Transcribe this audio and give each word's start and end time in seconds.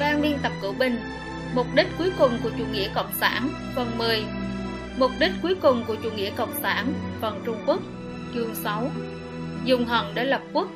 Ban 0.00 0.22
biên 0.22 0.38
tập 0.42 0.52
cửu 0.62 0.72
Bình. 0.72 1.00
Mục 1.54 1.66
đích 1.74 1.86
cuối 1.98 2.12
cùng 2.18 2.38
của 2.42 2.50
chủ 2.58 2.64
nghĩa 2.72 2.88
Cộng 2.94 3.12
sản, 3.20 3.48
Phần 3.74 3.98
10 3.98 4.24
Mục 4.98 5.10
đích 5.18 5.32
cuối 5.42 5.54
cùng 5.54 5.84
của 5.86 5.94
chủ 5.94 6.10
nghĩa 6.10 6.30
Cộng 6.36 6.54
sản, 6.62 6.92
Phần 7.20 7.42
Trung 7.46 7.56
Quốc, 7.66 7.80
Chương 8.34 8.54
6 8.54 8.90
Dùng 9.64 9.86
hận 9.86 10.04
để 10.14 10.24
lập 10.24 10.40
quốc. 10.52 10.68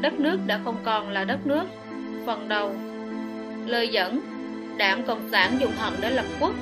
Đất 0.00 0.12
nước 0.12 0.38
đã 0.46 0.60
không 0.64 0.76
còn 0.84 1.08
là 1.08 1.24
đất 1.24 1.46
nước. 1.46 1.64
Phần 2.26 2.48
đầu. 2.48 2.74
Lời 3.66 3.88
dẫn. 3.88 4.20
Đảng 4.76 5.06
Cộng 5.06 5.28
sản 5.32 5.56
dùng 5.60 5.72
hận 5.76 5.92
để 6.00 6.10
lập 6.10 6.26
quốc. 6.40 6.52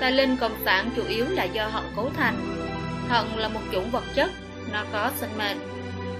Tài 0.00 0.12
linh 0.12 0.36
Cộng 0.36 0.56
sản 0.64 0.90
chủ 0.96 1.02
yếu 1.08 1.26
là 1.28 1.44
do 1.44 1.68
hận 1.68 1.84
cấu 1.96 2.10
thành. 2.16 2.36
Hận 3.08 3.26
là 3.36 3.48
một 3.48 3.60
chủng 3.72 3.90
vật 3.90 4.04
chất, 4.14 4.30
Nó 4.72 4.84
có 4.92 5.10
sinh 5.16 5.30
mệnh. 5.38 5.58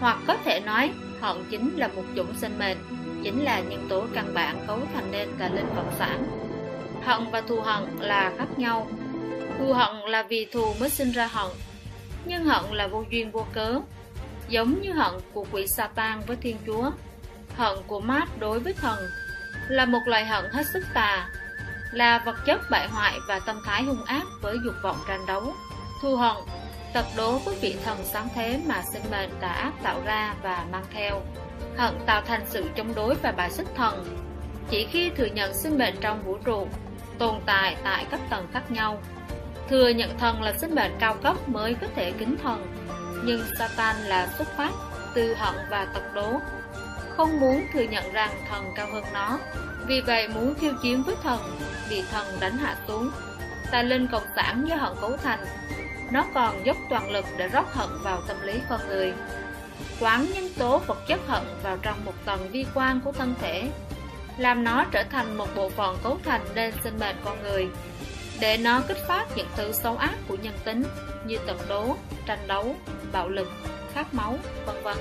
Hoặc 0.01 0.19
có 0.27 0.37
thể 0.45 0.61
nói, 0.61 0.91
hận 1.21 1.37
chính 1.51 1.77
là 1.77 1.89
một 1.89 2.05
chủng 2.17 2.35
sinh 2.37 2.59
mệnh. 2.59 2.79
Chính 3.23 3.45
là 3.45 3.61
nhân 3.61 3.87
tố 3.89 4.07
căn 4.15 4.35
bản 4.35 4.65
cấu 4.67 4.79
thành 4.95 5.11
nên 5.11 5.29
cả 5.39 5.49
linh 5.49 5.69
Cộng 5.77 5.93
sản. 5.99 6.25
Hận 7.03 7.31
và 7.33 7.41
thù 7.41 7.61
hận 7.61 7.85
là 7.99 8.33
khác 8.39 8.47
nhau. 8.57 8.89
Thù 9.59 9.73
hận 9.73 9.97
là 9.97 10.23
vì 10.23 10.45
thù 10.53 10.75
mới 10.81 10.91
sinh 10.91 11.13
ra 11.13 11.27
hận, 11.27 11.51
Nhưng 12.25 12.45
hận 12.45 12.65
là 12.73 12.87
vô 12.87 13.05
duyên 13.11 13.31
vô 13.31 13.47
cớ, 13.53 13.81
Giống 14.49 14.81
như 14.83 14.93
hận 14.93 15.13
của 15.33 15.47
quỷ 15.53 15.67
Satan 15.67 16.21
với 16.27 16.37
Thiên 16.37 16.57
Chúa. 16.67 16.91
Hận 17.57 17.79
của 17.87 18.01
Mát 18.01 18.29
đối 18.39 18.61
với 18.61 18.73
thần 18.73 18.99
Là 19.69 19.85
một 19.85 20.01
loại 20.07 20.25
hận 20.25 20.45
hết 20.53 20.67
sức 20.73 20.85
tà, 20.95 21.29
Là 21.93 22.23
vật 22.27 22.37
chất 22.47 22.61
bại 22.71 22.89
hoại 22.89 23.19
và 23.29 23.39
tâm 23.39 23.61
thái 23.65 23.83
hung 23.83 24.05
ác 24.05 24.23
với 24.43 24.57
dục 24.65 24.75
vọng 24.83 24.97
tranh 25.09 25.27
đấu. 25.27 25.53
Thù 26.03 26.17
hận 26.17 26.37
tật 26.93 27.07
đố 27.17 27.39
với 27.39 27.55
vị 27.61 27.77
thần 27.85 27.99
sáng 28.05 28.29
thế 28.35 28.61
mà 28.67 28.83
sinh 28.93 29.03
mệnh 29.11 29.31
tà 29.41 29.49
ác 29.49 29.73
tạo 29.83 30.01
ra 30.05 30.35
và 30.43 30.65
mang 30.73 30.85
theo. 30.93 31.23
Hận 31.77 31.95
tạo 32.07 32.23
thành 32.23 32.43
sự 32.49 32.65
chống 32.77 32.95
đối 32.95 33.15
và 33.15 33.33
bài 33.33 33.51
xích 33.51 33.67
thần. 33.75 34.19
Chỉ 34.71 34.87
khi 34.91 35.11
thừa 35.11 35.27
nhận 35.27 35.55
sinh 35.55 35.79
mệnh 35.79 35.95
trong 36.01 36.23
vũ 36.23 36.39
trụ, 36.45 36.69
Tồn 37.19 37.35
tại 37.47 37.77
tại 37.85 38.07
các 38.11 38.21
tầng 38.31 38.47
khác 38.53 38.71
nhau. 38.71 39.03
Thừa 39.69 39.89
nhận 39.89 40.19
thần 40.19 40.43
là 40.43 40.53
sinh 40.53 40.75
mệnh 40.75 40.93
cao 40.99 41.15
cấp 41.23 41.49
mới 41.49 41.75
có 41.75 41.87
thể 41.97 42.13
kính 42.19 42.37
thần. 42.43 42.67
Nhưng 43.25 43.43
Satan 43.59 43.97
là 43.97 44.29
xuất 44.39 44.57
phát 44.57 44.71
từ 45.15 45.35
hận 45.35 45.55
và 45.71 45.85
tật 45.95 46.15
đố. 46.15 46.33
Không 47.17 47.41
muốn 47.41 47.63
thừa 47.73 47.83
nhận 47.83 48.13
rằng 48.13 48.31
thần 48.51 48.65
cao 48.77 48.87
hơn 48.93 49.05
nó. 49.15 49.39
Vì 49.87 50.01
vậy 50.01 50.29
muốn 50.29 50.55
khiêu 50.55 50.73
chiến 50.83 51.03
với 51.03 51.15
thần, 51.23 51.41
Bị 51.91 52.03
thần 52.11 52.27
đánh 52.41 52.59
hạ 52.59 52.77
xuống. 52.89 53.11
Tài 53.71 53.85
linh 53.85 54.07
cộng 54.07 54.27
sản 54.37 54.65
do 54.69 54.77
hận 54.77 54.93
cấu 55.01 55.17
thành. 55.17 55.45
Nó 56.11 56.25
còn 56.35 56.67
dốc 56.67 56.77
toàn 56.91 57.11
lực 57.11 57.25
để 57.37 57.49
rót 57.49 57.75
hận 57.75 57.89
vào 58.03 58.21
tâm 58.29 58.37
lý 58.43 58.61
con 58.69 58.81
người 58.89 59.13
Quán 60.01 60.27
nhân 60.35 60.49
tố 60.59 60.79
vật 60.79 60.99
chất 61.09 61.21
hận 61.27 61.43
vào 61.63 61.79
trong 61.83 62.05
một 62.05 62.15
tầng 62.25 62.49
vi 62.51 62.67
quan 62.75 63.01
của 63.01 63.13
thân 63.13 63.35
thể 63.41 63.71
Làm 64.39 64.65
nó 64.65 64.85
trở 64.91 65.03
thành 65.11 65.37
một 65.37 65.49
bộ 65.57 65.69
phận 65.69 65.97
cấu 66.03 66.19
thành 66.25 66.43
nên 66.55 66.75
sinh 66.85 66.99
mệnh 66.99 67.17
con 67.25 67.43
người 67.43 67.69
để 68.41 68.57
nó 68.57 68.81
kích 68.89 69.09
phát 69.09 69.27
những 69.37 69.47
thứ 69.57 69.73
xấu 69.73 69.97
ác 69.97 70.15
của 70.29 70.37
nhân 70.43 70.55
tính 70.65 70.83
như 71.27 71.39
tận 71.47 71.59
đố, 71.69 71.97
tranh 72.27 72.39
đấu, 72.47 72.77
bạo 73.13 73.29
lực, 73.29 73.49
khát 73.95 74.15
máu, 74.15 74.39
vân 74.67 74.77
vân. 74.83 74.97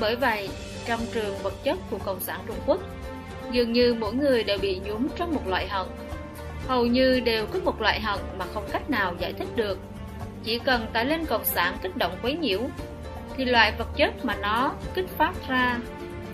Bởi 0.00 0.16
vậy, 0.16 0.48
trong 0.86 1.00
trường 1.12 1.38
vật 1.38 1.54
chất 1.64 1.78
của 1.90 1.98
Cộng 1.98 2.20
sản 2.20 2.40
Trung 2.46 2.56
Quốc, 2.66 2.80
dường 3.52 3.72
như 3.72 3.94
mỗi 3.94 4.14
người 4.14 4.44
đều 4.44 4.58
bị 4.58 4.80
nhúng 4.84 5.08
trong 5.16 5.34
một 5.34 5.46
loại 5.46 5.68
hận. 5.68 5.86
Hầu 6.68 6.86
như 6.86 7.20
đều 7.20 7.46
có 7.46 7.58
một 7.64 7.80
loại 7.80 8.00
hận 8.00 8.20
mà 8.38 8.44
không 8.54 8.68
cách 8.72 8.90
nào 8.90 9.14
giải 9.18 9.32
thích 9.32 9.48
được. 9.56 9.78
Chỉ 10.44 10.58
cần 10.58 10.86
tải 10.92 11.04
lên 11.04 11.26
Cộng 11.26 11.44
sản 11.44 11.76
kích 11.82 11.96
động 11.96 12.18
quấy 12.22 12.36
nhiễu, 12.36 12.60
thì 13.36 13.44
loại 13.44 13.72
vật 13.78 13.88
chất 13.96 14.24
mà 14.24 14.34
nó 14.34 14.74
kích 14.94 15.08
phát 15.18 15.32
ra 15.48 15.78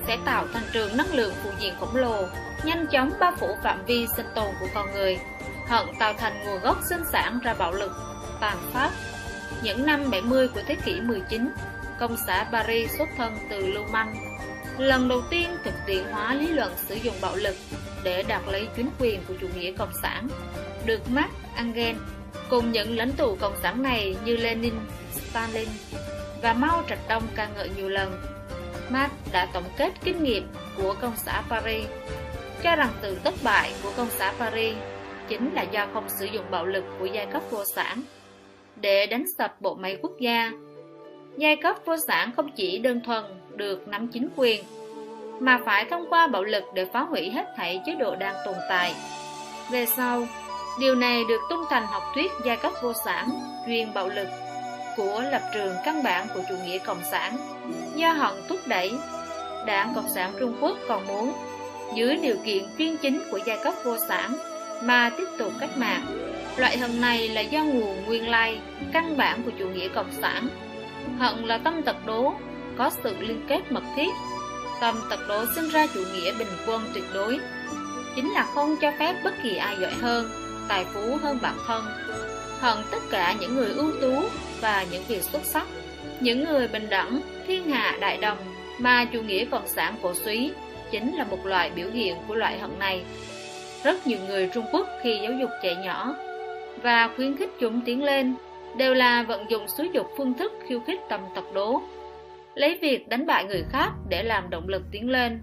sẽ 0.06 0.18
tạo 0.24 0.46
thành 0.52 0.62
trường 0.72 0.96
năng 0.96 1.14
lượng 1.14 1.34
phụ 1.44 1.50
diện 1.60 1.74
khổng 1.80 1.96
lồ, 1.96 2.24
nhanh 2.64 2.86
chóng 2.86 3.10
bao 3.20 3.32
phủ 3.40 3.48
phạm 3.62 3.84
vi 3.86 4.06
sinh 4.16 4.26
tồn 4.34 4.54
của 4.60 4.66
con 4.74 4.92
người 4.92 5.18
hận 5.68 5.86
tạo 5.98 6.12
thành 6.12 6.44
nguồn 6.44 6.60
gốc 6.60 6.78
sinh 6.88 7.02
sản 7.12 7.38
ra 7.42 7.54
bạo 7.54 7.72
lực, 7.72 7.92
tàn 8.40 8.58
pháp. 8.72 8.90
Những 9.62 9.86
năm 9.86 10.10
70 10.10 10.48
của 10.48 10.60
thế 10.66 10.76
kỷ 10.84 11.00
19, 11.00 11.48
công 11.98 12.16
xã 12.26 12.48
Paris 12.52 12.90
xuất 12.98 13.08
thân 13.16 13.38
từ 13.50 13.66
Lưu 13.66 13.84
Manh, 13.92 14.14
lần 14.78 15.08
đầu 15.08 15.20
tiên 15.30 15.48
thực 15.64 15.74
tiễn 15.86 16.04
hóa 16.04 16.34
lý 16.34 16.46
luận 16.46 16.72
sử 16.76 16.94
dụng 16.94 17.14
bạo 17.22 17.36
lực 17.36 17.56
để 18.04 18.22
đạt 18.22 18.42
lấy 18.46 18.68
chính 18.76 18.90
quyền 18.98 19.20
của 19.28 19.34
chủ 19.40 19.46
nghĩa 19.56 19.72
cộng 19.72 19.92
sản, 20.02 20.28
được 20.86 21.10
Marx, 21.10 21.30
Engels 21.56 21.98
cùng 22.50 22.72
những 22.72 22.96
lãnh 22.96 23.12
tụ 23.12 23.36
cộng 23.40 23.56
sản 23.62 23.82
này 23.82 24.16
như 24.24 24.36
Lenin, 24.36 24.74
Stalin 25.12 25.68
và 26.42 26.52
Mao 26.52 26.82
Trạch 26.88 27.08
Đông 27.08 27.22
ca 27.34 27.48
ngợi 27.56 27.70
nhiều 27.76 27.88
lần. 27.88 28.22
Marx 28.90 29.12
đã 29.32 29.48
tổng 29.52 29.64
kết 29.76 29.92
kinh 30.04 30.22
nghiệm 30.22 30.48
của 30.76 30.94
công 31.00 31.12
xã 31.16 31.42
Paris, 31.48 31.86
cho 32.62 32.76
rằng 32.76 32.90
từ 33.02 33.18
thất 33.24 33.34
bại 33.42 33.72
của 33.82 33.92
công 33.96 34.08
xã 34.10 34.32
Paris 34.38 34.76
chính 35.28 35.54
là 35.54 35.62
do 35.62 35.86
không 35.92 36.08
sử 36.08 36.26
dụng 36.26 36.44
bạo 36.50 36.66
lực 36.66 36.84
của 36.98 37.06
giai 37.06 37.26
cấp 37.26 37.42
vô 37.50 37.64
sản 37.74 38.02
để 38.76 39.06
đánh 39.06 39.24
sập 39.38 39.60
bộ 39.60 39.74
máy 39.74 39.98
quốc 40.02 40.12
gia. 40.20 40.52
Giai 41.36 41.56
cấp 41.56 41.76
vô 41.84 41.96
sản 42.06 42.32
không 42.36 42.50
chỉ 42.56 42.78
đơn 42.78 43.00
thuần 43.00 43.24
được 43.56 43.88
nắm 43.88 44.08
chính 44.08 44.28
quyền, 44.36 44.64
mà 45.40 45.60
phải 45.64 45.84
thông 45.90 46.06
qua 46.10 46.26
bạo 46.26 46.44
lực 46.44 46.64
để 46.74 46.86
phá 46.92 47.00
hủy 47.00 47.30
hết 47.30 47.46
thảy 47.56 47.80
chế 47.86 47.94
độ 47.94 48.16
đang 48.16 48.34
tồn 48.44 48.54
tại. 48.68 48.94
Về 49.72 49.86
sau, 49.86 50.26
điều 50.80 50.94
này 50.94 51.24
được 51.24 51.40
tung 51.48 51.64
thành 51.70 51.86
học 51.86 52.02
thuyết 52.14 52.32
giai 52.44 52.56
cấp 52.56 52.72
vô 52.82 52.92
sản, 53.04 53.30
chuyên 53.66 53.94
bạo 53.94 54.08
lực 54.08 54.28
của 54.96 55.22
lập 55.30 55.42
trường 55.54 55.74
căn 55.84 56.02
bản 56.02 56.26
của 56.34 56.40
chủ 56.48 56.54
nghĩa 56.64 56.78
cộng 56.78 57.00
sản 57.10 57.36
do 57.94 58.12
hận 58.12 58.34
thúc 58.48 58.60
đẩy. 58.66 58.92
Đảng 59.66 59.94
Cộng 59.94 60.08
sản 60.14 60.32
Trung 60.40 60.56
Quốc 60.60 60.78
còn 60.88 61.06
muốn 61.06 61.32
dưới 61.94 62.16
điều 62.16 62.36
kiện 62.44 62.64
chuyên 62.78 62.96
chính 62.96 63.22
của 63.30 63.38
giai 63.46 63.58
cấp 63.64 63.74
vô 63.84 63.96
sản 64.08 64.36
mà 64.82 65.10
tiếp 65.18 65.26
tục 65.38 65.52
cách 65.60 65.78
mạng. 65.78 66.06
Loại 66.56 66.78
hận 66.78 67.00
này 67.00 67.28
là 67.28 67.40
do 67.40 67.64
nguồn 67.64 68.04
nguyên 68.06 68.28
lai, 68.28 68.60
căn 68.92 69.16
bản 69.16 69.42
của 69.42 69.50
chủ 69.58 69.68
nghĩa 69.68 69.88
cộng 69.88 70.12
sản. 70.22 70.48
Hận 71.18 71.44
là 71.44 71.58
tâm 71.58 71.82
tật 71.82 72.06
đố, 72.06 72.34
có 72.78 72.90
sự 73.04 73.16
liên 73.20 73.44
kết 73.48 73.72
mật 73.72 73.82
thiết. 73.96 74.10
Tâm 74.80 75.00
tật 75.10 75.20
đố 75.28 75.44
sinh 75.54 75.68
ra 75.68 75.86
chủ 75.94 76.00
nghĩa 76.14 76.32
bình 76.38 76.48
quân 76.66 76.82
tuyệt 76.94 77.04
đối, 77.14 77.38
chính 78.16 78.30
là 78.32 78.46
không 78.54 78.76
cho 78.80 78.92
phép 78.98 79.14
bất 79.24 79.34
kỳ 79.42 79.56
ai 79.56 79.76
giỏi 79.80 79.92
hơn, 79.92 80.30
tài 80.68 80.84
phú 80.84 81.16
hơn 81.22 81.38
bản 81.42 81.56
thân. 81.66 81.84
Hận 82.60 82.78
tất 82.90 83.02
cả 83.10 83.34
những 83.40 83.54
người 83.54 83.72
ưu 83.72 83.92
tú 84.00 84.22
và 84.60 84.84
những 84.92 85.02
việc 85.08 85.22
xuất 85.22 85.44
sắc, 85.44 85.66
những 86.20 86.44
người 86.44 86.68
bình 86.68 86.86
đẳng, 86.90 87.20
thiên 87.46 87.70
hạ 87.70 87.98
đại 88.00 88.16
đồng 88.16 88.38
mà 88.78 89.04
chủ 89.04 89.22
nghĩa 89.22 89.44
cộng 89.44 89.68
sản 89.68 89.94
cổ 90.02 90.14
suý 90.14 90.52
chính 90.90 91.16
là 91.16 91.24
một 91.24 91.46
loại 91.46 91.70
biểu 91.70 91.90
hiện 91.90 92.16
của 92.28 92.34
loại 92.34 92.58
hận 92.58 92.78
này. 92.78 93.04
Rất 93.84 94.06
nhiều 94.06 94.18
người 94.26 94.50
Trung 94.54 94.64
Quốc 94.72 94.86
khi 95.02 95.18
giáo 95.22 95.32
dục 95.32 95.50
trẻ 95.62 95.74
nhỏ 95.74 96.14
và 96.82 97.10
khuyến 97.16 97.36
khích 97.36 97.50
chúng 97.60 97.80
tiến 97.80 98.02
lên 98.02 98.34
đều 98.76 98.94
là 98.94 99.22
vận 99.22 99.50
dụng 99.50 99.68
xúi 99.68 99.90
dục 99.92 100.06
phương 100.16 100.34
thức 100.34 100.52
khiêu 100.68 100.80
khích 100.80 101.00
tầm 101.08 101.20
tật 101.34 101.44
đố, 101.54 101.82
lấy 102.54 102.78
việc 102.82 103.08
đánh 103.08 103.26
bại 103.26 103.44
người 103.44 103.64
khác 103.70 103.90
để 104.08 104.22
làm 104.22 104.50
động 104.50 104.68
lực 104.68 104.82
tiến 104.90 105.10
lên. 105.10 105.42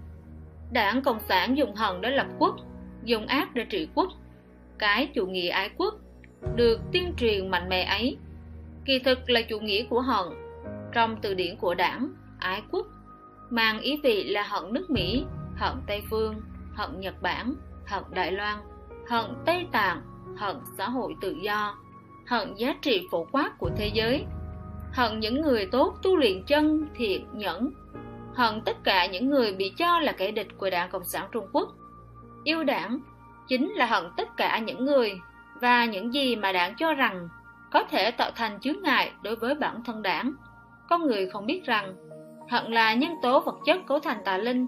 Đảng 0.72 1.02
Cộng 1.02 1.20
sản 1.28 1.56
dùng 1.56 1.74
hận 1.74 2.00
để 2.00 2.10
lập 2.10 2.26
quốc, 2.38 2.56
dùng 3.04 3.26
ác 3.26 3.54
để 3.54 3.64
trị 3.64 3.88
quốc. 3.94 4.08
Cái 4.78 5.10
chủ 5.14 5.26
nghĩa 5.26 5.48
ái 5.48 5.70
quốc 5.76 5.94
được 6.56 6.80
tuyên 6.92 7.12
truyền 7.16 7.50
mạnh 7.50 7.68
mẽ 7.68 7.82
ấy, 7.82 8.16
kỳ 8.84 8.98
thực 8.98 9.30
là 9.30 9.42
chủ 9.42 9.60
nghĩa 9.60 9.84
của 9.84 10.00
hận. 10.00 10.26
Trong 10.92 11.16
từ 11.22 11.34
điển 11.34 11.56
của 11.56 11.74
đảng, 11.74 12.08
ái 12.38 12.62
quốc 12.70 12.86
mang 13.50 13.80
ý 13.80 14.00
vị 14.02 14.24
là 14.24 14.42
hận 14.42 14.72
nước 14.72 14.90
Mỹ, 14.90 15.24
hận 15.56 15.72
Tây 15.86 16.02
Phương, 16.10 16.34
hận 16.74 17.00
Nhật 17.00 17.22
Bản, 17.22 17.54
hận 17.86 18.02
Đài 18.10 18.32
Loan, 18.32 18.58
hận 19.08 19.24
Tây 19.46 19.66
Tạng, 19.72 20.02
hận 20.36 20.56
xã 20.78 20.88
hội 20.88 21.14
tự 21.20 21.36
do, 21.42 21.78
hận 22.26 22.54
giá 22.54 22.74
trị 22.82 23.06
phổ 23.10 23.26
quát 23.32 23.58
của 23.58 23.70
thế 23.76 23.90
giới, 23.94 24.24
hận 24.92 25.20
những 25.20 25.40
người 25.40 25.66
tốt 25.66 25.94
tu 26.02 26.16
luyện 26.16 26.44
chân, 26.46 26.88
thiện, 26.94 27.26
nhẫn, 27.32 27.70
hận 28.34 28.60
tất 28.60 28.84
cả 28.84 29.06
những 29.06 29.30
người 29.30 29.52
bị 29.52 29.72
cho 29.78 30.00
là 30.00 30.12
kẻ 30.12 30.30
địch 30.30 30.48
của 30.58 30.70
Đảng 30.70 30.90
Cộng 30.90 31.04
sản 31.04 31.28
Trung 31.32 31.46
Quốc. 31.52 31.68
Yêu 32.44 32.64
đảng 32.64 33.00
chính 33.48 33.72
là 33.72 33.86
hận 33.86 34.04
tất 34.16 34.36
cả 34.36 34.58
những 34.58 34.84
người 34.84 35.20
và 35.60 35.84
những 35.84 36.14
gì 36.14 36.36
mà 36.36 36.52
đảng 36.52 36.74
cho 36.74 36.94
rằng 36.94 37.28
có 37.70 37.84
thể 37.84 38.10
tạo 38.10 38.30
thành 38.34 38.60
chướng 38.60 38.82
ngại 38.82 39.12
đối 39.22 39.36
với 39.36 39.54
bản 39.54 39.84
thân 39.84 40.02
đảng. 40.02 40.32
Con 40.88 41.06
người 41.06 41.30
không 41.30 41.46
biết 41.46 41.64
rằng 41.64 41.94
hận 42.48 42.72
là 42.72 42.94
nhân 42.94 43.12
tố 43.22 43.40
vật 43.40 43.56
chất 43.64 43.78
cấu 43.86 43.98
thành 43.98 44.18
tà 44.24 44.38
linh. 44.38 44.66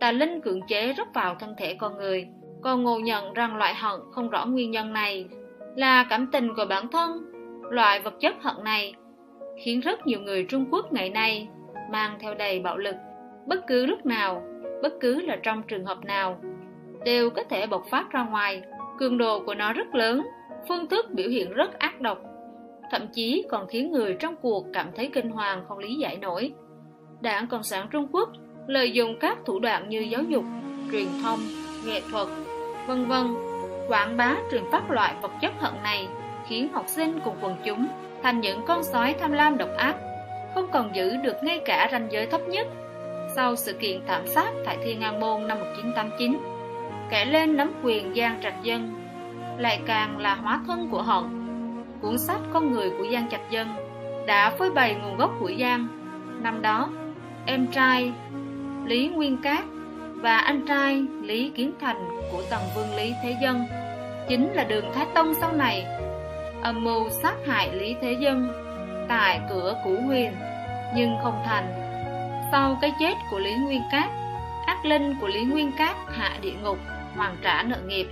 Tà 0.00 0.12
linh 0.12 0.40
cưỡng 0.40 0.60
chế 0.68 0.92
rất 0.92 1.14
vào 1.14 1.34
thân 1.34 1.54
thể 1.58 1.74
con 1.74 1.96
người 1.96 2.28
còn 2.62 2.82
ngộ 2.82 2.98
nhận 2.98 3.32
rằng 3.32 3.56
loại 3.56 3.74
hận 3.74 4.00
không 4.12 4.30
rõ 4.30 4.46
nguyên 4.46 4.70
nhân 4.70 4.92
này 4.92 5.28
là 5.76 6.04
cảm 6.10 6.26
tình 6.26 6.54
của 6.54 6.64
bản 6.68 6.88
thân. 6.88 7.24
Loại 7.70 8.00
vật 8.00 8.14
chất 8.20 8.34
hận 8.42 8.64
này 8.64 8.94
khiến 9.64 9.80
rất 9.80 10.06
nhiều 10.06 10.20
người 10.20 10.46
Trung 10.48 10.66
Quốc 10.70 10.92
ngày 10.92 11.10
nay 11.10 11.48
mang 11.90 12.18
theo 12.20 12.34
đầy 12.34 12.60
bạo 12.60 12.78
lực 12.78 12.96
bất 13.46 13.66
cứ 13.66 13.86
lúc 13.86 14.06
nào, 14.06 14.42
bất 14.82 14.92
cứ 15.00 15.20
là 15.20 15.36
trong 15.42 15.62
trường 15.62 15.84
hợp 15.84 16.04
nào 16.04 16.40
đều 17.04 17.30
có 17.30 17.42
thể 17.50 17.66
bộc 17.66 17.84
phát 17.90 18.10
ra 18.10 18.24
ngoài. 18.24 18.62
Cường 18.98 19.18
độ 19.18 19.40
của 19.46 19.54
nó 19.54 19.72
rất 19.72 19.94
lớn, 19.94 20.22
phương 20.68 20.86
thức 20.86 21.06
biểu 21.10 21.28
hiện 21.28 21.52
rất 21.52 21.78
ác 21.78 22.00
độc, 22.00 22.18
thậm 22.90 23.06
chí 23.12 23.44
còn 23.48 23.66
khiến 23.66 23.92
người 23.92 24.16
trong 24.20 24.36
cuộc 24.42 24.66
cảm 24.72 24.86
thấy 24.96 25.10
kinh 25.14 25.30
hoàng 25.30 25.64
không 25.68 25.78
lý 25.78 25.94
giải 25.94 26.16
nổi. 26.16 26.52
Đảng 27.20 27.46
Cộng 27.46 27.62
sản 27.62 27.86
Trung 27.90 28.06
Quốc 28.12 28.28
lợi 28.66 28.92
dụng 28.92 29.16
các 29.20 29.38
thủ 29.46 29.58
đoạn 29.58 29.88
như 29.88 30.00
giáo 30.00 30.22
dục, 30.22 30.44
truyền 30.92 31.06
thông, 31.22 31.38
nghệ 31.86 32.00
thuật, 32.10 32.28
vân 32.86 33.06
vân, 33.06 33.26
quảng 33.88 34.16
bá 34.16 34.36
truyền 34.50 34.62
pháp 34.72 34.90
loại 34.90 35.14
vật 35.22 35.30
chất 35.40 35.52
hận 35.58 35.74
này 35.82 36.08
khiến 36.48 36.68
học 36.72 36.84
sinh 36.88 37.20
cùng 37.24 37.34
quần 37.40 37.56
chúng 37.64 37.86
thành 38.22 38.40
những 38.40 38.60
con 38.66 38.82
sói 38.84 39.14
tham 39.20 39.32
lam 39.32 39.58
độc 39.58 39.68
ác, 39.76 39.96
không 40.54 40.68
còn 40.72 40.94
giữ 40.94 41.16
được 41.16 41.36
ngay 41.42 41.60
cả 41.64 41.88
ranh 41.92 42.08
giới 42.10 42.26
thấp 42.26 42.40
nhất. 42.48 42.66
Sau 43.36 43.56
sự 43.56 43.72
kiện 43.72 44.00
thảm 44.06 44.26
sát 44.26 44.52
tại 44.64 44.78
Thiên 44.84 45.00
An 45.00 45.20
Môn 45.20 45.48
năm 45.48 45.58
1989, 45.58 46.38
kẻ 47.10 47.24
lên 47.24 47.56
nắm 47.56 47.72
quyền 47.82 48.14
Giang 48.14 48.40
Trạch 48.42 48.62
Dân 48.62 48.94
lại 49.58 49.80
càng 49.86 50.18
là 50.18 50.34
hóa 50.34 50.60
thân 50.66 50.88
của 50.90 51.02
hận. 51.02 51.24
Cuốn 52.00 52.18
sách 52.18 52.40
Con 52.52 52.72
người 52.72 52.90
của 52.90 53.06
Giang 53.12 53.28
Trạch 53.28 53.50
Dân 53.50 53.68
đã 54.26 54.50
phơi 54.50 54.70
bày 54.70 54.94
nguồn 54.94 55.16
gốc 55.16 55.30
của 55.40 55.50
Giang. 55.60 55.86
Năm 56.42 56.62
đó, 56.62 56.88
em 57.46 57.66
trai 57.66 58.12
Lý 58.84 59.08
Nguyên 59.08 59.36
Cát 59.36 59.64
và 60.14 60.38
anh 60.38 60.66
trai 60.66 61.04
Lý 61.22 61.50
Kiến 61.50 61.72
Thành 61.80 62.08
của 62.32 62.42
Tần 62.50 62.60
Vương 62.76 62.94
Lý 62.96 63.12
Thế 63.22 63.36
Dân 63.42 63.64
chính 64.28 64.52
là 64.52 64.64
đường 64.64 64.84
Thái 64.94 65.06
Tông 65.14 65.34
sau 65.40 65.52
này 65.52 65.86
âm 66.62 66.84
mưu 66.84 67.10
sát 67.10 67.34
hại 67.46 67.70
Lý 67.72 67.94
Thế 68.00 68.16
Dân 68.20 68.52
tại 69.08 69.40
cửa 69.50 69.74
Củ 69.84 69.96
Huyền 70.06 70.32
nhưng 70.96 71.16
không 71.22 71.42
thành. 71.46 71.68
Sau 72.52 72.78
cái 72.80 72.92
chết 73.00 73.14
của 73.30 73.38
Lý 73.38 73.54
Nguyên 73.54 73.82
Cát, 73.92 74.10
ác 74.66 74.84
linh 74.84 75.14
của 75.20 75.26
Lý 75.28 75.44
Nguyên 75.44 75.72
Cát 75.78 75.96
hạ 76.08 76.30
địa 76.42 76.54
ngục 76.62 76.78
hoàn 77.20 77.36
trả 77.42 77.62
nợ 77.62 77.76
nghiệp, 77.86 78.06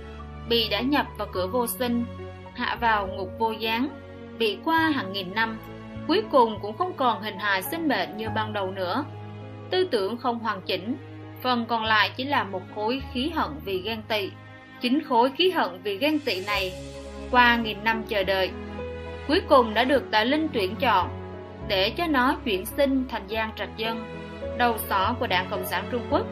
bị 0.49 0.69
đã 0.69 0.81
nhập 0.81 1.05
vào 1.17 1.27
cửa 1.31 1.47
vô 1.47 1.67
sinh, 1.67 2.05
hạ 2.53 2.77
vào 2.81 3.07
ngục 3.07 3.29
vô 3.39 3.51
gián, 3.51 3.89
bị 4.37 4.57
qua 4.65 4.89
hàng 4.95 5.13
nghìn 5.13 5.33
năm, 5.33 5.59
cuối 6.07 6.23
cùng 6.31 6.59
cũng 6.61 6.77
không 6.77 6.93
còn 6.93 7.21
hình 7.21 7.37
hài 7.37 7.63
sinh 7.63 7.87
mệnh 7.87 8.17
như 8.17 8.29
ban 8.35 8.53
đầu 8.53 8.71
nữa. 8.71 9.05
Tư 9.69 9.87
tưởng 9.91 10.17
không 10.17 10.39
hoàn 10.39 10.61
chỉnh, 10.61 10.95
phần 11.41 11.65
còn 11.65 11.83
lại 11.83 12.11
chỉ 12.15 12.23
là 12.23 12.43
một 12.43 12.61
khối 12.75 13.01
khí 13.13 13.31
hận 13.35 13.51
vì 13.65 13.81
ghen 13.81 14.01
tị. 14.07 14.31
Chính 14.81 15.03
khối 15.03 15.31
khí 15.37 15.51
hận 15.51 15.81
vì 15.83 15.97
ghen 15.97 16.19
tị 16.19 16.45
này, 16.45 16.73
qua 17.31 17.57
nghìn 17.57 17.83
năm 17.83 18.03
chờ 18.03 18.23
đợi, 18.23 18.51
cuối 19.27 19.41
cùng 19.49 19.73
đã 19.73 19.83
được 19.83 20.11
Đại 20.11 20.25
Linh 20.25 20.47
tuyển 20.53 20.75
chọn 20.75 21.09
để 21.67 21.89
cho 21.89 22.07
nó 22.07 22.35
chuyển 22.45 22.65
sinh 22.65 23.05
thành 23.09 23.23
Giang 23.29 23.51
Trạch 23.55 23.77
Dân, 23.77 24.05
đầu 24.57 24.77
sỏ 24.89 25.15
của 25.19 25.27
Đảng 25.27 25.47
Cộng 25.49 25.65
sản 25.65 25.85
Trung 25.91 26.07
Quốc 26.09 26.25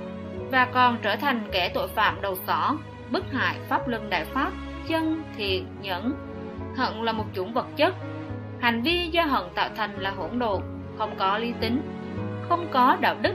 và 0.52 0.66
còn 0.66 0.98
trở 1.02 1.16
thành 1.16 1.48
kẻ 1.52 1.72
tội 1.74 1.88
phạm 1.88 2.22
đầu 2.22 2.36
sỏ, 2.48 2.76
bức 3.12 3.24
hại 3.32 3.58
pháp 3.70 3.88
luân 3.88 4.10
đại 4.10 4.26
pháp, 4.26 4.52
chân, 4.88 5.24
thiện, 5.38 5.68
nhẫn. 5.82 6.14
Hận 6.78 7.04
là 7.04 7.12
một 7.12 7.26
chủng 7.34 7.54
vật 7.54 7.66
chất, 7.76 7.96
hành 8.62 8.82
vi 8.82 9.10
do 9.12 9.24
hận 9.24 9.44
tạo 9.56 9.70
thành 9.76 10.00
là 10.00 10.10
hỗn 10.10 10.40
độn, 10.40 10.62
không 10.98 11.16
có 11.18 11.38
lý 11.38 11.54
tính, 11.62 11.82
không 12.50 12.68
có 12.72 12.98
đạo 13.02 13.16
đức, 13.22 13.34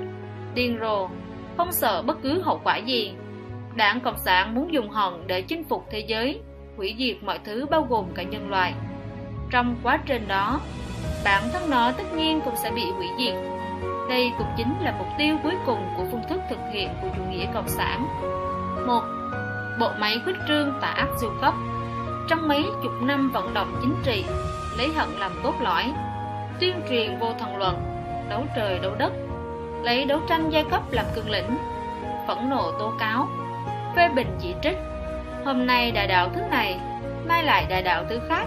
điên 0.54 0.78
rồ, 0.80 1.08
không 1.56 1.72
sợ 1.72 2.02
bất 2.02 2.22
cứ 2.22 2.42
hậu 2.42 2.60
quả 2.64 2.76
gì. 2.76 3.14
Đảng 3.74 4.00
Cộng 4.00 4.18
sản 4.18 4.54
muốn 4.54 4.72
dùng 4.72 4.90
hận 4.90 5.12
để 5.26 5.42
chinh 5.42 5.64
phục 5.64 5.86
thế 5.90 5.98
giới, 5.98 6.40
hủy 6.76 6.94
diệt 6.98 7.22
mọi 7.22 7.38
thứ 7.44 7.66
bao 7.70 7.86
gồm 7.90 8.06
cả 8.14 8.22
nhân 8.22 8.50
loại. 8.50 8.74
Trong 9.50 9.76
quá 9.82 9.98
trình 10.06 10.28
đó, 10.28 10.60
bản 11.24 11.42
thân 11.52 11.70
nó 11.70 11.92
tất 11.92 12.14
nhiên 12.14 12.40
cũng 12.44 12.54
sẽ 12.62 12.70
bị 12.70 12.82
hủy 12.96 13.06
diệt. 13.18 13.34
Đây 14.08 14.32
cũng 14.38 14.46
chính 14.56 14.74
là 14.80 14.94
mục 14.98 15.08
tiêu 15.18 15.36
cuối 15.42 15.54
cùng 15.66 15.94
của 15.96 16.04
phương 16.10 16.22
thức 16.28 16.40
thực 16.50 16.58
hiện 16.72 16.88
của 17.02 17.08
chủ 17.16 17.22
nghĩa 17.24 17.46
cộng 17.54 17.68
sản. 17.68 18.06
Một, 18.86 19.02
Bộ 19.80 19.90
máy 19.98 20.20
khuyết 20.24 20.36
trương 20.48 20.78
tả 20.80 20.88
áp 20.88 21.08
siêu 21.20 21.30
cấp 21.40 21.54
Trong 22.28 22.48
mấy 22.48 22.64
chục 22.82 22.92
năm 23.02 23.30
vận 23.34 23.54
động 23.54 23.78
chính 23.80 23.94
trị, 24.04 24.24
lấy 24.78 24.88
hận 24.96 25.08
làm 25.18 25.32
cốt 25.42 25.54
lõi, 25.60 25.92
tuyên 26.60 26.80
truyền 26.88 27.18
vô 27.18 27.32
thần 27.38 27.56
luận, 27.56 27.76
đấu 28.28 28.44
trời 28.56 28.78
đấu 28.78 28.94
đất, 28.98 29.12
lấy 29.82 30.04
đấu 30.04 30.20
tranh 30.28 30.50
giai 30.50 30.64
cấp 30.70 30.82
làm 30.90 31.06
cương 31.14 31.30
lĩnh, 31.30 31.58
phẫn 32.28 32.50
nộ 32.50 32.72
tố 32.78 32.92
cáo, 32.98 33.28
phê 33.96 34.08
bình 34.08 34.38
chỉ 34.40 34.54
trích. 34.62 34.76
Hôm 35.44 35.66
nay 35.66 35.90
đại 35.90 36.06
đạo 36.06 36.30
thứ 36.34 36.40
này, 36.50 36.80
mai 37.28 37.44
lại 37.44 37.66
đại 37.68 37.82
đạo 37.82 38.04
thứ 38.08 38.20
khác, 38.28 38.44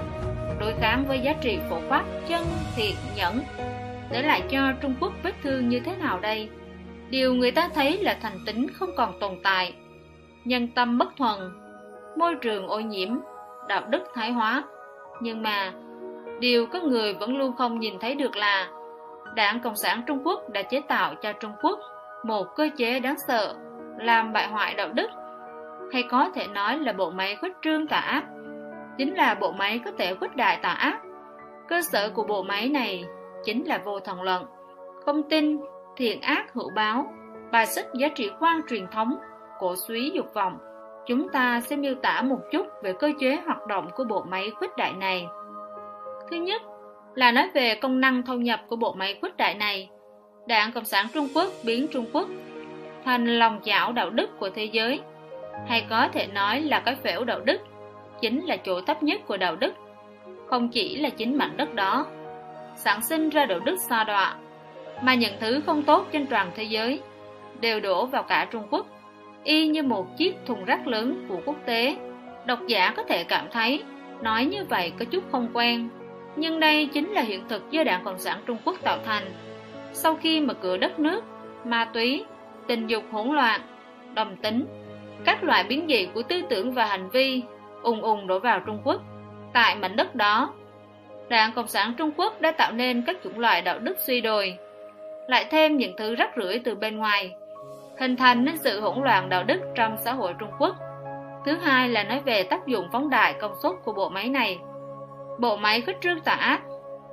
đối 0.59 0.73
kháng 0.81 1.05
với 1.07 1.19
giá 1.19 1.33
trị 1.41 1.59
phổ 1.69 1.79
quát 1.89 2.03
chân 2.27 2.47
thiện 2.75 2.95
nhẫn 3.15 3.41
để 4.11 4.21
lại 4.21 4.43
cho 4.49 4.73
Trung 4.81 4.95
Quốc 4.99 5.13
vết 5.23 5.33
thương 5.43 5.69
như 5.69 5.79
thế 5.79 5.95
nào 6.01 6.19
đây? 6.19 6.49
Điều 7.09 7.33
người 7.33 7.51
ta 7.51 7.69
thấy 7.75 7.97
là 7.97 8.17
thành 8.21 8.37
tính 8.45 8.67
không 8.73 8.89
còn 8.97 9.19
tồn 9.19 9.31
tại, 9.43 9.73
nhân 10.45 10.67
tâm 10.67 10.97
bất 10.97 11.15
thuần, 11.17 11.39
môi 12.17 12.35
trường 12.35 12.67
ô 12.67 12.79
nhiễm, 12.79 13.09
đạo 13.67 13.81
đức 13.89 14.03
thái 14.13 14.31
hóa. 14.31 14.63
Nhưng 15.21 15.43
mà, 15.43 15.71
điều 16.39 16.65
có 16.65 16.79
người 16.79 17.13
vẫn 17.13 17.37
luôn 17.37 17.55
không 17.55 17.79
nhìn 17.79 17.99
thấy 17.99 18.15
được 18.15 18.35
là 18.35 18.67
Đảng 19.35 19.59
Cộng 19.59 19.75
sản 19.75 20.01
Trung 20.07 20.21
Quốc 20.23 20.49
đã 20.49 20.61
chế 20.61 20.81
tạo 20.87 21.15
cho 21.15 21.33
Trung 21.33 21.51
Quốc 21.61 21.79
một 22.23 22.55
cơ 22.55 22.69
chế 22.77 22.99
đáng 22.99 23.15
sợ, 23.27 23.55
làm 23.97 24.33
bại 24.33 24.47
hoại 24.47 24.73
đạo 24.73 24.89
đức, 24.93 25.09
hay 25.93 26.03
có 26.03 26.29
thể 26.35 26.47
nói 26.47 26.79
là 26.79 26.93
bộ 26.93 27.09
máy 27.09 27.35
khuếch 27.35 27.53
trương 27.61 27.87
tà 27.87 27.97
ác, 27.97 28.23
chính 28.97 29.13
là 29.13 29.35
bộ 29.35 29.51
máy 29.51 29.79
có 29.85 29.91
thể 29.97 30.15
khuếch 30.15 30.35
đại 30.35 30.59
tà 30.61 30.69
ác. 30.69 30.99
Cơ 31.69 31.81
sở 31.91 32.09
của 32.09 32.23
bộ 32.23 32.43
máy 32.43 32.69
này 32.69 33.05
chính 33.45 33.65
là 33.65 33.81
vô 33.85 33.99
thần 33.99 34.21
luận, 34.21 34.45
không 35.05 35.23
tin, 35.29 35.57
thiện 35.97 36.21
ác 36.21 36.53
hữu 36.53 36.69
báo, 36.75 37.13
bài 37.51 37.65
xích 37.65 37.87
giá 37.99 38.07
trị 38.15 38.29
quan 38.39 38.61
truyền 38.69 38.87
thống, 38.87 39.15
cổ 39.59 39.75
suý 39.75 40.11
dục 40.15 40.33
vọng. 40.33 40.57
Chúng 41.05 41.29
ta 41.29 41.61
sẽ 41.61 41.75
miêu 41.75 41.95
tả 41.95 42.21
một 42.21 42.39
chút 42.51 42.67
về 42.83 42.93
cơ 42.99 43.11
chế 43.19 43.35
hoạt 43.35 43.67
động 43.67 43.89
của 43.95 44.03
bộ 44.03 44.23
máy 44.23 44.51
khuếch 44.59 44.77
đại 44.77 44.93
này. 44.93 45.27
Thứ 46.29 46.37
nhất 46.37 46.61
là 47.15 47.31
nói 47.31 47.49
về 47.53 47.75
công 47.75 47.99
năng 47.99 48.23
thâu 48.23 48.37
nhập 48.37 48.59
của 48.67 48.75
bộ 48.75 48.93
máy 48.93 49.17
khuếch 49.21 49.37
đại 49.37 49.55
này. 49.55 49.89
Đảng 50.47 50.71
Cộng 50.71 50.85
sản 50.85 51.05
Trung 51.13 51.27
Quốc 51.35 51.47
biến 51.65 51.87
Trung 51.91 52.05
Quốc 52.13 52.27
thành 53.05 53.39
lòng 53.39 53.59
chảo 53.63 53.91
đạo 53.91 54.09
đức 54.09 54.39
của 54.39 54.49
thế 54.49 54.65
giới, 54.65 55.01
hay 55.67 55.85
có 55.89 56.07
thể 56.13 56.27
nói 56.27 56.61
là 56.61 56.79
cái 56.79 56.95
phễu 56.95 57.23
đạo 57.23 57.39
đức, 57.39 57.61
chính 58.21 58.45
là 58.45 58.57
chỗ 58.57 58.81
thấp 58.81 59.03
nhất 59.03 59.21
của 59.27 59.37
đạo 59.37 59.55
đức, 59.55 59.73
không 60.47 60.69
chỉ 60.69 60.97
là 60.97 61.09
chính 61.09 61.37
mảnh 61.37 61.57
đất 61.57 61.73
đó 61.73 62.05
sản 62.75 63.01
sinh 63.01 63.29
ra 63.29 63.45
đạo 63.45 63.59
đức 63.59 63.75
xa 63.79 64.03
đọa, 64.03 64.35
mà 65.01 65.15
những 65.15 65.33
thứ 65.39 65.61
không 65.65 65.83
tốt 65.83 66.07
trên 66.11 66.27
toàn 66.27 66.51
thế 66.55 66.63
giới 66.63 67.01
đều 67.59 67.79
đổ 67.79 68.05
vào 68.05 68.23
cả 68.23 68.47
Trung 68.51 68.67
Quốc, 68.69 68.85
y 69.43 69.67
như 69.67 69.83
một 69.83 70.17
chiếc 70.17 70.35
thùng 70.45 70.65
rác 70.65 70.87
lớn 70.87 71.25
của 71.29 71.37
quốc 71.45 71.55
tế. 71.65 71.95
Độc 72.45 72.59
giả 72.67 72.93
có 72.97 73.03
thể 73.03 73.23
cảm 73.23 73.47
thấy 73.51 73.83
nói 74.21 74.45
như 74.45 74.65
vậy 74.69 74.93
có 74.99 75.05
chút 75.05 75.23
không 75.31 75.49
quen, 75.53 75.89
nhưng 76.35 76.59
đây 76.59 76.85
chính 76.85 77.09
là 77.09 77.21
hiện 77.21 77.47
thực 77.49 77.71
do 77.71 77.83
Đảng 77.83 78.03
Cộng 78.03 78.19
sản 78.19 78.39
Trung 78.45 78.57
Quốc 78.65 78.75
tạo 78.81 78.97
thành. 79.05 79.23
Sau 79.93 80.15
khi 80.15 80.41
mở 80.41 80.53
cửa 80.53 80.77
đất 80.77 80.99
nước, 80.99 81.23
ma 81.65 81.85
túy, 81.85 82.25
tình 82.67 82.87
dục 82.87 83.03
hỗn 83.11 83.29
loạn, 83.29 83.61
đồng 84.13 84.35
tính, 84.35 84.65
các 85.25 85.43
loại 85.43 85.63
biến 85.63 85.85
dị 85.89 86.07
của 86.13 86.21
tư 86.23 86.41
tưởng 86.49 86.73
và 86.73 86.85
hành 86.85 87.09
vi 87.09 87.41
ùng 87.81 88.01
ùng 88.01 88.27
đổ 88.27 88.39
vào 88.39 88.59
Trung 88.59 88.81
Quốc. 88.83 89.01
Tại 89.53 89.75
mảnh 89.75 89.95
đất 89.95 90.15
đó, 90.15 90.53
Đảng 91.29 91.51
Cộng 91.55 91.67
sản 91.67 91.93
Trung 91.97 92.11
Quốc 92.17 92.41
đã 92.41 92.51
tạo 92.51 92.71
nên 92.71 93.03
các 93.07 93.17
chủng 93.23 93.39
loại 93.39 93.61
đạo 93.61 93.79
đức 93.79 93.97
suy 93.99 94.21
đồi, 94.21 94.57
lại 95.27 95.45
thêm 95.51 95.77
những 95.77 95.95
thứ 95.97 96.15
rắc 96.15 96.29
rưởi 96.37 96.59
từ 96.59 96.75
bên 96.75 96.97
ngoài, 96.97 97.35
hình 97.99 98.15
thành 98.15 98.45
nên 98.45 98.57
sự 98.57 98.81
hỗn 98.81 99.03
loạn 99.03 99.29
đạo 99.29 99.43
đức 99.43 99.59
trong 99.75 99.97
xã 99.97 100.13
hội 100.13 100.33
Trung 100.39 100.49
Quốc. 100.59 100.75
Thứ 101.45 101.57
hai 101.57 101.89
là 101.89 102.03
nói 102.03 102.21
về 102.25 102.43
tác 102.43 102.67
dụng 102.67 102.89
phóng 102.91 103.09
đại 103.09 103.35
công 103.41 103.53
suất 103.63 103.71
của 103.83 103.93
bộ 103.93 104.09
máy 104.09 104.29
này. 104.29 104.59
Bộ 105.39 105.55
máy 105.55 105.81
khích 105.81 105.97
trương 106.01 106.19
tà 106.19 106.31
ác 106.31 106.61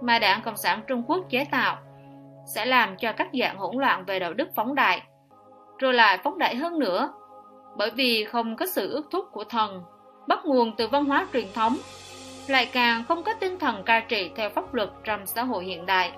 mà 0.01 0.19
Đảng 0.19 0.43
Cộng 0.43 0.57
sản 0.57 0.81
Trung 0.87 1.03
Quốc 1.07 1.21
chế 1.31 1.47
tạo 1.51 1.77
sẽ 2.55 2.65
làm 2.65 2.97
cho 2.97 3.13
các 3.13 3.29
dạng 3.41 3.57
hỗn 3.57 3.77
loạn 3.77 4.05
về 4.05 4.19
đạo 4.19 4.35
đức 4.35 4.49
phóng 4.55 4.75
đại, 4.75 5.03
rồi 5.79 5.95
lại 5.95 6.19
phóng 6.25 6.39
đại 6.39 6.57
hơn 6.57 6.79
nữa, 6.79 7.13
bởi 7.77 7.91
vì 7.91 8.25
không 8.25 8.57
có 8.57 8.67
sự 8.67 8.93
ước 8.93 9.09
thúc 9.11 9.25
của 9.33 9.45
thần, 9.45 9.83
bắt 10.29 10.39
nguồn 10.45 10.77
từ 10.77 10.89
văn 10.89 11.05
hóa 11.05 11.27
truyền 11.33 11.47
thống 11.55 11.77
lại 12.47 12.67
càng 12.73 13.05
không 13.09 13.23
có 13.23 13.33
tinh 13.41 13.59
thần 13.59 13.83
cai 13.83 14.01
trị 14.09 14.31
theo 14.37 14.51
pháp 14.51 14.75
luật 14.75 14.91
trong 15.05 15.27
xã 15.27 15.43
hội 15.45 15.65
hiện 15.65 15.87
đại. 15.87 16.13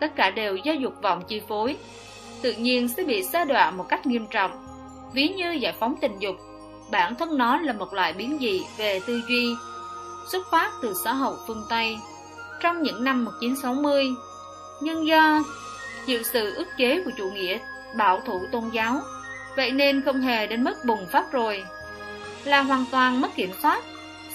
Tất 0.00 0.16
cả 0.16 0.30
đều 0.30 0.56
do 0.56 0.72
dục 0.72 0.94
vọng 1.02 1.22
chi 1.28 1.42
phối, 1.48 1.76
tự 2.42 2.52
nhiên 2.52 2.88
sẽ 2.88 3.04
bị 3.04 3.22
sa 3.22 3.44
đọa 3.44 3.70
một 3.70 3.88
cách 3.88 4.06
nghiêm 4.06 4.26
trọng. 4.30 4.66
Ví 5.12 5.28
như 5.28 5.52
giải 5.52 5.74
phóng 5.80 5.94
tình 6.00 6.18
dục, 6.18 6.36
bản 6.90 7.14
thân 7.14 7.38
nó 7.38 7.58
là 7.58 7.72
một 7.72 7.94
loại 7.94 8.12
biến 8.12 8.38
dị 8.40 8.62
về 8.76 9.00
tư 9.06 9.22
duy, 9.28 9.54
xuất 10.32 10.46
phát 10.50 10.70
từ 10.82 10.94
xã 11.04 11.12
hội 11.12 11.36
phương 11.46 11.64
Tây. 11.70 11.98
Trong 12.60 12.82
những 12.82 13.04
năm 13.04 13.24
1960, 13.24 14.06
nhưng 14.82 15.06
do 15.06 15.42
chịu 16.06 16.22
sự 16.22 16.54
ức 16.54 16.68
chế 16.78 17.02
của 17.04 17.10
chủ 17.16 17.30
nghĩa 17.30 17.58
bảo 17.96 18.20
thủ 18.20 18.40
tôn 18.52 18.68
giáo, 18.72 19.00
vậy 19.56 19.70
nên 19.70 20.02
không 20.02 20.20
hề 20.20 20.46
đến 20.46 20.64
mức 20.64 20.74
bùng 20.86 21.06
phát 21.06 21.32
rồi, 21.32 21.64
là 22.44 22.62
hoàn 22.62 22.84
toàn 22.90 23.20
mất 23.20 23.34
kiểm 23.36 23.50
soát 23.62 23.82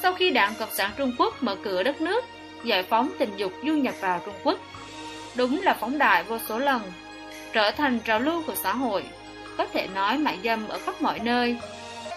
sau 0.01 0.13
khi 0.13 0.31
Đảng 0.31 0.53
Cộng 0.59 0.73
sản 0.73 0.91
Trung 0.97 1.13
Quốc 1.17 1.43
mở 1.43 1.55
cửa 1.63 1.83
đất 1.83 2.01
nước, 2.01 2.25
giải 2.63 2.83
phóng 2.83 3.11
tình 3.19 3.37
dục 3.37 3.51
du 3.63 3.73
nhập 3.73 3.93
vào 4.01 4.21
Trung 4.25 4.33
Quốc. 4.43 4.59
Đúng 5.35 5.61
là 5.61 5.73
phóng 5.73 5.97
đại 5.97 6.23
vô 6.23 6.37
số 6.49 6.59
lần, 6.59 6.81
trở 7.53 7.71
thành 7.71 7.99
trào 7.99 8.19
lưu 8.19 8.43
của 8.47 8.55
xã 8.55 8.73
hội, 8.73 9.03
có 9.57 9.65
thể 9.73 9.87
nói 9.95 10.17
mại 10.17 10.37
dâm 10.43 10.67
ở 10.67 10.79
khắp 10.85 11.01
mọi 11.01 11.19
nơi, 11.19 11.57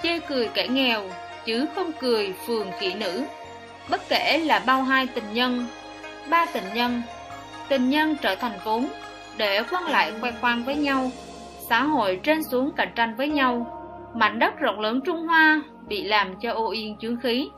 chê 0.03 0.19
cười 0.19 0.49
kẻ 0.55 0.69
nghèo, 0.69 1.11
chứ 1.45 1.67
không 1.75 1.91
cười 2.01 2.35
phường 2.47 2.71
kỹ 2.81 2.95
nữ. 2.95 3.25
Bất 3.89 4.09
kể 4.09 4.39
là 4.39 4.59
bao 4.67 4.83
hai 4.83 5.07
tình 5.07 5.33
nhân, 5.33 5.67
ba 6.29 6.47
tình 6.47 6.75
nhân, 6.75 7.03
tình 7.69 7.91
nhân 7.91 8.17
trở 8.23 8.35
thành 8.35 8.59
vốn, 8.65 8.89
để 9.37 9.63
quan 9.71 9.85
lại 9.85 10.13
khoe 10.21 10.33
khoang 10.41 10.65
với 10.65 10.75
nhau, 10.75 11.11
xã 11.69 11.83
hội 11.83 12.21
trên 12.23 12.43
xuống 12.43 12.73
cạnh 12.77 12.93
tranh 12.97 13.15
với 13.17 13.29
nhau, 13.29 13.81
Mảnh 14.15 14.39
đất 14.39 14.59
rộng 14.59 14.81
lớn 14.81 15.01
Trung 15.05 15.27
Hoa 15.27 15.63
bị 15.89 16.05
làm 16.05 16.37
cho 16.41 16.53
ô 16.53 16.71
yên 16.71 16.97
chướng 16.97 17.17
khí. 17.17 17.51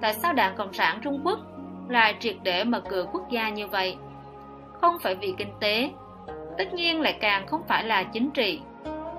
Tại 0.00 0.14
sao 0.14 0.32
Đảng 0.32 0.56
Cộng 0.56 0.72
sản 0.72 1.00
Trung 1.02 1.20
Quốc 1.24 1.38
lại 1.88 2.16
triệt 2.20 2.36
để 2.42 2.64
mở 2.64 2.80
cửa 2.80 3.06
quốc 3.12 3.22
gia 3.30 3.48
như 3.48 3.66
vậy? 3.66 3.96
Không 4.80 4.98
phải 5.02 5.14
vì 5.14 5.34
kinh 5.38 5.52
tế, 5.60 5.90
tất 6.58 6.74
nhiên 6.74 7.00
lại 7.00 7.18
càng 7.20 7.46
không 7.46 7.62
phải 7.68 7.84
là 7.84 8.02
chính 8.02 8.30
trị. 8.30 8.60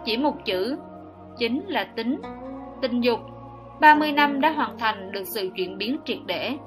Chỉ 0.06 0.18
một 0.18 0.46
chữ, 0.46 0.78
chính 1.38 1.66
là 1.68 1.84
tính, 1.84 2.22
tình 2.82 3.02
dục. 3.02 3.20
30 3.80 4.12
năm 4.12 4.42
đã 4.42 4.50
hoàn 4.50 4.78
thành 4.78 5.12
được 5.12 5.24
sự 5.24 5.50
chuyển 5.56 5.78
biến 5.78 5.98
triệt 6.06 6.18
để, 6.26 6.58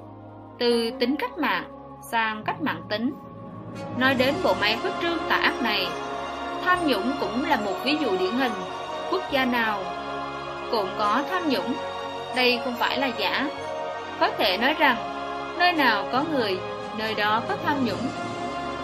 từ 0.59 0.91
tính 0.99 1.15
cách 1.15 1.37
mạng 1.37 1.63
sang 2.11 2.43
cách 2.43 2.61
mạng 2.61 2.81
tính. 2.89 3.13
Nói 3.97 4.15
đến 4.19 4.33
bộ 4.43 4.53
máy 4.61 4.77
khuếch 4.81 4.93
trương 5.01 5.17
tà 5.29 5.35
ác 5.35 5.61
này, 5.63 5.87
tham 6.63 6.77
nhũng 6.87 7.11
cũng 7.19 7.45
là 7.49 7.55
một 7.65 7.75
ví 7.83 7.95
dụ 8.01 8.17
điển 8.19 8.31
hình. 8.31 8.51
Quốc 9.11 9.23
gia 9.31 9.45
nào 9.45 9.83
cũng 10.73 10.89
có 10.97 11.23
tham 11.29 11.49
nhũng, 11.49 11.73
đây 12.35 12.59
không 12.63 12.75
phải 12.75 12.97
là 12.97 13.07
giả. 13.17 13.49
Có 14.19 14.29
thể 14.37 14.57
nói 14.57 14.75
rằng, 14.79 14.95
nơi 15.59 15.73
nào 15.73 16.05
có 16.11 16.23
người, 16.31 16.59
nơi 16.97 17.13
đó 17.13 17.41
có 17.49 17.55
tham 17.65 17.85
nhũng. 17.85 18.07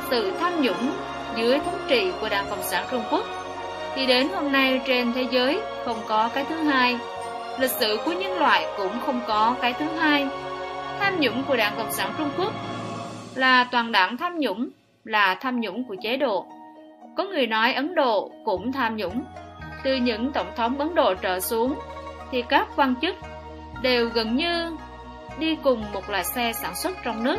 Sự 0.10 0.31
tham 0.39 0.62
nhũng 0.62 0.91
dưới 1.36 1.60
thống 1.60 1.79
trị 1.88 2.12
của 2.22 2.29
Đảng 2.29 2.46
Cộng 2.50 2.63
sản 2.63 2.86
Trung 2.91 3.03
Quốc 3.12 3.25
thì 3.96 4.05
đến 4.05 4.27
hôm 4.36 4.51
nay 4.51 4.81
trên 4.88 5.13
thế 5.13 5.25
giới 5.31 5.62
không 5.86 5.98
có 6.08 6.29
cái 6.34 6.46
thứ 6.50 6.55
hai. 6.55 6.98
Lịch 7.60 7.72
sử 7.72 8.00
của 8.05 8.12
nhân 8.12 8.38
loại 8.39 8.65
cũng 8.77 9.00
không 9.05 9.22
có 9.27 9.55
cái 9.62 9.74
thứ 9.74 9.86
hai. 10.00 10.27
Tham 11.00 11.19
nhũng 11.19 11.43
của 11.48 11.55
Đảng 11.55 11.74
Cộng 11.77 11.91
sản 11.91 12.12
Trung 12.17 12.29
Quốc 12.38 12.53
là 13.36 13.63
toàn 13.72 13.91
đảng 13.91 14.17
tham 14.17 14.39
nhũng, 14.39 14.69
là 15.03 15.36
tham 15.36 15.60
nhũng 15.60 15.84
của 15.84 15.96
chế 16.01 16.17
độ. 16.17 16.46
Có 17.17 17.24
người 17.24 17.48
nói 17.48 17.74
Ấn 17.74 17.96
Độ 17.96 18.31
cũng 18.46 18.72
tham 18.72 18.98
nhũng. 18.98 19.22
Từ 19.83 19.95
những 19.95 20.31
tổng 20.31 20.51
thống 20.55 20.79
Ấn 20.79 20.95
Độ 20.95 21.13
trở 21.13 21.39
xuống, 21.39 21.75
thì 22.31 22.41
các 22.41 22.67
quan 22.75 22.95
chức 23.01 23.15
đều 23.81 24.09
gần 24.09 24.36
như 24.36 24.77
đi 25.39 25.55
cùng 25.63 25.83
một 25.93 26.09
loại 26.09 26.24
xe 26.24 26.53
sản 26.53 26.75
xuất 26.75 26.98
trong 27.03 27.24
nước, 27.24 27.38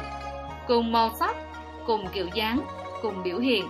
cùng 0.68 0.92
màu 0.92 1.11
sắc, 1.18 1.37
cùng 1.87 2.06
kiểu 2.06 2.28
dáng, 2.35 2.61
cùng 3.02 3.23
biểu 3.23 3.38
hiện. 3.38 3.68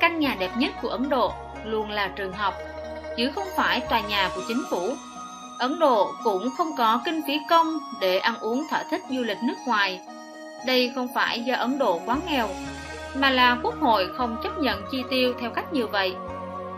Căn 0.00 0.18
nhà 0.18 0.36
đẹp 0.38 0.50
nhất 0.56 0.72
của 0.82 0.88
Ấn 0.88 1.08
Độ 1.08 1.32
luôn 1.64 1.90
là 1.90 2.08
trường 2.08 2.32
học, 2.32 2.54
chứ 3.16 3.30
không 3.34 3.46
phải 3.56 3.80
tòa 3.80 4.00
nhà 4.00 4.30
của 4.34 4.42
chính 4.48 4.62
phủ. 4.70 4.94
Ấn 5.58 5.78
Độ 5.78 6.12
cũng 6.24 6.48
không 6.58 6.76
có 6.78 7.00
kinh 7.04 7.20
phí 7.26 7.38
công 7.50 7.78
để 8.00 8.18
ăn 8.18 8.34
uống 8.40 8.66
thỏa 8.70 8.82
thích 8.90 9.00
du 9.10 9.22
lịch 9.22 9.38
nước 9.42 9.54
ngoài. 9.66 10.00
Đây 10.66 10.92
không 10.94 11.08
phải 11.14 11.40
do 11.40 11.54
Ấn 11.54 11.78
Độ 11.78 12.00
quá 12.06 12.16
nghèo, 12.28 12.48
mà 13.14 13.30
là 13.30 13.58
quốc 13.62 13.74
hội 13.80 14.08
không 14.16 14.36
chấp 14.42 14.58
nhận 14.58 14.82
chi 14.92 15.02
tiêu 15.10 15.34
theo 15.40 15.50
cách 15.50 15.72
như 15.72 15.86
vậy. 15.86 16.14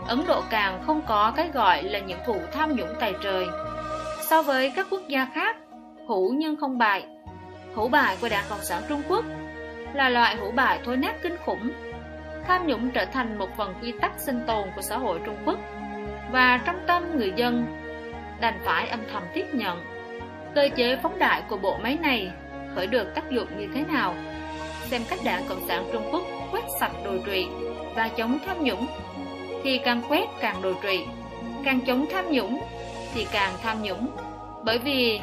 Ấn 0.07 0.25
Độ 0.27 0.41
càng 0.49 0.83
không 0.85 1.01
có 1.07 1.33
cái 1.35 1.49
gọi 1.53 1.83
là 1.83 1.99
những 1.99 2.19
vụ 2.27 2.37
tham 2.51 2.75
nhũng 2.75 2.93
tài 2.99 3.13
trời. 3.23 3.45
So 4.29 4.41
với 4.41 4.71
các 4.75 4.87
quốc 4.91 5.01
gia 5.07 5.27
khác, 5.33 5.57
hữu 6.07 6.33
nhưng 6.33 6.55
không 6.55 6.77
bại. 6.77 7.05
Hữu 7.75 7.87
bại 7.87 8.17
của 8.21 8.29
Đảng 8.29 8.45
Cộng 8.49 8.61
sản 8.61 8.83
Trung 8.89 9.01
Quốc 9.07 9.25
là 9.93 10.09
loại 10.09 10.35
hữu 10.35 10.51
bại 10.51 10.79
thối 10.85 10.97
nát 10.97 11.15
kinh 11.21 11.35
khủng. 11.45 11.71
Tham 12.47 12.67
nhũng 12.67 12.89
trở 12.89 13.05
thành 13.05 13.37
một 13.37 13.49
phần 13.57 13.73
quy 13.81 13.93
tắc 14.01 14.11
sinh 14.17 14.39
tồn 14.47 14.67
của 14.75 14.81
xã 14.81 14.97
hội 14.97 15.19
Trung 15.25 15.37
Quốc 15.45 15.59
và 16.31 16.59
trong 16.65 16.79
tâm 16.87 17.17
người 17.17 17.33
dân 17.35 17.65
đành 18.39 18.59
phải 18.65 18.87
âm 18.87 18.99
thầm 19.11 19.23
tiếp 19.33 19.45
nhận. 19.53 19.83
Cơ 20.55 20.69
chế 20.75 20.97
phóng 21.03 21.19
đại 21.19 21.43
của 21.49 21.57
bộ 21.57 21.77
máy 21.77 21.97
này 22.01 22.31
khởi 22.75 22.87
được 22.87 23.15
tác 23.15 23.31
dụng 23.31 23.47
như 23.59 23.67
thế 23.73 23.83
nào? 23.93 24.15
Xem 24.81 25.01
cách 25.09 25.19
Đảng 25.25 25.43
Cộng 25.49 25.67
sản 25.67 25.85
Trung 25.93 26.09
Quốc 26.11 26.23
quét 26.51 26.63
sạch 26.79 26.91
đồi 27.05 27.21
trụy 27.25 27.47
và 27.95 28.07
chống 28.07 28.39
tham 28.45 28.63
nhũng 28.63 28.87
thì 29.65 29.77
càng 29.77 30.01
quét 30.09 30.29
càng 30.39 30.61
đồi 30.61 30.75
trụy, 30.83 31.05
càng 31.63 31.79
chống 31.87 32.05
tham 32.11 32.25
nhũng 32.31 32.59
thì 33.13 33.27
càng 33.31 33.51
tham 33.63 33.77
nhũng. 33.81 34.07
Bởi 34.65 34.77
vì 34.79 35.21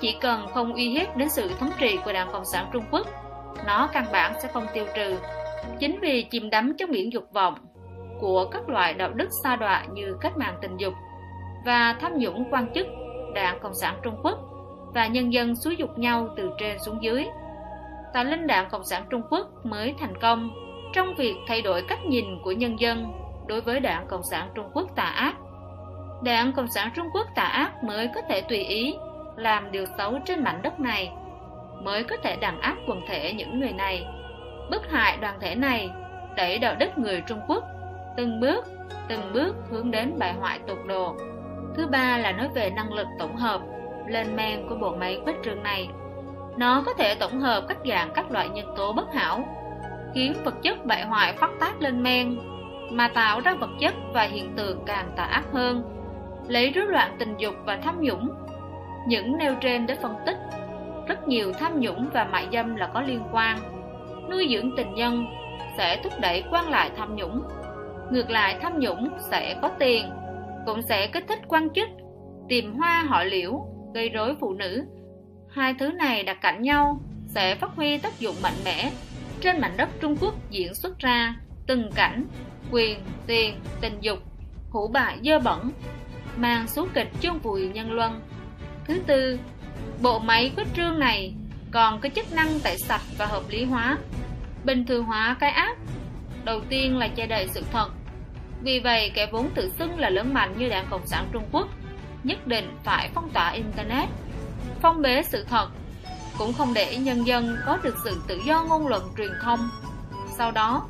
chỉ 0.00 0.16
cần 0.20 0.46
không 0.54 0.74
uy 0.74 0.88
hiếp 0.88 1.16
đến 1.16 1.28
sự 1.28 1.50
thống 1.58 1.70
trị 1.78 1.98
của 2.04 2.12
Đảng 2.12 2.32
Cộng 2.32 2.44
sản 2.44 2.66
Trung 2.72 2.84
Quốc, 2.90 3.06
nó 3.66 3.88
căn 3.92 4.04
bản 4.12 4.32
sẽ 4.42 4.48
không 4.52 4.66
tiêu 4.74 4.86
trừ. 4.96 5.18
Chính 5.78 5.98
vì 6.00 6.22
chìm 6.22 6.50
đắm 6.50 6.72
trong 6.78 6.90
biển 6.90 7.12
dục 7.12 7.24
vọng 7.32 7.54
của 8.20 8.48
các 8.50 8.68
loại 8.68 8.94
đạo 8.94 9.10
đức 9.12 9.28
xa 9.42 9.56
đọa 9.56 9.84
như 9.92 10.16
cách 10.20 10.38
mạng 10.38 10.58
tình 10.62 10.76
dục 10.76 10.94
và 11.66 11.96
tham 12.00 12.18
nhũng 12.18 12.44
quan 12.50 12.72
chức 12.74 12.86
Đảng 13.34 13.58
Cộng 13.60 13.74
sản 13.74 13.94
Trung 14.02 14.16
Quốc 14.22 14.38
và 14.94 15.06
nhân 15.06 15.32
dân 15.32 15.56
xúi 15.56 15.76
dục 15.76 15.98
nhau 15.98 16.28
từ 16.36 16.50
trên 16.58 16.78
xuống 16.86 17.02
dưới. 17.02 17.26
Tà 18.14 18.22
linh 18.22 18.46
Đảng 18.46 18.68
Cộng 18.70 18.84
sản 18.84 19.02
Trung 19.10 19.22
Quốc 19.30 19.46
mới 19.64 19.94
thành 20.00 20.20
công 20.20 20.50
trong 20.94 21.14
việc 21.14 21.34
thay 21.46 21.62
đổi 21.62 21.82
cách 21.88 22.04
nhìn 22.06 22.24
của 22.44 22.52
nhân 22.52 22.80
dân 22.80 23.17
đối 23.48 23.60
với 23.60 23.80
Đảng 23.80 24.06
Cộng 24.06 24.22
sản 24.22 24.48
Trung 24.54 24.70
Quốc 24.72 24.88
tà 24.96 25.02
ác. 25.02 25.34
Đảng 26.22 26.52
Cộng 26.52 26.70
sản 26.70 26.90
Trung 26.96 27.06
Quốc 27.14 27.26
tà 27.34 27.42
ác 27.42 27.84
mới 27.84 28.10
có 28.14 28.20
thể 28.28 28.40
tùy 28.40 28.58
ý 28.58 28.94
làm 29.36 29.72
điều 29.72 29.86
xấu 29.98 30.18
trên 30.24 30.44
mảnh 30.44 30.62
đất 30.62 30.80
này, 30.80 31.12
mới 31.82 32.04
có 32.04 32.16
thể 32.22 32.36
đàn 32.36 32.60
áp 32.60 32.76
quần 32.88 33.00
thể 33.08 33.32
những 33.32 33.60
người 33.60 33.72
này, 33.72 34.06
bức 34.70 34.90
hại 34.90 35.16
đoàn 35.16 35.38
thể 35.40 35.54
này, 35.54 35.90
đẩy 36.36 36.58
đạo 36.58 36.74
đức 36.78 36.98
người 36.98 37.22
Trung 37.26 37.40
Quốc 37.48 37.64
từng 38.16 38.40
bước, 38.40 38.64
từng 39.08 39.32
bước 39.32 39.56
hướng 39.70 39.90
đến 39.90 40.18
bại 40.18 40.34
hoại 40.40 40.58
tột 40.58 40.78
độ. 40.86 41.16
Thứ 41.74 41.86
ba 41.86 42.18
là 42.18 42.32
nói 42.32 42.48
về 42.54 42.70
năng 42.70 42.92
lực 42.92 43.06
tổng 43.18 43.36
hợp, 43.36 43.60
lên 44.06 44.36
men 44.36 44.68
của 44.68 44.74
bộ 44.74 44.96
máy 44.96 45.20
quét 45.24 45.34
trường 45.42 45.62
này. 45.62 45.88
Nó 46.56 46.82
có 46.86 46.94
thể 46.94 47.14
tổng 47.14 47.40
hợp 47.40 47.64
các 47.68 47.78
dạng 47.88 48.10
các 48.14 48.30
loại 48.30 48.48
nhân 48.48 48.74
tố 48.76 48.92
bất 48.92 49.14
hảo, 49.14 49.44
khiến 50.14 50.34
vật 50.44 50.54
chất 50.62 50.86
bại 50.86 51.04
hoại 51.04 51.32
phát 51.32 51.50
tác 51.60 51.82
lên 51.82 52.02
men 52.02 52.38
mà 52.90 53.08
tạo 53.08 53.40
ra 53.40 53.54
vật 53.54 53.70
chất 53.80 53.94
và 54.12 54.22
hiện 54.22 54.52
tượng 54.56 54.82
càng 54.86 55.12
tà 55.16 55.24
ác 55.24 55.44
hơn. 55.52 55.82
Lấy 56.48 56.70
rối 56.70 56.86
loạn 56.86 57.16
tình 57.18 57.34
dục 57.38 57.54
và 57.64 57.76
tham 57.76 58.00
nhũng, 58.00 58.28
những 59.06 59.36
nêu 59.36 59.54
trên 59.60 59.86
để 59.86 59.96
phân 60.02 60.14
tích. 60.26 60.38
Rất 61.06 61.28
nhiều 61.28 61.52
tham 61.52 61.80
nhũng 61.80 62.08
và 62.12 62.24
mại 62.24 62.48
dâm 62.52 62.76
là 62.76 62.90
có 62.94 63.00
liên 63.00 63.22
quan. 63.32 63.58
Nuôi 64.30 64.48
dưỡng 64.50 64.76
tình 64.76 64.94
nhân 64.94 65.26
sẽ 65.78 66.00
thúc 66.02 66.12
đẩy 66.20 66.44
quan 66.50 66.70
lại 66.70 66.90
tham 66.96 67.16
nhũng. 67.16 67.42
Ngược 68.10 68.30
lại, 68.30 68.58
tham 68.62 68.78
nhũng 68.78 69.10
sẽ 69.30 69.58
có 69.62 69.68
tiền, 69.78 70.10
cũng 70.66 70.82
sẽ 70.82 71.06
kích 71.06 71.24
thích 71.28 71.40
quan 71.48 71.70
chức, 71.70 71.88
tìm 72.48 72.74
hoa 72.74 73.04
họ 73.08 73.22
liễu, 73.24 73.66
gây 73.94 74.08
rối 74.08 74.36
phụ 74.40 74.54
nữ. 74.54 74.84
Hai 75.50 75.74
thứ 75.78 75.92
này 75.92 76.22
đặt 76.22 76.38
cạnh 76.40 76.62
nhau 76.62 77.00
sẽ 77.26 77.54
phát 77.54 77.70
huy 77.76 77.98
tác 77.98 78.20
dụng 78.20 78.34
mạnh 78.42 78.58
mẽ 78.64 78.90
trên 79.40 79.60
mảnh 79.60 79.76
đất 79.76 79.88
Trung 80.00 80.16
Quốc 80.20 80.34
diễn 80.50 80.74
xuất 80.74 80.98
ra 80.98 81.34
từng 81.68 81.90
cảnh 81.94 82.24
quyền, 82.70 83.00
tiền, 83.26 83.60
tình 83.80 83.98
dục, 84.00 84.18
hủ 84.70 84.88
bại 84.88 85.18
dơ 85.24 85.38
bẩn, 85.38 85.70
mang 86.36 86.68
số 86.68 86.86
kịch 86.94 87.08
chôn 87.20 87.38
vùi 87.38 87.68
nhân 87.68 87.92
luân. 87.92 88.20
Thứ 88.84 89.00
tư, 89.06 89.38
bộ 90.02 90.18
máy 90.18 90.52
quyết 90.56 90.66
trương 90.76 90.98
này 90.98 91.34
còn 91.70 92.00
có 92.00 92.08
chức 92.08 92.32
năng 92.32 92.60
tẩy 92.60 92.78
sạch 92.78 93.02
và 93.18 93.26
hợp 93.26 93.42
lý 93.48 93.64
hóa, 93.64 93.98
bình 94.64 94.86
thường 94.86 95.04
hóa 95.04 95.36
cái 95.40 95.50
ác. 95.50 95.76
Đầu 96.44 96.60
tiên 96.68 96.98
là 96.98 97.08
che 97.08 97.26
đậy 97.26 97.48
sự 97.48 97.62
thật. 97.72 97.88
Vì 98.62 98.80
vậy, 98.80 99.10
kẻ 99.14 99.28
vốn 99.32 99.50
tự 99.54 99.72
xưng 99.78 99.98
là 99.98 100.10
lớn 100.10 100.34
mạnh 100.34 100.54
như 100.58 100.68
Đảng 100.68 100.86
Cộng 100.90 101.06
sản 101.06 101.26
Trung 101.32 101.44
Quốc 101.52 101.68
nhất 102.24 102.46
định 102.46 102.76
phải 102.84 103.10
phong 103.14 103.30
tỏa 103.30 103.50
Internet, 103.50 104.08
phong 104.82 105.02
bế 105.02 105.22
sự 105.22 105.44
thật, 105.44 105.68
cũng 106.38 106.52
không 106.52 106.74
để 106.74 106.96
nhân 106.96 107.26
dân 107.26 107.56
có 107.66 107.78
được 107.82 107.94
sự 108.04 108.22
tự 108.26 108.40
do 108.46 108.64
ngôn 108.68 108.86
luận 108.86 109.02
truyền 109.16 109.32
thông. 109.42 109.68
Sau 110.38 110.50
đó, 110.50 110.86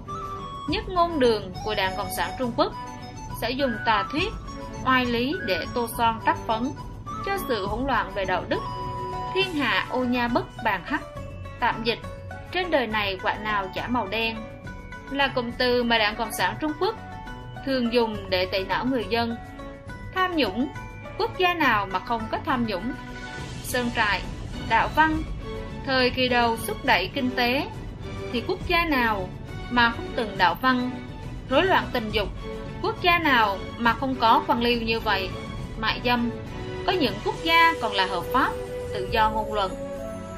nhất 0.69 0.89
ngôn 0.89 1.21
đường 1.21 1.53
của 1.65 1.75
Đảng 1.75 1.97
Cộng 1.97 2.11
sản 2.17 2.31
Trung 2.39 2.53
Quốc 2.57 2.73
sẽ 3.41 3.51
dùng 3.51 3.73
tà 3.87 4.05
thuyết, 4.13 4.33
oai 4.85 5.07
lý 5.07 5.35
để 5.47 5.65
tô 5.75 5.89
son 5.99 6.21
trắc 6.27 6.37
phấn 6.47 6.71
cho 7.27 7.39
sự 7.49 7.67
hỗn 7.67 7.87
loạn 7.87 8.13
về 8.15 8.25
đạo 8.25 8.45
đức. 8.49 8.61
Thiên 9.35 9.55
hạ 9.55 9.87
ô 9.91 10.05
nha 10.05 10.29
bất 10.29 10.45
bàn 10.65 10.83
hắc, 10.85 11.03
tạm 11.61 11.85
dịch, 11.85 11.99
trên 12.53 12.71
đời 12.71 12.87
này 12.87 13.19
quả 13.23 13.35
nào 13.35 13.71
chả 13.75 13.87
màu 13.89 14.09
đen, 14.09 14.37
là 15.11 15.29
cụm 15.29 15.51
từ 15.59 15.83
mà 15.83 15.99
Đảng 15.99 16.17
Cộng 16.17 16.33
sản 16.33 16.57
Trung 16.61 16.73
Quốc 16.81 16.95
thường 17.67 17.93
dùng 17.93 18.31
để 18.31 18.47
tẩy 18.53 18.65
não 18.65 18.85
người 18.85 19.07
dân. 19.11 19.37
Tham 20.15 20.37
nhũng, 20.37 20.69
quốc 21.19 21.39
gia 21.39 21.55
nào 21.55 21.87
mà 21.93 21.99
không 21.99 22.23
có 22.31 22.39
tham 22.47 22.67
nhũng? 22.67 22.93
Sơn 23.63 23.91
trại, 23.97 24.23
đạo 24.69 24.89
văn, 24.97 25.23
thời 25.87 26.11
kỳ 26.11 26.29
đầu 26.29 26.57
thúc 26.67 26.77
đẩy 26.85 27.11
kinh 27.15 27.31
tế, 27.31 27.67
thì 28.33 28.43
quốc 28.49 28.59
gia 28.69 28.85
nào 28.85 29.29
mà 29.71 29.91
không 29.91 30.07
từng 30.17 30.39
đạo 30.39 30.57
văn, 30.63 30.91
rối 31.51 31.65
loạn 31.65 31.85
tình 31.93 32.11
dục, 32.11 32.29
quốc 32.83 33.03
gia 33.03 33.19
nào 33.19 33.59
mà 33.79 33.93
không 33.93 34.15
có 34.15 34.43
quan 34.47 34.61
liêu 34.63 34.83
như 34.83 35.01
vậy, 35.01 35.29
mại 35.79 36.01
dâm, 36.05 36.31
có 36.87 36.93
những 36.93 37.15
quốc 37.25 37.35
gia 37.43 37.73
còn 37.83 37.93
là 37.93 38.07
hợp 38.07 38.25
pháp, 38.33 38.51
tự 38.95 39.09
do 39.11 39.31
ngôn 39.31 39.55
luận. 39.55 39.73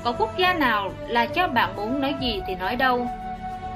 Có 0.05 0.13
quốc 0.13 0.39
gia 0.39 0.55
nào 0.55 0.93
là 1.09 1.27
cho 1.27 1.49
bạn 1.49 1.77
muốn 1.77 2.01
nói 2.01 2.15
gì 2.21 2.43
thì 2.47 2.55
nói 2.55 2.77
đâu, 2.77 3.07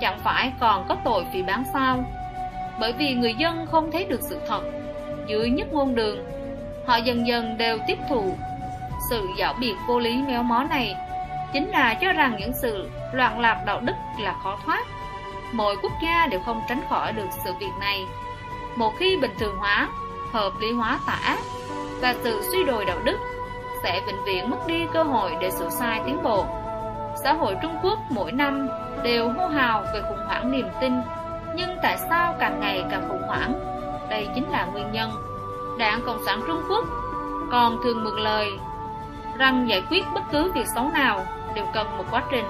chẳng 0.00 0.20
phải 0.24 0.52
còn 0.60 0.84
có 0.88 0.96
tội 1.04 1.24
vì 1.32 1.42
bán 1.42 1.64
sao. 1.72 2.04
Bởi 2.80 2.92
vì 2.92 3.14
người 3.14 3.34
dân 3.34 3.66
không 3.70 3.92
thấy 3.92 4.04
được 4.04 4.20
sự 4.22 4.40
thật, 4.48 4.62
dưới 5.26 5.50
nhất 5.50 5.72
ngôn 5.72 5.94
đường, 5.94 6.24
họ 6.86 6.96
dần 6.96 7.26
dần 7.26 7.58
đều 7.58 7.78
tiếp 7.86 7.98
thụ 8.08 8.36
sự 9.10 9.28
dạo 9.38 9.54
biệt 9.60 9.74
vô 9.88 9.98
lý 9.98 10.22
méo 10.22 10.42
mó 10.42 10.64
này. 10.70 10.96
Chính 11.52 11.68
là 11.68 11.94
cho 11.94 12.12
rằng 12.12 12.36
những 12.40 12.52
sự 12.62 12.90
loạn 13.12 13.40
lạc 13.40 13.62
đạo 13.66 13.80
đức 13.80 13.92
là 14.20 14.34
khó 14.42 14.58
thoát 14.64 14.84
mỗi 15.54 15.76
quốc 15.82 15.92
gia 16.02 16.26
đều 16.26 16.40
không 16.40 16.62
tránh 16.68 16.80
khỏi 16.88 17.12
được 17.12 17.26
sự 17.44 17.52
việc 17.58 17.72
này. 17.80 18.06
Một 18.76 18.92
khi 18.98 19.16
bình 19.16 19.34
thường 19.38 19.56
hóa, 19.58 19.88
hợp 20.32 20.52
lý 20.60 20.72
hóa 20.72 20.98
tà 21.06 21.18
ác, 21.22 21.38
và 22.00 22.14
sự 22.22 22.42
suy 22.52 22.64
đồi 22.64 22.84
đạo 22.84 22.98
đức 23.04 23.18
sẽ 23.82 24.02
vĩnh 24.06 24.24
viễn 24.24 24.50
mất 24.50 24.66
đi 24.66 24.86
cơ 24.92 25.02
hội 25.02 25.36
để 25.40 25.50
sửa 25.50 25.68
sai 25.70 26.00
tiến 26.06 26.22
bộ. 26.22 26.46
Xã 27.22 27.32
hội 27.32 27.56
Trung 27.62 27.76
Quốc 27.82 27.98
mỗi 28.10 28.32
năm 28.32 28.68
đều 29.02 29.28
hô 29.28 29.46
hào 29.46 29.84
về 29.94 30.02
khủng 30.08 30.26
hoảng 30.26 30.50
niềm 30.50 30.66
tin, 30.80 30.92
nhưng 31.54 31.70
tại 31.82 31.98
sao 32.10 32.34
càng 32.40 32.60
ngày 32.60 32.84
càng 32.90 33.08
khủng 33.08 33.22
hoảng? 33.22 33.54
Đây 34.10 34.28
chính 34.34 34.50
là 34.50 34.64
nguyên 34.64 34.92
nhân. 34.92 35.10
Đảng 35.78 36.00
Cộng 36.06 36.24
sản 36.26 36.40
Trung 36.46 36.62
Quốc 36.68 36.84
còn 37.50 37.78
thường 37.84 38.04
mượn 38.04 38.18
lời 38.18 38.58
rằng 39.38 39.68
giải 39.68 39.82
quyết 39.90 40.04
bất 40.14 40.22
cứ 40.32 40.52
việc 40.52 40.66
xấu 40.74 40.90
nào 40.94 41.26
đều 41.54 41.66
cần 41.74 41.96
một 41.98 42.04
quá 42.10 42.22
trình, 42.30 42.44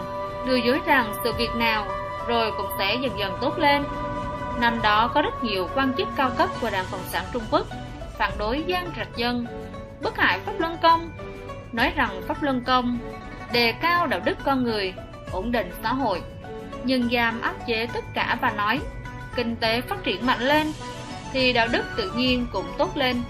đưa 0.46 0.56
dối 0.56 0.80
rằng 0.86 1.12
sự 1.24 1.32
việc 1.32 1.50
nào 1.56 1.86
rồi 2.28 2.52
cũng 2.56 2.70
sẽ 2.78 2.94
dần 2.94 3.18
dần 3.18 3.38
tốt 3.40 3.58
lên. 3.58 3.84
Năm 4.60 4.82
đó 4.82 5.10
có 5.14 5.22
rất 5.22 5.44
nhiều 5.44 5.68
quan 5.74 5.92
chức 5.98 6.08
cao 6.16 6.30
cấp 6.38 6.48
của 6.60 6.70
Đảng 6.70 6.86
Cộng 6.90 7.04
sản 7.08 7.24
Trung 7.32 7.42
Quốc 7.50 7.66
phản 8.18 8.32
đối 8.38 8.64
gian 8.66 8.90
trạch 8.96 9.16
dân, 9.16 9.46
bức 10.02 10.16
hại 10.16 10.40
Pháp 10.40 10.52
Luân 10.58 10.76
Công, 10.82 11.10
nói 11.72 11.92
rằng 11.96 12.22
Pháp 12.28 12.42
Luân 12.42 12.64
Công 12.64 12.98
đề 13.52 13.72
cao 13.72 14.06
đạo 14.06 14.20
đức 14.24 14.38
con 14.44 14.64
người, 14.64 14.94
ổn 15.32 15.52
định 15.52 15.70
xã 15.82 15.92
hội, 15.92 16.22
nhưng 16.84 17.08
giam 17.12 17.40
áp 17.40 17.54
chế 17.66 17.86
tất 17.86 18.04
cả 18.14 18.38
và 18.40 18.50
nói 18.50 18.80
kinh 19.36 19.56
tế 19.56 19.80
phát 19.80 20.02
triển 20.02 20.26
mạnh 20.26 20.40
lên 20.40 20.72
thì 21.32 21.52
đạo 21.52 21.68
đức 21.72 21.82
tự 21.96 22.12
nhiên 22.16 22.46
cũng 22.52 22.66
tốt 22.78 22.96
lên. 22.96 23.22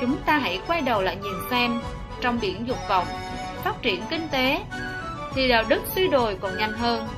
Chúng 0.00 0.16
ta 0.26 0.38
hãy 0.38 0.60
quay 0.66 0.80
đầu 0.80 1.02
lại 1.02 1.16
nhìn 1.16 1.34
xem 1.50 1.80
trong 2.20 2.38
biển 2.40 2.68
dục 2.68 2.78
vọng, 2.88 3.06
phát 3.64 3.82
triển 3.82 4.02
kinh 4.10 4.28
tế 4.28 4.60
thì 5.34 5.48
đạo 5.48 5.64
đức 5.68 5.82
suy 5.94 6.08
đồi 6.08 6.36
còn 6.40 6.56
nhanh 6.56 6.72
hơn. 6.72 7.08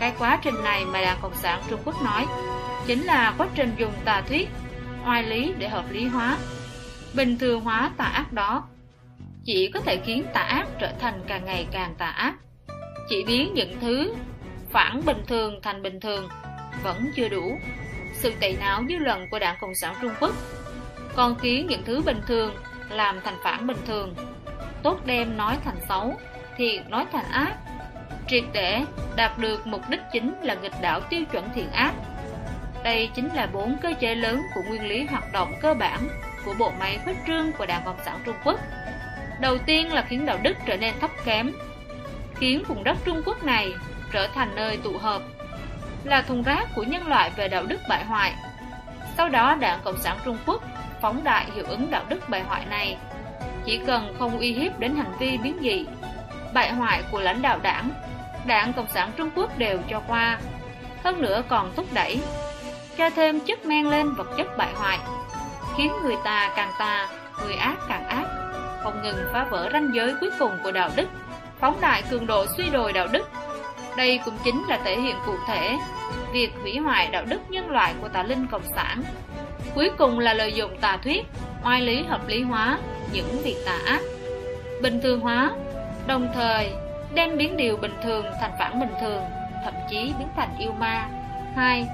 Cái 0.00 0.12
quá 0.18 0.38
trình 0.42 0.64
này 0.64 0.84
mà 0.84 1.00
Đảng 1.00 1.18
Cộng 1.22 1.36
sản 1.36 1.62
Trung 1.70 1.80
Quốc 1.84 2.02
nói 2.02 2.26
chính 2.86 3.02
là 3.02 3.34
quá 3.38 3.48
trình 3.54 3.74
dùng 3.76 3.92
tà 4.04 4.20
thuyết, 4.28 4.48
oai 5.06 5.22
lý 5.22 5.54
để 5.58 5.68
hợp 5.68 5.84
lý 5.90 6.06
hóa, 6.06 6.38
bình 7.14 7.38
thường 7.38 7.60
hóa 7.60 7.90
tà 7.96 8.04
ác 8.04 8.32
đó. 8.32 8.64
Chỉ 9.44 9.70
có 9.74 9.80
thể 9.80 10.00
khiến 10.06 10.24
tà 10.34 10.40
ác 10.40 10.66
trở 10.80 10.92
thành 11.00 11.20
càng 11.26 11.44
ngày 11.44 11.66
càng 11.72 11.94
tà 11.98 12.06
ác. 12.06 12.34
Chỉ 13.08 13.24
biến 13.24 13.54
những 13.54 13.80
thứ 13.80 14.14
phản 14.70 15.04
bình 15.06 15.22
thường 15.26 15.60
thành 15.62 15.82
bình 15.82 16.00
thường 16.00 16.28
vẫn 16.82 17.10
chưa 17.16 17.28
đủ. 17.28 17.58
Sự 18.14 18.32
tẩy 18.40 18.56
não 18.60 18.82
dư 18.88 18.96
luận 18.96 19.26
của 19.30 19.38
Đảng 19.38 19.56
Cộng 19.60 19.74
sản 19.74 19.94
Trung 20.02 20.12
Quốc 20.20 20.32
còn 21.16 21.34
khiến 21.38 21.66
những 21.66 21.82
thứ 21.84 22.02
bình 22.06 22.20
thường 22.26 22.54
làm 22.90 23.20
thành 23.24 23.36
phản 23.44 23.66
bình 23.66 23.76
thường. 23.86 24.14
Tốt 24.82 25.06
đem 25.06 25.36
nói 25.36 25.56
thành 25.64 25.78
xấu, 25.88 26.14
thiện 26.56 26.90
nói 26.90 27.06
thành 27.12 27.30
ác. 27.30 27.56
Triệt 28.28 28.44
để 28.52 28.82
đạt 29.16 29.38
được 29.38 29.66
mục 29.66 29.80
đích 29.88 30.00
chính 30.12 30.34
là 30.42 30.54
nghịch 30.54 30.80
đảo 30.80 31.00
tiêu 31.00 31.24
chuẩn 31.32 31.48
thiện 31.54 31.70
ác. 31.70 31.92
Đây 32.82 33.10
chính 33.14 33.28
là 33.34 33.46
bốn 33.46 33.76
cơ 33.82 33.92
chế 34.00 34.14
lớn 34.14 34.42
của 34.54 34.60
nguyên 34.68 34.88
lý 34.88 35.04
hoạt 35.04 35.32
động 35.32 35.52
cơ 35.60 35.74
bản 35.74 36.00
của 36.44 36.54
bộ 36.58 36.72
máy 36.78 36.98
khuếch 37.04 37.16
trương 37.26 37.52
của 37.52 37.66
Đảng 37.66 37.82
Cộng 37.84 37.98
sản 38.04 38.18
Trung 38.24 38.36
Quốc. 38.44 38.60
Đầu 39.40 39.58
tiên 39.58 39.92
là 39.92 40.02
khiến 40.08 40.26
đạo 40.26 40.38
đức 40.42 40.56
trở 40.66 40.76
nên 40.76 40.94
thấp 41.00 41.10
kém, 41.24 41.52
khiến 42.36 42.62
vùng 42.68 42.84
đất 42.84 42.96
Trung 43.04 43.22
Quốc 43.26 43.44
này 43.44 43.74
trở 44.12 44.28
thành 44.34 44.54
nơi 44.54 44.76
tụ 44.76 44.98
hợp, 44.98 45.22
là 46.04 46.22
thùng 46.22 46.42
rác 46.42 46.68
của 46.74 46.82
nhân 46.82 47.06
loại 47.06 47.30
về 47.36 47.48
đạo 47.48 47.62
đức 47.66 47.80
bại 47.88 48.04
hoại. 48.04 48.34
Sau 49.16 49.28
đó 49.28 49.54
Đảng 49.54 49.80
Cộng 49.84 50.02
sản 50.02 50.18
Trung 50.24 50.38
Quốc 50.46 50.62
phóng 51.00 51.24
đại 51.24 51.46
hiệu 51.54 51.64
ứng 51.68 51.90
đạo 51.90 52.04
đức 52.08 52.28
bại 52.28 52.42
hoại 52.42 52.66
này, 52.66 52.96
chỉ 53.64 53.80
cần 53.86 54.14
không 54.18 54.38
uy 54.38 54.52
hiếp 54.52 54.78
đến 54.78 54.96
hành 54.96 55.12
vi 55.18 55.38
biến 55.38 55.58
dị, 55.62 55.86
bại 56.54 56.72
hoại 56.72 57.02
của 57.10 57.20
lãnh 57.20 57.42
đạo 57.42 57.58
đảng, 57.62 57.90
Đảng 58.46 58.72
Cộng 58.72 58.88
sản 58.94 59.10
Trung 59.16 59.30
Quốc 59.34 59.58
đều 59.58 59.78
cho 59.90 60.02
qua, 60.08 60.38
hơn 61.04 61.22
nữa 61.22 61.42
còn 61.48 61.72
thúc 61.76 61.86
đẩy, 61.94 62.20
cho 62.96 63.10
thêm 63.10 63.40
chất 63.40 63.64
men 63.64 63.90
lên 63.90 64.14
vật 64.14 64.26
chất 64.36 64.56
bại 64.56 64.72
hoại, 64.74 64.98
khiến 65.76 65.92
người 66.02 66.16
ta 66.24 66.52
càng 66.56 66.72
tà, 66.78 67.08
người 67.44 67.54
ác 67.54 67.76
càng 67.88 68.08
ác, 68.08 68.26
không 68.82 69.02
ngừng 69.02 69.24
phá 69.32 69.44
vỡ 69.50 69.70
ranh 69.72 69.90
giới 69.94 70.14
cuối 70.20 70.30
cùng 70.38 70.52
của 70.64 70.72
đạo 70.72 70.90
đức, 70.96 71.08
phóng 71.60 71.80
đại 71.80 72.02
cường 72.10 72.26
độ 72.26 72.46
suy 72.56 72.70
đồi 72.70 72.92
đạo 72.92 73.06
đức 73.12 73.28
đây 73.96 74.20
cũng 74.24 74.34
chính 74.44 74.64
là 74.68 74.80
thể 74.84 75.00
hiện 75.00 75.16
cụ 75.26 75.32
thể 75.46 75.78
việc 76.32 76.52
hủy 76.62 76.78
hoại 76.78 77.08
đạo 77.12 77.24
đức 77.24 77.40
nhân 77.48 77.70
loại 77.70 77.94
của 78.00 78.08
tà 78.08 78.22
linh 78.22 78.46
cộng 78.46 78.66
sản. 78.74 79.02
Cuối 79.74 79.90
cùng 79.98 80.18
là 80.18 80.34
lợi 80.34 80.52
dụng 80.52 80.76
tà 80.80 80.96
thuyết, 80.96 81.26
oai 81.64 81.80
lý 81.80 82.02
hợp 82.02 82.28
lý 82.28 82.42
hóa 82.42 82.78
những 83.12 83.42
việc 83.42 83.56
tà 83.66 83.78
ác, 83.86 84.00
bình 84.82 85.00
thường 85.02 85.20
hóa, 85.20 85.50
đồng 86.06 86.28
thời 86.34 86.70
đem 87.14 87.36
biến 87.36 87.56
điều 87.56 87.76
bình 87.76 87.94
thường 88.02 88.26
thành 88.40 88.52
phản 88.58 88.80
bình 88.80 88.94
thường, 89.00 89.22
thậm 89.64 89.74
chí 89.88 90.12
biến 90.18 90.28
thành 90.36 90.48
yêu 90.58 90.72
ma. 90.72 91.08
2. 91.56 91.86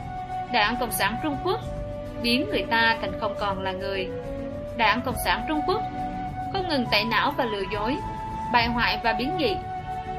Đảng 0.53 0.77
Cộng 0.81 0.93
sản 0.93 1.17
Trung 1.23 1.37
Quốc 1.45 1.61
biến 2.23 2.49
người 2.51 2.65
ta 2.71 2.97
thành 3.01 3.21
không 3.21 3.35
còn 3.41 3.63
là 3.63 3.73
người. 3.73 4.09
Đảng 4.77 5.01
Cộng 5.03 5.17
sản 5.25 5.45
Trung 5.49 5.61
Quốc 5.67 5.83
không 6.53 6.69
ngừng 6.69 6.87
tẩy 6.91 7.05
não 7.05 7.31
và 7.31 7.45
lừa 7.45 7.63
dối, 7.73 7.97
bại 8.53 8.69
hoại 8.69 9.01
và 9.05 9.13
biến 9.13 9.31
dị 9.39 9.57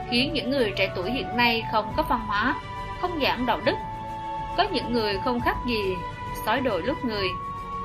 khiến 0.09 0.33
những 0.33 0.49
người 0.49 0.73
trẻ 0.75 0.89
tuổi 0.95 1.11
hiện 1.11 1.37
nay 1.37 1.63
không 1.71 1.93
có 1.97 2.03
văn 2.09 2.19
hóa, 2.27 2.55
không 3.01 3.19
giảng 3.21 3.45
đạo 3.45 3.59
đức. 3.65 3.75
Có 4.57 4.63
những 4.71 4.93
người 4.93 5.19
không 5.23 5.41
khác 5.41 5.55
gì 5.67 5.95
sói 6.45 6.61
đội 6.61 6.81
lúc 6.81 7.05
người. 7.05 7.27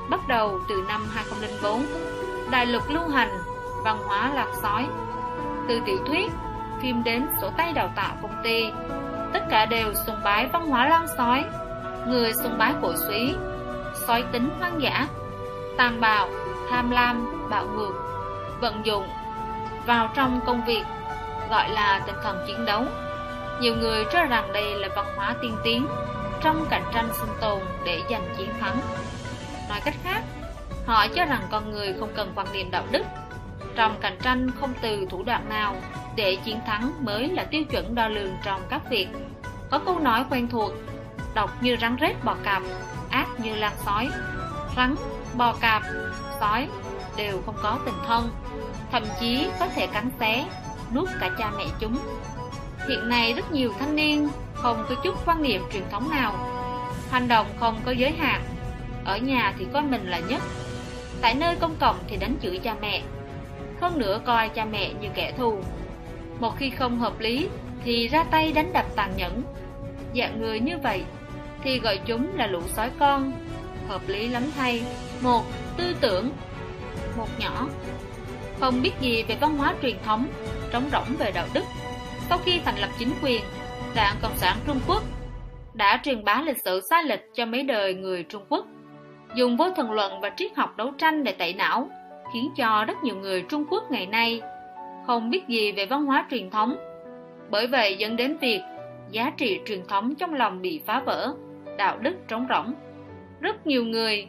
Bắt 0.09 0.27
đầu 0.27 0.59
từ 0.69 0.83
năm 0.87 1.09
2004, 1.15 1.85
đại 2.51 2.65
lục 2.65 2.83
lưu 2.89 3.07
hành 3.07 3.29
văn 3.83 3.97
hóa 4.07 4.31
lạc 4.33 4.47
sói. 4.61 4.85
Từ 5.67 5.81
tiểu 5.85 5.97
thuyết, 6.05 6.31
phim 6.81 7.03
đến 7.03 7.27
sổ 7.41 7.49
tay 7.57 7.73
đào 7.73 7.89
tạo 7.95 8.15
công 8.21 8.41
ty, 8.43 8.71
tất 9.33 9.43
cả 9.49 9.65
đều 9.65 9.93
sùng 9.93 10.19
bái 10.23 10.47
văn 10.47 10.67
hóa 10.67 10.87
lan 10.87 11.07
sói. 11.17 11.45
Người 12.07 12.33
sùng 12.43 12.57
bái 12.57 12.73
cổ 12.81 12.93
suý, 13.07 13.35
sói 14.07 14.23
tính 14.31 14.49
hoang 14.59 14.81
dã, 14.81 15.07
tàn 15.77 16.01
bạo, 16.01 16.29
tham 16.69 16.91
lam, 16.91 17.49
bạo 17.49 17.65
ngược, 17.65 17.93
vận 18.61 18.85
dụng 18.85 19.07
vào 19.85 20.09
trong 20.15 20.39
công 20.45 20.65
việc 20.65 20.83
gọi 21.49 21.69
là 21.69 22.01
tinh 22.05 22.15
thần 22.23 22.43
chiến 22.47 22.65
đấu. 22.65 22.83
Nhiều 23.61 23.75
người 23.75 24.05
cho 24.11 24.25
rằng 24.25 24.53
đây 24.53 24.75
là 24.75 24.87
văn 24.95 25.05
hóa 25.15 25.35
tiên 25.41 25.55
tiến 25.63 25.87
trong 26.41 26.65
cạnh 26.69 26.83
tranh 26.93 27.09
sinh 27.19 27.35
tồn 27.41 27.59
để 27.85 28.01
giành 28.09 28.35
chiến 28.37 28.49
thắng. 28.59 28.77
Nói 29.69 29.79
cách 29.85 29.95
khác, 30.03 30.21
họ 30.85 31.07
cho 31.07 31.25
rằng 31.25 31.41
con 31.51 31.71
người 31.71 31.93
không 31.99 32.09
cần 32.15 32.31
quan 32.35 32.47
niệm 32.53 32.71
đạo 32.71 32.83
đức. 32.91 33.03
Trong 33.75 33.95
cạnh 34.01 34.17
tranh 34.21 34.51
không 34.59 34.73
từ 34.81 35.05
thủ 35.09 35.23
đoạn 35.23 35.49
nào 35.49 35.75
để 36.15 36.37
chiến 36.43 36.59
thắng 36.65 37.05
mới 37.05 37.27
là 37.27 37.43
tiêu 37.43 37.63
chuẩn 37.63 37.95
đo 37.95 38.07
lường 38.07 38.33
trong 38.43 38.61
các 38.69 38.81
việc. 38.89 39.07
Có 39.69 39.79
câu 39.79 39.99
nói 39.99 40.25
quen 40.29 40.47
thuộc, 40.47 40.71
độc 41.33 41.63
như 41.63 41.77
rắn 41.81 41.97
rết 42.01 42.23
bò 42.23 42.35
cạp, 42.43 42.63
ác 43.09 43.27
như 43.37 43.55
lan 43.55 43.73
sói. 43.85 44.09
Rắn, 44.75 44.95
bò 45.33 45.53
cạp, 45.53 45.83
sói 46.39 46.67
đều 47.17 47.41
không 47.45 47.55
có 47.63 47.79
tình 47.85 47.97
thân, 48.07 48.29
thậm 48.91 49.03
chí 49.19 49.47
có 49.59 49.67
thể 49.67 49.87
cắn 49.87 50.09
xé 50.19 50.45
nuốt 50.93 51.09
cả 51.19 51.29
cha 51.37 51.51
mẹ 51.57 51.65
chúng. 51.79 51.97
Hiện 52.87 53.09
nay 53.09 53.33
rất 53.33 53.51
nhiều 53.51 53.73
thanh 53.79 53.95
niên 53.95 54.29
không 54.53 54.85
có 54.89 54.95
chút 55.03 55.15
quan 55.25 55.41
niệm 55.41 55.61
truyền 55.73 55.83
thống 55.91 56.09
nào, 56.11 56.33
hành 57.11 57.27
động 57.27 57.47
không 57.59 57.79
có 57.85 57.91
giới 57.91 58.11
hạn, 58.11 58.41
ở 59.05 59.17
nhà 59.17 59.53
thì 59.59 59.65
coi 59.73 59.81
mình 59.81 60.09
là 60.09 60.19
nhất, 60.19 60.41
tại 61.21 61.35
nơi 61.35 61.55
công 61.55 61.75
cộng 61.79 61.99
thì 62.07 62.17
đánh 62.17 62.35
chửi 62.41 62.59
cha 62.59 62.75
mẹ, 62.81 63.01
hơn 63.81 63.99
nữa 63.99 64.19
coi 64.25 64.49
cha 64.49 64.65
mẹ 64.65 64.93
như 65.01 65.07
kẻ 65.15 65.33
thù. 65.37 65.61
Một 66.39 66.57
khi 66.57 66.69
không 66.69 66.99
hợp 66.99 67.19
lý 67.19 67.47
thì 67.83 68.07
ra 68.07 68.23
tay 68.23 68.51
đánh 68.51 68.73
đập 68.73 68.85
tàn 68.95 69.11
nhẫn. 69.17 69.41
Dạng 70.15 70.41
người 70.41 70.59
như 70.59 70.77
vậy 70.83 71.03
thì 71.63 71.79
gọi 71.79 71.99
chúng 72.05 72.37
là 72.37 72.47
lũ 72.47 72.61
sói 72.67 72.89
con, 72.99 73.31
hợp 73.87 74.01
lý 74.07 74.27
lắm 74.27 74.43
thay. 74.57 74.81
Một, 75.21 75.43
tư 75.77 75.95
tưởng 76.01 76.29
Một 77.17 77.27
nhỏ 77.39 77.67
Không 78.59 78.81
biết 78.81 78.91
gì 79.01 79.23
về 79.23 79.37
văn 79.41 79.57
hóa 79.57 79.73
truyền 79.81 79.95
thống 80.05 80.27
trống 80.71 80.89
rỗng 80.91 81.15
về 81.19 81.31
đạo 81.31 81.47
đức. 81.53 81.63
Sau 82.29 82.37
khi 82.37 82.59
thành 82.65 82.79
lập 82.79 82.89
chính 82.99 83.11
quyền, 83.23 83.41
Đảng 83.95 84.15
Cộng 84.21 84.37
sản 84.37 84.57
Trung 84.67 84.79
Quốc 84.87 85.03
đã 85.73 85.99
truyền 86.03 86.23
bá 86.23 86.41
lịch 86.45 86.57
sử 86.65 86.81
sai 86.89 87.03
lệch 87.03 87.19
cho 87.33 87.45
mấy 87.45 87.63
đời 87.63 87.93
người 87.93 88.23
Trung 88.23 88.45
Quốc, 88.49 88.65
dùng 89.35 89.57
vô 89.57 89.69
thần 89.75 89.91
luận 89.91 90.21
và 90.21 90.31
triết 90.37 90.55
học 90.55 90.77
đấu 90.77 90.91
tranh 90.97 91.23
để 91.23 91.31
tẩy 91.31 91.53
não, 91.53 91.89
khiến 92.33 92.51
cho 92.57 92.85
rất 92.87 93.03
nhiều 93.03 93.15
người 93.15 93.41
Trung 93.49 93.65
Quốc 93.69 93.91
ngày 93.91 94.05
nay 94.05 94.41
không 95.09 95.29
biết 95.29 95.47
gì 95.47 95.71
về 95.71 95.85
văn 95.85 96.05
hóa 96.05 96.25
truyền 96.31 96.49
thống. 96.49 96.75
Bởi 97.49 97.67
vậy 97.67 97.95
dẫn 97.95 98.15
đến 98.15 98.37
việc 98.37 98.61
giá 99.11 99.31
trị 99.37 99.59
truyền 99.65 99.85
thống 99.87 100.15
trong 100.15 100.33
lòng 100.33 100.61
bị 100.61 100.81
phá 100.85 101.01
vỡ, 101.05 101.33
đạo 101.77 101.97
đức 101.97 102.15
trống 102.27 102.45
rỗng. 102.49 102.73
Rất 103.39 103.67
nhiều 103.67 103.85
người 103.85 104.27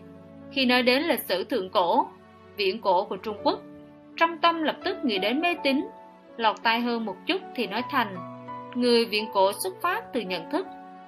khi 0.52 0.66
nói 0.66 0.82
đến 0.82 1.02
lịch 1.02 1.20
sử 1.20 1.44
thượng 1.44 1.70
cổ, 1.70 2.06
viễn 2.56 2.80
cổ 2.80 3.04
của 3.04 3.16
Trung 3.16 3.36
Quốc, 3.42 3.60
trong 4.16 4.38
tâm 4.38 4.62
lập 4.62 4.76
tức 4.84 5.04
nghĩ 5.04 5.18
đến 5.18 5.40
mê 5.40 5.54
tín 5.64 5.86
lọt 6.36 6.56
tai 6.62 6.80
hơn 6.80 7.04
một 7.04 7.16
chút 7.26 7.42
thì 7.54 7.66
nói 7.66 7.82
thành 7.90 8.16
người 8.74 9.04
viễn 9.04 9.24
cổ 9.32 9.52
xuất 9.62 9.74
phát 9.82 10.12
từ 10.12 10.20
nhận 10.20 10.50
thức 10.50 10.66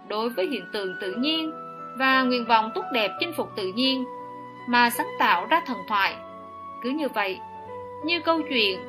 đối 0.08 0.28
với 0.28 0.46
hiện 0.46 0.64
tượng 0.72 0.94
tự 1.00 1.14
nhiên 1.14 1.52
và 1.98 2.22
nguyện 2.22 2.44
vọng 2.48 2.70
tốt 2.74 2.84
đẹp 2.92 3.10
chinh 3.20 3.32
phục 3.36 3.48
tự 3.56 3.72
nhiên 3.74 4.04
mà 4.68 4.90
sáng 4.90 5.08
tạo 5.18 5.46
ra 5.46 5.60
thần 5.66 5.78
thoại 5.88 6.14
cứ 6.82 6.90
như 6.90 7.08
vậy 7.08 7.38
như 8.04 8.20
câu 8.20 8.40
chuyện 8.50 8.80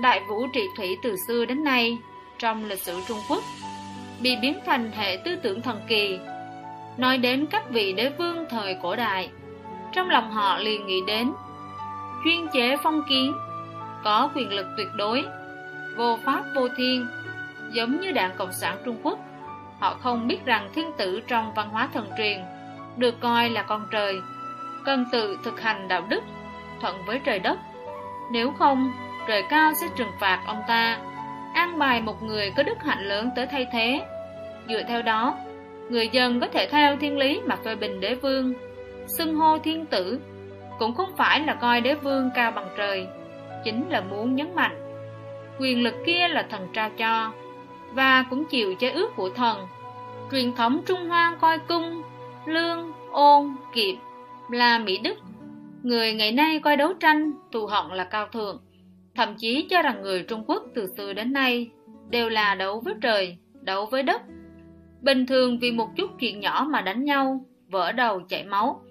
đại 0.00 0.20
vũ 0.28 0.46
trị 0.52 0.62
thủy 0.76 0.96
từ 1.02 1.16
xưa 1.28 1.44
đến 1.44 1.64
nay 1.64 1.98
trong 2.38 2.64
lịch 2.64 2.82
sử 2.82 3.00
trung 3.08 3.18
quốc 3.28 3.42
bị 4.20 4.36
biến 4.42 4.58
thành 4.66 4.92
hệ 4.92 5.16
tư 5.24 5.36
tưởng 5.36 5.62
thần 5.62 5.80
kỳ 5.88 6.18
nói 6.96 7.18
đến 7.18 7.46
các 7.46 7.70
vị 7.70 7.92
đế 7.92 8.08
vương 8.18 8.44
thời 8.50 8.76
cổ 8.82 8.96
đại 8.96 9.30
trong 9.92 10.10
lòng 10.10 10.30
họ 10.30 10.58
liền 10.58 10.86
nghĩ 10.86 11.00
đến 11.06 11.32
chuyên 12.26 12.48
chế 12.48 12.76
phong 12.76 13.02
kiến, 13.08 13.32
có 14.04 14.30
quyền 14.34 14.52
lực 14.52 14.66
tuyệt 14.76 14.88
đối, 14.96 15.24
vô 15.96 16.18
pháp 16.24 16.44
vô 16.54 16.68
thiên, 16.76 17.06
giống 17.72 18.00
như 18.00 18.12
đảng 18.12 18.36
Cộng 18.36 18.52
sản 18.52 18.76
Trung 18.84 18.96
Quốc. 19.02 19.18
Họ 19.80 19.94
không 19.94 20.28
biết 20.28 20.44
rằng 20.44 20.70
thiên 20.74 20.92
tử 20.96 21.20
trong 21.28 21.54
văn 21.54 21.68
hóa 21.68 21.88
thần 21.94 22.10
truyền 22.18 22.38
được 22.96 23.20
coi 23.20 23.50
là 23.50 23.62
con 23.62 23.86
trời, 23.90 24.20
cần 24.84 25.04
tự 25.12 25.38
thực 25.44 25.60
hành 25.60 25.88
đạo 25.88 26.06
đức, 26.08 26.22
thuận 26.80 27.04
với 27.06 27.20
trời 27.24 27.38
đất. 27.38 27.58
Nếu 28.32 28.52
không, 28.58 28.92
trời 29.26 29.42
cao 29.50 29.72
sẽ 29.74 29.86
trừng 29.96 30.12
phạt 30.20 30.42
ông 30.46 30.62
ta, 30.68 30.98
an 31.54 31.78
bài 31.78 32.02
một 32.02 32.22
người 32.22 32.52
có 32.56 32.62
đức 32.62 32.78
hạnh 32.84 33.04
lớn 33.04 33.30
tới 33.36 33.46
thay 33.46 33.66
thế. 33.72 34.00
Dựa 34.68 34.82
theo 34.88 35.02
đó, 35.02 35.38
người 35.88 36.08
dân 36.08 36.40
có 36.40 36.46
thể 36.48 36.68
theo 36.70 36.96
thiên 36.96 37.18
lý 37.18 37.40
mà 37.46 37.56
phê 37.56 37.74
bình 37.74 38.00
đế 38.00 38.14
vương, 38.14 38.54
xưng 39.06 39.34
hô 39.34 39.58
thiên 39.58 39.86
tử, 39.86 40.20
cũng 40.78 40.94
không 40.94 41.16
phải 41.16 41.40
là 41.40 41.54
coi 41.54 41.80
đế 41.80 41.94
vương 41.94 42.30
cao 42.34 42.50
bằng 42.50 42.68
trời, 42.76 43.06
chính 43.64 43.88
là 43.88 44.00
muốn 44.00 44.34
nhấn 44.34 44.54
mạnh. 44.54 44.76
Quyền 45.58 45.82
lực 45.82 45.94
kia 46.06 46.28
là 46.28 46.46
thần 46.50 46.68
trao 46.72 46.90
cho, 46.90 47.32
và 47.92 48.24
cũng 48.30 48.44
chịu 48.44 48.74
chế 48.74 48.90
ước 48.90 49.16
của 49.16 49.30
thần. 49.30 49.66
Truyền 50.32 50.54
thống 50.54 50.80
Trung 50.86 51.08
Hoa 51.08 51.36
coi 51.40 51.58
cung, 51.58 52.02
lương, 52.46 52.92
ôn, 53.12 53.56
kiệm 53.72 53.94
là 54.50 54.78
mỹ 54.78 54.98
đức. 54.98 55.14
Người 55.82 56.14
ngày 56.14 56.32
nay 56.32 56.58
coi 56.58 56.76
đấu 56.76 56.92
tranh, 57.00 57.32
thù 57.52 57.66
hận 57.66 57.86
là 57.90 58.04
cao 58.04 58.26
thượng, 58.26 58.58
thậm 59.16 59.34
chí 59.38 59.66
cho 59.70 59.82
rằng 59.82 60.02
người 60.02 60.22
Trung 60.22 60.44
Quốc 60.46 60.62
từ 60.74 60.86
xưa 60.96 61.12
đến 61.12 61.32
nay 61.32 61.70
đều 62.10 62.28
là 62.28 62.54
đấu 62.54 62.80
với 62.84 62.94
trời, 63.00 63.36
đấu 63.62 63.86
với 63.86 64.02
đất. 64.02 64.22
Bình 65.00 65.26
thường 65.26 65.58
vì 65.58 65.72
một 65.72 65.88
chút 65.96 66.10
chuyện 66.20 66.40
nhỏ 66.40 66.66
mà 66.70 66.80
đánh 66.80 67.04
nhau, 67.04 67.44
vỡ 67.68 67.92
đầu 67.92 68.20
chảy 68.28 68.44
máu, 68.44 68.82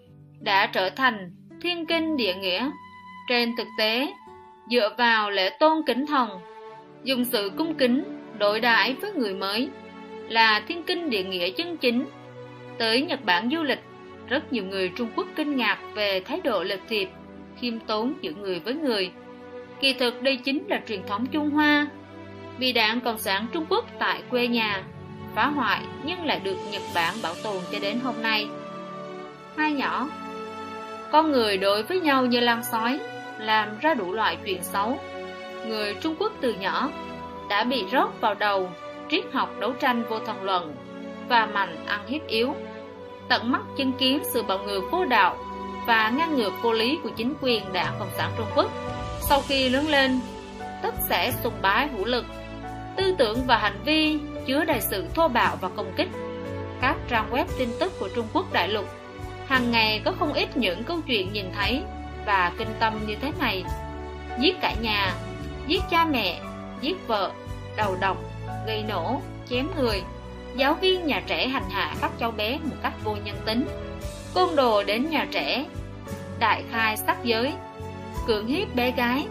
đã 0.42 0.66
trở 0.68 0.90
thành 0.90 1.32
thiên 1.62 1.86
kinh 1.86 2.18
địa 2.18 2.34
nghĩa. 2.34 2.70
Trên 3.30 3.56
thực 3.58 3.68
tế, 3.78 4.14
dựa 4.72 4.90
vào 4.98 5.32
lễ 5.32 5.50
tôn 5.60 5.82
kính 5.86 6.06
thần, 6.06 6.30
dùng 7.04 7.26
sự 7.26 7.52
cung 7.58 7.76
kính 7.76 8.04
đối 8.38 8.60
đãi 8.60 8.96
với 9.02 9.12
người 9.12 9.34
mới 9.34 9.70
là 10.30 10.64
thiên 10.68 10.84
kinh 10.84 11.10
địa 11.10 11.24
nghĩa 11.24 11.50
chân 11.50 11.78
chính. 11.78 12.06
Tới 12.78 13.02
Nhật 13.02 13.26
Bản 13.26 13.50
du 13.52 13.64
lịch, 13.64 13.82
rất 14.28 14.54
nhiều 14.54 14.64
người 14.64 14.92
Trung 14.96 15.10
Quốc 15.16 15.28
kinh 15.36 15.56
ngạc 15.56 15.78
về 15.94 16.20
thái 16.20 16.42
độ 16.44 16.64
lịch 16.64 16.82
thiệp, 16.90 17.10
khiêm 17.58 17.80
tốn 17.80 18.14
giữa 18.22 18.32
người 18.32 18.60
với 18.60 18.74
người. 18.74 19.12
Kỳ 19.80 19.94
thực 19.94 20.22
đây 20.22 20.38
chính 20.38 20.68
là 20.68 20.82
truyền 20.88 21.08
thống 21.08 21.26
Trung 21.26 21.50
Hoa. 21.50 21.88
Vì 22.58 22.74
đảng 22.74 23.02
Cộng 23.02 23.18
sản 23.18 23.46
Trung 23.54 23.66
Quốc 23.70 23.86
tại 24.00 24.22
quê 24.30 24.48
nhà 24.48 24.84
phá 25.36 25.46
hoại 25.48 25.82
nhưng 26.04 26.26
lại 26.26 26.40
được 26.40 26.56
Nhật 26.72 26.82
Bản 26.96 27.14
bảo 27.24 27.36
tồn 27.44 27.58
cho 27.72 27.80
đến 27.80 28.00
hôm 28.04 28.16
nay. 28.22 28.48
Hai 29.58 29.72
nhỏ 29.72 30.08
Con 31.12 31.32
người 31.32 31.58
đối 31.58 31.84
với 31.84 32.00
nhau 32.00 32.26
như 32.26 32.40
lan 32.40 32.64
sói, 32.72 33.00
làm 33.40 33.80
ra 33.80 33.94
đủ 33.94 34.14
loại 34.14 34.38
chuyện 34.46 34.64
xấu. 34.64 35.00
Người 35.68 35.96
Trung 36.02 36.16
Quốc 36.20 36.34
từ 36.42 36.54
nhỏ 36.54 36.90
đã 37.50 37.64
bị 37.64 37.86
rót 37.92 38.22
vào 38.22 38.36
đầu 38.36 38.70
triết 39.10 39.24
học 39.34 39.50
đấu 39.60 39.74
tranh 39.74 40.04
vô 40.10 40.20
thần 40.20 40.44
luận 40.44 40.76
và 41.30 41.46
mạnh 41.46 41.86
ăn 41.86 42.08
hiếp 42.08 42.28
yếu 42.28 42.56
tận 43.30 43.52
mắt 43.52 43.62
chứng 43.78 43.92
kiến 43.92 44.20
sự 44.34 44.44
bạo 44.44 44.60
ngược 44.66 44.82
vô 44.92 45.06
đạo 45.06 45.38
và 45.88 46.10
ngăn 46.10 46.36
ngược 46.36 46.52
vô 46.62 46.74
lý 46.74 47.00
của 47.04 47.10
chính 47.10 47.34
quyền 47.42 47.74
đảng 47.74 47.94
Cộng 48.00 48.12
sản 48.18 48.32
Trung 48.38 48.48
Quốc 48.56 48.72
sau 49.30 49.42
khi 49.48 49.70
lớn 49.70 49.88
lên 49.88 50.20
tất 50.82 50.96
sẽ 51.10 51.34
sùng 51.44 51.62
bái 51.62 51.88
vũ 51.88 52.06
lực. 52.06 52.26
Tư 52.96 53.16
tưởng 53.18 53.46
và 53.48 53.58
hành 53.58 53.80
vi 53.86 54.20
chứa 54.46 54.66
đầy 54.66 54.82
sự 54.82 55.06
thô 55.16 55.28
bạo 55.28 55.58
và 55.62 55.70
công 55.70 55.94
kích. 55.98 56.10
Các 56.82 56.96
trang 57.08 57.30
web 57.32 57.46
tin 57.60 57.70
tức 57.80 57.94
của 58.00 58.10
Trung 58.16 58.28
Quốc 58.34 58.54
đại 58.54 58.70
lục 58.70 58.86
hàng 59.48 59.72
ngày 59.72 60.02
có 60.06 60.12
không 60.20 60.34
ít 60.34 60.58
những 60.58 60.84
câu 60.84 61.02
chuyện 61.08 61.34
nhìn 61.34 61.46
thấy 61.56 61.82
và 62.26 62.52
kinh 62.58 62.68
tâm 62.80 63.08
như 63.08 63.16
thế 63.22 63.32
này. 63.40 63.64
Giết 64.40 64.56
cả 64.62 64.74
nhà 64.82 65.14
giết 65.68 65.82
cha 65.92 66.06
mẹ 66.06 66.40
giết 66.82 67.08
vợ, 67.08 67.32
đầu 67.78 67.98
độc, 68.02 68.18
gây 68.68 68.84
nổ, 68.84 69.22
chém 69.50 69.68
người, 69.78 70.04
giáo 70.56 70.74
viên 70.74 71.06
nhà 71.06 71.24
trẻ 71.28 71.48
hành 71.48 71.70
hạ 71.70 71.96
các 72.02 72.12
cháu 72.20 72.32
bé 72.32 72.60
một 72.64 72.76
cách 72.84 72.94
vô 73.04 73.16
nhân 73.24 73.36
tính, 73.46 73.68
côn 74.34 74.56
đồ 74.56 74.84
đến 74.84 75.10
nhà 75.10 75.28
trẻ, 75.32 75.66
đại 76.40 76.64
khai 76.72 76.98
sắc 76.98 77.24
giới, 77.24 77.54
cưỡng 78.28 78.48
hiếp 78.48 78.76
bé 78.76 78.92
gái, 78.92 79.28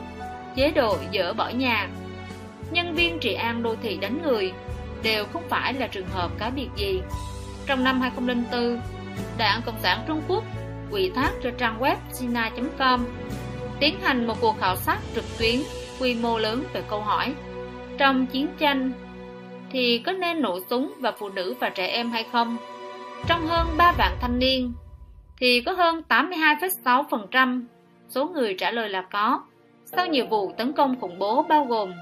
chế 0.56 0.70
độ 0.70 0.98
dỡ 1.14 1.32
bỏ 1.32 1.48
nhà. 1.48 1.88
Nhân 2.70 2.94
viên 2.94 3.18
trị 3.18 3.34
an 3.34 3.62
đô 3.62 3.74
thị 3.82 3.98
đánh 4.00 4.22
người 4.22 4.52
đều 5.02 5.24
không 5.32 5.42
phải 5.48 5.74
là 5.74 5.86
trường 5.86 6.08
hợp 6.08 6.30
cá 6.38 6.50
biệt 6.50 6.68
gì. 6.76 7.00
Trong 7.66 7.84
năm 7.84 8.00
2004, 8.00 8.80
Đảng 9.38 9.60
Cộng 9.66 9.78
sản 9.82 10.04
Trung 10.06 10.22
Quốc 10.28 10.44
ủy 10.90 11.10
thác 11.14 11.30
cho 11.42 11.50
trang 11.58 11.80
web 11.80 11.96
sina.com 12.12 13.06
tiến 13.80 14.00
hành 14.02 14.26
một 14.26 14.40
cuộc 14.40 14.60
khảo 14.60 14.76
sát 14.76 14.98
trực 15.14 15.24
tuyến 15.38 15.60
quy 16.00 16.14
mô 16.14 16.38
lớn 16.38 16.64
về 16.72 16.82
câu 16.90 17.00
hỏi 17.00 17.34
Trong 17.98 18.26
chiến 18.26 18.48
tranh 18.58 18.92
thì 19.70 19.98
có 19.98 20.12
nên 20.12 20.42
nổ 20.42 20.58
súng 20.70 20.94
vào 21.00 21.12
phụ 21.18 21.28
nữ 21.28 21.54
và 21.60 21.68
trẻ 21.68 21.86
em 21.86 22.10
hay 22.10 22.24
không? 22.32 22.56
Trong 23.26 23.46
hơn 23.46 23.68
3 23.76 23.92
vạn 23.98 24.16
thanh 24.20 24.38
niên 24.38 24.72
thì 25.40 25.60
có 25.60 25.72
hơn 25.72 26.02
82,6% 26.08 27.62
số 28.14 28.26
người 28.26 28.54
trả 28.54 28.70
lời 28.70 28.88
là 28.88 29.02
có. 29.02 29.40
Sau 29.84 30.06
nhiều 30.06 30.26
vụ 30.26 30.52
tấn 30.56 30.72
công 30.72 31.00
khủng 31.00 31.18
bố 31.18 31.42
bao 31.42 31.64
gồm 31.64 31.92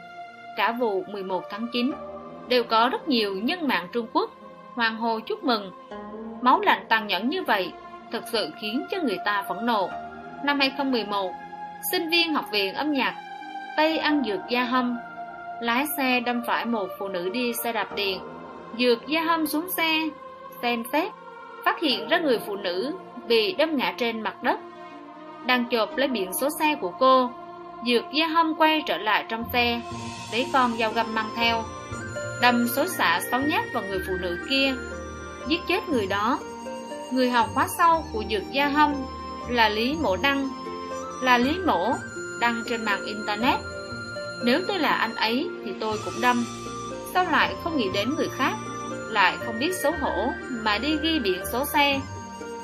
cả 0.57 0.73
vụ 0.73 1.05
11 1.13 1.43
tháng 1.51 1.67
9 1.73 1.93
đều 2.49 2.65
có 2.65 2.89
rất 2.93 3.09
nhiều 3.09 3.35
nhân 3.35 3.69
mạng 3.69 3.89
Trung 3.93 4.07
Quốc, 4.13 4.31
hoàng 4.75 4.97
hô 4.97 5.21
chúc 5.21 5.45
mừng. 5.45 5.71
Máu 6.43 6.61
lạnh 6.61 6.87
tàn 6.89 7.07
nhẫn 7.07 7.29
như 7.29 7.43
vậy 7.43 7.73
thực 8.13 8.25
sự 8.33 8.51
khiến 8.61 8.87
cho 8.91 8.99
người 9.03 9.19
ta 9.25 9.45
phẫn 9.49 9.67
nộ. 9.67 9.91
Năm 10.45 10.59
2011 10.59 11.33
sinh 11.93 12.11
viên 12.11 12.35
học 12.35 12.45
viện 12.53 12.75
âm 12.75 12.93
nhạc 12.93 13.15
Tây 13.77 13.99
ăn 13.99 14.23
dược 14.27 14.41
da 14.49 14.65
hâm 14.65 14.97
Lái 15.61 15.87
xe 15.97 16.21
đâm 16.21 16.43
phải 16.47 16.67
một 16.67 16.89
phụ 16.99 17.09
nữ 17.09 17.31
đi 17.31 17.53
xe 17.53 17.73
đạp 17.73 17.97
điện. 17.97 18.21
Dược 18.79 19.07
da 19.07 19.21
hâm 19.23 19.47
xuống 19.47 19.71
xe, 19.71 19.99
Xem 20.63 20.83
xét, 20.93 21.13
Phát 21.65 21.81
hiện 21.81 22.09
ra 22.09 22.19
người 22.19 22.39
phụ 22.39 22.57
nữ 22.57 22.95
Bị 23.29 23.53
đâm 23.53 23.77
ngã 23.77 23.95
trên 23.99 24.21
mặt 24.21 24.43
đất. 24.43 24.59
Đang 25.47 25.65
chộp 25.71 25.97
lấy 25.97 26.09
biển 26.09 26.33
số 26.41 26.49
xe 26.59 26.75
của 26.81 26.93
cô 26.99 27.31
Dược 27.87 28.05
gia 28.13 28.27
hâm 28.27 28.55
quay 28.55 28.83
trở 28.87 28.97
lại 28.97 29.25
trong 29.29 29.45
xe 29.53 29.81
Lấy 30.33 30.47
con 30.53 30.77
dao 30.79 30.93
găm 30.93 31.15
mang 31.15 31.31
theo 31.37 31.63
Đâm 32.43 32.69
số 32.77 32.87
xả 32.87 33.21
sáu 33.31 33.41
nhát 33.41 33.65
vào 33.75 33.83
người 33.83 33.99
phụ 34.07 34.13
nữ 34.21 34.39
kia 34.51 34.75
Giết 35.49 35.61
chết 35.69 35.89
người 35.89 36.07
đó 36.07 36.39
Người 37.13 37.31
học 37.31 37.47
khóa 37.55 37.67
sau 37.79 38.05
của 38.13 38.25
dược 38.31 38.43
gia 38.53 38.69
hâm 38.69 38.95
Là 39.49 39.69
Lý 39.69 39.97
mổ 40.03 40.17
Đăng 40.17 40.49
Là 41.23 41.39
Lý 41.39 41.59
mổ 41.67 41.95
đăng 42.43 42.63
trên 42.69 42.85
mạng 42.85 43.05
Internet. 43.07 43.61
Nếu 44.45 44.61
tôi 44.69 44.79
là 44.79 44.95
anh 44.95 45.15
ấy 45.15 45.49
thì 45.65 45.73
tôi 45.81 45.99
cũng 46.05 46.21
đâm. 46.21 46.45
Sao 47.15 47.25
lại 47.25 47.55
không 47.65 47.77
nghĩ 47.77 47.89
đến 47.95 48.15
người 48.17 48.29
khác, 48.37 48.55
lại 49.11 49.37
không 49.47 49.59
biết 49.59 49.75
xấu 49.83 49.93
hổ 50.01 50.33
mà 50.51 50.79
đi 50.79 50.97
ghi 51.03 51.19
biển 51.19 51.43
số 51.53 51.65
xe. 51.65 52.01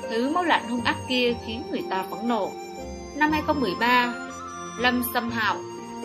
Thứ 0.09 0.29
máu 0.29 0.43
lạnh 0.43 0.69
hung 0.69 0.83
ác 0.83 0.95
kia 1.09 1.35
khiến 1.45 1.63
người 1.71 1.83
ta 1.89 2.05
phẫn 2.11 2.27
nộ. 2.27 2.51
Năm 3.19 3.31
2013, 3.31 4.13
Lâm 4.77 5.03
Sâm 5.13 5.29
Hạo, 5.29 5.55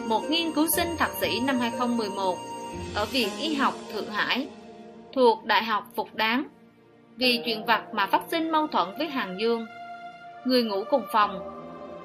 một 0.08 0.20
nghiên 0.30 0.52
cứu 0.52 0.66
sinh 0.76 0.96
thạc 0.98 1.10
sĩ 1.20 1.40
năm 1.40 1.60
2011 1.60 2.38
ở 2.94 3.04
Viện 3.04 3.28
Y 3.40 3.54
học 3.54 3.74
Thượng 3.92 4.10
Hải, 4.10 4.48
thuộc 5.12 5.44
Đại 5.44 5.64
học 5.64 5.84
Phục 5.96 6.14
Đáng, 6.14 6.44
vì 7.16 7.42
chuyện 7.44 7.64
vặt 7.64 7.82
mà 7.94 8.06
phát 8.06 8.22
sinh 8.30 8.50
mâu 8.50 8.66
thuẫn 8.66 8.88
với 8.98 9.08
Hàng 9.08 9.40
Dương. 9.40 9.66
Người 10.44 10.62
ngủ 10.62 10.84
cùng 10.90 11.04
phòng, 11.12 11.40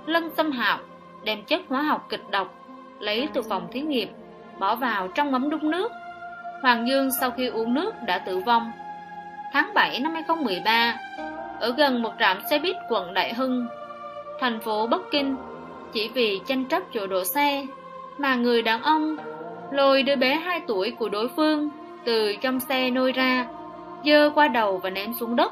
Lâm 0.06 0.30
Sâm 0.38 0.52
Hạo 0.52 0.80
đem 1.24 1.44
chất 1.44 1.62
hóa 1.70 1.82
học 1.82 2.06
kịch 2.10 2.24
độc 2.32 2.56
lấy 3.00 3.28
từ 3.34 3.42
phòng 3.42 3.68
thí 3.72 3.82
nghiệm 3.82 4.10
bỏ 4.60 4.76
vào 4.76 5.08
trong 5.08 5.34
ấm 5.34 5.50
đun 5.50 5.72
nước 5.72 5.92
Hoàng 6.62 6.88
Dương 6.88 7.10
sau 7.20 7.32
khi 7.32 7.48
uống 7.48 7.74
nước 7.74 7.94
đã 8.06 8.18
tử 8.18 8.40
vong 8.40 8.72
tháng 9.54 9.74
7 9.74 10.00
năm 10.00 10.14
2013 10.14 10.98
ở 11.60 11.74
gần 11.78 12.02
một 12.02 12.14
trạm 12.20 12.38
xe 12.50 12.60
buýt 12.60 12.76
quận 12.90 13.14
Đại 13.14 13.34
Hưng 13.34 13.68
thành 14.40 14.60
phố 14.60 14.88
Bắc 14.88 15.02
Kinh 15.12 15.36
chỉ 15.94 16.10
vì 16.14 16.42
tranh 16.48 16.66
chấp 16.66 16.84
chỗ 16.94 17.08
đổ 17.08 17.24
xe 17.24 17.66
mà 18.18 18.36
người 18.36 18.62
đàn 18.62 18.82
ông 18.82 19.18
lôi 19.72 20.04
đứa 20.04 20.16
bé 20.16 20.36
2 20.36 20.62
tuổi 20.68 20.92
của 20.92 21.10
đối 21.10 21.28
phương 21.28 21.70
từ 22.06 22.36
trong 22.42 22.60
xe 22.60 22.90
nôi 22.90 23.12
ra 23.12 23.48
dơ 24.06 24.30
qua 24.36 24.48
đầu 24.48 24.78
và 24.78 24.90
ném 24.90 25.14
xuống 25.20 25.36
đất 25.36 25.52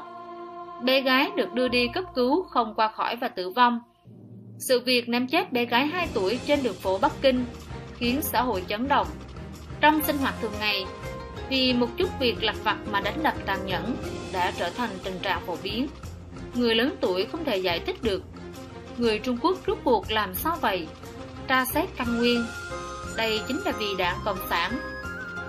bé 0.82 1.00
gái 1.00 1.30
được 1.36 1.54
đưa 1.54 1.68
đi 1.68 1.88
cấp 1.94 2.04
cứu 2.14 2.42
không 2.42 2.74
qua 2.74 2.88
khỏi 2.88 3.16
và 3.16 3.28
tử 3.28 3.50
vong 3.50 3.80
sự 4.58 4.80
việc 4.80 5.08
ném 5.08 5.26
chết 5.26 5.52
bé 5.52 5.64
gái 5.64 5.86
2 5.86 6.08
tuổi 6.14 6.38
trên 6.46 6.62
đường 6.62 6.74
phố 6.74 6.98
Bắc 6.98 7.12
Kinh 7.22 7.44
khiến 7.96 8.22
xã 8.22 8.42
hội 8.42 8.64
chấn 8.68 8.88
động. 8.88 9.06
Trong 9.80 10.02
sinh 10.02 10.18
hoạt 10.18 10.34
thường 10.40 10.52
ngày, 10.60 10.84
vì 11.48 11.72
một 11.72 11.88
chút 11.96 12.08
việc 12.20 12.44
lặt 12.44 12.56
vặt 12.64 12.76
mà 12.90 13.00
đánh 13.00 13.22
đập 13.22 13.34
tàn 13.46 13.66
nhẫn 13.66 13.96
đã 14.32 14.52
trở 14.58 14.70
thành 14.70 14.90
tình 15.04 15.18
trạng 15.22 15.40
phổ 15.46 15.56
biến. 15.62 15.86
Người 16.54 16.74
lớn 16.74 16.96
tuổi 17.00 17.26
không 17.32 17.44
thể 17.44 17.56
giải 17.56 17.78
thích 17.78 17.96
được. 18.02 18.22
Người 18.98 19.18
Trung 19.18 19.38
Quốc 19.42 19.58
rút 19.66 19.78
cuộc 19.84 20.10
làm 20.10 20.34
sao 20.34 20.56
vậy? 20.60 20.88
Tra 21.48 21.64
xét 21.64 21.88
căn 21.96 22.18
nguyên. 22.18 22.46
Đây 23.16 23.40
chính 23.48 23.60
là 23.64 23.72
vì 23.78 23.86
đảng 23.98 24.16
Cộng 24.24 24.38
sản 24.50 24.80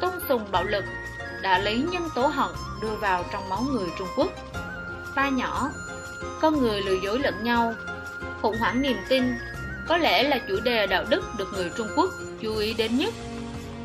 tôn 0.02 0.12
sùng 0.30 0.42
bạo 0.52 0.64
lực 0.64 0.84
đã 1.42 1.60
lấy 1.60 1.86
nhân 1.92 2.04
tố 2.16 2.28
hận 2.28 2.52
đưa 2.82 2.96
vào 2.96 3.26
trong 3.32 3.50
máu 3.50 3.62
người 3.62 3.88
Trung 3.98 4.08
Quốc. 4.18 4.30
Ba 5.16 5.30
nhỏ, 5.30 5.70
con 6.42 6.60
người 6.60 6.82
lừa 6.82 7.00
dối 7.04 7.20
lẫn 7.20 7.44
nhau 7.44 7.74
khủng 8.42 8.58
hoảng 8.60 8.82
niềm 8.82 8.98
tin 9.10 9.24
có 9.88 9.98
lẽ 9.98 10.24
là 10.24 10.40
chủ 10.48 10.60
đề 10.64 10.88
đạo 10.88 11.06
đức 11.10 11.26
được 11.38 11.54
người 11.54 11.72
Trung 11.78 11.88
Quốc 11.96 12.10
chú 12.42 12.56
ý 12.56 12.74
đến 12.74 12.98
nhất 12.98 13.14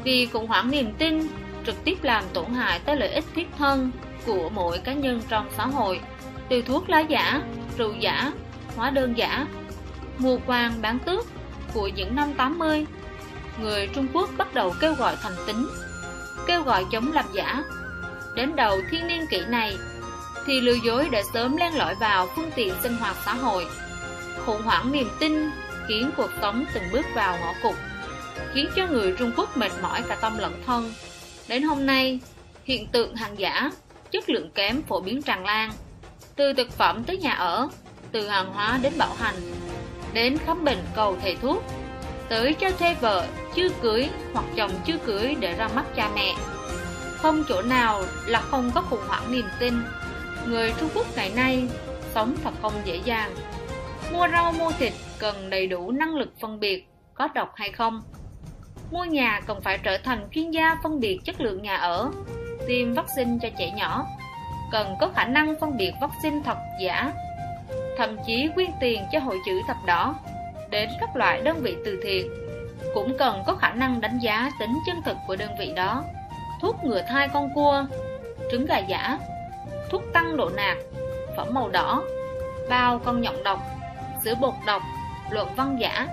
vì 0.05 0.27
khủng 0.27 0.46
hoảng 0.46 0.70
niềm 0.70 0.92
tin 0.98 1.29
trực 1.66 1.85
tiếp 1.85 1.98
làm 2.03 2.24
tổn 2.33 2.55
hại 2.55 2.79
tới 2.79 2.96
lợi 2.96 3.09
ích 3.09 3.24
thiết 3.35 3.48
thân 3.59 3.90
của 4.27 4.50
mỗi 4.55 4.79
cá 4.79 4.92
nhân 4.92 5.20
trong 5.29 5.46
xã 5.57 5.66
hội 5.66 6.00
từ 6.48 6.62
thuốc 6.62 6.90
lá 6.90 7.00
giả, 7.00 7.42
rượu 7.79 7.92
giả, 8.00 8.33
hóa 8.76 8.90
đơn 8.90 9.16
giả, 9.16 9.46
mua 10.18 10.38
quan 10.46 10.82
bán 10.82 10.98
tước 10.98 11.26
của 11.74 11.88
những 11.88 12.16
năm 12.16 12.34
80 12.37 12.87
người 13.60 13.88
Trung 13.94 14.06
Quốc 14.12 14.30
bắt 14.37 14.54
đầu 14.54 14.74
kêu 14.80 14.94
gọi 14.94 15.16
thành 15.22 15.37
tính 15.46 15.66
kêu 16.46 16.62
gọi 16.62 16.84
chống 16.92 17.12
làm 17.12 17.24
giả. 17.32 17.62
Đến 18.37 18.56
đầu 18.56 18.80
thiên 18.90 19.06
niên 19.06 19.26
kỷ 19.30 19.40
này 19.48 19.76
thì 20.46 20.60
lừa 20.60 20.76
dối 20.84 21.08
đã 21.12 21.22
sớm 21.32 21.56
len 21.56 21.74
lỏi 21.74 21.94
vào 21.94 22.28
phương 22.37 22.50
tiện 22.54 22.74
sinh 22.82 22.96
hoạt 22.96 23.16
xã 23.24 23.34
hội 23.34 23.66
khủng 24.46 24.62
hoảng 24.62 24.92
niềm 24.92 25.08
tin 25.20 25.50
khiến 25.88 26.10
cuộc 26.16 26.30
sống 26.40 26.64
từng 26.74 26.84
bước 26.92 27.06
vào 27.14 27.38
ngõ 27.38 27.52
cụt 27.62 27.74
khiến 28.52 28.68
cho 28.76 28.87
người 28.87 29.14
Trung 29.18 29.32
Quốc 29.37 29.56
mệt 29.56 29.72
mỏi 29.82 30.02
cả 30.08 30.16
tâm 30.20 30.38
lẫn 30.38 30.62
thân. 30.66 30.92
Đến 31.48 31.62
hôm 31.62 31.87
nay 31.87 32.20
hiện 32.64 32.87
tượng 32.87 33.16
hàng 33.16 33.38
giả 33.38 33.70
chất 34.10 34.30
lượng 34.30 34.50
kém 34.54 34.82
phổ 34.82 35.00
biến 35.00 35.22
tràn 35.22 35.44
lan 35.44 35.72
từ 36.37 36.52
thực 36.52 36.70
phẩm 36.72 37.04
tới 37.04 37.18
nhà 37.18 37.32
ở 37.32 37.68
từ 38.14 38.29
hàng 38.29 38.53
hóa 38.53 38.79
đến 38.83 38.92
bảo 38.98 39.14
hành, 39.18 39.35
đến 40.12 40.38
khám 40.38 40.64
bệnh 40.64 40.79
cầu 40.94 41.16
thầy 41.22 41.37
thuốc, 41.42 41.62
tới 42.29 42.55
cho 42.55 42.70
thuê 42.70 42.94
vợ 42.94 43.27
chưa 43.55 43.68
cưới 43.83 44.09
hoặc 44.33 44.44
chồng 44.57 44.70
chưa 44.85 44.98
cưới 44.98 45.37
để 45.40 45.53
ra 45.53 45.68
mắt 45.68 45.85
cha 45.96 46.11
mẹ. 46.14 46.35
Không 47.16 47.44
chỗ 47.48 47.62
nào 47.62 48.03
là 48.27 48.40
không 48.40 48.70
có 48.74 48.81
khủng 48.81 49.07
hoảng 49.09 49.33
niềm 49.33 49.44
tin. 49.59 49.74
Người 50.46 50.72
trung 50.81 50.88
quốc 50.94 51.07
ngày 51.16 51.33
nay 51.37 51.68
sống 52.14 52.35
thật 52.44 52.50
không 52.62 52.72
dễ 52.85 53.00
dàng. 53.05 53.35
Mua 54.12 54.29
rau, 54.29 54.53
mua 54.53 54.70
thịt 54.79 54.92
cần 55.18 55.50
đầy 55.50 55.66
đủ 55.66 55.90
năng 55.90 56.14
lực 56.14 56.33
phân 56.40 56.61
biệt, 56.61 56.88
có 57.14 57.29
độc 57.35 57.53
hay 57.55 57.72
không? 57.72 58.03
Mua 58.90 59.05
nhà 59.05 59.40
cần 59.46 59.61
phải 59.62 59.79
trở 59.79 59.98
thành 59.98 60.29
chuyên 60.31 60.50
gia 60.50 60.77
phân 60.83 61.00
biệt 61.00 61.18
chất 61.24 61.40
lượng 61.40 61.62
nhà 61.62 61.77
ở, 61.77 62.11
tiêm 62.68 62.94
vaccine 62.94 63.38
cho 63.42 63.48
trẻ 63.59 63.72
nhỏ. 63.77 64.07
Cần 64.72 64.94
có 65.00 65.11
khả 65.14 65.24
năng 65.24 65.55
phân 65.61 65.77
biệt 65.77 65.92
vaccine 66.00 66.40
thật 66.44 66.57
giả 66.81 67.12
thậm 67.96 68.16
chí 68.26 68.48
quyên 68.54 68.70
tiền 68.80 69.02
cho 69.12 69.18
hội 69.18 69.38
chữ 69.46 69.61
thập 69.66 69.76
đỏ, 69.87 70.14
đến 70.70 70.88
các 71.00 71.16
loại 71.16 71.40
đơn 71.40 71.57
vị 71.62 71.76
từ 71.85 72.00
thiện. 72.04 72.30
Cũng 72.94 73.18
cần 73.18 73.42
có 73.46 73.54
khả 73.54 73.72
năng 73.72 74.00
đánh 74.00 74.18
giá 74.18 74.50
tính 74.61 74.78
chân 74.87 75.02
thực 75.04 75.16
của 75.26 75.37
đơn 75.37 75.50
vị 75.59 75.72
đó. 75.76 76.04
Thuốc 76.61 76.85
ngừa 76.85 77.02
thai 77.09 77.28
con 77.28 77.54
cua, 77.54 77.85
trứng 78.50 78.66
gà 78.66 78.78
giả, 78.78 79.18
thuốc 79.90 80.02
tăng 80.12 80.37
độ 80.37 80.50
nạc, 80.57 80.76
phẩm 81.37 81.48
màu 81.50 81.68
đỏ, 81.68 82.02
bao 82.68 82.98
con 82.98 83.20
nhộng 83.20 83.42
độc, 83.42 83.59
sữa 84.24 84.35
bột 84.40 84.54
độc, 84.66 84.83
luận 85.30 85.48
văn 85.57 85.76
giả. 85.80 86.07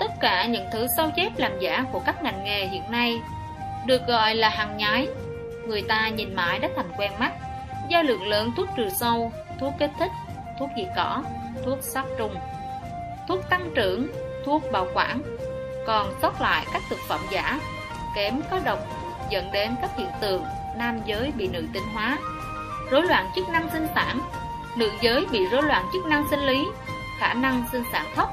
Tất 0.00 0.12
cả 0.20 0.46
những 0.46 0.66
thứ 0.72 0.86
sao 0.96 1.10
chép 1.16 1.32
làm 1.36 1.58
giả 1.60 1.84
của 1.92 2.00
các 2.06 2.22
ngành 2.22 2.44
nghề 2.44 2.66
hiện 2.66 2.82
nay 2.90 3.20
được 3.86 4.06
gọi 4.06 4.34
là 4.34 4.48
hàng 4.48 4.76
nhái. 4.76 5.08
Người 5.66 5.82
ta 5.82 6.08
nhìn 6.08 6.34
mãi 6.34 6.58
đã 6.58 6.68
thành 6.76 6.90
quen 6.96 7.12
mắt. 7.18 7.32
Do 7.88 8.02
lượng 8.02 8.28
lớn 8.28 8.50
thuốc 8.56 8.68
trừ 8.76 8.88
sâu, 8.88 9.32
thuốc 9.60 9.72
kích 9.78 9.90
thích 9.98 10.10
thuốc 10.58 10.70
diệt 10.76 10.88
cỏ 10.96 11.22
thuốc 11.64 11.78
sát 11.82 12.04
trùng, 12.18 12.34
thuốc 13.28 13.40
tăng 13.50 13.70
trưởng, 13.74 14.08
thuốc 14.44 14.62
bảo 14.72 14.86
quản. 14.94 15.22
Còn 15.86 16.14
sót 16.22 16.40
lại 16.40 16.66
các 16.72 16.82
thực 16.90 16.98
phẩm 17.08 17.20
giả, 17.30 17.60
kém 18.16 18.40
có 18.50 18.60
độc, 18.64 18.78
dẫn 19.30 19.52
đến 19.52 19.74
các 19.82 19.90
hiện 19.96 20.10
tượng 20.20 20.44
nam 20.76 21.00
giới 21.06 21.32
bị 21.36 21.48
nữ 21.48 21.64
tính 21.72 21.82
hóa. 21.94 22.18
Rối 22.90 23.02
loạn 23.02 23.30
chức 23.34 23.48
năng 23.48 23.70
sinh 23.72 23.86
sản, 23.94 24.20
nữ 24.76 24.90
giới 25.00 25.26
bị 25.30 25.46
rối 25.46 25.62
loạn 25.62 25.86
chức 25.92 26.06
năng 26.06 26.24
sinh 26.30 26.40
lý, 26.40 26.66
khả 27.20 27.34
năng 27.34 27.64
sinh 27.72 27.82
sản 27.92 28.06
thấp, 28.14 28.28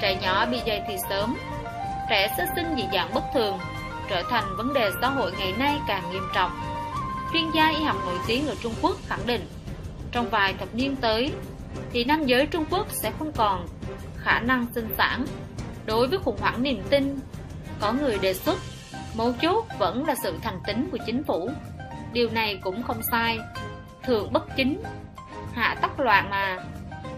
trẻ 0.00 0.14
nhỏ 0.22 0.46
bị 0.46 0.60
dày 0.66 0.82
thì 0.88 0.96
sớm, 1.08 1.36
trẻ 2.10 2.34
sơ 2.36 2.44
sinh 2.56 2.74
dị 2.76 2.84
dạng 2.92 3.14
bất 3.14 3.24
thường, 3.34 3.58
trở 4.08 4.22
thành 4.30 4.56
vấn 4.56 4.72
đề 4.72 4.90
xã 5.00 5.08
hội 5.08 5.32
ngày 5.38 5.52
nay 5.58 5.76
càng 5.88 6.10
nghiêm 6.10 6.22
trọng. 6.34 6.50
Chuyên 7.32 7.50
gia 7.54 7.68
y 7.68 7.84
học 7.84 7.96
nổi 8.06 8.18
tiếng 8.26 8.48
ở 8.48 8.54
Trung 8.62 8.74
Quốc 8.82 8.96
khẳng 9.08 9.26
định, 9.26 9.48
trong 10.12 10.30
vài 10.30 10.54
thập 10.58 10.74
niên 10.74 10.96
tới 10.96 11.32
thì 11.92 12.04
nam 12.04 12.26
giới 12.26 12.46
Trung 12.46 12.64
Quốc 12.70 12.86
sẽ 12.90 13.12
không 13.18 13.32
còn 13.32 13.66
khả 14.16 14.40
năng 14.40 14.66
sinh 14.74 14.88
sản. 14.98 15.24
Đối 15.86 16.06
với 16.06 16.18
khủng 16.18 16.40
hoảng 16.40 16.62
niềm 16.62 16.82
tin, 16.90 17.18
có 17.80 17.92
người 17.92 18.18
đề 18.18 18.34
xuất, 18.34 18.58
mấu 19.14 19.32
chốt 19.42 19.64
vẫn 19.78 20.06
là 20.06 20.14
sự 20.22 20.34
thành 20.42 20.60
tính 20.66 20.88
của 20.92 20.98
chính 21.06 21.24
phủ. 21.24 21.50
Điều 22.12 22.30
này 22.30 22.58
cũng 22.62 22.82
không 22.82 23.00
sai, 23.10 23.38
thường 24.02 24.32
bất 24.32 24.56
chính 24.56 24.82
hạ 25.52 25.76
tắc 25.80 26.00
loạn 26.00 26.30
mà. 26.30 26.58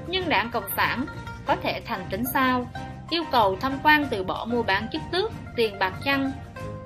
Nhưng 0.06 0.28
đảng 0.28 0.50
cộng 0.50 0.68
sản 0.76 1.06
có 1.46 1.56
thể 1.56 1.80
thành 1.84 2.06
tính 2.10 2.22
sao? 2.34 2.70
Yêu 3.10 3.24
cầu 3.32 3.56
tham 3.60 3.78
quan 3.82 4.06
từ 4.10 4.24
bỏ 4.24 4.44
mua 4.44 4.62
bán 4.62 4.88
chức 4.92 5.02
tước, 5.12 5.32
tiền 5.56 5.78
bạc 5.78 5.92
chăng? 6.04 6.32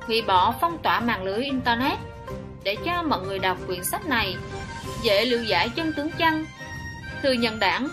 Hủy 0.00 0.22
bỏ 0.22 0.54
phong 0.60 0.78
tỏa 0.82 1.00
mạng 1.00 1.24
lưới 1.24 1.44
internet 1.44 1.98
để 2.64 2.76
cho 2.84 3.02
mọi 3.02 3.20
người 3.20 3.38
đọc 3.38 3.58
quyển 3.66 3.84
sách 3.84 4.06
này, 4.06 4.36
dễ 5.02 5.24
lưu 5.24 5.42
giải 5.42 5.68
chân 5.68 5.92
tướng 5.96 6.10
chăng? 6.10 6.44
Thừa 7.26 7.32
nhân 7.32 7.58
đảng 7.58 7.88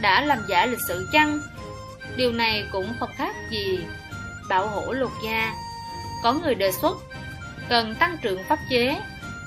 đã 0.00 0.20
làm 0.20 0.38
giả 0.48 0.66
lịch 0.66 0.78
sử 0.88 1.08
chăng? 1.12 1.40
Điều 2.16 2.32
này 2.32 2.64
cũng 2.72 2.94
không 3.00 3.10
khác 3.16 3.34
gì 3.50 3.78
bảo 4.48 4.68
hộ 4.68 4.92
lột 4.92 5.10
gia. 5.24 5.52
Có 6.22 6.32
người 6.32 6.54
đề 6.54 6.72
xuất 6.72 6.96
cần 7.68 7.94
tăng 7.94 8.16
trưởng 8.22 8.44
pháp 8.48 8.58
chế 8.70 9.00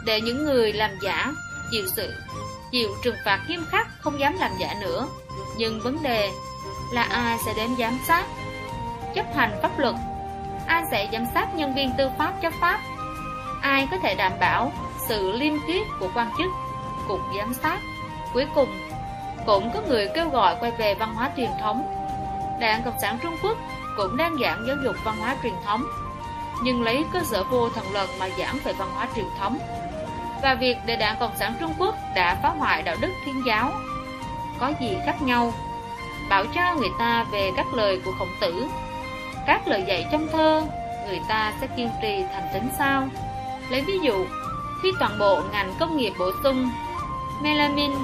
để 0.05 0.21
những 0.21 0.45
người 0.45 0.73
làm 0.73 0.91
giả 1.01 1.31
chịu 1.71 1.85
sự, 1.95 2.13
chịu 2.71 2.89
trừng 3.03 3.15
phạt 3.25 3.39
nghiêm 3.47 3.65
khắc, 3.69 3.87
không 4.01 4.19
dám 4.19 4.37
làm 4.39 4.51
giả 4.59 4.75
nữa. 4.81 5.07
Nhưng 5.57 5.81
vấn 5.81 6.03
đề 6.03 6.29
là 6.93 7.03
ai 7.03 7.37
sẽ 7.45 7.53
đến 7.57 7.69
giám 7.79 7.99
sát? 8.07 8.25
Chấp 9.15 9.25
hành 9.35 9.59
pháp 9.61 9.79
luật, 9.79 9.95
ai 10.67 10.83
sẽ 10.91 11.09
giám 11.13 11.25
sát 11.33 11.55
nhân 11.55 11.75
viên 11.75 11.91
tư 11.97 12.09
pháp 12.17 12.33
chấp 12.41 12.53
pháp? 12.61 12.79
Ai 13.61 13.87
có 13.91 13.97
thể 14.03 14.15
đảm 14.15 14.31
bảo 14.39 14.73
sự 15.09 15.31
liêm 15.31 15.53
khiết 15.67 15.87
của 15.99 16.11
quan 16.15 16.31
chức, 16.37 16.51
cục 17.07 17.19
giám 17.37 17.53
sát? 17.53 17.79
Cuối 18.33 18.45
cùng 18.55 18.69
cũng 19.45 19.71
có 19.73 19.81
người 19.87 20.09
kêu 20.13 20.29
gọi 20.29 20.55
quay 20.59 20.71
về 20.71 20.95
văn 20.95 21.13
hóa 21.13 21.29
truyền 21.37 21.49
thống. 21.61 21.95
Đảng 22.59 22.83
cộng 22.83 22.99
sản 22.99 23.17
trung 23.21 23.35
quốc 23.43 23.57
cũng 23.97 24.17
đang 24.17 24.37
giảng 24.41 24.65
giáo 24.67 24.75
dục 24.83 24.95
văn 25.03 25.17
hóa 25.17 25.35
truyền 25.43 25.53
thống. 25.65 25.83
Nhưng 26.63 26.83
lấy 26.83 27.05
cơ 27.13 27.19
sở 27.23 27.43
vô 27.43 27.69
thần 27.69 27.93
lần 27.93 28.09
mà 28.19 28.29
giảng 28.39 28.57
về 28.63 28.73
văn 28.73 28.89
hóa 28.93 29.07
truyền 29.15 29.25
thống. 29.39 29.57
Và 30.41 30.55
việc 30.55 30.77
để 30.85 30.95
đảng 30.95 31.15
cộng 31.19 31.37
sản 31.37 31.53
trung 31.59 31.73
quốc 31.79 31.95
đã 32.15 32.39
phá 32.43 32.49
hoại 32.49 32.83
đạo 32.83 32.95
đức 33.01 33.11
thiên 33.25 33.45
giáo 33.45 33.71
có 34.59 34.73
gì 34.79 34.97
khác 35.05 35.21
nhau? 35.21 35.53
Bảo 36.29 36.45
cho 36.45 36.75
người 36.75 36.91
ta 36.99 37.25
về 37.31 37.51
các 37.57 37.73
lời 37.73 38.01
của 38.05 38.11
khổng 38.19 38.35
tử. 38.41 38.67
Các 39.47 39.67
lời 39.67 39.83
dạy 39.87 40.05
trong 40.11 40.27
thơ, 40.31 40.63
người 41.07 41.19
ta 41.27 41.53
sẽ 41.61 41.67
kiên 41.77 41.89
trì 42.01 42.23
thành 42.33 42.47
tính 42.53 42.69
sao? 42.77 43.07
Lấy 43.69 43.81
ví 43.81 43.99
dụ, 43.99 44.25
khi 44.83 44.91
toàn 44.99 45.19
bộ 45.19 45.41
ngành 45.51 45.73
công 45.79 45.97
nghiệp 45.97 46.13
bổ 46.19 46.31
sung 46.43 46.69
melamine 47.41 47.95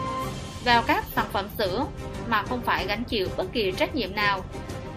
vào 0.67 0.83
các 0.87 1.03
sản 1.15 1.25
phẩm 1.31 1.47
sữa 1.57 1.85
mà 2.27 2.43
không 2.43 2.61
phải 2.61 2.87
gánh 2.87 3.03
chịu 3.03 3.27
bất 3.37 3.45
kỳ 3.53 3.71
trách 3.71 3.95
nhiệm 3.95 4.15
nào, 4.15 4.43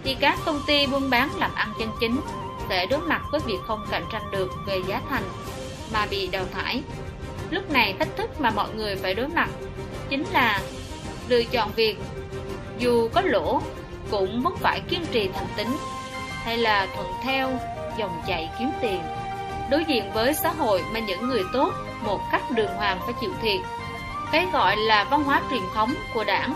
thì 0.04 0.16
các 0.20 0.38
công 0.44 0.60
ty 0.66 0.86
buôn 0.86 1.10
bán 1.10 1.30
làm 1.38 1.54
ăn 1.54 1.72
chân 1.78 1.88
chính 2.00 2.20
sẽ 2.68 2.86
đối 2.86 3.00
mặt 3.00 3.22
với 3.32 3.40
việc 3.40 3.58
không 3.66 3.86
cạnh 3.90 4.04
tranh 4.12 4.22
được 4.32 4.50
về 4.66 4.80
giá 4.88 5.00
thành 5.10 5.22
mà 5.92 6.06
bị 6.10 6.28
đào 6.28 6.44
thải. 6.52 6.82
Lúc 7.50 7.70
này 7.70 7.94
thách 7.98 8.16
thức 8.16 8.40
mà 8.40 8.50
mọi 8.50 8.74
người 8.74 8.96
phải 8.96 9.14
đối 9.14 9.28
mặt 9.28 9.48
chính 10.08 10.24
là 10.32 10.60
lựa 11.28 11.44
chọn 11.44 11.72
việc, 11.76 11.98
dù 12.78 13.08
có 13.14 13.20
lỗ 13.20 13.62
cũng 14.10 14.42
vẫn 14.42 14.56
phải 14.56 14.80
kiên 14.80 15.06
trì 15.12 15.28
thành 15.34 15.48
tính 15.56 15.76
hay 16.44 16.56
là 16.56 16.86
thuận 16.94 17.06
theo 17.24 17.50
dòng 17.98 18.22
chảy 18.26 18.50
kiếm 18.58 18.70
tiền. 18.82 19.00
Đối 19.70 19.84
diện 19.84 20.12
với 20.12 20.34
xã 20.34 20.52
hội 20.52 20.82
mà 20.92 21.00
những 21.00 21.28
người 21.28 21.42
tốt 21.52 21.72
một 22.04 22.20
cách 22.32 22.50
đường 22.50 22.74
hoàng 22.76 23.00
phải 23.04 23.14
chịu 23.20 23.30
thiệt 23.42 23.60
cái 24.32 24.46
gọi 24.52 24.76
là 24.76 25.04
văn 25.04 25.24
hóa 25.24 25.42
truyền 25.50 25.62
thống 25.74 25.94
của 26.14 26.24
đảng, 26.24 26.54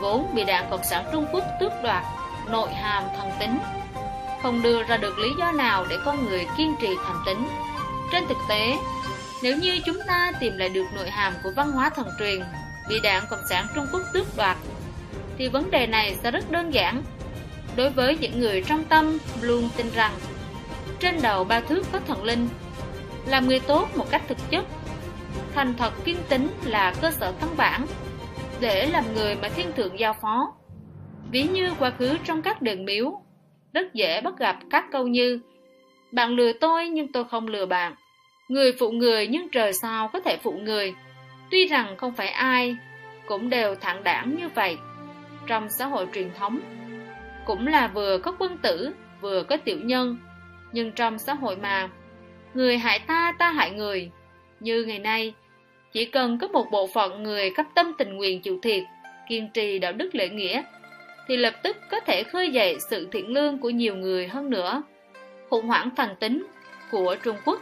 vốn 0.00 0.34
bị 0.34 0.44
đảng 0.44 0.70
Cộng 0.70 0.84
sản 0.84 1.04
Trung 1.12 1.26
Quốc 1.32 1.44
tước 1.60 1.72
đoạt, 1.82 2.04
nội 2.48 2.72
hàm 2.72 3.04
thần 3.18 3.30
tính. 3.40 3.58
Không 4.42 4.62
đưa 4.62 4.82
ra 4.82 4.96
được 4.96 5.18
lý 5.18 5.28
do 5.38 5.52
nào 5.52 5.86
để 5.88 5.96
con 6.04 6.26
người 6.26 6.46
kiên 6.56 6.74
trì 6.80 6.88
thành 7.06 7.22
tính. 7.26 7.48
Trên 8.12 8.26
thực 8.28 8.38
tế, 8.48 8.76
nếu 9.42 9.56
như 9.56 9.80
chúng 9.86 9.98
ta 10.06 10.32
tìm 10.40 10.58
lại 10.58 10.68
được 10.68 10.86
nội 10.94 11.10
hàm 11.10 11.32
của 11.42 11.50
văn 11.56 11.72
hóa 11.72 11.90
thần 11.90 12.08
truyền 12.18 12.44
bị 12.88 13.00
đảng 13.00 13.24
Cộng 13.30 13.46
sản 13.50 13.66
Trung 13.74 13.86
Quốc 13.92 14.02
tước 14.12 14.36
đoạt, 14.36 14.56
thì 15.38 15.48
vấn 15.48 15.70
đề 15.70 15.86
này 15.86 16.16
sẽ 16.22 16.30
rất 16.30 16.50
đơn 16.50 16.74
giản. 16.74 17.02
Đối 17.76 17.90
với 17.90 18.18
những 18.20 18.40
người 18.40 18.62
trong 18.62 18.84
tâm 18.84 19.18
luôn 19.40 19.68
tin 19.76 19.90
rằng, 19.90 20.12
trên 21.00 21.22
đầu 21.22 21.44
ba 21.44 21.60
thước 21.60 21.82
có 21.92 22.00
thần 22.08 22.24
linh, 22.24 22.48
làm 23.26 23.48
người 23.48 23.60
tốt 23.60 23.88
một 23.96 24.10
cách 24.10 24.22
thực 24.28 24.50
chất 24.50 24.64
thành 25.56 25.74
thật 25.78 25.92
kiên 26.04 26.16
tính 26.28 26.48
là 26.64 26.94
cơ 27.02 27.10
sở 27.10 27.32
căn 27.40 27.50
bản 27.56 27.86
để 28.60 28.86
làm 28.86 29.04
người 29.14 29.36
mà 29.42 29.48
thiên 29.48 29.72
thượng 29.72 29.98
giao 29.98 30.14
phó 30.22 30.52
ví 31.30 31.42
như 31.42 31.70
quá 31.78 31.90
khứ 31.90 32.16
trong 32.24 32.42
các 32.42 32.62
đền 32.62 32.84
miếu 32.84 33.20
rất 33.72 33.94
dễ 33.94 34.20
bắt 34.20 34.38
gặp 34.38 34.58
các 34.70 34.84
câu 34.92 35.06
như 35.06 35.40
bạn 36.12 36.30
lừa 36.30 36.52
tôi 36.52 36.88
nhưng 36.88 37.12
tôi 37.12 37.24
không 37.24 37.48
lừa 37.48 37.66
bạn 37.66 37.94
người 38.48 38.72
phụ 38.78 38.90
người 38.90 39.26
nhưng 39.26 39.48
trời 39.48 39.72
sao 39.72 40.08
có 40.08 40.20
thể 40.20 40.36
phụ 40.42 40.52
người 40.52 40.94
tuy 41.50 41.66
rằng 41.66 41.96
không 41.96 42.12
phải 42.12 42.28
ai 42.28 42.76
cũng 43.26 43.50
đều 43.50 43.74
thẳng 43.74 44.04
đảng 44.04 44.36
như 44.36 44.48
vậy 44.54 44.76
trong 45.46 45.68
xã 45.68 45.86
hội 45.86 46.06
truyền 46.12 46.30
thống 46.38 46.60
cũng 47.46 47.66
là 47.66 47.88
vừa 47.88 48.18
có 48.18 48.32
quân 48.38 48.58
tử, 48.58 48.90
vừa 49.20 49.42
có 49.42 49.56
tiểu 49.56 49.78
nhân. 49.80 50.18
Nhưng 50.72 50.92
trong 50.92 51.18
xã 51.18 51.34
hội 51.34 51.56
mà, 51.56 51.88
người 52.54 52.78
hại 52.78 52.98
ta, 52.98 53.32
ta 53.38 53.50
hại 53.50 53.70
người. 53.70 54.10
Như 54.60 54.84
ngày 54.84 54.98
nay, 54.98 55.34
chỉ 55.92 56.04
cần 56.04 56.38
có 56.38 56.48
một 56.48 56.70
bộ 56.70 56.86
phận 56.86 57.22
người 57.22 57.50
cấp 57.50 57.66
tâm 57.74 57.92
tình 57.98 58.16
nguyện 58.16 58.42
chịu 58.42 58.58
thiệt, 58.62 58.82
kiên 59.28 59.48
trì 59.54 59.78
đạo 59.78 59.92
đức 59.92 60.14
lễ 60.14 60.28
nghĩa, 60.28 60.62
thì 61.28 61.36
lập 61.36 61.54
tức 61.62 61.76
có 61.90 62.00
thể 62.00 62.22
khơi 62.22 62.50
dậy 62.50 62.76
sự 62.90 63.08
thiện 63.12 63.28
lương 63.28 63.58
của 63.58 63.70
nhiều 63.70 63.96
người 63.96 64.26
hơn 64.26 64.50
nữa. 64.50 64.82
Khủng 65.48 65.66
hoảng 65.66 65.90
thần 65.96 66.16
tính 66.20 66.46
của 66.90 67.16
Trung 67.24 67.36
Quốc 67.44 67.60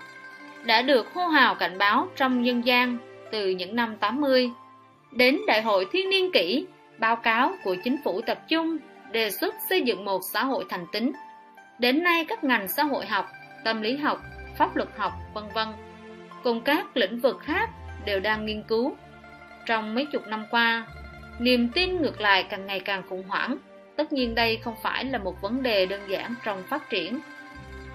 đã 0.64 0.82
được 0.82 1.14
hô 1.14 1.26
hào 1.26 1.54
cảnh 1.54 1.78
báo 1.78 2.08
trong 2.16 2.46
dân 2.46 2.66
gian 2.66 2.98
từ 3.30 3.50
những 3.50 3.76
năm 3.76 3.96
80. 3.96 4.50
Đến 5.12 5.38
Đại 5.46 5.62
hội 5.62 5.86
Thiên 5.92 6.10
niên 6.10 6.32
kỷ, 6.32 6.66
báo 6.98 7.16
cáo 7.16 7.54
của 7.64 7.76
chính 7.84 7.96
phủ 8.04 8.20
tập 8.20 8.38
trung 8.48 8.76
đề 9.12 9.30
xuất 9.30 9.54
xây 9.68 9.82
dựng 9.82 10.04
một 10.04 10.20
xã 10.32 10.44
hội 10.44 10.64
thành 10.68 10.86
tính. 10.92 11.12
Đến 11.78 12.02
nay 12.02 12.24
các 12.28 12.44
ngành 12.44 12.68
xã 12.68 12.82
hội 12.82 13.06
học, 13.06 13.26
tâm 13.64 13.82
lý 13.82 13.96
học, 13.96 14.18
pháp 14.58 14.76
luật 14.76 14.88
học, 14.96 15.12
vân 15.34 15.44
vân 15.54 15.68
cùng 16.44 16.60
các 16.60 16.96
lĩnh 16.96 17.18
vực 17.18 17.40
khác 17.40 17.70
đều 18.04 18.20
đang 18.20 18.46
nghiên 18.46 18.62
cứu. 18.62 18.96
Trong 19.66 19.94
mấy 19.94 20.06
chục 20.06 20.26
năm 20.26 20.44
qua, 20.50 20.86
niềm 21.38 21.68
tin 21.68 22.02
ngược 22.02 22.20
lại 22.20 22.42
càng 22.42 22.66
ngày 22.66 22.80
càng 22.80 23.02
khủng 23.08 23.22
hoảng. 23.28 23.56
Tất 23.96 24.12
nhiên 24.12 24.34
đây 24.34 24.56
không 24.56 24.74
phải 24.82 25.04
là 25.04 25.18
một 25.18 25.42
vấn 25.42 25.62
đề 25.62 25.86
đơn 25.86 26.00
giản 26.08 26.34
trong 26.44 26.62
phát 26.62 26.90
triển. 26.90 27.20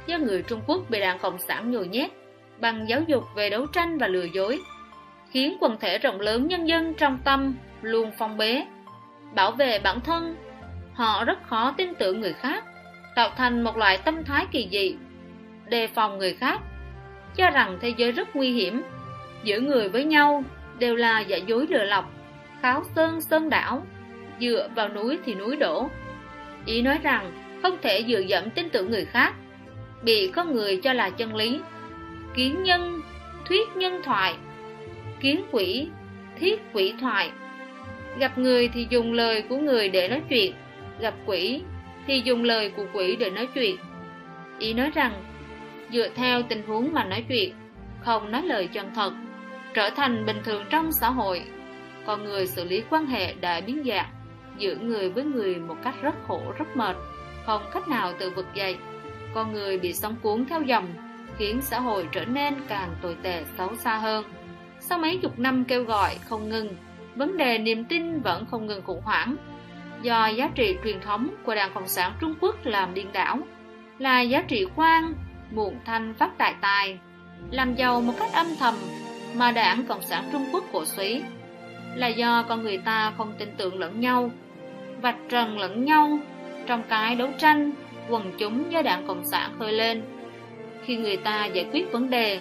Do 0.05 0.17
người 0.17 0.43
Trung 0.47 0.61
Quốc 0.67 0.81
bị 0.89 0.99
đảng 0.99 1.19
Cộng 1.19 1.39
sản 1.39 1.71
nhồi 1.71 1.87
nhét 1.87 2.11
bằng 2.59 2.89
giáo 2.89 3.01
dục 3.07 3.23
về 3.35 3.49
đấu 3.49 3.65
tranh 3.65 3.97
và 3.97 4.07
lừa 4.07 4.23
dối, 4.23 4.61
khiến 5.31 5.57
quần 5.59 5.77
thể 5.79 5.97
rộng 5.97 6.19
lớn 6.19 6.47
nhân 6.47 6.67
dân 6.67 6.93
trong 6.93 7.19
tâm 7.23 7.55
luôn 7.81 8.11
phong 8.17 8.37
bế, 8.37 8.65
bảo 9.35 9.51
vệ 9.51 9.79
bản 9.79 9.99
thân. 10.01 10.35
Họ 10.93 11.23
rất 11.25 11.43
khó 11.43 11.73
tin 11.77 11.95
tưởng 11.95 12.21
người 12.21 12.33
khác, 12.33 12.63
tạo 13.15 13.29
thành 13.37 13.61
một 13.61 13.77
loại 13.77 13.97
tâm 13.97 14.23
thái 14.23 14.45
kỳ 14.51 14.67
dị, 14.71 14.95
đề 15.65 15.87
phòng 15.87 16.17
người 16.17 16.33
khác, 16.33 16.61
cho 17.35 17.49
rằng 17.49 17.77
thế 17.81 17.93
giới 17.97 18.11
rất 18.11 18.35
nguy 18.35 18.51
hiểm, 18.51 18.81
giữa 19.43 19.59
người 19.59 19.89
với 19.89 20.05
nhau 20.05 20.43
đều 20.79 20.95
là 20.95 21.19
giả 21.19 21.37
dối 21.37 21.67
lừa 21.69 21.83
lọc, 21.83 22.11
kháo 22.61 22.83
sơn 22.95 23.21
sơn 23.21 23.49
đảo, 23.49 23.85
dựa 24.39 24.69
vào 24.75 24.89
núi 24.89 25.19
thì 25.25 25.35
núi 25.35 25.55
đổ. 25.55 25.89
Ý 26.65 26.81
nói 26.81 26.99
rằng 27.03 27.31
không 27.61 27.77
thể 27.81 28.03
dựa 28.07 28.19
dẫm 28.19 28.49
tin 28.49 28.69
tưởng 28.69 28.91
người 28.91 29.05
khác, 29.05 29.33
bị 30.03 30.27
có 30.27 30.43
người 30.43 30.79
cho 30.83 30.93
là 30.93 31.09
chân 31.09 31.35
lý. 31.35 31.59
Kiến 32.35 32.63
nhân, 32.63 33.01
thuyết 33.45 33.69
nhân 33.75 34.01
thoại, 34.03 34.35
kiến 35.19 35.41
quỷ, 35.51 35.87
thiết 36.39 36.61
quỷ 36.73 36.93
thoại. 37.01 37.31
Gặp 38.19 38.37
người 38.37 38.69
thì 38.73 38.87
dùng 38.89 39.13
lời 39.13 39.43
của 39.49 39.57
người 39.57 39.89
để 39.89 40.07
nói 40.07 40.21
chuyện, 40.29 40.53
gặp 40.99 41.13
quỷ 41.25 41.61
thì 42.07 42.21
dùng 42.25 42.43
lời 42.43 42.69
của 42.69 42.85
quỷ 42.93 43.15
để 43.15 43.29
nói 43.29 43.47
chuyện. 43.53 43.75
Ý 44.59 44.73
nói 44.73 44.91
rằng, 44.95 45.11
dựa 45.91 46.07
theo 46.15 46.41
tình 46.41 46.63
huống 46.67 46.93
mà 46.93 47.03
nói 47.03 47.23
chuyện, 47.29 47.53
không 48.01 48.31
nói 48.31 48.41
lời 48.41 48.67
chân 48.67 48.91
thật, 48.95 49.11
trở 49.73 49.89
thành 49.89 50.25
bình 50.25 50.37
thường 50.43 50.65
trong 50.69 50.91
xã 50.91 51.09
hội. 51.09 51.43
Con 52.05 52.23
người 52.23 52.47
xử 52.47 52.63
lý 52.63 52.83
quan 52.89 53.05
hệ 53.05 53.33
đã 53.33 53.61
biến 53.61 53.83
dạng, 53.85 54.09
giữa 54.57 54.75
người 54.75 55.09
với 55.09 55.23
người 55.23 55.55
một 55.55 55.75
cách 55.83 55.95
rất 56.01 56.15
khổ, 56.27 56.41
rất 56.57 56.77
mệt, 56.77 56.95
không 57.45 57.61
cách 57.73 57.87
nào 57.87 58.13
tự 58.19 58.29
vực 58.29 58.45
dậy. 58.53 58.77
Con 59.33 59.53
người 59.53 59.79
bị 59.79 59.93
sóng 59.93 60.15
cuốn 60.21 60.45
theo 60.45 60.61
dòng, 60.61 60.87
khiến 61.37 61.61
xã 61.61 61.79
hội 61.79 62.07
trở 62.11 62.25
nên 62.25 62.53
càng 62.67 62.89
tồi 63.01 63.17
tệ 63.21 63.43
xấu 63.57 63.75
xa 63.75 63.97
hơn. 63.97 64.25
Sau 64.79 64.97
mấy 64.97 65.19
chục 65.21 65.39
năm 65.39 65.65
kêu 65.65 65.83
gọi 65.83 66.15
không 66.29 66.49
ngừng, 66.49 66.75
vấn 67.15 67.37
đề 67.37 67.57
niềm 67.57 67.85
tin 67.85 68.21
vẫn 68.21 68.45
không 68.51 68.67
ngừng 68.67 68.83
khủng 68.83 69.01
hoảng. 69.01 69.35
Do 70.01 70.27
giá 70.27 70.49
trị 70.55 70.77
truyền 70.83 71.01
thống 71.01 71.29
của 71.43 71.55
Đảng 71.55 71.71
Cộng 71.73 71.87
sản 71.87 72.13
Trung 72.19 72.33
Quốc 72.41 72.55
làm 72.63 72.93
điên 72.93 73.07
đảo, 73.13 73.39
là 73.97 74.21
giá 74.21 74.41
trị 74.41 74.65
khoan, 74.75 75.13
muộn 75.51 75.75
thanh 75.85 76.13
phát 76.13 76.37
đại 76.37 76.55
tài, 76.61 76.99
làm 77.51 77.75
giàu 77.75 78.01
một 78.01 78.13
cách 78.19 78.33
âm 78.33 78.47
thầm 78.59 78.75
mà 79.35 79.51
Đảng 79.51 79.85
Cộng 79.85 80.01
sản 80.01 80.23
Trung 80.31 80.45
Quốc 80.51 80.63
cổ 80.71 80.85
suý, 80.85 81.21
là 81.95 82.07
do 82.07 82.43
con 82.49 82.63
người 82.63 82.77
ta 82.77 83.13
không 83.17 83.33
tin 83.37 83.49
tưởng 83.57 83.79
lẫn 83.79 83.99
nhau, 83.99 84.31
vạch 85.01 85.17
trần 85.29 85.59
lẫn 85.59 85.85
nhau 85.85 86.19
trong 86.67 86.83
cái 86.89 87.15
đấu 87.15 87.29
tranh 87.37 87.71
quần 88.09 88.31
chúng 88.37 88.71
do 88.71 88.81
Đảng 88.81 89.07
Cộng 89.07 89.25
sản 89.25 89.51
khơi 89.59 89.73
lên. 89.73 90.03
Khi 90.85 90.95
người 90.95 91.17
ta 91.17 91.45
giải 91.45 91.65
quyết 91.71 91.91
vấn 91.91 92.09
đề, 92.09 92.39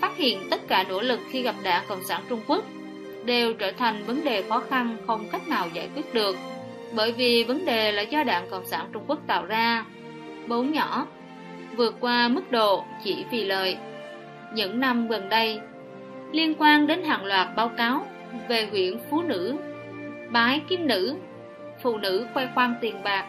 phát 0.00 0.16
hiện 0.16 0.38
tất 0.50 0.68
cả 0.68 0.84
nỗ 0.88 1.00
lực 1.00 1.20
khi 1.30 1.42
gặp 1.42 1.54
Đảng 1.62 1.84
Cộng 1.88 2.04
sản 2.04 2.22
Trung 2.28 2.40
Quốc 2.46 2.64
đều 3.24 3.54
trở 3.54 3.72
thành 3.72 4.04
vấn 4.06 4.24
đề 4.24 4.42
khó 4.48 4.62
khăn 4.70 4.96
không 5.06 5.28
cách 5.32 5.48
nào 5.48 5.68
giải 5.72 5.88
quyết 5.94 6.14
được, 6.14 6.36
bởi 6.94 7.12
vì 7.12 7.44
vấn 7.44 7.64
đề 7.64 7.92
là 7.92 8.02
do 8.02 8.24
Đảng 8.24 8.50
Cộng 8.50 8.66
sản 8.66 8.86
Trung 8.92 9.04
Quốc 9.06 9.18
tạo 9.26 9.46
ra. 9.46 9.84
Bốn 10.48 10.72
nhỏ, 10.72 11.06
vượt 11.76 11.96
qua 12.00 12.28
mức 12.28 12.50
độ 12.50 12.84
chỉ 13.04 13.24
vì 13.30 13.44
lợi. 13.44 13.76
Những 14.54 14.80
năm 14.80 15.08
gần 15.08 15.28
đây, 15.28 15.60
liên 16.34 16.54
quan 16.58 16.86
đến 16.86 17.04
hàng 17.04 17.24
loạt 17.24 17.48
báo 17.56 17.68
cáo 17.68 18.06
về 18.48 18.68
huyện 18.70 18.98
Phú 19.10 19.22
Nữ, 19.22 19.56
bái 20.30 20.60
kim 20.68 20.86
nữ, 20.86 21.16
phụ 21.82 21.96
nữ 21.96 22.26
khoe 22.34 22.48
khoang 22.54 22.74
tiền 22.80 23.02
bạc, 23.04 23.26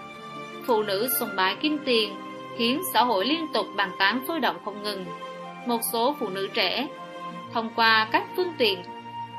phụ 0.68 0.84
nữ 0.84 1.10
sùng 1.20 1.30
bái 1.36 1.56
kim 1.56 1.78
tiền, 1.86 2.14
khiến 2.58 2.82
xã 2.94 3.04
hội 3.04 3.26
liên 3.26 3.46
tục 3.54 3.66
bàn 3.78 3.92
tán 4.00 4.24
sôi 4.28 4.40
động 4.40 4.56
không 4.66 4.84
ngừng. 4.84 5.06
Một 5.66 5.82
số 5.94 6.16
phụ 6.20 6.30
nữ 6.30 6.48
trẻ, 6.54 6.88
thông 7.54 7.70
qua 7.76 8.08
các 8.12 8.24
phương 8.36 8.54
tiện 8.58 8.80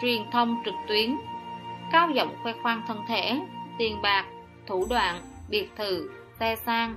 truyền 0.03 0.23
thông 0.33 0.57
trực 0.65 0.75
tuyến, 0.89 1.17
cao 1.93 2.11
giọng 2.11 2.35
khoe 2.43 2.53
khoang 2.63 2.83
thân 2.89 2.99
thể, 3.09 3.41
tiền 3.79 4.03
bạc, 4.03 4.25
thủ 4.67 4.87
đoạn, 4.91 5.21
biệt 5.49 5.69
thự, 5.77 6.11
xe 6.41 6.57
sang, 6.57 6.95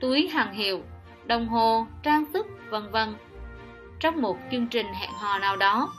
túi 0.00 0.28
hàng 0.28 0.54
hiệu, 0.54 0.80
đồng 1.24 1.48
hồ, 1.48 1.86
trang 2.02 2.24
sức, 2.32 2.46
vân 2.70 2.90
vân. 2.90 3.14
Trong 4.00 4.22
một 4.22 4.38
chương 4.50 4.66
trình 4.66 4.86
hẹn 4.94 5.10
hò 5.10 5.38
nào 5.38 5.56
đó, 5.56 5.92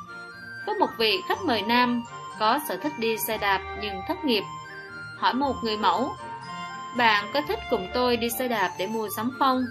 có 0.65 0.73
một 0.73 0.89
vị 0.97 1.21
khách 1.27 1.41
mời 1.41 1.61
nam 1.61 2.03
có 2.39 2.59
sở 2.69 2.77
thích 2.77 2.93
đi 2.99 3.17
xe 3.27 3.37
đạp 3.37 3.61
nhưng 3.81 4.01
thất 4.07 4.25
nghiệp. 4.25 4.43
Hỏi 5.17 5.33
một 5.33 5.55
người 5.63 5.77
mẫu, 5.77 6.11
bạn 6.97 7.25
có 7.33 7.41
thích 7.47 7.59
cùng 7.69 7.87
tôi 7.93 8.17
đi 8.17 8.29
xe 8.29 8.47
đạp 8.47 8.71
để 8.79 8.87
mua 8.87 9.09
sắm 9.15 9.31
không? 9.39 9.65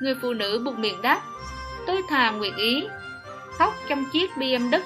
Người 0.00 0.14
phụ 0.22 0.32
nữ 0.32 0.62
buộc 0.64 0.78
miệng 0.78 1.02
đáp, 1.02 1.20
tôi 1.86 2.02
thà 2.08 2.30
nguyện 2.30 2.56
ý, 2.56 2.84
khóc 3.58 3.74
trong 3.88 4.04
chiếc 4.12 4.30
BMW, 4.36 4.80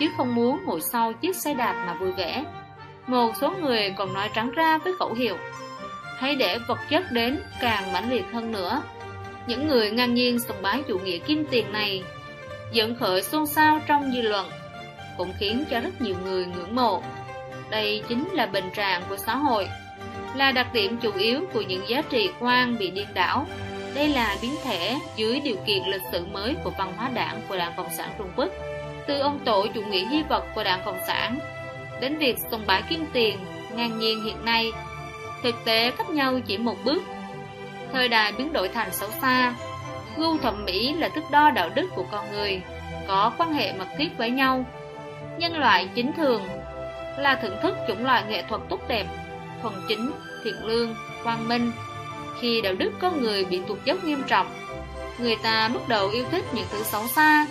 chứ 0.00 0.06
không 0.16 0.34
muốn 0.34 0.64
ngồi 0.64 0.80
sau 0.80 1.12
chiếc 1.12 1.36
xe 1.36 1.54
đạp 1.54 1.84
mà 1.86 1.94
vui 1.94 2.12
vẻ. 2.12 2.44
Một 3.06 3.32
số 3.40 3.50
người 3.50 3.94
còn 3.98 4.12
nói 4.12 4.30
trắng 4.34 4.50
ra 4.50 4.78
với 4.78 4.92
khẩu 4.98 5.14
hiệu, 5.14 5.36
hãy 6.18 6.34
để 6.34 6.58
vật 6.58 6.78
chất 6.90 7.04
đến 7.12 7.42
càng 7.60 7.92
mãnh 7.92 8.10
liệt 8.10 8.24
hơn 8.32 8.52
nữa. 8.52 8.82
Những 9.46 9.68
người 9.68 9.90
ngang 9.90 10.14
nhiên 10.14 10.38
sùng 10.38 10.62
bái 10.62 10.82
chủ 10.88 10.98
nghĩa 10.98 11.18
kim 11.18 11.46
tiền 11.50 11.72
này 11.72 12.02
dẫn 12.72 12.94
khởi 12.94 13.22
xôn 13.22 13.46
xao 13.46 13.80
trong 13.86 14.12
dư 14.12 14.22
luận 14.22 14.50
cũng 15.16 15.32
khiến 15.38 15.64
cho 15.70 15.80
rất 15.80 16.00
nhiều 16.00 16.14
người 16.24 16.46
ngưỡng 16.46 16.74
mộ. 16.74 17.02
Đây 17.70 18.02
chính 18.08 18.28
là 18.32 18.46
bình 18.46 18.70
trạng 18.74 19.02
của 19.08 19.16
xã 19.16 19.36
hội, 19.36 19.68
là 20.34 20.52
đặc 20.52 20.74
điểm 20.74 20.96
chủ 20.96 21.12
yếu 21.12 21.40
của 21.52 21.60
những 21.60 21.88
giá 21.88 22.02
trị 22.10 22.30
quan 22.40 22.78
bị 22.78 22.90
điên 22.90 23.06
đảo. 23.14 23.46
Đây 23.94 24.08
là 24.08 24.36
biến 24.42 24.54
thể 24.64 24.96
dưới 25.16 25.40
điều 25.40 25.56
kiện 25.66 25.82
lịch 25.86 26.02
sử 26.12 26.26
mới 26.26 26.54
của 26.64 26.70
văn 26.78 26.92
hóa 26.96 27.10
đảng 27.14 27.40
của 27.48 27.56
Đảng 27.56 27.72
Cộng 27.76 27.94
sản 27.96 28.08
Trung 28.18 28.30
Quốc. 28.36 28.48
Từ 29.06 29.18
ông 29.18 29.38
tổ 29.44 29.66
chủ 29.74 29.82
nghĩa 29.82 30.08
di 30.10 30.22
vật 30.22 30.44
của 30.54 30.64
Đảng 30.64 30.80
Cộng 30.84 30.98
sản 31.06 31.38
đến 32.00 32.18
việc 32.18 32.38
sùng 32.50 32.62
bái 32.66 32.82
kim 32.82 33.06
tiền 33.12 33.38
ngang 33.76 33.98
nhiên 33.98 34.24
hiện 34.24 34.44
nay, 34.44 34.72
thực 35.42 35.54
tế 35.64 35.90
cách 35.90 36.10
nhau 36.10 36.40
chỉ 36.46 36.58
một 36.58 36.76
bước. 36.84 37.02
Thời 37.94 38.08
đại 38.08 38.32
biến 38.32 38.52
đổi 38.52 38.68
thành 38.68 38.92
xấu 38.92 39.10
xa, 39.20 39.54
gu 40.16 40.38
thẩm 40.38 40.64
mỹ 40.64 40.94
là 40.94 41.08
thước 41.08 41.30
đo 41.30 41.50
đạo 41.50 41.70
đức 41.74 41.86
của 41.94 42.06
con 42.10 42.32
người, 42.32 42.62
có 43.08 43.32
quan 43.38 43.52
hệ 43.52 43.72
mật 43.72 43.86
thiết 43.98 44.08
với 44.18 44.30
nhau 44.30 44.64
Nhân 45.38 45.56
loại 45.58 45.88
chính 45.94 46.12
thường 46.12 46.42
là 47.18 47.38
thưởng 47.42 47.56
thức 47.62 47.76
chủng 47.88 48.04
loại 48.04 48.24
nghệ 48.28 48.42
thuật 48.48 48.60
tốt 48.68 48.80
đẹp, 48.88 49.06
thuần 49.62 49.74
chính, 49.88 50.12
thiện 50.44 50.54
lương, 50.64 50.94
quang 51.24 51.48
minh. 51.48 51.72
Khi 52.40 52.60
đạo 52.60 52.74
đức 52.74 52.92
con 53.00 53.22
người 53.22 53.44
bị 53.44 53.60
tụt 53.68 53.78
dốc 53.84 54.04
nghiêm 54.04 54.22
trọng, 54.26 54.46
người 55.18 55.36
ta 55.42 55.68
bắt 55.74 55.88
đầu 55.88 56.08
yêu 56.08 56.24
thích 56.30 56.44
những 56.54 56.66
thứ 56.72 56.82
xấu 56.82 57.06
xa, 57.06 57.46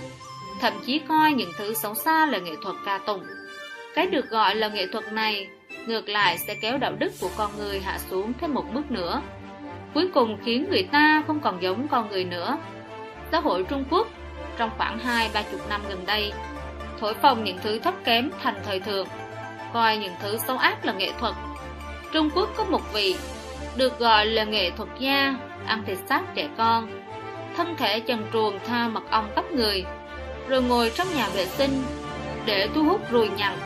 thậm 0.61 0.74
chí 0.86 0.99
coi 0.99 1.34
những 1.34 1.51
thứ 1.57 1.74
xấu 1.74 1.95
xa 1.95 2.26
là 2.26 2.38
nghệ 2.38 2.51
thuật 2.63 2.76
ca 2.86 2.97
tụng. 2.97 3.24
Cái 3.95 4.07
được 4.07 4.30
gọi 4.30 4.55
là 4.55 4.67
nghệ 4.67 4.88
thuật 4.88 5.13
này, 5.13 5.47
ngược 5.86 6.09
lại 6.09 6.38
sẽ 6.38 6.55
kéo 6.55 6.78
đạo 6.78 6.93
đức 6.99 7.11
của 7.22 7.30
con 7.38 7.51
người 7.57 7.80
hạ 7.80 7.99
xuống 8.09 8.34
thêm 8.41 8.53
một 8.53 8.65
bước 8.74 8.91
nữa. 8.91 9.22
Cuối 9.93 10.09
cùng 10.13 10.37
khiến 10.45 10.65
người 10.69 10.83
ta 10.91 11.23
không 11.27 11.39
còn 11.39 11.61
giống 11.61 11.87
con 11.87 12.09
người 12.09 12.23
nữa. 12.23 12.57
Xã 13.31 13.39
hội 13.39 13.63
Trung 13.63 13.85
Quốc 13.89 14.07
trong 14.57 14.69
khoảng 14.77 14.99
2-30 14.99 15.29
năm 15.69 15.81
gần 15.89 16.05
đây 16.05 16.33
thổi 16.99 17.13
phồng 17.13 17.43
những 17.43 17.57
thứ 17.63 17.79
thấp 17.79 17.93
kém 18.03 18.29
thành 18.43 18.55
thời 18.65 18.79
thượng, 18.79 19.07
coi 19.73 19.97
những 19.97 20.13
thứ 20.21 20.37
xấu 20.47 20.57
ác 20.57 20.85
là 20.85 20.93
nghệ 20.93 21.11
thuật. 21.19 21.33
Trung 22.11 22.29
Quốc 22.35 22.49
có 22.55 22.63
một 22.63 22.93
vị 22.93 23.15
được 23.75 23.99
gọi 23.99 24.25
là 24.25 24.43
nghệ 24.43 24.71
thuật 24.71 24.89
gia, 24.99 25.35
ăn 25.65 25.83
thịt 25.85 25.97
xác 26.09 26.21
trẻ 26.35 26.47
con, 26.57 27.03
thân 27.57 27.75
thể 27.77 27.99
trần 27.99 28.25
truồng 28.33 28.59
tha 28.67 28.87
mật 28.87 29.03
ong 29.09 29.31
tóc 29.35 29.51
người, 29.51 29.85
rồi 30.47 30.63
ngồi 30.63 30.91
trong 30.95 31.07
nhà 31.15 31.29
vệ 31.29 31.45
sinh 31.45 31.83
để 32.45 32.69
thu 32.75 32.83
hút 32.83 33.11
ruồi 33.11 33.29
nhặng, 33.37 33.57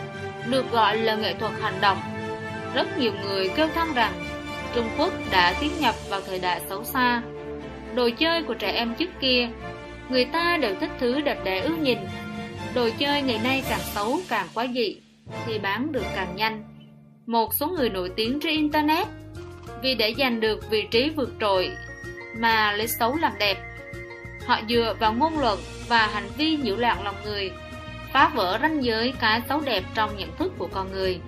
được 0.45 0.71
gọi 0.71 0.97
là 0.97 1.15
nghệ 1.15 1.33
thuật 1.33 1.51
hành 1.61 1.81
động. 1.81 1.97
Rất 2.73 2.97
nhiều 2.97 3.11
người 3.23 3.49
kêu 3.55 3.67
than 3.75 3.93
rằng 3.93 4.13
Trung 4.75 4.89
Quốc 4.97 5.13
đã 5.31 5.53
tiến 5.61 5.71
nhập 5.79 5.95
vào 6.09 6.21
thời 6.21 6.39
đại 6.39 6.61
xấu 6.69 6.83
xa. 6.83 7.21
Đồ 7.95 8.09
chơi 8.19 8.43
của 8.43 8.53
trẻ 8.53 8.71
em 8.71 8.95
trước 8.95 9.09
kia, 9.21 9.49
người 10.09 10.25
ta 10.25 10.57
đều 10.61 10.75
thích 10.79 10.89
thứ 10.99 11.21
đẹp 11.21 11.37
đẽ 11.43 11.59
ước 11.59 11.77
nhìn. 11.81 11.97
Đồ 12.75 12.89
chơi 12.99 13.21
ngày 13.21 13.39
nay 13.43 13.63
càng 13.69 13.79
xấu 13.79 14.19
càng 14.29 14.47
quá 14.53 14.67
dị, 14.75 14.97
thì 15.45 15.59
bán 15.59 15.91
được 15.91 16.05
càng 16.15 16.35
nhanh. 16.35 16.63
Một 17.25 17.53
số 17.53 17.67
người 17.67 17.89
nổi 17.89 18.11
tiếng 18.15 18.39
trên 18.39 18.51
Internet 18.51 19.07
vì 19.81 19.95
để 19.95 20.13
giành 20.17 20.39
được 20.39 20.69
vị 20.69 20.87
trí 20.91 21.09
vượt 21.09 21.29
trội 21.41 21.71
mà 22.37 22.71
lấy 22.71 22.87
xấu 22.87 23.15
làm 23.15 23.31
đẹp. 23.39 23.57
Họ 24.45 24.59
dựa 24.69 24.95
vào 24.99 25.13
ngôn 25.13 25.39
luận 25.39 25.59
và 25.87 26.07
hành 26.07 26.27
vi 26.37 26.57
nhiễu 26.57 26.75
loạn 26.75 27.03
lòng 27.03 27.15
người, 27.25 27.51
phá 28.13 28.31
vỡ 28.35 28.59
ranh 28.61 28.83
giới 28.83 29.13
cái 29.19 29.41
xấu 29.49 29.61
đẹp 29.61 29.83
trong 29.93 30.17
nhận 30.17 30.35
thức 30.37 30.53
của 30.57 30.67
con 30.67 30.91
người. 30.91 31.19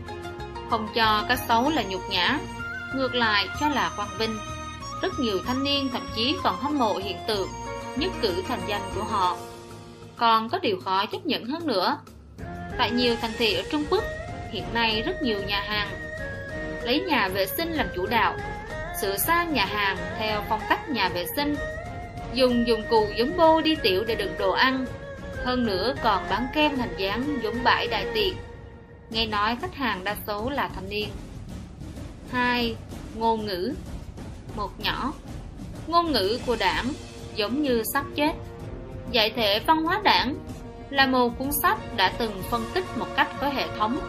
Không 0.69 0.87
cho 0.95 1.25
cái 1.27 1.37
xấu 1.37 1.69
là 1.69 1.83
nhục 1.83 2.01
nhã, 2.09 2.39
ngược 2.95 3.15
lại 3.15 3.47
cho 3.59 3.69
là 3.69 3.91
quang 3.95 4.17
vinh. 4.17 4.37
Rất 5.01 5.19
nhiều 5.19 5.39
thanh 5.45 5.63
niên 5.63 5.89
thậm 5.89 6.09
chí 6.15 6.35
còn 6.43 6.59
hâm 6.59 6.77
mộ 6.77 6.97
hiện 6.97 7.17
tượng 7.27 7.49
nhất 7.95 8.11
cử 8.21 8.43
thành 8.47 8.61
danh 8.67 8.81
của 8.95 9.03
họ. 9.03 9.37
Còn 10.17 10.49
có 10.49 10.59
điều 10.59 10.79
khó 10.85 11.05
chấp 11.05 11.25
nhận 11.25 11.45
hơn 11.45 11.67
nữa. 11.67 11.97
Tại 12.77 12.91
nhiều 12.91 13.15
thành 13.21 13.31
thị 13.37 13.53
ở 13.53 13.63
Trung 13.71 13.85
Quốc, 13.89 14.03
hiện 14.51 14.63
nay 14.73 15.01
rất 15.01 15.21
nhiều 15.21 15.39
nhà 15.47 15.61
hàng 15.61 15.87
lấy 16.83 16.99
nhà 16.99 17.27
vệ 17.27 17.45
sinh 17.45 17.71
làm 17.71 17.87
chủ 17.95 18.05
đạo, 18.05 18.35
sửa 19.01 19.17
sang 19.17 19.53
nhà 19.53 19.65
hàng 19.65 19.97
theo 20.19 20.43
phong 20.49 20.61
cách 20.69 20.89
nhà 20.89 21.09
vệ 21.09 21.25
sinh, 21.35 21.55
dùng 22.33 22.67
dụng 22.67 22.83
cụ 22.89 23.07
giống 23.17 23.37
bô 23.37 23.61
đi 23.61 23.75
tiểu 23.75 24.03
để 24.07 24.15
đựng 24.15 24.35
đồ 24.39 24.51
ăn, 24.51 24.85
hơn 25.45 25.65
nữa 25.65 25.95
còn 26.03 26.23
bán 26.29 26.47
kem 26.53 26.77
thành 26.77 26.93
dáng 26.97 27.39
giống 27.43 27.63
bãi 27.63 27.87
đại 27.87 28.05
tiện 28.13 28.33
Nghe 29.09 29.25
nói 29.25 29.57
khách 29.61 29.75
hàng 29.75 30.03
đa 30.03 30.15
số 30.27 30.49
là 30.49 30.69
thanh 30.75 30.89
niên. 30.89 31.09
2. 32.31 32.75
Ngôn 33.15 33.45
ngữ 33.45 33.73
Một 34.55 34.79
nhỏ 34.79 35.13
Ngôn 35.87 36.11
ngữ 36.11 36.39
của 36.45 36.55
đảng 36.59 36.85
giống 37.35 37.63
như 37.63 37.83
sắp 37.93 38.05
chết. 38.15 38.31
Giải 39.11 39.29
thể 39.35 39.59
văn 39.59 39.83
hóa 39.83 40.01
đảng 40.03 40.35
là 40.89 41.07
một 41.07 41.37
cuốn 41.39 41.49
sách 41.63 41.77
đã 41.97 42.13
từng 42.17 42.41
phân 42.49 42.65
tích 42.73 42.97
một 42.97 43.07
cách 43.15 43.29
có 43.41 43.49
hệ 43.49 43.67
thống. 43.77 43.99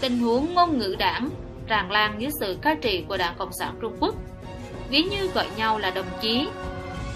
Tình 0.00 0.18
huống 0.18 0.54
ngôn 0.54 0.78
ngữ 0.78 0.96
đảng 0.98 1.30
tràn 1.66 1.90
lan 1.90 2.14
dưới 2.18 2.30
sự 2.40 2.58
cai 2.62 2.76
trị 2.76 3.04
của 3.08 3.16
Đảng 3.16 3.34
Cộng 3.38 3.52
sản 3.58 3.74
Trung 3.80 3.96
Quốc, 4.00 4.14
ví 4.90 5.02
như 5.02 5.26
gọi 5.26 5.46
nhau 5.56 5.78
là 5.78 5.90
đồng 5.90 6.06
chí. 6.20 6.48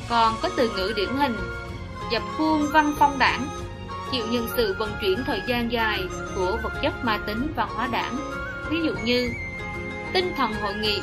Còn 0.08 0.34
có 0.42 0.50
từ 0.56 0.70
ngữ 0.76 0.92
điển 0.96 1.08
hình, 1.08 1.36
dập 2.12 2.22
khuôn 2.38 2.66
văn 2.72 2.94
phong 2.98 3.18
đảng, 3.18 3.46
chịu 4.12 4.26
nhận 4.30 4.48
sự 4.56 4.76
vận 4.78 4.92
chuyển 5.00 5.18
thời 5.26 5.40
gian 5.46 5.72
dài 5.72 6.00
của 6.36 6.58
vật 6.62 6.72
chất 6.82 7.04
ma 7.04 7.18
tính 7.26 7.52
văn 7.56 7.68
hóa 7.74 7.86
đảng, 7.86 8.16
ví 8.70 8.76
dụ 8.84 8.92
như 9.04 9.30
tinh 10.12 10.32
thần 10.36 10.52
hội 10.52 10.74
nghị, 10.74 10.98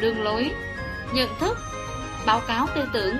đường 0.00 0.22
lối, 0.22 0.50
nhận 1.14 1.28
thức, 1.40 1.58
báo 2.26 2.40
cáo 2.48 2.66
tư 2.74 2.84
tưởng, 2.92 3.16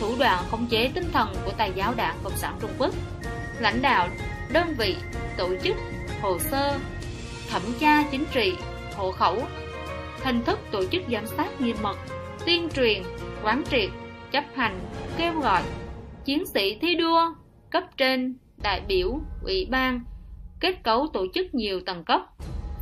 thủ 0.00 0.14
đoạn 0.18 0.44
khống 0.50 0.66
chế 0.66 0.90
tinh 0.94 1.10
thần 1.12 1.34
của 1.44 1.52
tài 1.56 1.72
giáo 1.74 1.94
đảng 1.96 2.16
Cộng 2.24 2.36
sản 2.36 2.56
Trung 2.60 2.70
Quốc, 2.78 2.94
lãnh 3.58 3.82
đạo, 3.82 4.08
đơn 4.52 4.74
vị, 4.78 4.96
tổ 5.36 5.48
chức, 5.62 5.76
hồ 6.22 6.38
sơ, 6.38 6.78
thẩm 7.50 7.62
tra 7.80 8.02
chính 8.10 8.24
trị, 8.32 8.54
hộ 8.96 9.12
khẩu 9.12 9.42
Hình 10.22 10.44
thức 10.44 10.58
tổ 10.70 10.84
chức 10.92 11.02
giám 11.12 11.26
sát 11.26 11.60
nghiêm 11.60 11.76
mật 11.82 11.96
Tuyên 12.46 12.68
truyền, 12.76 13.02
quán 13.42 13.62
triệt, 13.70 13.90
chấp 14.32 14.44
hành, 14.54 14.80
kêu 15.16 15.32
gọi 15.40 15.62
Chiến 16.24 16.46
sĩ 16.46 16.78
thi 16.78 16.94
đua, 16.94 17.34
cấp 17.70 17.84
trên, 17.96 18.36
đại 18.62 18.80
biểu, 18.88 19.20
ủy 19.42 19.66
ban 19.70 20.00
Kết 20.60 20.82
cấu 20.82 21.06
tổ 21.12 21.26
chức 21.34 21.54
nhiều 21.54 21.80
tầng 21.86 22.04
cấp 22.04 22.20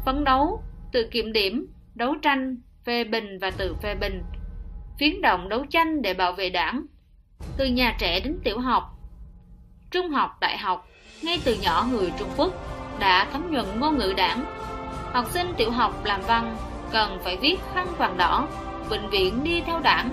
Phấn 0.05 0.24
đấu, 0.24 0.62
tự 0.93 1.09
kiểm 1.11 1.32
điểm, 1.32 1.66
đấu 1.95 2.14
tranh, 2.22 2.57
phê 2.84 3.05
bình 3.05 3.38
và 3.41 3.51
tự 3.51 3.74
phê 3.82 3.95
bình 3.95 4.22
Phiến 4.99 5.22
động 5.22 5.49
đấu 5.49 5.64
tranh 5.70 6.03
để 6.03 6.14
bảo 6.14 6.32
vệ 6.32 6.51
đảng 6.51 6.86
Từ 7.57 7.66
nhà 7.66 7.97
trẻ 7.99 8.20
đến 8.20 8.38
tiểu 8.45 8.59
học 8.59 8.99
Trung 9.91 10.11
học, 10.11 10.36
đại 10.41 10.59
học 10.59 10.88
Ngay 11.22 11.41
từ 11.45 11.57
nhỏ 11.62 11.86
người 11.91 12.12
Trung 12.18 12.28
Quốc 12.36 12.53
đã 13.01 13.28
thấm 13.32 13.51
nhuận 13.51 13.66
ngôn 13.80 13.99
ngữ 13.99 14.14
đảng 14.16 14.45
Học 15.12 15.26
sinh 15.30 15.47
tiểu 15.57 15.70
học 15.70 16.05
làm 16.05 16.20
văn 16.26 16.57
cần 16.93 17.18
phải 17.24 17.36
viết 17.36 17.57
khăn 17.74 17.86
vàng 17.99 18.16
đỏ, 18.16 18.49
bệnh 18.91 19.11
viện 19.11 19.45
đi 19.45 19.61
theo 19.61 19.80
đảng. 19.80 20.11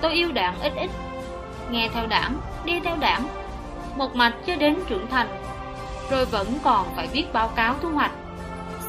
Tôi 0.00 0.12
yêu 0.12 0.32
đảng 0.32 0.60
ít 0.60 0.72
ít, 0.76 0.90
nghe 1.70 1.88
theo 1.94 2.06
đảng, 2.06 2.40
đi 2.64 2.80
theo 2.80 2.96
đảng, 2.96 3.28
một 3.96 4.14
mạch 4.14 4.34
cho 4.46 4.56
đến 4.56 4.76
trưởng 4.88 5.06
thành, 5.06 5.28
rồi 6.10 6.24
vẫn 6.24 6.46
còn 6.62 6.86
phải 6.96 7.06
viết 7.12 7.32
báo 7.32 7.48
cáo 7.48 7.74
thu 7.82 7.88
hoạch. 7.88 8.12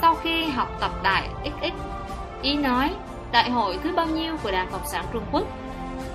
Sau 0.02 0.16
khi 0.16 0.45
học 0.45 0.78
tập 0.80 0.91
đại 1.04 1.30
XX, 1.43 1.74
ý 2.41 2.56
nói 2.56 2.93
đại 3.32 3.49
hội 3.49 3.80
thứ 3.84 3.91
bao 3.95 4.06
nhiêu 4.06 4.38
của 4.43 4.52
Đảng 4.52 4.70
Cộng 4.72 4.88
sản 4.88 5.06
Trung 5.14 5.24
Quốc 5.32 5.47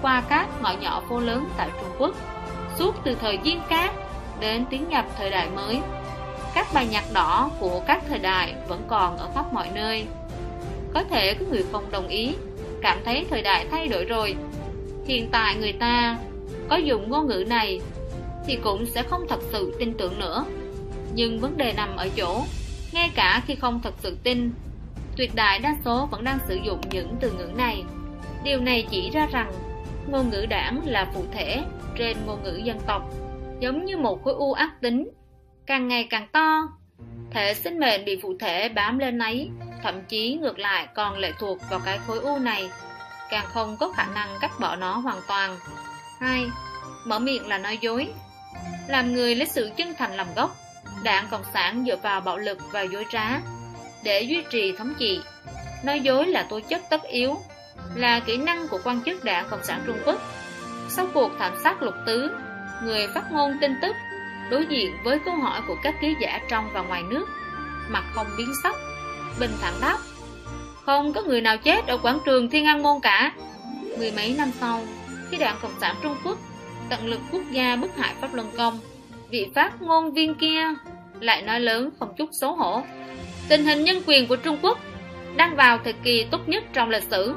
qua 0.03 0.23
các 0.29 0.49
ngõ 0.63 0.73
nhỏ 0.73 1.03
phố 1.09 1.21
lớn 1.21 1.49
tại 1.57 1.69
Trung 1.81 1.91
Quốc, 1.99 2.15
suốt 2.79 2.95
từ 3.05 3.15
thời 3.15 3.39
Diên 3.45 3.59
Cát 3.69 3.91
đến 4.41 4.65
tiến 4.71 4.89
nhập 4.89 5.05
thời 5.19 5.31
đại 5.31 5.51
mới. 5.51 5.81
Các 6.55 6.67
bài 6.75 6.89
nhạc 6.91 7.05
đỏ 7.13 7.51
của 7.61 7.81
các 7.87 8.03
thời 8.09 8.19
đại 8.19 8.55
vẫn 8.69 8.83
còn 8.89 9.17
ở 9.17 9.29
khắp 9.35 9.53
mọi 9.53 9.69
nơi. 9.75 10.07
Có 10.95 11.05
thể 11.11 11.35
có 11.35 11.47
người 11.51 11.65
không 11.73 11.91
đồng 11.91 12.09
ý, 12.09 12.35
cảm 12.83 12.99
thấy 13.05 13.27
thời 13.31 13.43
đại 13.43 13.67
thay 13.71 13.89
đổi 13.89 14.05
rồi. 14.05 14.37
Hiện 15.07 15.29
tại 15.33 15.57
người 15.57 15.73
ta 15.73 16.19
có 16.69 16.77
dùng 16.77 17.11
ngôn 17.11 17.27
ngữ 17.27 17.45
này 17.49 17.81
thì 18.47 18.59
cũng 18.65 18.87
sẽ 18.87 19.03
không 19.03 19.27
thật 19.29 19.41
sự 19.53 19.75
tin 19.79 19.95
tưởng 19.95 20.19
nữa. 20.19 20.45
Nhưng 21.15 21.41
vấn 21.41 21.57
đề 21.57 21.73
nằm 21.73 21.97
ở 21.97 22.09
chỗ, 22.17 22.45
ngay 22.93 23.11
cả 23.15 23.43
khi 23.47 23.55
không 23.55 23.81
thật 23.83 23.95
sự 23.99 24.17
tin, 24.23 24.53
tuyệt 25.17 25.35
đại 25.35 25.59
đa 25.59 25.77
số 25.85 26.09
vẫn 26.11 26.25
đang 26.25 26.39
sử 26.49 26.55
dụng 26.55 26.81
những 26.91 27.17
từ 27.21 27.33
ngữ 27.33 27.51
này. 27.57 27.85
Điều 28.45 28.61
này 28.61 28.87
chỉ 28.91 29.11
ra 29.11 29.27
rằng 29.33 29.53
ngôn 30.07 30.31
ngữ 30.31 30.47
đảng 30.47 30.81
là 30.87 31.11
phụ 31.15 31.25
thể 31.33 31.63
trên 31.99 32.17
ngôn 32.27 32.43
ngữ 32.43 32.61
dân 32.65 32.79
tộc, 32.87 33.03
giống 33.61 33.85
như 33.85 33.97
một 33.97 34.25
khối 34.25 34.35
u 34.35 34.53
ác 34.53 34.81
tính 34.81 35.11
càng 35.67 35.89
ngày 35.89 36.07
càng 36.11 36.29
to. 36.33 36.63
Thể 37.31 37.55
sinh 37.55 37.79
mệnh 37.79 38.05
bị 38.05 38.19
phụ 38.23 38.35
thể 38.41 38.69
bám 38.69 38.99
lên 38.99 39.19
ấy, 39.19 39.51
thậm 39.83 40.03
chí 40.09 40.35
ngược 40.35 40.59
lại 40.59 40.89
còn 40.95 41.19
lệ 41.19 41.33
thuộc 41.39 41.59
vào 41.71 41.81
cái 41.85 41.99
khối 42.07 42.19
u 42.19 42.39
này, 42.39 42.71
càng 43.31 43.47
không 43.49 43.77
có 43.81 43.93
khả 43.93 44.07
năng 44.15 44.29
cắt 44.41 44.51
bỏ 44.61 44.77
nó 44.77 44.97
hoàn 44.97 45.19
toàn. 45.29 45.57
2. 46.21 46.47
Mở 47.05 47.19
miệng 47.19 47.47
là 47.49 47.59
nói 47.59 47.79
dối 47.81 48.09
Làm 48.89 49.13
người 49.13 49.35
lấy 49.35 49.47
sự 49.47 49.71
chân 49.77 49.95
thành 49.99 50.17
làm 50.17 50.27
gốc, 50.37 50.57
đảng 51.03 51.27
Cộng 51.31 51.45
sản 51.53 51.85
dựa 51.87 51.97
vào 51.97 52.21
bạo 52.21 52.37
lực 52.37 52.59
và 52.73 52.83
dối 52.83 53.07
trá 53.11 53.41
để 54.05 54.23
duy 54.23 54.45
trì 54.51 54.73
thống 54.73 54.95
trị. 54.99 55.21
Nói 55.85 56.01
dối 56.01 56.27
là 56.27 56.43
tố 56.43 56.61
chất 56.61 56.83
tất 56.91 57.03
yếu, 57.03 57.37
là 57.95 58.21
kỹ 58.21 58.37
năng 58.37 58.69
của 58.69 58.79
quan 58.85 59.03
chức 59.07 59.25
đảng 59.25 59.47
Cộng 59.51 59.65
sản 59.65 59.83
Trung 59.87 59.99
Quốc. 60.07 60.21
Sau 60.89 61.07
cuộc 61.15 61.31
thảm 61.39 61.53
sát 61.65 61.83
lục 61.83 61.95
tứ, 62.07 62.31
người 62.83 63.09
phát 63.15 63.33
ngôn 63.33 63.59
tin 63.61 63.73
tức 63.83 63.97
đối 64.51 64.67
diện 64.67 64.97
với 65.05 65.19
câu 65.19 65.35
hỏi 65.35 65.61
của 65.69 65.77
các 65.83 65.95
ký 66.01 66.15
giả 66.21 66.41
trong 66.49 66.69
và 66.73 66.81
ngoài 66.81 67.03
nước 67.03 67.29
mặt 67.89 68.05
không 68.15 68.27
biến 68.39 68.53
sắc 68.63 68.75
bình 69.41 69.51
thản 69.61 69.75
đáp 69.81 69.99
không 70.85 71.13
có 71.13 71.23
người 71.23 71.41
nào 71.41 71.57
chết 71.59 71.87
ở 71.87 71.99
quảng 71.99 72.19
trường 72.25 72.51
thiên 72.51 72.67
an 72.67 72.83
môn 72.83 73.01
cả 73.03 73.33
mười 73.99 74.13
mấy 74.13 74.35
năm 74.39 74.51
sau 74.61 74.83
khi 75.31 75.37
đảng 75.37 75.59
cộng 75.63 75.81
sản 75.81 75.97
trung 76.03 76.17
quốc 76.25 76.39
tận 76.89 77.07
lực 77.07 77.21
quốc 77.33 77.43
gia 77.51 77.77
bức 77.77 77.97
hại 77.97 78.15
pháp 78.21 78.35
luân 78.35 78.51
công 78.57 78.79
vị 79.31 79.49
phát 79.55 79.83
ngôn 79.83 80.13
viên 80.13 80.35
kia, 80.35 80.63
lại 81.21 81.43
nói 81.43 81.61
lớn 81.61 81.91
không 81.99 82.15
chút 82.17 82.29
xấu 82.33 82.53
hổ. 82.55 82.83
Tình 83.49 83.65
hình 83.65 83.85
nhân 83.85 84.03
quyền 84.07 84.27
của 84.27 84.37
trung 84.37 84.59
quốc 84.63 84.79
đang 85.37 85.57
vào 85.57 85.79
thời 85.85 85.93
kỳ 85.93 86.27
tốt 86.31 86.49
nhất 86.49 86.65
trong 86.73 86.91
lịch 86.91 87.03
sử. 87.03 87.35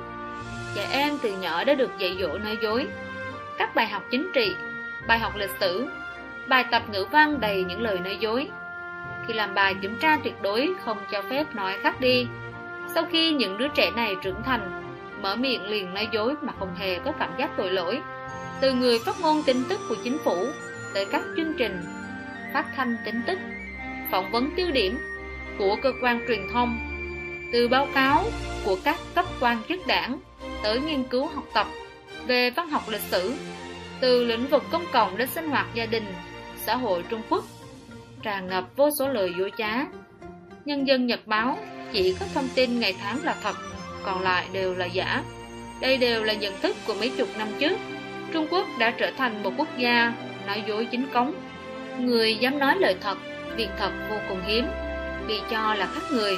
Trẻ 0.76 0.88
em 0.92 1.18
từ 1.22 1.38
nhỏ 1.42 1.64
đã 1.64 1.74
được 1.74 1.92
dạy 2.00 2.16
dỗ 2.22 2.38
nói 2.38 2.58
dối. 2.64 2.88
Các 3.58 3.76
bài 3.76 3.88
học 3.88 4.04
chính 4.12 4.32
trị, 4.34 4.52
bài 5.08 5.20
học 5.20 5.36
lịch 5.36 5.52
sử, 5.60 5.90
Bài 6.50 6.66
tập 6.72 6.84
ngữ 6.92 7.06
văn 7.12 7.40
đầy 7.40 7.64
những 7.64 7.82
lời 7.82 8.00
nói 8.00 8.18
dối. 8.20 8.48
Khi 9.28 9.34
làm 9.34 9.54
bài 9.54 9.76
kiểm 9.82 9.98
tra 10.02 10.18
tuyệt 10.24 10.42
đối 10.42 10.74
không 10.86 10.98
cho 11.12 11.22
phép 11.22 11.56
nói 11.56 11.74
khác 11.82 12.02
đi. 12.02 12.28
Sau 12.94 13.06
khi 13.12 13.34
những 13.34 13.58
đứa 13.58 13.68
trẻ 13.68 13.92
này 13.96 14.16
trưởng 14.22 14.44
thành, 14.46 14.80
Mở 15.22 15.36
miệng 15.36 15.70
liền 15.70 15.94
nói 15.94 16.08
dối 16.12 16.36
mà 16.42 16.54
không 16.60 16.76
hề 16.76 17.00
có 17.00 17.12
cảm 17.20 17.30
giác 17.38 17.50
tội 17.58 17.72
lỗi. 17.72 18.00
Từ 18.62 18.74
người 18.74 19.00
phát 19.00 19.22
ngôn 19.22 19.44
tin 19.46 19.64
tức 19.70 19.80
của 19.90 19.96
chính 20.04 20.18
phủ 20.18 20.48
Tới 20.94 21.06
các 21.12 21.22
chương 21.38 21.54
trình 21.58 21.82
Phát 22.54 22.66
thanh 22.76 22.98
tin 23.06 23.16
tức 23.28 23.40
Phỏng 24.12 24.32
vấn 24.32 24.52
tiêu 24.56 24.72
điểm 24.72 24.98
Của 25.58 25.76
cơ 25.82 25.92
quan 26.02 26.22
truyền 26.28 26.48
thông 26.54 26.80
Từ 27.54 27.68
báo 27.68 27.88
cáo 27.94 28.24
của 28.66 28.78
các 28.84 29.00
cấp 29.16 29.26
quan 29.40 29.62
chức 29.70 29.88
đảng 29.88 30.20
Tới 30.64 30.80
nghiên 30.80 31.04
cứu 31.04 31.26
học 31.26 31.44
tập 31.54 31.68
Về 32.28 32.50
văn 32.50 32.70
học 32.70 32.84
lịch 32.90 33.02
sử 33.02 33.34
từ 34.00 34.26
lĩnh 34.26 34.48
vực 34.48 34.64
công 34.72 34.86
cộng 34.92 35.18
đến 35.18 35.28
sinh 35.28 35.48
hoạt 35.48 35.68
gia 35.74 35.86
đình 35.86 36.06
xã 36.58 36.76
hội 36.76 37.04
Trung 37.10 37.22
Quốc 37.30 37.46
tràn 38.22 38.48
ngập 38.48 38.66
vô 38.76 38.90
số 39.00 39.08
lời 39.08 39.34
dối 39.38 39.52
trá. 39.58 39.86
Nhân 40.66 40.88
dân 40.88 41.08
Nhật 41.08 41.28
báo 41.28 41.58
chỉ 41.92 42.16
có 42.20 42.26
thông 42.34 42.48
tin 42.56 42.80
ngày 42.80 42.96
tháng 43.02 43.24
là 43.24 43.36
thật, 43.44 43.56
còn 44.04 44.22
lại 44.22 44.48
đều 44.54 44.76
là 44.76 44.86
giả. 44.86 45.24
Đây 45.82 45.98
đều 45.98 46.24
là 46.24 46.34
nhận 46.34 46.62
thức 46.62 46.76
của 46.88 46.94
mấy 46.94 47.12
chục 47.18 47.28
năm 47.38 47.48
trước. 47.60 47.78
Trung 48.34 48.48
Quốc 48.52 48.68
đã 48.80 48.92
trở 48.92 49.12
thành 49.18 49.44
một 49.44 49.52
quốc 49.58 49.78
gia 49.78 50.14
nói 50.50 50.64
dối 50.68 50.88
chính 50.92 51.08
cống. 51.14 51.34
Người 52.00 52.36
dám 52.36 52.60
nói 52.60 52.76
lời 52.80 52.96
thật, 53.02 53.18
việc 53.56 53.70
thật 53.80 53.92
vô 54.10 54.16
cùng 54.30 54.42
hiếm, 54.46 54.66
bị 55.28 55.42
cho 55.52 55.74
là 55.74 55.88
khác 55.94 56.02
người, 56.12 56.38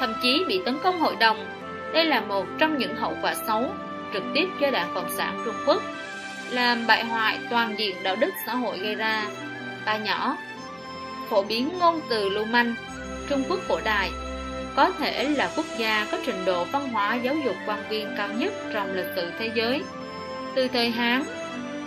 thậm 0.00 0.14
chí 0.22 0.44
bị 0.48 0.60
tấn 0.64 0.78
công 0.82 1.00
hội 1.00 1.16
đồng, 1.20 1.46
Đây 1.94 2.04
là 2.04 2.20
một 2.20 2.46
trong 2.58 2.78
những 2.78 2.96
hậu 2.96 3.16
quả 3.22 3.34
xấu 3.34 3.74
trực 4.12 4.22
tiếp 4.34 4.48
cho 4.60 4.70
Đảng 4.70 4.94
Cộng 4.94 5.10
sản 5.16 5.42
Trung 5.44 5.54
Quốc, 5.66 5.82
làm 6.50 6.86
bại 6.86 7.04
hoại 7.04 7.38
toàn 7.50 7.78
diện 7.78 7.96
đạo 8.02 8.16
đức 8.16 8.30
xã 8.46 8.54
hội 8.54 8.78
gây 8.78 8.94
ra. 8.94 9.24
Ba 9.86 9.96
nhỏ 9.96 10.36
Phổ 11.30 11.42
biến 11.42 11.78
ngôn 11.78 12.00
từ 12.10 12.28
lưu 12.28 12.44
manh 12.44 12.74
Trung 13.28 13.42
Quốc 13.48 13.58
cổ 13.68 13.80
đại 13.84 14.10
có 14.76 14.90
thể 14.90 15.28
là 15.28 15.50
quốc 15.56 15.66
gia 15.78 16.06
có 16.12 16.18
trình 16.26 16.44
độ 16.44 16.64
văn 16.64 16.88
hóa 16.88 17.14
giáo 17.14 17.34
dục 17.44 17.56
quan 17.66 17.78
viên 17.88 18.08
cao 18.16 18.28
nhất 18.28 18.52
trong 18.74 18.92
lịch 18.94 19.12
sử 19.16 19.30
thế 19.38 19.50
giới. 19.54 19.82
Từ 20.54 20.68
thời 20.68 20.90
Hán, 20.90 21.22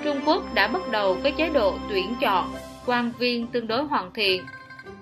Trung 0.03 0.21
Quốc 0.25 0.43
đã 0.53 0.67
bắt 0.67 0.81
đầu 0.91 1.17
có 1.23 1.29
chế 1.37 1.49
độ 1.49 1.77
tuyển 1.89 2.15
chọn 2.21 2.53
quan 2.85 3.11
viên 3.19 3.47
tương 3.47 3.67
đối 3.67 3.83
hoàn 3.83 4.13
thiện, 4.13 4.45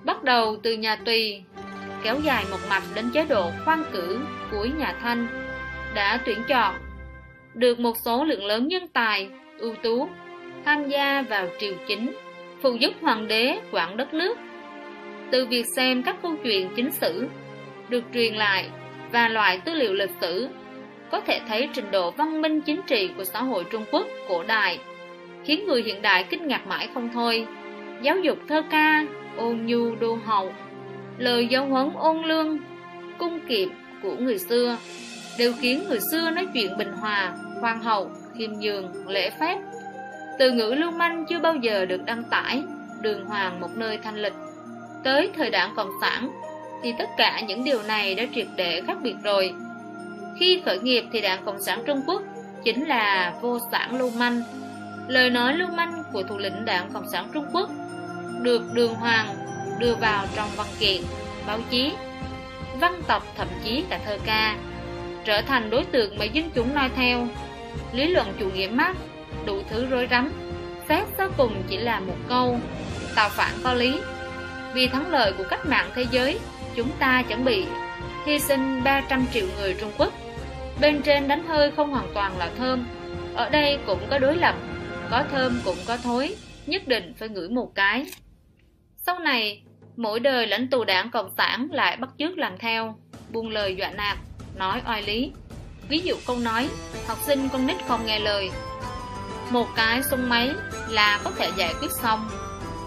bắt 0.04 0.24
đầu 0.24 0.58
từ 0.64 0.74
nhà 0.74 0.96
Tùy, 0.96 1.44
kéo 2.04 2.20
dài 2.24 2.46
một 2.52 2.58
mạch 2.70 2.84
đến 2.96 3.12
chế 3.14 3.26
độ 3.26 3.52
khoan 3.66 3.84
cử 3.92 4.20
cuối 4.52 4.72
nhà 4.78 4.96
Thanh, 5.02 5.28
đã 5.94 6.20
tuyển 6.26 6.38
chọn. 6.48 6.76
Được 7.54 7.80
một 7.80 7.96
số 8.06 8.24
lượng 8.24 8.46
lớn 8.46 8.68
nhân 8.68 8.88
tài, 8.88 9.30
ưu 9.58 9.76
tú, 9.76 10.10
tham 10.66 10.90
gia 10.90 11.22
vào 11.22 11.48
triều 11.60 11.74
chính, 11.88 12.12
phụ 12.62 12.76
giúp 12.76 12.94
hoàng 13.02 13.28
đế 13.28 13.60
quản 13.72 13.98
đất 13.98 14.14
nước. 14.14 14.38
Từ 15.32 15.46
việc 15.46 15.66
xem 15.76 16.04
các 16.04 16.16
câu 16.22 16.36
chuyện 16.44 16.70
chính 16.76 16.92
sử 16.92 17.28
được 17.90 18.04
truyền 18.14 18.34
lại 18.34 18.70
và 19.12 19.28
loại 19.28 19.58
tư 19.58 19.74
liệu 19.74 19.94
lịch 19.94 20.12
sử 20.22 20.50
có 21.12 21.20
thể 21.20 21.40
thấy 21.48 21.70
trình 21.74 21.92
độ 21.92 22.12
văn 22.12 22.42
minh 22.42 22.62
chính 22.62 22.82
trị 22.88 23.10
của 23.18 23.24
xã 23.24 23.44
hội 23.44 23.64
Trung 23.72 23.86
Quốc 23.92 24.08
cổ 24.28 24.44
đại 24.44 24.80
khiến 25.46 25.66
người 25.68 25.84
hiện 25.84 26.02
đại 26.02 26.26
kinh 26.30 26.48
ngạc 26.48 26.68
mãi 26.68 26.90
không 26.94 27.10
thôi. 27.14 27.48
Giáo 28.02 28.18
dục 28.20 28.38
thơ 28.48 28.62
ca, 28.70 29.04
ôn 29.38 29.66
nhu 29.66 29.96
đô 29.96 30.18
hậu, 30.26 30.54
lời 31.18 31.48
giáo 31.48 31.66
huấn 31.66 31.90
ôn 31.96 32.22
lương, 32.22 32.58
cung 33.18 33.40
kiệm 33.48 33.70
của 34.04 34.16
người 34.16 34.38
xưa 34.38 34.78
đều 35.38 35.54
khiến 35.60 35.84
người 35.90 36.00
xưa 36.12 36.30
nói 36.30 36.48
chuyện 36.54 36.78
bình 36.78 36.92
hòa, 36.92 37.34
khoan 37.62 37.80
hậu, 37.80 38.12
khiêm 38.38 38.52
nhường, 38.52 39.08
lễ 39.08 39.30
phép. 39.40 39.58
Từ 40.40 40.52
ngữ 40.52 40.74
lưu 40.78 40.92
manh 40.92 41.26
chưa 41.30 41.40
bao 41.40 41.56
giờ 41.56 41.86
được 41.86 42.06
đăng 42.06 42.24
tải, 42.24 42.64
đường 43.02 43.26
hoàng 43.26 43.60
một 43.60 43.70
nơi 43.76 43.98
thanh 43.98 44.16
lịch. 44.16 44.34
Tới 45.04 45.30
thời 45.36 45.50
đại 45.50 45.70
Cộng 45.76 45.92
sản, 46.02 46.30
thì 46.84 46.94
tất 46.98 47.10
cả 47.18 47.42
những 47.48 47.64
điều 47.64 47.82
này 47.84 48.16
đã 48.16 48.24
triệt 48.36 48.48
để 48.56 48.82
khác 48.88 48.98
biệt 49.02 49.16
rồi. 49.24 49.54
Khi 50.40 50.62
khởi 50.66 50.80
nghiệp 50.80 51.04
thì 51.14 51.22
Đảng 51.22 51.46
Cộng 51.46 51.62
sản 51.62 51.80
Trung 51.86 52.02
Quốc 52.08 52.22
chính 52.64 52.88
là 52.88 53.34
vô 53.42 53.60
sản 53.72 53.98
lưu 53.98 54.12
manh. 54.20 54.42
Lời 55.08 55.30
nói 55.30 55.54
lưu 55.54 55.68
manh 55.68 56.04
của 56.14 56.24
thủ 56.24 56.38
lĩnh 56.38 56.66
Đảng 56.66 56.92
Cộng 56.94 57.10
sản 57.10 57.28
Trung 57.34 57.46
Quốc 57.54 57.70
được 58.42 58.62
đường 58.74 58.94
hoàng 58.94 59.36
đưa 59.80 59.96
vào 59.96 60.26
trong 60.36 60.50
văn 60.56 60.68
kiện, 60.80 61.02
báo 61.48 61.60
chí, 61.70 61.94
văn 62.80 63.02
tập 63.08 63.24
thậm 63.38 63.48
chí 63.64 63.84
cả 63.90 64.00
thơ 64.06 64.18
ca, 64.26 64.56
trở 65.26 65.42
thành 65.42 65.70
đối 65.70 65.84
tượng 65.84 66.18
mà 66.18 66.26
dân 66.26 66.50
chúng 66.56 66.76
noi 66.76 66.90
theo. 66.96 67.28
Lý 67.94 68.08
luận 68.08 68.28
chủ 68.40 68.50
nghĩa 68.50 68.68
Marx 68.68 68.98
đủ 69.46 69.62
thứ 69.70 69.86
rối 69.86 70.08
rắm, 70.12 70.32
xét 70.90 71.08
sau 71.18 71.30
cùng 71.38 71.64
chỉ 71.70 71.78
là 71.78 72.00
một 72.00 72.18
câu, 72.30 72.60
tạo 73.16 73.30
phản 73.30 73.52
có 73.64 73.74
lý. 73.74 74.00
Vì 74.74 74.88
thắng 74.88 75.12
lợi 75.12 75.34
của 75.38 75.44
cách 75.50 75.66
mạng 75.66 75.90
thế 75.96 76.06
giới 76.12 76.40
chúng 76.76 76.90
ta 77.00 77.24
chuẩn 77.28 77.46
bị 77.46 77.66
hy 78.26 78.40
sinh 78.40 78.84
300 78.84 79.26
triệu 79.34 79.46
người 79.58 79.76
Trung 79.80 79.92
Quốc. 79.98 80.14
Bên 80.82 81.02
trên 81.02 81.28
đánh 81.28 81.48
hơi 81.48 81.72
không 81.72 81.92
hoàn 81.92 82.08
toàn 82.14 82.38
là 82.38 82.50
thơm, 82.58 82.86
ở 83.36 83.50
đây 83.50 83.78
cũng 83.86 84.00
có 84.10 84.20
đối 84.20 84.36
lập, 84.36 84.56
có 85.12 85.24
thơm 85.32 85.62
cũng 85.66 85.78
có 85.88 85.98
thối, 85.98 86.36
nhất 86.66 86.88
định 86.88 87.14
phải 87.18 87.30
ngửi 87.30 87.50
một 87.50 87.76
cái. 87.76 88.06
Sau 88.98 89.20
này, 89.20 89.62
mỗi 89.96 90.20
đời 90.20 90.48
lãnh 90.48 90.68
tù 90.68 90.84
đảng 90.84 91.12
Cộng 91.12 91.30
sản 91.38 91.68
lại 91.72 91.98
bắt 91.98 92.10
chước 92.20 92.38
làm 92.38 92.58
theo, 92.58 92.96
buông 93.32 93.50
lời 93.50 93.76
dọa 93.76 93.90
nạt, 93.90 94.18
nói 94.56 94.82
oai 94.88 95.04
lý. 95.04 95.32
Ví 95.90 96.00
dụ 96.00 96.16
câu 96.28 96.40
nói, 96.40 96.70
học 97.08 97.18
sinh 97.26 97.50
con 97.50 97.68
nít 97.68 97.78
không 97.88 98.06
nghe 98.06 98.20
lời. 98.20 98.50
Một 99.50 99.68
cái 99.76 100.04
sung 100.04 100.30
máy 100.30 100.50
là 100.90 101.22
có 101.24 101.32
thể 101.32 101.52
giải 101.58 101.74
quyết 101.80 101.92
xong, 102.02 102.30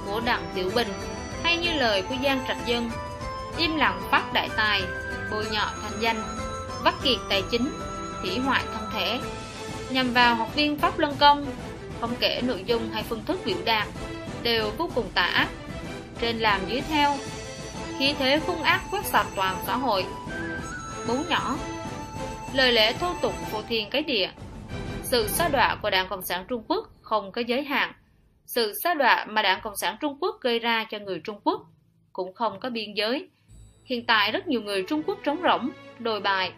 của 0.06 0.20
đặng 0.24 0.44
tiểu 0.54 0.70
bình, 0.74 0.88
hay 1.42 1.56
như 1.56 1.72
lời 1.72 2.02
của 2.02 2.14
Giang 2.24 2.44
Trạch 2.48 2.66
Dân 2.66 2.90
im 3.58 3.76
lặng 3.76 4.00
phát 4.10 4.32
đại 4.32 4.48
tài, 4.56 4.82
bôi 5.30 5.44
nhọ 5.52 5.70
thành 5.82 6.00
danh, 6.00 6.22
vắt 6.84 6.94
kiệt 7.02 7.18
tài 7.28 7.42
chính, 7.50 7.68
hủy 8.20 8.38
hoại 8.38 8.64
thân 8.72 8.90
thể, 8.94 9.20
nhằm 9.90 10.12
vào 10.12 10.34
học 10.34 10.54
viên 10.54 10.78
Pháp 10.78 10.98
Luân 10.98 11.16
Công, 11.20 11.46
không 12.06 12.16
kể 12.20 12.40
nội 12.46 12.64
dung 12.66 12.90
hay 12.92 13.02
phương 13.02 13.24
thức 13.26 13.40
biểu 13.44 13.56
đạt, 13.64 13.88
đều 14.42 14.70
vô 14.78 14.90
cùng 14.94 15.06
tà 15.14 15.22
ác. 15.22 15.48
Trên 16.20 16.38
làm 16.38 16.60
dưới 16.66 16.80
theo, 16.80 17.16
khí 17.98 18.14
thế 18.18 18.36
hung 18.36 18.62
ác 18.62 18.82
quét 18.90 19.04
sạch 19.04 19.26
toàn 19.36 19.56
xã 19.66 19.76
hội. 19.76 20.04
bốn 21.08 21.28
nhỏ 21.28 21.56
Lời 22.54 22.72
lẽ 22.72 22.92
thô 22.92 23.14
tục 23.22 23.32
phô 23.50 23.62
thiên 23.62 23.90
cái 23.90 24.02
địa 24.02 24.30
Sự 25.02 25.28
xa 25.28 25.48
đọa 25.48 25.76
của 25.82 25.90
Đảng 25.90 26.08
Cộng 26.08 26.22
sản 26.22 26.44
Trung 26.48 26.64
Quốc 26.68 26.88
không 27.02 27.32
có 27.32 27.40
giới 27.40 27.62
hạn. 27.62 27.92
Sự 28.46 28.72
xa 28.82 28.94
đọa 28.94 29.26
mà 29.28 29.42
Đảng 29.42 29.60
Cộng 29.62 29.76
sản 29.76 29.96
Trung 30.00 30.18
Quốc 30.20 30.36
gây 30.40 30.58
ra 30.58 30.84
cho 30.90 30.98
người 30.98 31.20
Trung 31.24 31.40
Quốc 31.44 31.60
cũng 32.12 32.34
không 32.34 32.60
có 32.60 32.70
biên 32.70 32.94
giới. 32.94 33.28
Hiện 33.84 34.06
tại 34.06 34.32
rất 34.32 34.48
nhiều 34.48 34.60
người 34.60 34.84
Trung 34.88 35.02
Quốc 35.06 35.18
trống 35.24 35.40
rỗng, 35.42 35.70
đồi 35.98 36.20
bài, 36.20 36.52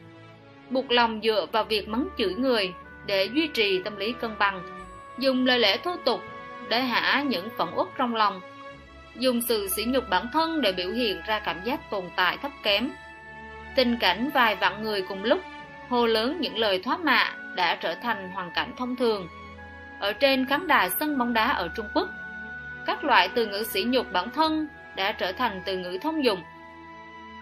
buộc 0.70 0.90
lòng 0.90 1.20
dựa 1.22 1.47
vào 1.53 1.64
việc 1.64 1.88
mắng 1.88 2.09
chửi 2.18 2.34
người 2.34 2.72
để 3.07 3.28
duy 3.34 3.49
trì 3.55 3.82
tâm 3.82 3.97
lý 3.97 4.12
cân 4.20 4.38
bằng, 4.38 4.76
dùng 5.19 5.47
lời 5.47 5.59
lẽ 5.59 5.77
thô 5.77 5.97
tục 5.97 6.23
để 6.69 6.81
hạ 6.81 7.23
những 7.23 7.49
phẫn 7.57 7.69
uất 7.75 7.89
trong 7.99 8.14
lòng, 8.14 8.41
dùng 9.19 9.41
sự 9.41 9.69
sỉ 9.77 9.85
nhục 9.85 10.09
bản 10.09 10.27
thân 10.33 10.61
để 10.61 10.73
biểu 10.73 10.91
hiện 10.91 11.23
ra 11.27 11.39
cảm 11.39 11.64
giác 11.64 11.91
tồn 11.91 12.05
tại 12.17 12.39
thấp 12.43 12.53
kém. 12.62 12.91
Tình 13.77 13.97
cảnh 14.01 14.31
vài 14.35 14.57
vạn 14.57 14.83
người 14.83 15.03
cùng 15.03 15.25
lúc 15.25 15.41
hô 15.89 16.07
lớn 16.07 16.37
những 16.41 16.59
lời 16.59 16.81
thoá 16.85 16.97
mạ 16.97 17.33
đã 17.55 17.75
trở 17.75 17.95
thành 17.95 18.31
hoàn 18.35 18.51
cảnh 18.51 18.73
thông 18.77 18.97
thường. 18.97 19.29
Ở 20.01 20.12
trên 20.12 20.47
khán 20.47 20.67
đài 20.67 20.91
sân 20.91 21.19
bóng 21.19 21.33
đá 21.33 21.49
ở 21.49 21.69
Trung 21.77 21.87
Quốc, 21.95 22.09
các 22.87 23.05
loại 23.05 23.29
từ 23.29 23.47
ngữ 23.47 23.64
sỉ 23.64 23.85
nhục 23.85 24.12
bản 24.12 24.31
thân 24.31 24.69
đã 24.97 25.12
trở 25.12 25.33
thành 25.33 25.62
từ 25.64 25.79
ngữ 25.79 25.99
thông 26.03 26.25
dụng 26.25 26.43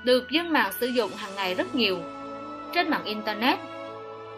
được 0.04 0.30
dân 0.30 0.52
mạng 0.52 0.72
sử 0.80 0.86
dụng 0.86 1.10
hàng 1.16 1.34
ngày 1.36 1.54
rất 1.54 1.74
nhiều. 1.74 1.98
Trên 2.74 2.90
mạng 2.90 3.04
Internet, 3.04 3.58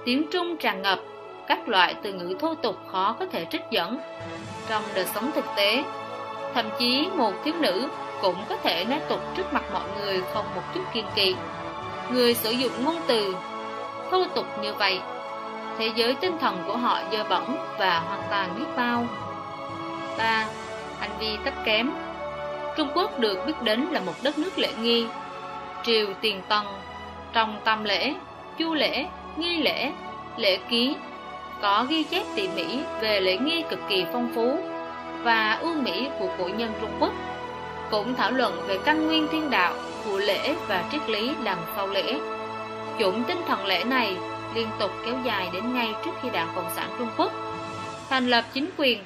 tiếng 0.05 0.26
Trung 0.32 0.57
tràn 0.61 0.82
ngập 0.82 1.01
các 1.49 1.68
loại 1.68 1.94
từ 2.03 2.12
ngữ 2.12 2.34
thô 2.40 2.55
tục 2.55 2.76
khó 2.92 3.16
có 3.18 3.26
thể 3.32 3.47
trích 3.51 3.62
dẫn. 3.70 3.99
Trong 4.68 4.82
đời 4.94 5.07
sống 5.14 5.30
thực 5.34 5.44
tế, 5.57 5.84
thậm 6.55 6.66
chí 6.78 7.09
một 7.14 7.32
thiếu 7.44 7.55
nữ 7.61 7.88
cũng 8.22 8.36
có 8.49 8.57
thể 8.57 8.84
nói 8.84 9.01
tục 9.09 9.20
trước 9.36 9.53
mặt 9.53 9.64
mọi 9.72 9.88
người 9.99 10.22
không 10.34 10.44
một 10.55 10.62
chút 10.74 10.82
kiên 10.92 11.05
kỵ. 11.14 11.36
Người 12.11 12.34
sử 12.34 12.51
dụng 12.51 12.84
ngôn 12.84 12.97
từ 13.07 13.36
thô 14.11 14.24
tục 14.34 14.47
như 14.62 14.74
vậy, 14.74 15.01
thế 15.78 15.90
giới 15.97 16.14
tinh 16.14 16.38
thần 16.38 16.62
của 16.66 16.76
họ 16.76 17.01
dơ 17.12 17.24
bẩn 17.24 17.57
và 17.78 17.99
hoàn 17.99 18.22
toàn 18.30 18.49
biết 18.59 18.66
bao. 18.76 19.07
3. 20.18 20.47
Hành 21.01 21.11
vi 21.18 21.36
thấp 21.44 21.55
kém 21.64 21.90
Trung 22.76 22.88
Quốc 22.94 23.18
được 23.18 23.47
biết 23.47 23.62
đến 23.62 23.86
là 23.90 24.01
một 24.01 24.14
đất 24.22 24.38
nước 24.38 24.59
lễ 24.59 24.72
nghi, 24.80 25.07
triều 25.82 26.07
tiền 26.20 26.42
tần 26.49 26.66
trong 27.32 27.61
tam 27.64 27.84
lễ 27.84 28.14
chu 28.59 28.74
lễ 28.74 29.07
nghi 29.36 29.62
lễ 29.62 29.92
lễ 30.36 30.59
ký 30.68 30.97
có 31.66 31.86
ghi 31.88 32.02
chép 32.02 32.22
tỉ 32.36 32.48
mỉ 32.48 32.64
về 33.00 33.20
lễ 33.20 33.36
nghi 33.36 33.64
cực 33.70 33.78
kỳ 33.88 34.04
phong 34.12 34.32
phú 34.34 34.58
và 35.22 35.52
ưu 35.52 35.74
mỹ 35.74 36.08
của 36.18 36.28
cổ 36.38 36.48
nhân 36.48 36.72
Trung 36.80 36.90
Quốc 37.00 37.12
cũng 37.90 38.14
thảo 38.14 38.32
luận 38.32 38.62
về 38.66 38.78
căn 38.84 39.06
nguyên 39.06 39.26
thiên 39.32 39.50
đạo 39.50 39.74
của 40.04 40.18
lễ 40.18 40.54
và 40.68 40.84
triết 40.92 41.10
lý 41.10 41.30
đằng 41.44 41.58
sau 41.76 41.88
lễ 41.88 42.18
chủng 42.98 43.24
tinh 43.28 43.38
thần 43.46 43.66
lễ 43.66 43.84
này 43.84 44.16
liên 44.54 44.68
tục 44.78 44.90
kéo 45.04 45.14
dài 45.24 45.48
đến 45.52 45.74
ngay 45.74 45.94
trước 46.04 46.10
khi 46.22 46.28
đảng 46.30 46.48
Cộng 46.56 46.70
sản 46.76 46.90
Trung 46.98 47.08
Quốc 47.16 47.32
thành 48.08 48.28
lập 48.28 48.44
chính 48.52 48.70
quyền 48.76 48.98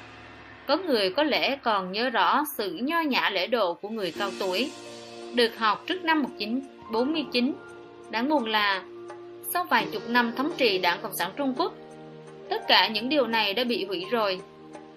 có 0.67 0.77
người 0.77 1.09
có 1.09 1.23
lẽ 1.23 1.57
còn 1.63 1.91
nhớ 1.91 2.09
rõ 2.09 2.43
sự 2.57 2.79
nho 2.81 2.99
nhã 2.99 3.29
lễ 3.29 3.47
độ 3.47 3.73
của 3.73 3.89
người 3.89 4.13
cao 4.19 4.29
tuổi 4.39 4.71
được 5.33 5.57
học 5.57 5.83
trước 5.87 6.03
năm 6.03 6.23
1949. 6.23 7.53
Đáng 8.09 8.29
buồn 8.29 8.45
là, 8.45 8.83
sau 9.53 9.63
vài 9.63 9.87
chục 9.91 10.09
năm 10.09 10.31
thống 10.35 10.51
trị 10.57 10.77
đảng 10.77 10.99
Cộng 11.01 11.15
sản 11.15 11.31
Trung 11.37 11.53
Quốc, 11.57 11.73
tất 12.51 12.67
cả 12.67 12.87
những 12.87 13.09
điều 13.09 13.27
này 13.27 13.53
đã 13.53 13.63
bị 13.63 13.85
hủy 13.85 14.05
rồi. 14.11 14.39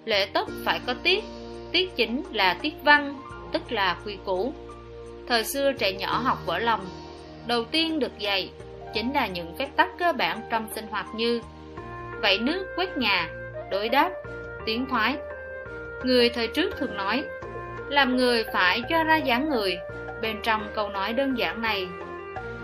Lễ 0.05 0.27
tốt 0.27 0.49
phải 0.65 0.81
có 0.87 0.95
tiết, 1.03 1.25
tiết 1.73 1.97
chính 1.97 2.23
là 2.33 2.55
tiết 2.55 2.75
văn, 2.83 3.15
tức 3.53 3.73
là 3.73 3.97
quy 4.05 4.17
củ. 4.25 4.53
Thời 5.29 5.45
xưa 5.45 5.73
trẻ 5.73 5.93
nhỏ 5.93 6.21
học 6.25 6.39
vỡ 6.47 6.59
lòng, 6.59 6.87
đầu 7.47 7.65
tiên 7.65 7.99
được 7.99 8.19
dạy 8.19 8.51
chính 8.95 9.13
là 9.13 9.27
những 9.27 9.57
phép 9.59 9.69
tắc 9.77 9.99
cơ 9.99 10.13
bản 10.13 10.41
trong 10.51 10.69
sinh 10.75 10.87
hoạt 10.87 11.07
như 11.15 11.41
vẫy 12.23 12.39
nước, 12.39 12.67
quét 12.77 12.97
nhà, 12.97 13.29
đối 13.71 13.89
đáp, 13.89 14.11
tiếng 14.67 14.87
thoái. 14.87 15.17
Người 16.05 16.29
thời 16.29 16.49
trước 16.49 16.77
thường 16.79 16.97
nói, 16.97 17.25
làm 17.89 18.17
người 18.17 18.45
phải 18.53 18.83
cho 18.89 19.05
ra 19.05 19.17
dáng 19.17 19.51
người, 19.51 19.79
Bên 20.25 20.37
trong 20.43 20.69
câu 20.75 20.89
nói 20.89 21.13
đơn 21.13 21.39
giản 21.39 21.63
này 21.63 21.89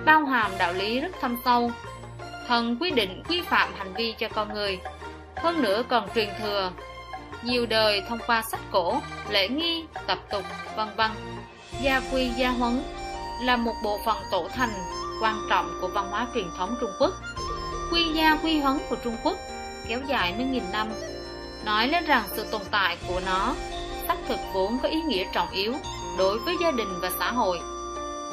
bao 0.04 0.24
hàm 0.24 0.50
đạo 0.58 0.72
lý 0.72 1.00
rất 1.00 1.10
thâm 1.20 1.36
sâu. 1.44 1.70
Thần 2.50 2.76
quyết 2.80 2.94
định 2.94 3.22
quy 3.28 3.42
phạm 3.42 3.74
hành 3.76 3.94
vi 3.94 4.14
cho 4.18 4.28
con 4.28 4.54
người, 4.54 4.78
hơn 5.36 5.62
nữa 5.62 5.82
còn 5.88 6.08
truyền 6.14 6.28
thừa 6.42 6.70
nhiều 7.42 7.66
đời 7.66 8.02
thông 8.08 8.18
qua 8.26 8.42
sách 8.42 8.60
cổ, 8.70 9.00
lễ 9.28 9.48
nghi, 9.48 9.84
tập 10.06 10.18
tục, 10.30 10.44
vân 10.76 10.88
vân. 10.96 11.10
Gia 11.82 12.00
quy 12.12 12.28
gia 12.28 12.50
huấn 12.50 12.82
là 13.42 13.56
một 13.56 13.74
bộ 13.84 14.00
phận 14.06 14.16
tổ 14.30 14.48
thành 14.48 14.72
quan 15.22 15.46
trọng 15.50 15.78
của 15.80 15.88
văn 15.88 16.06
hóa 16.10 16.26
truyền 16.34 16.46
thống 16.58 16.76
Trung 16.80 16.90
Quốc. 17.00 17.10
Quy 17.92 18.04
gia 18.14 18.36
quy 18.42 18.60
huấn 18.60 18.78
của 18.90 18.96
Trung 19.04 19.16
Quốc 19.24 19.36
kéo 19.88 20.00
dài 20.08 20.34
mấy 20.36 20.46
nghìn 20.46 20.64
năm, 20.72 20.88
nói 21.64 21.88
lên 21.88 22.04
rằng 22.04 22.24
sự 22.36 22.46
tồn 22.50 22.62
tại 22.70 22.96
của 23.08 23.20
nó 23.26 23.54
xác 24.08 24.16
thực 24.28 24.38
vốn 24.52 24.78
có 24.82 24.88
ý 24.88 25.02
nghĩa 25.02 25.24
trọng 25.32 25.50
yếu 25.50 25.74
đối 26.18 26.38
với 26.38 26.56
gia 26.62 26.70
đình 26.70 27.00
và 27.00 27.10
xã 27.18 27.32
hội. 27.32 27.60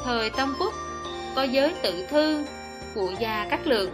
Thời 0.04 0.30
Tam 0.30 0.56
Quốc 0.58 0.74
có 1.36 1.42
giới 1.42 1.74
tự 1.82 2.06
thư 2.10 2.44
của 2.94 3.12
gia 3.18 3.46
các 3.50 3.66
Lượng, 3.66 3.90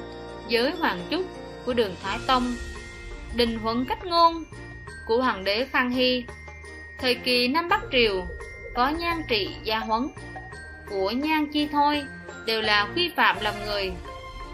giới 0.48 0.70
Hoàng 0.70 1.00
Trúc 1.10 1.24
của 1.64 1.72
đường 1.72 1.94
Thái 2.02 2.18
Tông, 2.26 2.56
đình 3.34 3.58
huấn 3.58 3.84
cách 3.84 4.04
ngôn 4.04 4.44
của 5.06 5.22
Hoàng 5.22 5.44
đế 5.44 5.66
Khang 5.72 5.90
Hy. 5.90 6.24
Thời 6.98 7.14
kỳ 7.14 7.48
Nam 7.48 7.68
Bắc 7.68 7.80
Triều 7.92 8.26
có 8.74 8.88
nhan 8.88 9.22
trị 9.28 9.48
gia 9.62 9.78
huấn. 9.78 10.08
Của 10.90 11.10
nhan 11.10 11.46
chi 11.52 11.68
thôi 11.72 12.02
đều 12.46 12.62
là 12.62 12.88
quy 12.96 13.10
phạm 13.16 13.36
làm 13.40 13.54
người 13.66 13.92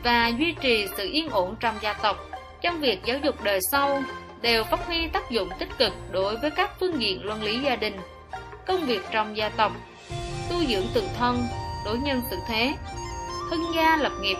và 0.05 0.29
duy 0.29 0.55
trì 0.61 0.87
sự 0.97 1.09
yên 1.13 1.29
ổn 1.29 1.57
trong 1.61 1.75
gia 1.81 1.93
tộc. 1.93 2.31
Trong 2.63 2.81
việc 2.81 3.01
giáo 3.05 3.19
dục 3.19 3.43
đời 3.43 3.61
sau 3.71 4.03
đều 4.41 4.65
phát 4.65 4.87
huy 4.87 5.09
tác 5.09 5.31
dụng 5.31 5.49
tích 5.59 5.69
cực 5.79 5.93
đối 6.11 6.37
với 6.37 6.51
các 6.51 6.71
phương 6.81 7.01
diện 7.03 7.25
luân 7.25 7.43
lý 7.43 7.59
gia 7.59 7.77
đình 7.77 7.97
công 8.67 8.87
việc 8.87 9.03
trong 9.11 9.37
gia 9.37 9.49
tộc 9.49 9.73
tu 10.51 10.65
dưỡng 10.65 10.87
tự 10.95 11.03
thân 11.19 11.43
đối 11.85 11.99
nhân 11.99 12.23
xử 12.31 12.37
thế 12.49 12.75
hưng 13.51 13.75
gia 13.75 13.97
lập 13.97 14.13
nghiệp 14.21 14.37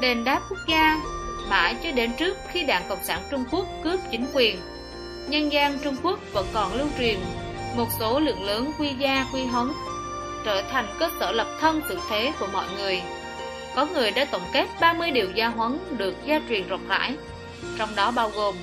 đền 0.00 0.24
đáp 0.24 0.40
quốc 0.50 0.58
gia 0.68 0.96
mãi 1.50 1.76
cho 1.82 1.92
đến 1.92 2.10
trước 2.18 2.36
khi 2.52 2.64
đảng 2.64 2.82
cộng 2.88 3.04
sản 3.04 3.22
trung 3.30 3.44
quốc 3.50 3.66
cướp 3.84 4.00
chính 4.10 4.26
quyền 4.34 4.56
nhân 5.28 5.52
gian 5.52 5.78
trung 5.84 5.96
quốc 6.02 6.18
vẫn 6.32 6.46
còn 6.52 6.74
lưu 6.74 6.86
truyền 6.98 7.16
một 7.76 7.88
số 7.98 8.20
lượng 8.20 8.42
lớn 8.42 8.72
quy 8.78 8.88
gia 8.98 9.26
quy 9.32 9.44
hống 9.44 9.72
trở 10.44 10.62
thành 10.70 10.86
cơ 10.98 11.10
sở 11.20 11.32
lập 11.32 11.46
thân 11.60 11.80
tự 11.88 11.98
thế 12.10 12.32
của 12.40 12.46
mọi 12.52 12.66
người. 12.76 13.02
Có 13.76 13.86
người 13.86 14.10
đã 14.10 14.24
tổng 14.24 14.44
kết 14.52 14.68
30 14.80 15.10
điều 15.10 15.30
gia 15.30 15.48
huấn 15.48 15.78
được 15.98 16.14
gia 16.24 16.40
truyền 16.48 16.68
rộng 16.68 16.88
rãi, 16.88 17.16
trong 17.78 17.88
đó 17.96 18.10
bao 18.10 18.30
gồm 18.36 18.54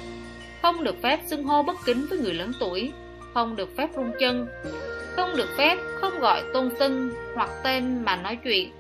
không 0.62 0.84
được 0.84 0.96
phép 1.04 1.20
xưng 1.28 1.44
hô 1.44 1.64
bất 1.64 1.76
kính 1.86 2.06
với 2.10 2.20
người 2.20 2.34
lớn 2.34 2.52
tuổi, 2.60 2.92
không 3.34 3.56
được 3.56 3.78
phép 3.78 3.90
rung 3.96 4.12
chân, 4.20 4.48
không 5.16 5.36
được 5.36 5.50
phép 5.58 5.78
không 6.02 6.20
gọi 6.20 6.44
tôn 6.54 6.70
xưng 6.80 7.12
hoặc 7.36 7.50
tên 7.64 8.06
mà 8.06 8.16
nói 8.16 8.38
chuyện, 8.44 8.72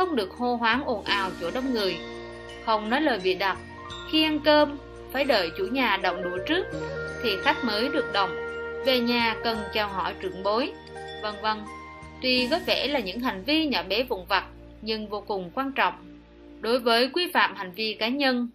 không 0.00 0.16
được 0.16 0.32
hô 0.32 0.56
hoáng 0.56 0.84
ồn 0.84 1.04
ào 1.04 1.30
chỗ 1.40 1.50
đông 1.50 1.72
người, 1.74 1.96
không 2.66 2.90
nói 2.90 3.00
lời 3.00 3.20
bị 3.24 3.34
đặt, 3.34 3.58
khi 4.10 4.24
ăn 4.24 4.40
cơm 4.44 4.78
phải 5.12 5.24
đợi 5.24 5.50
chủ 5.58 5.64
nhà 5.64 5.96
động 5.96 6.22
đũa 6.22 6.38
trước 6.48 6.66
thì 7.22 7.30
khách 7.42 7.64
mới 7.64 7.88
được 7.88 8.12
động, 8.12 8.30
về 8.86 9.00
nhà 9.00 9.36
cần 9.44 9.58
chào 9.74 9.88
hỏi 9.88 10.14
trưởng 10.20 10.42
bối, 10.42 10.72
vân 11.22 11.34
vân. 11.42 11.58
Tuy 12.22 12.48
có 12.50 12.58
vẻ 12.66 12.86
là 12.88 13.00
những 13.00 13.20
hành 13.20 13.42
vi 13.44 13.66
nhỏ 13.66 13.82
bé 13.82 14.02
vụn 14.02 14.20
vặt, 14.28 14.44
nhưng 14.82 15.08
vô 15.08 15.20
cùng 15.20 15.50
quan 15.54 15.72
trọng. 15.72 15.94
Đối 16.60 16.78
với 16.78 17.08
quy 17.08 17.30
phạm 17.34 17.56
hành 17.56 17.72
vi 17.72 17.94
cá 17.94 18.08
nhân, 18.08 18.48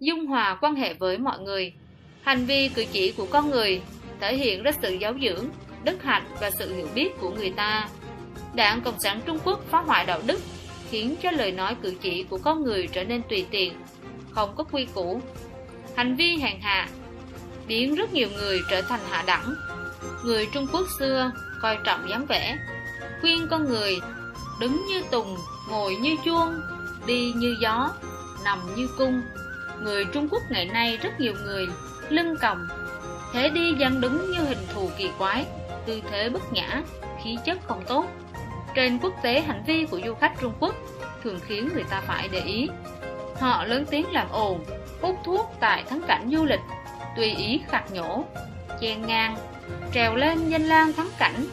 dung 0.00 0.26
hòa 0.26 0.58
quan 0.60 0.74
hệ 0.74 0.94
với 0.94 1.18
mọi 1.18 1.38
người, 1.38 1.72
hành 2.22 2.44
vi 2.44 2.70
cử 2.74 2.84
chỉ 2.92 3.12
của 3.12 3.26
con 3.30 3.50
người 3.50 3.80
thể 4.20 4.36
hiện 4.36 4.62
ra 4.62 4.72
sự 4.82 4.92
giáo 4.92 5.14
dưỡng, 5.22 5.44
đức 5.84 6.02
hạnh 6.02 6.24
và 6.40 6.50
sự 6.50 6.74
hiểu 6.74 6.88
biết 6.94 7.08
của 7.20 7.30
người 7.30 7.50
ta. 7.50 7.88
Đảng 8.54 8.80
Cộng 8.80 9.00
sản 9.00 9.20
Trung 9.26 9.38
Quốc 9.44 9.60
phá 9.70 9.78
hoại 9.80 10.06
đạo 10.06 10.20
đức, 10.26 10.40
khiến 10.90 11.16
cho 11.22 11.30
lời 11.30 11.52
nói 11.52 11.76
cử 11.82 11.94
chỉ 12.00 12.22
của 12.22 12.38
con 12.38 12.64
người 12.64 12.88
trở 12.92 13.04
nên 13.04 13.22
tùy 13.28 13.46
tiện, 13.50 13.72
không 14.30 14.54
có 14.56 14.64
quy 14.64 14.86
củ. 14.94 15.20
Hành 15.96 16.16
vi 16.16 16.36
hèn 16.36 16.60
hạ 16.60 16.88
biến 17.66 17.94
rất 17.94 18.12
nhiều 18.12 18.28
người 18.36 18.60
trở 18.70 18.82
thành 18.82 19.00
hạ 19.10 19.24
đẳng. 19.26 19.54
Người 20.24 20.46
Trung 20.52 20.66
Quốc 20.72 20.86
xưa 20.98 21.30
coi 21.62 21.78
trọng 21.84 22.08
dáng 22.10 22.26
vẻ, 22.26 22.58
khuyên 23.20 23.46
con 23.50 23.64
người 23.64 24.00
đứng 24.60 24.86
như 24.88 25.02
tùng, 25.10 25.36
ngồi 25.70 25.96
như 25.96 26.16
chuông, 26.24 26.60
đi 27.06 27.32
như 27.36 27.56
gió, 27.60 27.90
nằm 28.44 28.58
như 28.76 28.88
cung. 28.98 29.22
Người 29.82 30.04
Trung 30.04 30.28
Quốc 30.30 30.42
ngày 30.50 30.64
nay 30.64 30.96
rất 30.96 31.20
nhiều 31.20 31.34
người 31.44 31.66
lưng 32.08 32.34
còng, 32.40 32.68
thế 33.32 33.50
đi 33.50 33.74
dáng 33.78 34.00
đứng 34.00 34.30
như 34.30 34.38
hình 34.38 34.66
thù 34.74 34.90
kỳ 34.98 35.10
quái, 35.18 35.46
tư 35.86 36.00
thế 36.10 36.28
bất 36.28 36.52
nhã, 36.52 36.82
khí 37.24 37.36
chất 37.44 37.58
không 37.68 37.82
tốt. 37.88 38.06
Trên 38.74 38.98
quốc 38.98 39.14
tế 39.22 39.40
hành 39.40 39.62
vi 39.66 39.86
của 39.90 40.00
du 40.06 40.14
khách 40.14 40.32
Trung 40.40 40.52
Quốc 40.60 40.74
thường 41.22 41.40
khiến 41.46 41.68
người 41.74 41.84
ta 41.90 42.00
phải 42.00 42.28
để 42.32 42.40
ý. 42.40 42.68
Họ 43.40 43.64
lớn 43.64 43.84
tiếng 43.90 44.12
làm 44.12 44.28
ồn, 44.30 44.64
hút 45.02 45.16
thuốc 45.24 45.52
tại 45.60 45.84
thắng 45.88 46.00
cảnh 46.08 46.30
du 46.32 46.44
lịch, 46.44 46.60
tùy 47.16 47.34
ý 47.34 47.60
khạc 47.68 47.92
nhổ, 47.92 48.24
chen 48.80 49.06
ngang, 49.06 49.36
trèo 49.94 50.14
lên 50.14 50.48
danh 50.48 50.62
lang 50.62 50.92
thắng 50.92 51.08
cảnh 51.18 51.44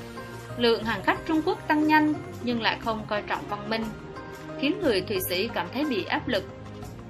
Lượng 0.58 0.84
hành 0.84 1.04
khách 1.04 1.18
Trung 1.26 1.42
Quốc 1.46 1.68
tăng 1.68 1.88
nhanh 1.88 2.14
nhưng 2.44 2.62
lại 2.62 2.78
không 2.86 3.06
coi 3.08 3.22
trọng 3.22 3.48
văn 3.50 3.70
minh, 3.70 3.86
khiến 4.62 4.80
người 4.82 5.02
Thụy 5.02 5.20
Sĩ 5.30 5.48
cảm 5.48 5.68
thấy 5.74 5.86
bị 5.86 6.06
áp 6.06 6.28
lực. 6.28 6.44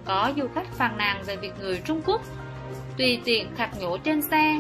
Có 0.06 0.32
du 0.38 0.48
khách 0.56 0.74
phàn 0.74 0.98
nàn 0.98 1.24
về 1.26 1.36
việc 1.36 1.52
người 1.60 1.82
Trung 1.86 2.02
Quốc 2.06 2.22
tùy 2.98 3.22
tiện 3.24 3.56
khạc 3.56 3.80
nhổ 3.80 3.98
trên 3.98 4.22
xe 4.22 4.60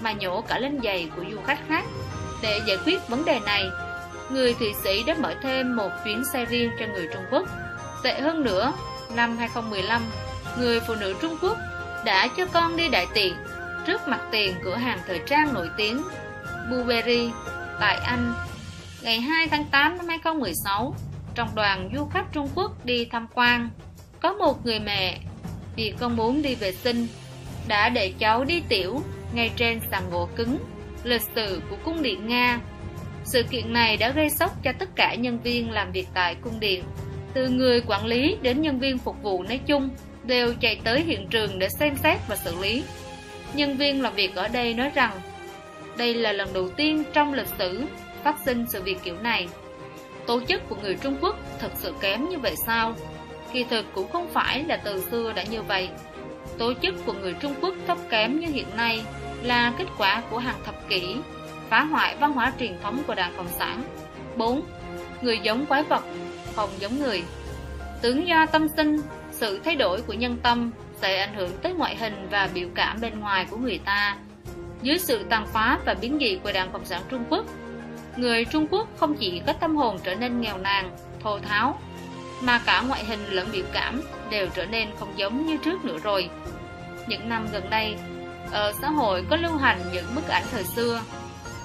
mà 0.00 0.12
nhổ 0.12 0.40
cả 0.40 0.58
lên 0.58 0.80
giày 0.82 1.10
của 1.16 1.24
du 1.30 1.38
khách 1.46 1.58
khác. 1.68 1.84
Để 2.42 2.60
giải 2.66 2.76
quyết 2.86 3.08
vấn 3.08 3.24
đề 3.24 3.40
này, 3.46 3.64
người 4.30 4.54
Thụy 4.54 4.74
Sĩ 4.84 5.02
đã 5.02 5.14
mở 5.14 5.34
thêm 5.42 5.76
một 5.76 5.90
chuyến 6.04 6.22
xe 6.32 6.44
riêng 6.44 6.70
cho 6.80 6.86
người 6.86 7.08
Trung 7.12 7.24
Quốc. 7.30 7.48
Tệ 8.02 8.20
hơn 8.20 8.42
nữa, 8.42 8.72
năm 9.14 9.36
2015, 9.36 10.02
người 10.58 10.80
phụ 10.80 10.94
nữ 10.94 11.14
Trung 11.22 11.36
Quốc 11.42 11.58
đã 12.04 12.28
cho 12.36 12.46
con 12.46 12.76
đi 12.76 12.88
đại 12.88 13.06
tiện 13.14 13.34
trước 13.86 14.08
mặt 14.08 14.20
tiền 14.30 14.54
cửa 14.64 14.74
hàng 14.74 14.98
thời 15.06 15.20
trang 15.26 15.54
nổi 15.54 15.70
tiếng 15.76 16.02
Burberry 16.70 17.30
tại 17.80 17.96
Anh. 17.96 18.34
Ngày 19.02 19.20
2 19.20 19.48
tháng 19.48 19.64
8 19.64 19.96
năm 19.96 20.08
2016, 20.08 20.94
trong 21.34 21.48
đoàn 21.54 21.90
du 21.96 22.04
khách 22.04 22.32
Trung 22.32 22.48
Quốc 22.54 22.84
đi 22.84 23.04
tham 23.04 23.26
quan, 23.34 23.68
có 24.20 24.32
một 24.32 24.66
người 24.66 24.80
mẹ 24.80 25.18
vì 25.76 25.94
con 26.00 26.16
muốn 26.16 26.42
đi 26.42 26.54
vệ 26.54 26.72
sinh 26.72 27.06
đã 27.68 27.88
để 27.88 28.12
cháu 28.18 28.44
đi 28.44 28.62
tiểu 28.68 29.00
ngay 29.32 29.50
trên 29.56 29.80
sàn 29.90 30.10
gỗ 30.10 30.28
cứng 30.36 30.58
lịch 31.04 31.22
sử 31.34 31.60
của 31.70 31.76
cung 31.84 32.02
điện 32.02 32.28
Nga. 32.28 32.60
Sự 33.32 33.42
kiện 33.42 33.72
này 33.72 33.96
đã 33.96 34.10
gây 34.10 34.30
sốc 34.30 34.62
cho 34.62 34.72
tất 34.78 34.88
cả 34.96 35.14
nhân 35.14 35.38
viên 35.40 35.70
làm 35.70 35.92
việc 35.92 36.06
tại 36.14 36.34
cung 36.34 36.60
điện. 36.60 36.84
Từ 37.34 37.48
người 37.48 37.82
quản 37.86 38.06
lý 38.06 38.36
đến 38.42 38.62
nhân 38.62 38.78
viên 38.78 38.98
phục 38.98 39.22
vụ 39.22 39.42
nói 39.42 39.60
chung 39.66 39.90
đều 40.24 40.54
chạy 40.60 40.80
tới 40.84 41.00
hiện 41.00 41.26
trường 41.30 41.58
để 41.58 41.68
xem 41.68 41.96
xét 41.96 42.18
và 42.28 42.36
xử 42.36 42.54
lý. 42.62 42.84
Nhân 43.54 43.76
viên 43.76 44.02
làm 44.02 44.14
việc 44.14 44.34
ở 44.34 44.48
đây 44.48 44.74
nói 44.74 44.90
rằng, 44.94 45.10
đây 45.96 46.14
là 46.14 46.32
lần 46.32 46.52
đầu 46.52 46.68
tiên 46.68 47.02
trong 47.12 47.34
lịch 47.34 47.48
sử 47.58 47.84
phát 48.24 48.36
sinh 48.44 48.64
sự 48.68 48.82
việc 48.82 48.98
kiểu 49.04 49.16
này. 49.22 49.48
Tổ 50.26 50.40
chức 50.48 50.68
của 50.68 50.76
người 50.82 50.94
Trung 50.94 51.16
Quốc 51.20 51.36
thật 51.58 51.70
sự 51.74 51.94
kém 52.00 52.28
như 52.28 52.38
vậy 52.38 52.54
sao? 52.66 52.94
Kỳ 53.52 53.64
thực 53.64 53.86
cũng 53.94 54.12
không 54.12 54.28
phải 54.32 54.64
là 54.64 54.76
từ 54.76 55.04
xưa 55.10 55.32
đã 55.32 55.42
như 55.42 55.62
vậy. 55.62 55.88
Tổ 56.58 56.72
chức 56.82 57.06
của 57.06 57.12
người 57.12 57.34
Trung 57.40 57.54
Quốc 57.60 57.74
thấp 57.86 57.98
kém 58.10 58.40
như 58.40 58.46
hiện 58.46 58.76
nay 58.76 59.02
là 59.42 59.72
kết 59.78 59.86
quả 59.98 60.22
của 60.30 60.38
hàng 60.38 60.58
thập 60.64 60.88
kỷ 60.88 61.16
phá 61.70 61.80
hoại 61.80 62.16
văn 62.16 62.32
hóa 62.32 62.52
truyền 62.58 62.80
thống 62.82 63.02
của 63.06 63.14
Đảng 63.14 63.32
Cộng 63.36 63.48
sản. 63.48 63.82
4. 64.36 64.62
Người 65.22 65.38
giống 65.38 65.66
quái 65.66 65.82
vật, 65.82 66.04
không 66.56 66.70
giống 66.78 66.98
người. 66.98 67.22
Tướng 68.02 68.28
do 68.28 68.46
tâm 68.46 68.68
sinh, 68.76 69.00
sự 69.30 69.60
thay 69.64 69.76
đổi 69.76 70.02
của 70.02 70.12
nhân 70.12 70.36
tâm 70.42 70.70
sẽ 71.00 71.20
ảnh 71.20 71.34
hưởng 71.34 71.50
tới 71.62 71.72
ngoại 71.72 71.96
hình 71.96 72.28
và 72.30 72.48
biểu 72.54 72.68
cảm 72.74 73.00
bên 73.00 73.20
ngoài 73.20 73.46
của 73.50 73.56
người 73.56 73.80
ta 73.84 74.16
dưới 74.82 74.98
sự 74.98 75.24
tàn 75.30 75.46
phá 75.46 75.78
và 75.86 75.94
biến 75.94 76.18
dị 76.20 76.38
của 76.44 76.52
Đảng 76.52 76.72
Cộng 76.72 76.84
sản 76.84 77.02
Trung 77.10 77.24
Quốc, 77.30 77.44
người 78.16 78.44
Trung 78.44 78.66
Quốc 78.70 78.88
không 78.96 79.14
chỉ 79.14 79.42
có 79.46 79.52
tâm 79.52 79.76
hồn 79.76 79.98
trở 80.04 80.14
nên 80.14 80.40
nghèo 80.40 80.58
nàn, 80.58 80.90
thô 81.22 81.38
tháo, 81.38 81.78
mà 82.40 82.60
cả 82.66 82.82
ngoại 82.88 83.04
hình 83.04 83.24
lẫn 83.30 83.48
biểu 83.52 83.64
cảm 83.72 84.02
đều 84.30 84.46
trở 84.54 84.66
nên 84.66 84.88
không 84.98 85.12
giống 85.16 85.46
như 85.46 85.56
trước 85.56 85.84
nữa 85.84 85.98
rồi. 86.02 86.30
Những 87.08 87.28
năm 87.28 87.48
gần 87.52 87.70
đây, 87.70 87.96
ở 88.50 88.72
xã 88.82 88.88
hội 88.88 89.24
có 89.30 89.36
lưu 89.36 89.56
hành 89.56 89.78
những 89.92 90.04
bức 90.14 90.28
ảnh 90.28 90.44
thời 90.52 90.64
xưa. 90.64 91.00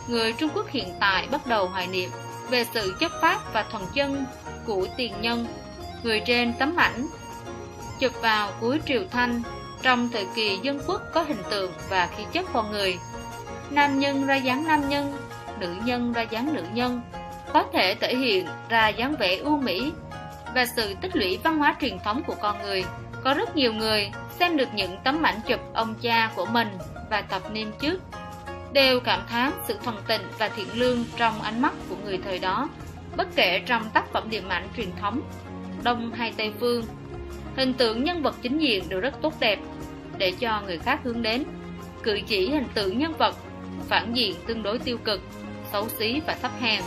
Người 0.08 0.34
Trung 0.34 0.50
Quốc 0.54 0.68
hiện 0.70 0.88
tại 1.00 1.28
bắt 1.32 1.48
đầu 1.48 1.68
hoài 1.68 1.88
niệm 1.88 2.10
về 2.50 2.66
sự 2.74 2.96
chấp 3.00 3.12
phát 3.22 3.54
và 3.54 3.64
thuần 3.64 3.84
chân 3.94 4.26
của 4.66 4.88
tiền 4.98 5.14
nhân. 5.22 5.48
Người 6.04 6.22
trên 6.26 6.54
tấm 6.60 6.76
ảnh 6.76 7.08
chụp 8.00 8.22
vào 8.22 8.52
cuối 8.62 8.80
triều 8.86 9.02
thanh 9.12 9.42
trong 9.82 10.10
thời 10.10 10.28
kỳ 10.36 10.60
dân 10.62 10.80
quốc 10.88 11.02
có 11.14 11.24
hình 11.24 11.44
tượng 11.50 11.72
và 11.90 12.10
khí 12.18 12.24
chất 12.32 12.46
con 12.54 12.72
người. 12.72 12.98
Nam 13.70 14.00
nhân 14.00 14.28
ra 14.28 14.36
dáng 14.36 14.68
nam 14.68 14.90
nhân, 14.90 15.14
nữ 15.60 15.76
nhân 15.86 16.14
ra 16.14 16.22
dáng 16.22 16.54
nữ 16.54 16.64
nhân. 16.74 17.02
Có 17.54 17.66
thể 17.74 17.96
thể 17.96 18.16
hiện 18.16 18.48
ra 18.70 18.88
dáng 18.88 19.16
vẻ 19.20 19.36
ưu 19.36 19.58
mỹ 19.58 19.92
Và 20.56 20.66
sự 20.76 20.96
tích 21.02 21.16
lũy 21.16 21.40
văn 21.44 21.58
hóa 21.58 21.76
truyền 21.82 22.00
thống 22.00 22.24
của 22.28 22.36
con 22.42 22.62
người. 22.62 22.84
Có 23.24 23.34
rất 23.34 23.56
nhiều 23.56 23.74
người 23.74 24.12
xem 24.40 24.58
được 24.58 24.70
những 24.74 24.98
tấm 25.04 25.24
ảnh 25.24 25.40
chụp 25.48 25.60
ông 25.74 25.96
cha 26.02 26.32
của 26.36 26.46
mình 26.46 26.78
và 27.10 27.22
tập 27.22 27.42
niêm 27.52 27.68
trước. 27.80 28.00
Đều 28.74 29.00
cảm 29.00 29.20
thán 29.30 29.52
sự 29.68 29.78
thuần 29.84 29.96
tịnh 30.08 30.22
và 30.40 30.50
thiện 30.50 30.68
lương 30.74 31.06
trong 31.18 31.42
ánh 31.42 31.62
mắt 31.62 31.74
của 31.90 31.96
người 32.06 32.20
thời 32.26 32.40
đó 32.40 32.70
Bất 33.18 33.28
kể 33.36 33.62
trong 33.66 33.90
tác 33.94 34.12
phẩm 34.14 34.30
điện 34.30 34.50
ảnh 34.50 34.68
truyền 34.78 34.90
thống 35.02 35.22
Đông 35.84 36.12
hay 36.12 36.34
Tây 36.38 36.54
Phương 36.60 36.86
Hình 37.56 37.74
tượng 37.74 38.04
nhân 38.04 38.22
vật 38.22 38.36
chính 38.42 38.58
diện 38.58 38.84
đều 38.90 39.00
rất 39.00 39.22
tốt 39.22 39.34
đẹp 39.40 39.60
để 40.18 40.32
cho 40.40 40.62
người 40.66 40.78
khác 40.78 41.00
hướng 41.04 41.22
đến. 41.22 41.44
Cử 42.04 42.20
chỉ 42.28 42.50
hình 42.50 42.68
tượng 42.74 43.00
nhân 43.00 43.14
vật, 43.18 43.36
phản 43.88 44.14
diện 44.14 44.36
tương 44.48 44.64
đối 44.64 44.80
tiêu 44.80 44.98
cực, 44.98 45.22
xấu 45.72 45.88
xí 45.90 46.22
và 46.28 46.36
thấp 46.42 46.52
hèn. 46.60 46.84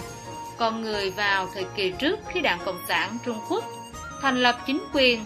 Còn 0.58 0.82
người 0.82 1.10
vào 1.10 1.48
thời 1.54 1.64
kỳ 1.76 1.90
trước 1.90 2.18
khi 2.32 2.40
Đảng 2.40 2.58
Cộng 2.64 2.78
sản 2.88 3.18
Trung 3.24 3.38
Quốc 3.50 3.64
thành 4.22 4.42
lập 4.42 4.56
chính 4.66 4.84
quyền 4.92 5.24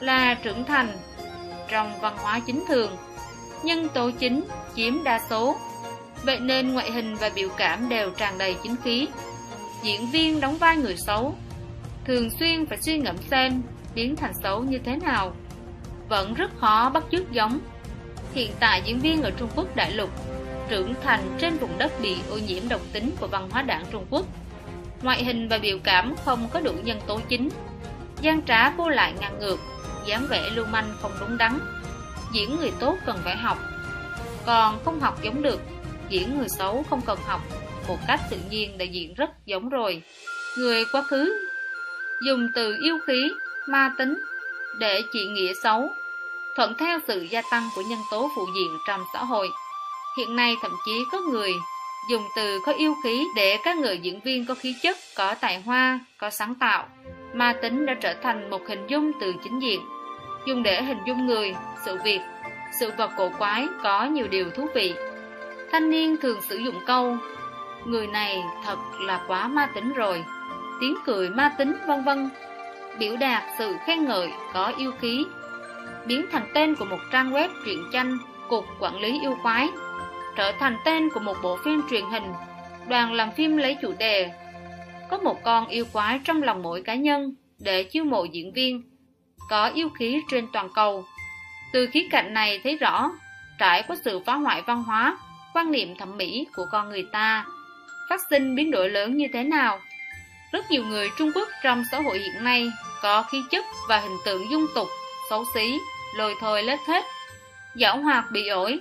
là 0.00 0.34
trưởng 0.34 0.64
thành 0.64 0.96
trong 1.68 2.00
văn 2.00 2.16
hóa 2.18 2.40
chính 2.40 2.64
thường 2.68 2.96
nhân 3.62 3.88
tố 3.88 4.10
chính 4.18 4.44
chiếm 4.76 5.04
đa 5.04 5.20
số 5.30 5.56
vậy 6.24 6.40
nên 6.40 6.72
ngoại 6.72 6.90
hình 6.90 7.14
và 7.14 7.30
biểu 7.34 7.48
cảm 7.56 7.88
đều 7.88 8.10
tràn 8.10 8.38
đầy 8.38 8.56
chính 8.62 8.76
khí. 8.84 9.08
Diễn 9.82 10.10
viên 10.10 10.40
đóng 10.40 10.58
vai 10.58 10.76
người 10.76 10.96
xấu, 10.96 11.34
thường 12.04 12.30
xuyên 12.38 12.66
phải 12.66 12.78
suy 12.82 12.98
ngẫm 12.98 13.16
xem 13.30 13.62
biến 13.94 14.16
thành 14.16 14.32
xấu 14.42 14.62
như 14.64 14.78
thế 14.78 14.96
nào. 14.96 15.34
Vẫn 16.08 16.34
rất 16.34 16.50
khó 16.60 16.90
bắt 16.90 17.04
chước 17.12 17.32
giống. 17.32 17.58
Hiện 18.34 18.52
tại 18.60 18.82
diễn 18.84 19.00
viên 19.00 19.22
ở 19.22 19.30
Trung 19.30 19.48
Quốc 19.56 19.76
đại 19.76 19.92
lục, 19.92 20.10
trưởng 20.68 20.94
thành 21.02 21.20
trên 21.38 21.56
vùng 21.56 21.78
đất 21.78 21.92
bị 22.00 22.16
ô 22.30 22.38
nhiễm 22.38 22.68
độc 22.68 22.80
tính 22.92 23.10
của 23.20 23.26
văn 23.26 23.48
hóa 23.50 23.62
đảng 23.62 23.84
Trung 23.92 24.06
Quốc. 24.10 24.26
Ngoại 25.02 25.24
hình 25.24 25.48
và 25.48 25.58
biểu 25.58 25.78
cảm 25.84 26.14
không 26.24 26.48
có 26.52 26.60
đủ 26.60 26.72
nhân 26.84 27.00
tố 27.06 27.20
chính. 27.28 27.48
Gian 28.20 28.42
trá 28.42 28.70
vô 28.70 28.88
lại 28.88 29.14
ngang 29.20 29.38
ngược, 29.38 29.58
dáng 30.06 30.26
vẻ 30.30 30.50
lưu 30.54 30.66
manh 30.66 30.94
không 31.02 31.12
đúng 31.20 31.38
đắn. 31.38 31.58
Diễn 32.32 32.56
người 32.56 32.72
tốt 32.80 32.96
cần 33.06 33.18
phải 33.24 33.36
học, 33.36 33.58
còn 34.46 34.78
không 34.84 35.00
học 35.00 35.22
giống 35.22 35.42
được 35.42 35.60
diễn 36.10 36.38
người 36.38 36.48
xấu 36.48 36.84
không 36.90 37.00
cần 37.06 37.18
học. 37.26 37.40
Một 37.88 37.98
cách 38.06 38.20
tự 38.30 38.36
nhiên 38.50 38.78
đã 38.78 38.84
diễn 38.84 39.14
rất 39.14 39.30
giống 39.46 39.68
rồi. 39.68 40.02
Người 40.58 40.84
quá 40.92 41.02
khứ, 41.02 41.48
dùng 42.26 42.48
từ 42.54 42.76
yêu 42.82 42.98
khí, 43.06 43.30
ma 43.68 43.94
tính 43.98 44.18
để 44.78 45.02
chỉ 45.12 45.26
nghĩa 45.26 45.52
xấu, 45.62 45.88
thuận 46.56 46.74
theo 46.78 46.98
sự 47.08 47.26
gia 47.30 47.42
tăng 47.50 47.68
của 47.76 47.82
nhân 47.82 47.98
tố 48.10 48.30
phụ 48.36 48.46
diện 48.56 48.78
trong 48.86 49.00
xã 49.12 49.24
hội. 49.24 49.48
Hiện 50.18 50.36
nay 50.36 50.56
thậm 50.62 50.72
chí 50.86 51.04
có 51.12 51.20
người 51.20 51.52
dùng 52.10 52.22
từ 52.36 52.58
có 52.66 52.72
yêu 52.72 52.94
khí 53.04 53.26
để 53.36 53.58
các 53.64 53.76
người 53.76 53.98
diễn 53.98 54.20
viên 54.20 54.46
có 54.46 54.54
khí 54.54 54.74
chất, 54.82 54.96
có 55.16 55.34
tài 55.34 55.62
hoa, 55.62 56.00
có 56.18 56.30
sáng 56.30 56.54
tạo. 56.54 56.88
Ma 57.34 57.54
tính 57.62 57.86
đã 57.86 57.94
trở 58.00 58.14
thành 58.22 58.50
một 58.50 58.60
hình 58.68 58.86
dung 58.86 59.12
từ 59.20 59.34
chính 59.44 59.58
diện, 59.58 59.80
dùng 60.46 60.62
để 60.62 60.82
hình 60.82 60.98
dung 61.06 61.26
người, 61.26 61.54
sự 61.84 61.96
việc, 62.04 62.20
sự 62.80 62.90
vật 62.98 63.10
cổ 63.16 63.30
quái 63.38 63.68
có 63.82 64.04
nhiều 64.04 64.26
điều 64.28 64.50
thú 64.50 64.66
vị 64.74 64.94
thanh 65.72 65.90
niên 65.90 66.16
thường 66.16 66.40
sử 66.48 66.56
dụng 66.56 66.80
câu, 66.86 67.16
người 67.84 68.06
này 68.06 68.42
thật 68.64 68.78
là 69.00 69.24
quá 69.26 69.48
ma 69.48 69.66
tính 69.74 69.92
rồi. 69.92 70.24
Tiếng 70.80 70.94
cười 71.04 71.30
ma 71.30 71.54
tính, 71.58 71.76
vân 71.86 72.04
vân. 72.04 72.30
Biểu 72.98 73.16
đạt 73.16 73.42
sự 73.58 73.74
khen 73.86 74.04
ngợi, 74.04 74.32
có 74.52 74.72
yêu 74.78 74.92
khí 75.00 75.24
biến 76.06 76.26
thành 76.32 76.50
tên 76.54 76.74
của 76.74 76.84
một 76.84 76.98
trang 77.12 77.32
web 77.32 77.48
truyện 77.64 77.84
tranh, 77.92 78.18
cục 78.48 78.64
quản 78.80 79.00
lý 79.00 79.20
yêu 79.20 79.36
quái. 79.42 79.68
Trở 80.36 80.52
thành 80.52 80.76
tên 80.84 81.08
của 81.10 81.20
một 81.20 81.36
bộ 81.42 81.56
phim 81.64 81.82
truyền 81.90 82.04
hình, 82.04 82.32
đoàn 82.88 83.12
làm 83.12 83.32
phim 83.32 83.56
lấy 83.56 83.76
chủ 83.82 83.92
đề, 83.98 84.30
có 85.10 85.18
một 85.18 85.42
con 85.42 85.66
yêu 85.66 85.84
quái 85.92 86.20
trong 86.24 86.42
lòng 86.42 86.62
mỗi 86.62 86.82
cá 86.82 86.94
nhân, 86.94 87.34
để 87.58 87.82
chiêu 87.82 88.04
mộ 88.04 88.24
diễn 88.24 88.52
viên. 88.52 88.82
Có 89.50 89.68
yêu 89.68 89.88
khí 89.88 90.20
trên 90.30 90.46
toàn 90.52 90.68
cầu. 90.74 91.04
Từ 91.72 91.86
khía 91.86 92.08
cạnh 92.10 92.34
này 92.34 92.60
thấy 92.64 92.76
rõ, 92.76 93.10
trải 93.58 93.82
qua 93.82 93.96
sự 94.04 94.20
phá 94.26 94.34
hoại 94.34 94.62
văn 94.62 94.82
hóa 94.82 95.16
quan 95.54 95.70
niệm 95.70 95.96
thẩm 95.96 96.16
mỹ 96.16 96.46
của 96.54 96.66
con 96.70 96.88
người 96.88 97.06
ta. 97.12 97.44
Phát 98.08 98.20
sinh 98.30 98.54
biến 98.54 98.70
đổi 98.70 98.90
lớn 98.90 99.16
như 99.16 99.26
thế 99.32 99.44
nào? 99.44 99.80
Rất 100.52 100.70
nhiều 100.70 100.84
người 100.84 101.10
trung 101.18 101.30
quốc 101.34 101.48
trong 101.62 101.82
xã 101.90 102.00
hội 102.00 102.18
hiện 102.18 102.44
nay 102.44 102.72
có 103.02 103.22
khí 103.22 103.42
chất 103.50 103.64
và 103.88 103.98
hình 103.98 104.16
tượng 104.24 104.50
dung 104.50 104.66
tục, 104.74 104.88
xấu 105.30 105.44
xí 105.54 105.78
lôi 106.16 106.34
thôi 106.40 106.62
lết 106.62 106.78
hết 106.88 107.04
giảo 107.74 107.98
hoạt 107.98 108.24
bị 108.30 108.48
ổi, 108.48 108.80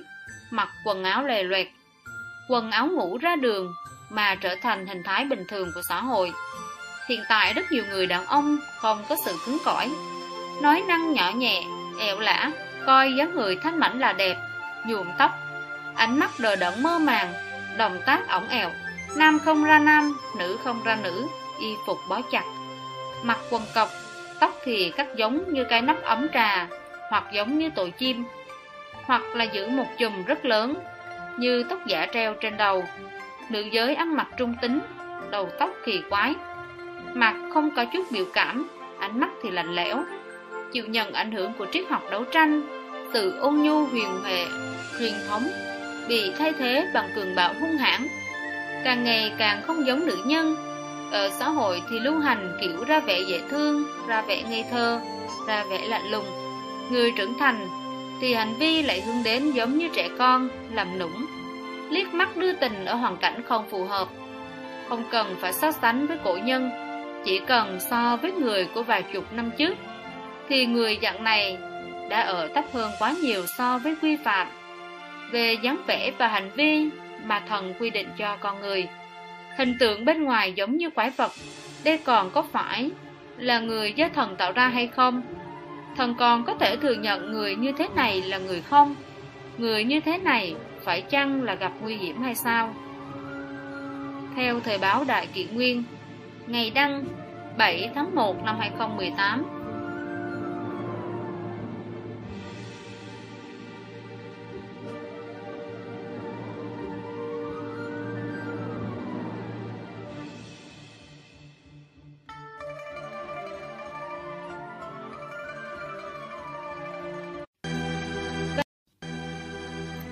mặc 0.49 0.70
quần 0.84 1.03
áo 1.03 1.24
lè 1.24 1.43
loẹt, 1.43 1.67
quần 2.49 2.72
áo 2.72 2.88
ngủ 2.88 3.17
ra 3.17 3.36
đường 3.36 3.74
mà 4.09 4.36
trở 4.36 4.55
thành 4.55 4.88
hình 4.88 5.03
thái 5.03 5.26
bình 5.26 5.45
thường 5.47 5.72
của 5.76 5.82
xã 5.89 6.01
hội. 6.01 6.32
Hiện 7.09 7.24
tại 7.30 7.53
rất 7.53 7.72
nhiều 7.72 7.84
người 7.89 8.05
đàn 8.05 8.26
ông 8.26 8.57
không 8.78 9.03
có 9.09 9.15
sự 9.26 9.38
cứng 9.45 9.57
cỏi, 9.65 9.89
nói 10.61 10.84
năng 10.88 11.13
nhỏ 11.13 11.32
nhẹ 11.36 11.63
ẻo 11.99 12.20
lả, 12.20 12.51
coi 12.86 13.13
dáng 13.13 13.36
người 13.36 13.55
thanh 13.63 13.80
mảnh 13.80 13.99
là 13.99 14.13
đẹp, 14.13 14.38
nhuộm 14.86 15.07
tóc 15.17 15.32
ánh 16.00 16.20
mắt 16.20 16.32
đờ 16.39 16.56
đẫn 16.56 16.84
mơ 16.84 17.00
màng 17.00 17.34
động 17.78 18.00
tác 18.06 18.30
ổng 18.30 18.47
ẹo, 18.50 18.70
nam 19.16 19.39
không 19.39 19.64
ra 19.64 19.80
nam 19.80 20.18
nữ 20.38 20.58
không 20.64 20.84
ra 20.84 20.97
nữ 21.04 21.28
y 21.60 21.68
phục 21.86 21.97
bó 22.10 22.22
chặt. 22.32 22.43
Mặc 23.24 23.39
quần 23.50 23.62
cọc 23.76 23.89
tóc 24.39 24.54
thì 24.64 24.91
cắt 24.97 25.08
giống 25.16 25.54
như 25.54 25.64
cái 25.64 25.82
nắp 25.82 26.02
ấm 26.02 26.28
trà 26.34 26.68
hoặc 27.10 27.24
giống 27.34 27.58
như 27.58 27.70
tội 27.76 27.91
chim. 27.91 28.24
Hoặc 29.04 29.22
là 29.36 29.43
giữ 29.43 29.70
một 29.70 29.86
chùm 30.00 30.24
rất 30.26 30.45
lớn 30.45 30.74
như 31.38 31.64
tóc 31.64 31.80
giả 31.88 32.08
treo 32.14 32.34
trên 32.34 32.58
đầu. 32.58 32.86
Nữ 33.50 33.62
giới 33.62 33.95
ăn 33.95 34.16
mặc 34.16 34.28
trung 34.38 34.56
tính 34.62 34.80
đầu 35.32 35.50
tóc 35.60 35.70
kỳ 35.86 36.02
quái. 36.10 36.36
Mặt 37.14 37.36
không 37.54 37.76
có 37.76 37.86
chút 37.86 38.12
biểu 38.12 38.26
cảm 38.34 38.70
ánh 39.00 39.20
mắt 39.20 39.30
thì 39.43 39.52
lạnh 39.52 39.76
lẽo. 39.76 40.04
Chịu 40.74 40.86
nhận 40.88 41.14
ảnh 41.14 41.32
hưởng 41.32 41.54
của 41.54 41.66
triết 41.72 41.86
học 41.89 42.04
đấu 42.12 42.24
tranh 42.24 42.62
từ 43.14 43.39
ôn 43.39 43.56
nhu 43.56 43.86
huyền 43.86 44.20
huệ 44.24 44.45
truyền 45.00 45.14
thống 45.30 45.43
bị 46.10 46.32
thay 46.38 46.53
thế 46.60 46.88
bằng 46.93 47.10
cường 47.16 47.36
bạo 47.36 47.53
hung 47.62 47.78
hãn, 47.78 48.07
càng 48.84 49.03
ngày 49.03 49.34
càng 49.38 49.62
không 49.68 49.88
giống 49.88 50.05
nữ 50.05 50.18
nhân. 50.26 50.55
Ở 51.12 51.30
xã 51.39 51.49
hội 51.49 51.82
thì 51.89 51.99
lưu 51.99 52.20
hành 52.20 52.57
kiểu 52.62 52.84
ra 52.84 52.99
vẻ 52.99 53.20
dễ 53.28 53.41
thương, 53.49 53.84
ra 54.07 54.22
vẻ 54.22 54.43
ngây 54.49 54.66
thơ, 54.72 55.01
ra 55.47 55.64
vẻ 55.64 55.88
lạnh 55.88 56.12
lùng. 56.12 56.26
Người 56.91 57.12
trưởng 57.18 57.34
thành 57.39 57.68
thì 58.22 58.34
hành 58.34 58.53
vi 58.60 58.82
lại 58.82 59.01
hướng 59.01 59.24
đến 59.24 59.51
giống 59.51 59.78
như 59.78 59.89
trẻ 59.95 60.10
con, 60.18 60.49
làm 60.74 60.99
nũng. 60.99 61.26
Liếc 61.89 62.14
mắt 62.14 62.38
đưa 62.38 62.53
tình 62.53 62.86
ở 62.86 62.93
hoàn 62.93 63.18
cảnh 63.18 63.41
không 63.47 63.70
phù 63.70 63.86
hợp, 63.86 64.07
không 64.89 65.03
cần 65.12 65.36
phải 65.39 65.53
so 65.53 65.72
sánh 65.72 66.07
với 66.07 66.18
cổ 66.24 66.38
nhân. 66.43 66.70
Chỉ 67.26 67.39
cần 67.39 67.80
so 67.89 68.18
với 68.22 68.32
người 68.32 68.68
của 68.74 68.84
vài 68.84 69.03
chục 69.14 69.34
năm 69.34 69.51
trước, 69.57 69.74
thì 70.49 70.66
người 70.66 70.99
dạng 71.01 71.24
này 71.24 71.57
đã 72.10 72.22
ở 72.22 72.47
thấp 72.55 72.66
hơn 72.74 72.91
quá 72.99 73.16
nhiều 73.22 73.45
so 73.57 73.78
với 73.78 73.95
quy 74.01 74.16
phạm 74.16 74.47
về 75.32 75.53
dáng 75.53 75.77
vẻ 75.88 76.11
và 76.17 76.27
hành 76.27 76.49
vi 76.55 76.89
mà 77.25 77.39
thần 77.39 77.73
quy 77.80 77.89
định 77.89 78.07
cho 78.17 78.38
con 78.38 78.61
người. 78.61 78.88
Hình 79.57 79.77
tượng 79.80 80.05
bên 80.05 80.23
ngoài 80.23 80.53
giống 80.53 80.77
như 80.77 80.89
quái 80.89 81.09
vật, 81.09 81.32
đây 81.84 81.97
còn 81.97 82.32
có 82.32 82.41
phải 82.41 82.89
là 83.38 83.59
người 83.59 83.93
do 83.93 84.09
thần 84.15 84.36
tạo 84.36 84.51
ra 84.51 84.67
hay 84.67 84.88
không? 84.88 85.21
Thần 85.97 86.15
còn 86.15 86.43
có 86.43 86.55
thể 86.55 86.77
thừa 86.77 86.93
nhận 86.93 87.32
người 87.32 87.55
như 87.55 87.71
thế 87.71 87.88
này 87.95 88.21
là 88.21 88.38
người 88.38 88.61
không? 88.61 88.95
Người 89.57 89.84
như 89.84 89.99
thế 89.99 90.17
này 90.17 90.55
phải 90.84 91.01
chăng 91.01 91.43
là 91.43 91.55
gặp 91.55 91.71
nguy 91.82 91.95
hiểm 91.95 92.21
hay 92.21 92.36
sao? 92.36 92.75
Theo 94.36 94.59
thời 94.59 94.77
báo 94.77 95.03
đại 95.07 95.27
kỷ 95.27 95.45
nguyên, 95.45 95.84
ngày 96.47 96.69
đăng 96.69 97.05
7 97.57 97.89
tháng 97.95 98.15
1 98.15 98.43
năm 98.43 98.55
2018 98.59 99.59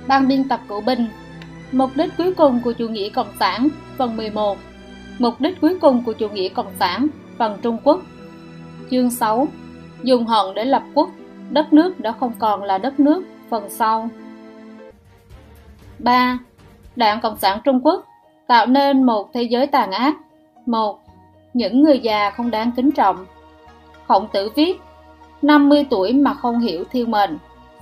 Ban 0.08 0.28
biên 0.28 0.48
tập 0.48 0.60
cựu 0.68 0.82
binh 0.82 1.08
Mục 1.72 1.90
đích 1.96 2.18
cuối 2.18 2.34
cùng 2.34 2.60
của 2.64 2.72
chủ 2.72 2.88
nghĩa 2.88 3.10
Cộng 3.10 3.32
sản, 3.40 3.68
Phần 3.98 4.18
11 4.18 4.58
Mục 5.20 5.42
đích 5.42 5.62
cuối 5.62 5.78
cùng 5.82 6.04
của 6.06 6.14
chủ 6.14 6.30
nghĩa 6.30 6.50
Cộng 6.50 6.72
sản, 6.80 7.08
Phần 7.38 7.58
Trung 7.62 7.78
Quốc. 7.84 8.02
Chương 8.92 9.12
6 9.12 9.48
Dùng 10.04 10.26
hận 10.26 10.46
để 10.56 10.66
lập 10.66 10.84
quốc. 10.94 11.10
Đất 11.50 11.74
nước 11.74 12.00
đã 12.00 12.12
không 12.12 12.32
còn 12.40 12.64
là 12.64 12.78
đất 12.78 13.00
nước, 13.00 13.24
Phần 13.50 13.70
sau. 13.70 14.10
3. 16.00 16.40
Đảng 16.96 17.22
Cộng 17.22 17.38
sản 17.38 17.60
Trung 17.64 17.86
Quốc 17.86 18.06
tạo 18.48 18.66
nên 18.66 19.04
một 19.04 19.34
thế 19.34 19.44
giới 19.44 19.68
tàn 19.68 19.92
ác. 19.92 20.16
1. 20.66 21.00
Những 21.54 21.82
người 21.82 22.00
già 22.00 22.30
không 22.30 22.52
đáng 22.52 22.72
kính 22.76 22.92
trọng. 22.92 23.26
Khổng 24.08 24.28
tử 24.34 24.52
viết 24.56 24.82
50 25.42 25.86
tuổi 25.90 26.14
mà 26.14 26.34
không 26.34 26.60
hiểu 26.60 26.84
thiên 26.92 27.12
mệnh. 27.12 27.38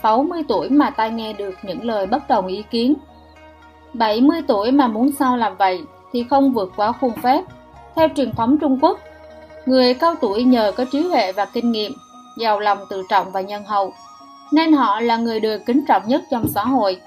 60 0.06 0.44
tuổi 0.48 0.70
mà 0.70 0.90
tai 0.90 1.12
nghe 1.12 1.34
được 1.34 1.56
những 1.64 1.84
lời 1.86 2.08
bất 2.08 2.28
đồng 2.28 2.48
ý 2.48 2.64
kiến. 2.72 2.94
70 3.94 4.42
tuổi 4.48 4.72
mà 4.72 4.88
muốn 4.88 5.12
sao 5.20 5.38
làm 5.38 5.58
vậy 5.58 5.82
thì 6.14 6.26
không 6.30 6.54
vượt 6.54 6.74
quá 6.76 6.92
khuôn 6.92 7.12
phép. 7.12 7.44
Theo 7.96 8.08
truyền 8.16 8.32
thống 8.32 8.58
Trung 8.58 8.80
Quốc 8.82 9.00
người 9.66 9.94
cao 9.94 10.16
tuổi 10.22 10.44
nhờ 10.44 10.72
có 10.78 10.86
trí 10.92 11.02
huệ 11.02 11.32
và 11.32 11.46
kinh 11.46 11.72
nghiệm 11.72 11.92
giàu 12.38 12.60
lòng 12.60 12.78
tự 12.90 13.04
trọng 13.10 13.32
và 13.32 13.42
nhân 13.42 13.64
hậu 13.64 13.94
nên 14.52 14.74
họ 14.74 15.00
là 15.00 15.18
người 15.18 15.40
được 15.40 15.62
kính 15.66 15.86
trọng 15.88 16.02
nhất 16.08 16.24
trong 16.32 16.48
xã 16.48 16.64
hội. 16.64 17.02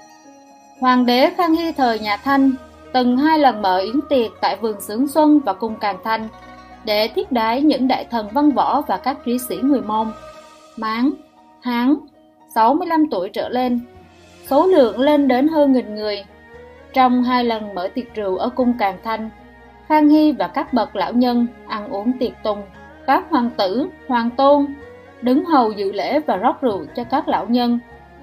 Hoàng 0.81 1.05
đế 1.05 1.29
Khang 1.37 1.55
Hy 1.55 1.71
thời 1.71 1.99
nhà 1.99 2.17
Thanh 2.17 2.51
từng 2.93 3.17
hai 3.17 3.39
lần 3.39 3.61
mở 3.61 3.77
yến 3.77 3.99
tiệc 4.09 4.31
tại 4.41 4.55
vườn 4.55 4.81
Sướng 4.81 5.07
Xuân 5.07 5.39
và 5.39 5.53
cung 5.53 5.75
Càng 5.75 5.97
Thanh 6.03 6.27
để 6.83 7.07
tiếp 7.07 7.31
đái 7.31 7.61
những 7.61 7.87
đại 7.87 8.05
thần 8.11 8.27
văn 8.31 8.51
võ 8.51 8.81
và 8.81 8.97
các 8.97 9.17
trí 9.25 9.37
sĩ 9.49 9.55
người 9.63 9.81
Mông, 9.81 10.11
Mán, 10.77 11.11
Hán, 11.61 11.95
65 12.49 13.09
tuổi 13.11 13.29
trở 13.29 13.49
lên, 13.49 13.79
số 14.47 14.67
lượng 14.67 14.99
lên 14.99 15.27
đến 15.27 15.47
hơn 15.47 15.73
nghìn 15.73 15.95
người. 15.95 16.23
Trong 16.93 17.23
hai 17.23 17.43
lần 17.43 17.75
mở 17.75 17.87
tiệc 17.87 18.15
rượu 18.15 18.37
ở 18.37 18.49
cung 18.49 18.73
Càng 18.79 18.97
Thanh, 19.03 19.29
Khang 19.87 20.09
Hy 20.09 20.31
và 20.31 20.47
các 20.47 20.73
bậc 20.73 20.95
lão 20.95 21.13
nhân 21.13 21.47
ăn 21.67 21.89
uống 21.89 22.11
tiệc 22.19 22.31
tùng, 22.43 22.61
các 23.07 23.23
hoàng 23.29 23.49
tử, 23.57 23.87
hoàng 24.07 24.29
tôn 24.29 24.65
đứng 25.21 25.45
hầu 25.45 25.71
dự 25.71 25.91
lễ 25.91 26.19
và 26.19 26.37
rót 26.37 26.61
rượu 26.61 26.85
cho 26.95 27.03
các 27.03 27.27
lão 27.27 27.45
nhân. 27.49 27.79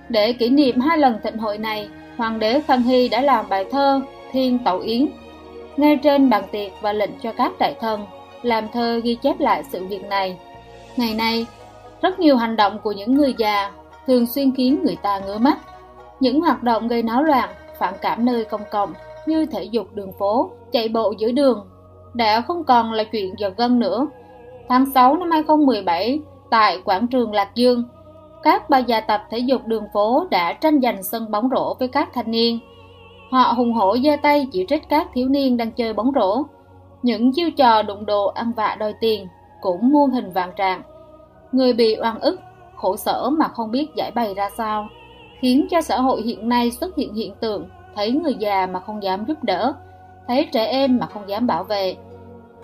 Để 0.09 0.33
kỷ 0.33 0.51
niệm 0.51 0.81
hai 0.81 0.99
lần 0.99 1.19
thịnh 1.23 1.39
hội 1.39 1.59
này, 1.59 1.89
hoàng 2.17 2.39
đế 2.39 2.61
Khang 2.61 2.83
Hy 2.83 3.09
đã 3.09 3.21
làm 3.21 3.49
bài 3.49 3.65
thơ 3.71 4.01
Thiên 4.33 4.59
Tẩu 4.59 4.79
Yến 4.79 5.09
ngay 5.77 5.97
trên 5.97 6.31
bàn 6.31 6.45
tiệc 6.53 6.73
và 6.81 6.93
lệnh 6.93 7.11
cho 7.23 7.33
các 7.33 7.53
đại 7.59 7.75
thần 7.81 8.07
làm 8.43 8.69
thơ 8.73 9.01
ghi 9.05 9.15
chép 9.15 9.41
lại 9.41 9.63
sự 9.73 9.87
việc 9.87 10.05
này. 10.05 10.37
Ngày 10.97 11.15
nay, 11.15 11.47
rất 12.03 12.21
nhiều 12.21 12.37
hành 12.37 12.57
động 12.57 12.79
của 12.83 12.93
những 12.93 13.15
người 13.15 13.35
già 13.39 13.73
thường 14.07 14.27
xuyên 14.27 14.55
khiến 14.57 14.81
người 14.85 14.97
ta 15.03 15.19
ngứa 15.19 15.39
mắt. 15.39 15.59
Những 16.21 16.41
hoạt 16.41 16.63
động 16.63 16.89
gây 16.89 17.03
náo 17.03 17.23
loạn, 17.23 17.51
phản 17.79 17.95
cảm 18.01 18.25
nơi 18.25 18.45
công 18.45 18.61
cộng 18.71 18.93
như 19.27 19.47
thể 19.47 19.65
dục 19.65 19.87
đường 19.95 20.13
phố, 20.19 20.51
chạy 20.73 20.89
bộ 20.89 21.15
giữa 21.19 21.33
đường 21.33 21.67
đã 22.15 22.41
không 22.41 22.65
còn 22.65 22.93
là 22.93 23.05
chuyện 23.05 23.35
giật 23.39 23.57
gân 23.57 23.79
nữa. 23.79 24.07
Tháng 24.69 24.87
6 24.95 25.17
năm 25.17 25.31
2017, 25.31 26.21
tại 26.51 26.81
quảng 26.85 27.07
trường 27.07 27.33
Lạc 27.33 27.55
Dương, 27.55 27.85
các 28.43 28.71
bà 28.71 28.79
già 28.79 29.01
tập 29.01 29.23
thể 29.31 29.39
dục 29.39 29.67
đường 29.67 29.85
phố 29.93 30.27
đã 30.31 30.53
tranh 30.53 30.81
giành 30.81 31.03
sân 31.03 31.31
bóng 31.31 31.49
rổ 31.55 31.75
với 31.75 31.89
các 31.89 32.09
thanh 32.15 32.31
niên. 32.31 32.59
Họ 33.31 33.53
hùng 33.57 33.73
hổ 33.73 33.97
giơ 34.05 34.17
tay 34.23 34.47
chỉ 34.53 34.67
trích 34.69 34.89
các 34.89 35.09
thiếu 35.15 35.29
niên 35.29 35.57
đang 35.57 35.71
chơi 35.71 35.93
bóng 35.93 36.11
rổ. 36.15 36.43
Những 37.03 37.33
chiêu 37.33 37.51
trò 37.51 37.83
đụng 37.83 38.07
độ 38.07 38.27
ăn 38.27 38.53
vạ 38.57 38.77
đòi 38.79 38.95
tiền 39.01 39.27
cũng 39.61 39.93
muôn 39.93 40.11
hình 40.11 40.33
vạn 40.33 40.51
trạng. 40.57 40.83
Người 41.53 41.73
bị 41.73 41.97
oan 42.03 42.21
ức, 42.21 42.41
khổ 42.77 42.97
sở 42.97 43.31
mà 43.31 43.49
không 43.49 43.71
biết 43.71 43.95
giải 43.97 44.11
bày 44.15 44.35
ra 44.35 44.51
sao, 44.57 44.89
khiến 45.41 45.67
cho 45.71 45.81
xã 45.81 46.01
hội 46.01 46.23
hiện 46.23 46.49
nay 46.49 46.71
xuất 46.71 46.97
hiện 46.97 47.15
hiện 47.15 47.35
tượng 47.41 47.69
thấy 47.95 48.13
người 48.13 48.35
già 48.35 48.67
mà 48.67 48.81
không 48.81 49.03
dám 49.03 49.25
giúp 49.29 49.45
đỡ, 49.45 49.73
thấy 50.29 50.49
trẻ 50.53 50.67
em 50.67 50.99
mà 50.99 51.07
không 51.07 51.29
dám 51.29 51.47
bảo 51.47 51.65
vệ. 51.65 51.97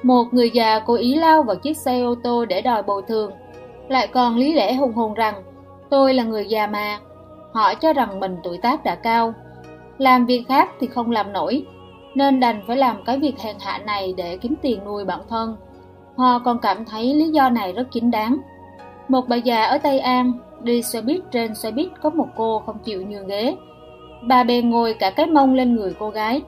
Một 0.03 0.25
người 0.33 0.51
già 0.51 0.79
cố 0.79 0.95
ý 0.95 1.15
lao 1.15 1.43
vào 1.43 1.57
chiếc 1.57 1.77
xe 1.77 2.01
ô 2.01 2.15
tô 2.23 2.45
để 2.45 2.63
đòi 2.63 2.83
bồi 2.83 3.03
thường, 3.09 3.33
lại 3.89 4.07
còn 4.07 4.37
lý 4.37 4.53
lẽ 4.53 4.75
hùng 4.75 4.93
hồn 4.93 5.15
rằng 5.15 5.35
tôi 5.91 6.15
là 6.15 6.25
người 6.25 6.47
già 6.47 6.67
mà. 6.67 6.99
Họ 7.53 7.75
cho 7.75 7.93
rằng 7.93 8.21
mình 8.21 8.37
tuổi 8.43 8.59
tác 8.59 8.85
đã 8.85 8.95
cao, 8.95 9.35
làm 9.99 10.27
việc 10.27 10.45
khác 10.49 10.71
thì 10.81 10.87
không 10.87 11.11
làm 11.11 11.33
nổi, 11.33 11.67
nên 12.15 12.41
đành 12.41 12.63
phải 12.67 12.77
làm 12.77 13.05
cái 13.05 13.19
việc 13.19 13.39
hèn 13.41 13.57
hạ 13.61 13.79
này 13.79 14.15
để 14.17 14.37
kiếm 14.37 14.55
tiền 14.63 14.85
nuôi 14.85 15.05
bản 15.05 15.21
thân. 15.29 15.57
Họ 16.17 16.39
còn 16.39 16.59
cảm 16.59 16.85
thấy 16.85 17.15
lý 17.15 17.29
do 17.29 17.49
này 17.51 17.73
rất 17.73 17.85
chính 17.91 18.11
đáng. 18.11 18.39
Một 19.09 19.29
bà 19.29 19.37
già 19.37 19.65
ở 19.65 19.79
Tây 19.79 19.99
An 19.99 20.33
đi 20.63 20.83
xe 20.83 21.03
buýt 21.03 21.21
trên 21.31 21.55
xe 21.55 21.71
buýt 21.71 21.89
có 22.03 22.11
một 22.11 22.29
cô 22.37 22.63
không 22.67 22.79
chịu 22.85 23.07
nhường 23.07 23.27
ghế. 23.27 23.57
Bà 24.29 24.45
bèn 24.45 24.71
ngồi 24.71 24.95
cả 24.95 25.11
cái 25.11 25.27
mông 25.27 25.55
lên 25.55 25.77
người 25.77 25.95
cô 25.99 26.11
gái. 26.11 26.43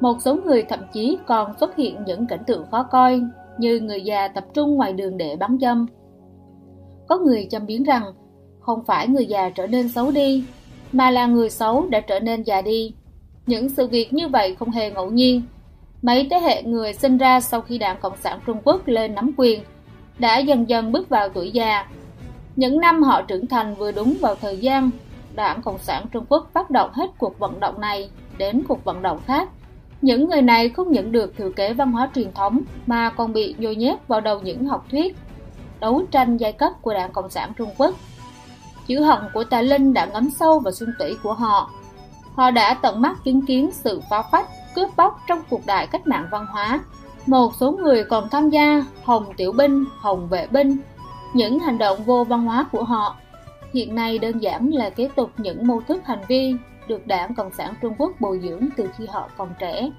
Một 0.00 0.16
số 0.20 0.36
người 0.44 0.62
thậm 0.62 0.80
chí 0.92 1.18
còn 1.26 1.58
xuất 1.60 1.76
hiện 1.76 2.04
những 2.06 2.26
cảnh 2.26 2.42
tượng 2.46 2.66
khó 2.70 2.82
coi 2.82 3.20
như 3.58 3.80
người 3.80 4.00
già 4.00 4.28
tập 4.28 4.44
trung 4.54 4.74
ngoài 4.74 4.92
đường 4.92 5.16
để 5.16 5.36
bắn 5.36 5.58
dâm. 5.60 5.86
Có 7.08 7.18
người 7.18 7.46
châm 7.50 7.66
biến 7.66 7.82
rằng 7.82 8.02
không 8.60 8.84
phải 8.84 9.08
người 9.08 9.26
già 9.26 9.50
trở 9.50 9.66
nên 9.66 9.88
xấu 9.88 10.10
đi, 10.10 10.44
mà 10.92 11.10
là 11.10 11.26
người 11.26 11.50
xấu 11.50 11.86
đã 11.88 12.00
trở 12.00 12.20
nên 12.20 12.42
già 12.42 12.62
đi. 12.62 12.92
Những 13.46 13.68
sự 13.68 13.86
việc 13.86 14.12
như 14.12 14.28
vậy 14.28 14.56
không 14.58 14.70
hề 14.70 14.90
ngẫu 14.90 15.10
nhiên. 15.10 15.42
Mấy 16.02 16.26
thế 16.30 16.38
hệ 16.38 16.62
người 16.62 16.92
sinh 16.92 17.18
ra 17.18 17.40
sau 17.40 17.60
khi 17.60 17.78
Đảng 17.78 17.96
Cộng 18.00 18.16
sản 18.16 18.38
Trung 18.46 18.58
Quốc 18.64 18.88
lên 18.88 19.14
nắm 19.14 19.30
quyền 19.36 19.60
đã 20.18 20.38
dần 20.38 20.68
dần 20.68 20.92
bước 20.92 21.08
vào 21.08 21.28
tuổi 21.28 21.50
già. 21.50 21.86
Những 22.56 22.80
năm 22.80 23.02
họ 23.02 23.22
trưởng 23.22 23.46
thành 23.46 23.74
vừa 23.74 23.92
đúng 23.92 24.14
vào 24.20 24.34
thời 24.34 24.56
gian 24.58 24.90
Đảng 25.34 25.62
Cộng 25.62 25.78
sản 25.78 26.06
Trung 26.12 26.24
Quốc 26.28 26.50
phát 26.52 26.70
động 26.70 26.90
hết 26.92 27.10
cuộc 27.18 27.38
vận 27.38 27.60
động 27.60 27.80
này 27.80 28.10
đến 28.38 28.62
cuộc 28.68 28.84
vận 28.84 29.02
động 29.02 29.20
khác. 29.26 29.48
Những 30.02 30.28
người 30.28 30.42
này 30.42 30.68
không 30.68 30.92
những 30.92 31.12
được 31.12 31.36
thừa 31.36 31.50
kế 31.50 31.72
văn 31.72 31.92
hóa 31.92 32.10
truyền 32.14 32.32
thống 32.32 32.60
mà 32.86 33.10
còn 33.10 33.32
bị 33.32 33.54
nhồi 33.58 33.76
nhét 33.76 34.08
vào 34.08 34.20
đầu 34.20 34.40
những 34.40 34.64
học 34.64 34.86
thuyết 34.90 35.16
đấu 35.80 36.02
tranh 36.10 36.36
giai 36.36 36.52
cấp 36.52 36.72
của 36.82 36.94
Đảng 36.94 37.12
Cộng 37.12 37.30
sản 37.30 37.52
Trung 37.56 37.70
Quốc. 37.78 37.94
Chữ 38.86 39.00
hận 39.00 39.18
của 39.34 39.44
Tà 39.44 39.62
Linh 39.62 39.94
đã 39.94 40.06
ngấm 40.06 40.30
sâu 40.30 40.58
vào 40.58 40.72
xương 40.72 40.92
tủy 40.98 41.16
của 41.22 41.32
họ. 41.32 41.70
Họ 42.34 42.50
đã 42.50 42.74
tận 42.74 43.00
mắt 43.00 43.16
chứng 43.24 43.46
kiến 43.46 43.70
sự 43.72 44.02
phá 44.10 44.22
phách, 44.32 44.48
cướp 44.74 44.96
bóc 44.96 45.20
trong 45.28 45.42
cuộc 45.50 45.66
đại 45.66 45.86
cách 45.86 46.06
mạng 46.06 46.28
văn 46.30 46.46
hóa. 46.46 46.80
Một 47.26 47.54
số 47.54 47.72
người 47.72 48.04
còn 48.04 48.28
tham 48.30 48.50
gia 48.50 48.84
Hồng 49.02 49.26
Tiểu 49.36 49.52
Binh, 49.52 49.84
Hồng 49.98 50.28
Vệ 50.28 50.46
Binh, 50.46 50.76
những 51.34 51.58
hành 51.58 51.78
động 51.78 52.04
vô 52.04 52.24
văn 52.24 52.44
hóa 52.44 52.66
của 52.72 52.84
họ 52.84 53.16
hiện 53.74 53.94
nay 53.94 54.18
đơn 54.18 54.38
giản 54.38 54.70
là 54.70 54.90
kế 54.90 55.08
tục 55.16 55.30
những 55.36 55.66
mô 55.66 55.80
thức 55.80 56.02
hành 56.04 56.22
vi 56.28 56.54
được 56.88 57.06
Đảng 57.06 57.34
Cộng 57.34 57.52
sản 57.52 57.74
Trung 57.82 57.94
Quốc 57.98 58.12
bồi 58.20 58.40
dưỡng 58.42 58.68
từ 58.76 58.88
khi 58.96 59.06
họ 59.06 59.28
còn 59.36 59.48
trẻ. 59.58 59.90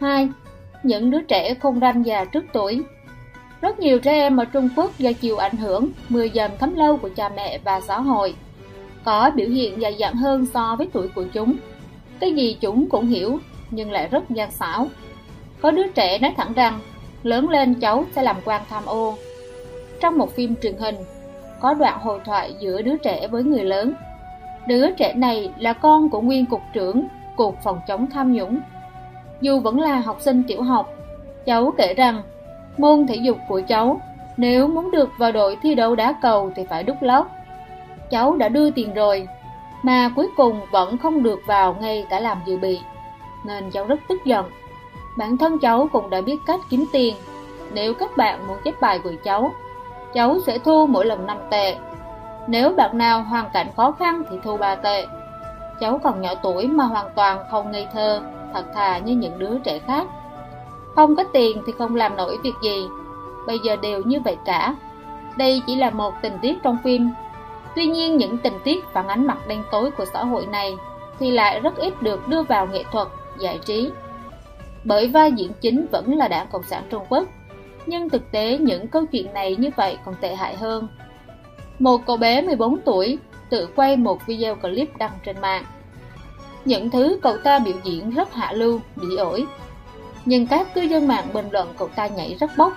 2. 0.00 0.28
Những 0.82 1.10
đứa 1.10 1.22
trẻ 1.22 1.54
không 1.54 1.80
ranh 1.80 2.06
già 2.06 2.24
trước 2.24 2.44
tuổi 2.52 2.82
Rất 3.60 3.78
nhiều 3.78 3.98
trẻ 3.98 4.12
em 4.12 4.36
ở 4.36 4.44
Trung 4.44 4.68
Quốc 4.76 4.98
do 4.98 5.12
chịu 5.12 5.36
ảnh 5.36 5.56
hưởng 5.56 5.88
10 6.08 6.30
dần 6.30 6.50
thấm 6.58 6.74
lâu 6.74 6.96
của 6.96 7.08
cha 7.16 7.28
mẹ 7.28 7.58
và 7.64 7.80
xã 7.80 8.00
hội, 8.00 8.34
có 9.04 9.30
biểu 9.34 9.48
hiện 9.48 9.80
dài 9.80 9.94
dặn 9.94 10.14
hơn 10.14 10.46
so 10.46 10.76
với 10.76 10.88
tuổi 10.92 11.08
của 11.08 11.24
chúng. 11.32 11.56
Cái 12.20 12.32
gì 12.32 12.56
chúng 12.60 12.88
cũng 12.88 13.06
hiểu, 13.06 13.38
nhưng 13.70 13.90
lại 13.90 14.08
rất 14.08 14.30
gian 14.30 14.50
xảo. 14.50 14.88
Có 15.62 15.70
đứa 15.70 15.86
trẻ 15.88 16.18
nói 16.18 16.34
thẳng 16.36 16.52
rằng, 16.52 16.78
lớn 17.22 17.48
lên 17.48 17.74
cháu 17.74 18.04
sẽ 18.12 18.22
làm 18.22 18.36
quan 18.44 18.62
tham 18.70 18.86
ô. 18.86 19.14
Trong 20.00 20.18
một 20.18 20.34
phim 20.34 20.54
truyền 20.62 20.76
hình, 20.76 20.96
có 21.60 21.74
đoạn 21.74 21.98
hội 22.00 22.20
thoại 22.24 22.54
giữa 22.60 22.82
đứa 22.82 22.96
trẻ 22.96 23.28
với 23.28 23.42
người 23.42 23.64
lớn. 23.64 23.94
Đứa 24.66 24.90
trẻ 24.90 25.12
này 25.16 25.50
là 25.58 25.72
con 25.72 26.08
của 26.08 26.20
nguyên 26.20 26.46
cục 26.46 26.60
trưởng 26.72 27.06
Cục 27.36 27.62
Phòng 27.62 27.80
chống 27.88 28.06
tham 28.10 28.32
nhũng. 28.32 28.60
Dù 29.40 29.60
vẫn 29.60 29.80
là 29.80 30.00
học 30.00 30.16
sinh 30.20 30.42
tiểu 30.48 30.62
học, 30.62 30.94
cháu 31.46 31.72
kể 31.78 31.94
rằng 31.94 32.22
môn 32.78 33.06
thể 33.06 33.14
dục 33.14 33.38
của 33.48 33.60
cháu 33.68 34.00
nếu 34.36 34.68
muốn 34.68 34.90
được 34.90 35.10
vào 35.18 35.32
đội 35.32 35.56
thi 35.62 35.74
đấu 35.74 35.94
đá 35.94 36.14
cầu 36.22 36.52
thì 36.56 36.64
phải 36.70 36.82
đúc 36.82 36.96
lót. 37.00 37.26
Cháu 38.10 38.36
đã 38.36 38.48
đưa 38.48 38.70
tiền 38.70 38.94
rồi, 38.94 39.28
mà 39.82 40.10
cuối 40.16 40.28
cùng 40.36 40.60
vẫn 40.70 40.98
không 40.98 41.22
được 41.22 41.40
vào 41.46 41.76
ngay 41.80 42.06
cả 42.10 42.20
làm 42.20 42.38
dự 42.46 42.58
bị, 42.58 42.80
nên 43.46 43.70
cháu 43.70 43.86
rất 43.86 44.00
tức 44.08 44.24
giận. 44.24 44.44
Bản 45.16 45.36
thân 45.36 45.58
cháu 45.58 45.88
cũng 45.92 46.10
đã 46.10 46.20
biết 46.20 46.38
cách 46.46 46.60
kiếm 46.68 46.84
tiền. 46.92 47.16
Nếu 47.72 47.94
các 47.94 48.16
bạn 48.16 48.46
muốn 48.46 48.56
chép 48.64 48.80
bài 48.80 48.98
của 48.98 49.12
cháu 49.24 49.52
cháu 50.12 50.38
sẽ 50.46 50.58
thu 50.58 50.86
mỗi 50.86 51.06
lần 51.06 51.26
5 51.26 51.36
tệ. 51.50 51.76
Nếu 52.46 52.70
bạn 52.76 52.98
nào 52.98 53.22
hoàn 53.22 53.50
cảnh 53.52 53.66
khó 53.76 53.92
khăn 53.92 54.22
thì 54.30 54.36
thu 54.44 54.56
3 54.56 54.74
tệ. 54.74 55.06
Cháu 55.80 56.00
còn 56.02 56.20
nhỏ 56.20 56.34
tuổi 56.42 56.66
mà 56.66 56.84
hoàn 56.84 57.06
toàn 57.16 57.44
không 57.50 57.70
ngây 57.70 57.86
thơ, 57.92 58.22
thật 58.54 58.64
thà 58.74 58.98
như 58.98 59.14
những 59.14 59.38
đứa 59.38 59.58
trẻ 59.58 59.78
khác. 59.78 60.06
Không 60.94 61.16
có 61.16 61.24
tiền 61.32 61.62
thì 61.66 61.72
không 61.78 61.96
làm 61.96 62.16
nổi 62.16 62.38
việc 62.42 62.54
gì, 62.62 62.86
bây 63.46 63.58
giờ 63.58 63.76
đều 63.76 64.02
như 64.02 64.20
vậy 64.20 64.36
cả. 64.44 64.74
Đây 65.36 65.62
chỉ 65.66 65.76
là 65.76 65.90
một 65.90 66.14
tình 66.22 66.38
tiết 66.42 66.58
trong 66.62 66.78
phim. 66.84 67.10
Tuy 67.74 67.86
nhiên 67.86 68.16
những 68.16 68.38
tình 68.38 68.58
tiết 68.64 68.84
phản 68.92 69.08
ánh 69.08 69.26
mặt 69.26 69.38
đen 69.48 69.62
tối 69.70 69.90
của 69.90 70.04
xã 70.04 70.24
hội 70.24 70.46
này 70.46 70.76
thì 71.18 71.30
lại 71.30 71.60
rất 71.60 71.76
ít 71.76 72.02
được 72.02 72.28
đưa 72.28 72.42
vào 72.42 72.66
nghệ 72.66 72.84
thuật, 72.92 73.08
giải 73.38 73.58
trí. 73.64 73.90
Bởi 74.84 75.08
vai 75.08 75.32
diễn 75.32 75.52
chính 75.60 75.86
vẫn 75.92 76.16
là 76.16 76.28
đảng 76.28 76.46
Cộng 76.52 76.62
sản 76.62 76.84
Trung 76.90 77.04
Quốc 77.08 77.28
nhưng 77.86 78.08
thực 78.08 78.30
tế 78.30 78.58
những 78.58 78.88
câu 78.88 79.06
chuyện 79.06 79.34
này 79.34 79.56
như 79.56 79.70
vậy 79.76 79.96
còn 80.04 80.14
tệ 80.20 80.34
hại 80.34 80.56
hơn. 80.56 80.88
Một 81.78 82.06
cậu 82.06 82.16
bé 82.16 82.42
14 82.42 82.78
tuổi 82.84 83.18
tự 83.50 83.68
quay 83.76 83.96
một 83.96 84.26
video 84.26 84.54
clip 84.54 84.96
đăng 84.96 85.12
trên 85.24 85.40
mạng. 85.40 85.64
Những 86.64 86.90
thứ 86.90 87.18
cậu 87.22 87.38
ta 87.38 87.58
biểu 87.58 87.74
diễn 87.84 88.10
rất 88.10 88.34
hạ 88.34 88.52
lưu, 88.52 88.80
bị 88.96 89.16
ổi. 89.16 89.46
Nhưng 90.24 90.46
các 90.46 90.74
cư 90.74 90.80
dân 90.80 91.08
mạng 91.08 91.26
bình 91.32 91.48
luận 91.52 91.68
cậu 91.78 91.88
ta 91.88 92.06
nhảy 92.06 92.36
rất 92.40 92.50
bốc. 92.56 92.72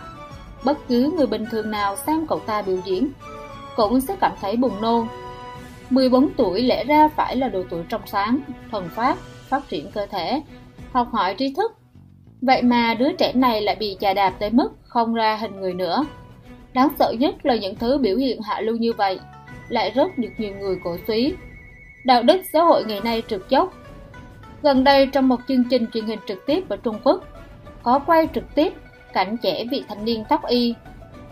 Bất 0.64 0.78
cứ 0.88 1.12
người 1.18 1.28
bình 1.28 1.45
thường 1.51 1.72
nào 1.72 1.95
xem 1.95 2.28
cậu 2.28 2.39
ta 2.39 2.62
biểu 2.62 2.78
diễn 2.86 3.10
cũng 3.76 4.01
sẽ 4.01 4.16
cảm 4.20 4.32
thấy 4.41 4.56
buồn 4.56 4.82
nôn. 4.82 5.08
14 5.89 6.30
tuổi 6.38 6.62
lẽ 6.62 6.84
ra 6.84 7.08
phải 7.08 7.36
là 7.36 7.49
độ 7.49 7.64
tuổi 7.70 7.84
trong 7.89 8.01
sáng, 8.06 8.39
thuần 8.72 8.89
phát, 8.89 9.18
phát 9.49 9.70
triển 9.70 9.91
cơ 9.91 10.06
thể, 10.06 10.41
học 10.91 11.08
hỏi 11.12 11.36
tri 11.38 11.53
thức 11.53 11.72
Vậy 12.41 12.61
mà 12.61 12.93
đứa 12.93 13.11
trẻ 13.11 13.33
này 13.33 13.61
lại 13.61 13.75
bị 13.75 13.97
chà 13.99 14.13
đạp 14.13 14.33
tới 14.39 14.49
mức 14.49 14.69
không 14.88 15.13
ra 15.13 15.36
hình 15.36 15.61
người 15.61 15.73
nữa. 15.73 16.05
Đáng 16.73 16.89
sợ 16.99 17.13
nhất 17.19 17.45
là 17.45 17.55
những 17.55 17.75
thứ 17.75 17.97
biểu 17.97 18.17
hiện 18.17 18.41
hạ 18.41 18.59
lưu 18.61 18.75
như 18.75 18.93
vậy 18.93 19.19
lại 19.69 19.91
rất 19.95 20.17
được 20.17 20.29
nhiều 20.38 20.53
người 20.59 20.77
cổ 20.83 20.97
suý. 21.07 21.33
Đạo 22.05 22.23
đức 22.23 22.41
xã 22.53 22.61
hội 22.61 22.83
ngày 22.88 23.01
nay 23.03 23.23
trượt 23.27 23.41
dốc. 23.49 23.73
Gần 24.61 24.83
đây 24.83 25.07
trong 25.07 25.27
một 25.27 25.39
chương 25.47 25.63
trình 25.63 25.86
truyền 25.93 26.05
hình 26.05 26.19
trực 26.27 26.45
tiếp 26.45 26.69
ở 26.69 26.77
Trung 26.77 26.99
Quốc, 27.03 27.23
có 27.83 27.99
quay 27.99 28.27
trực 28.33 28.55
tiếp 28.55 28.73
cảnh 29.13 29.38
trẻ 29.38 29.65
vị 29.71 29.83
thanh 29.88 30.05
niên 30.05 30.23
tóc 30.29 30.47
y, 30.47 30.75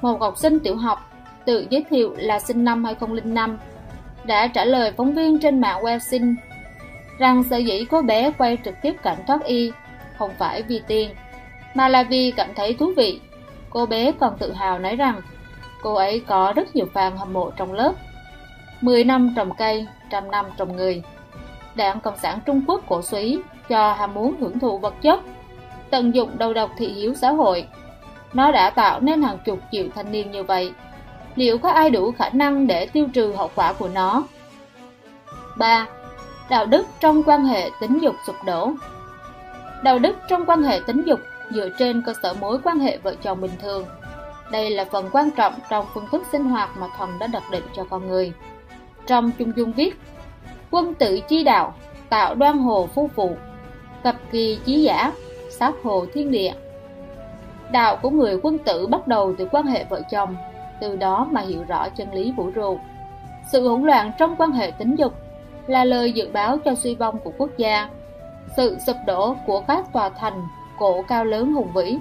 một 0.02 0.22
học 0.22 0.38
sinh 0.38 0.60
tiểu 0.60 0.76
học 0.76 1.00
tự 1.46 1.66
giới 1.70 1.86
thiệu 1.90 2.16
là 2.18 2.40
sinh 2.40 2.64
năm 2.64 2.84
2005, 2.84 3.58
đã 4.26 4.48
trả 4.48 4.66
lời 4.66 4.92
phóng 4.98 5.14
viên 5.14 5.40
trên 5.40 5.62
mạng 5.62 5.84
Weixin 5.84 6.36
rằng 7.20 7.44
sở 7.44 7.58
dĩ 7.58 7.86
cô 7.92 8.02
bé 8.02 8.32
quay 8.38 8.58
trực 8.66 8.76
tiếp 8.82 8.94
cảnh 9.04 9.18
thoát 9.28 9.44
y 9.44 9.72
không 10.18 10.32
phải 10.38 10.62
vì 10.62 10.82
tiền, 10.88 11.10
mà 11.74 11.88
là 11.90 12.04
vì 12.04 12.32
cảm 12.32 12.50
thấy 12.56 12.74
thú 12.74 12.94
vị. 12.98 13.20
Cô 13.70 13.86
bé 13.86 14.12
còn 14.20 14.38
tự 14.38 14.54
hào 14.54 14.80
nói 14.80 14.96
rằng 14.96 15.22
cô 15.84 15.94
ấy 15.94 16.20
có 16.28 16.54
rất 16.56 16.76
nhiều 16.76 16.88
fan 16.94 17.18
hâm 17.18 17.34
mộ 17.34 17.52
trong 17.52 17.74
lớp. 17.74 17.94
10 18.82 19.04
năm 19.04 19.34
trồng 19.36 19.56
cây, 19.58 19.88
trăm 20.10 20.32
năm 20.32 20.46
trồng 20.58 20.76
người. 20.76 21.04
Đảng 21.76 22.00
Cộng 22.00 22.18
sản 22.18 22.40
Trung 22.46 22.62
Quốc 22.68 22.82
cổ 22.88 23.02
suý 23.02 23.40
cho 23.70 23.94
ham 23.94 24.14
muốn 24.14 24.36
hưởng 24.40 24.60
thụ 24.60 24.78
vật 24.78 24.94
chất, 25.02 25.20
tận 25.90 26.16
dụng 26.16 26.38
đầu 26.38 26.54
độc 26.54 26.72
thị 26.78 26.88
hiếu 26.88 27.14
xã 27.14 27.32
hội. 27.32 27.68
Nó 28.34 28.52
đã 28.52 28.70
tạo 28.70 29.00
nên 29.00 29.22
hàng 29.22 29.38
chục 29.46 29.60
triệu 29.72 29.86
thanh 29.96 30.12
niên 30.12 30.32
như 30.32 30.44
vậy. 30.44 30.74
Liệu 31.36 31.58
có 31.58 31.70
ai 31.70 31.90
đủ 31.90 32.12
khả 32.12 32.30
năng 32.30 32.68
để 32.68 32.86
tiêu 32.86 33.08
trừ 33.14 33.34
hậu 33.38 33.52
quả 33.56 33.74
của 33.74 33.90
nó? 33.94 34.24
3. 35.58 35.88
Đạo 36.50 36.66
đức 36.66 36.88
trong 37.00 37.24
quan 37.24 37.46
hệ 37.46 37.70
tính 37.80 38.00
dục 38.02 38.16
sụp 38.28 38.36
đổ 38.46 38.72
Đạo 39.84 40.00
đức 40.00 40.16
trong 40.28 40.46
quan 40.46 40.64
hệ 40.64 40.80
tính 40.86 41.04
dục 41.06 41.20
dựa 41.50 41.70
trên 41.78 42.02
cơ 42.02 42.14
sở 42.24 42.34
mối 42.34 42.60
quan 42.64 42.80
hệ 42.80 42.98
vợ 42.98 43.16
chồng 43.22 43.42
bình 43.42 43.52
thường. 43.62 43.86
Đây 44.52 44.70
là 44.70 44.86
phần 44.92 45.10
quan 45.12 45.30
trọng 45.32 45.54
trong 45.70 45.86
phương 45.94 46.08
thức 46.12 46.24
sinh 46.32 46.44
hoạt 46.44 46.70
mà 46.78 46.88
thần 46.98 47.10
đã 47.20 47.28
đặt 47.28 47.44
định 47.52 47.64
cho 47.76 47.84
con 47.90 48.08
người. 48.08 48.34
Trong 49.08 49.32
Trung 49.32 49.52
Dung 49.56 49.72
viết, 49.72 49.96
quân 50.72 50.94
tử 50.94 51.20
chi 51.28 51.44
đạo, 51.44 51.74
tạo 52.10 52.36
đoan 52.36 52.58
hồ 52.58 52.90
phu 52.96 53.10
phụ, 53.16 53.36
cập 54.04 54.16
kỳ 54.32 54.60
chí 54.66 54.82
giả, 54.82 55.12
sát 55.50 55.74
hồ 55.84 56.06
thiên 56.14 56.32
địa. 56.32 56.54
Đạo 57.72 57.98
của 58.02 58.10
người 58.10 58.40
quân 58.44 58.58
tử 58.58 58.88
bắt 58.88 59.08
đầu 59.08 59.36
từ 59.38 59.48
quan 59.52 59.66
hệ 59.66 59.84
vợ 59.84 60.02
chồng, 60.12 60.36
từ 60.82 60.96
đó 60.96 61.28
mà 61.32 61.42
hiểu 61.42 61.64
rõ 61.68 61.90
chân 61.90 62.14
lý 62.14 62.32
vũ 62.38 62.52
trụ. 62.52 62.80
Sự 63.52 63.68
hỗn 63.68 63.84
loạn 63.84 64.12
trong 64.20 64.36
quan 64.36 64.52
hệ 64.52 64.72
tính 64.72 64.96
dục 64.96 65.14
là 65.68 65.86
lời 65.86 66.12
dự 66.12 66.30
báo 66.34 66.58
cho 66.66 66.76
suy 66.76 66.96
vong 66.96 67.20
của 67.20 67.32
quốc 67.38 67.50
gia. 67.58 67.90
Sự 68.58 68.78
sụp 68.80 68.96
đổ 69.06 69.36
của 69.46 69.62
các 69.68 69.94
tòa 69.94 70.10
thành, 70.10 70.48
cổ 70.78 71.02
cao 71.02 71.26
lớn 71.26 71.54
hùng 71.54 71.72
vĩ 71.74 71.98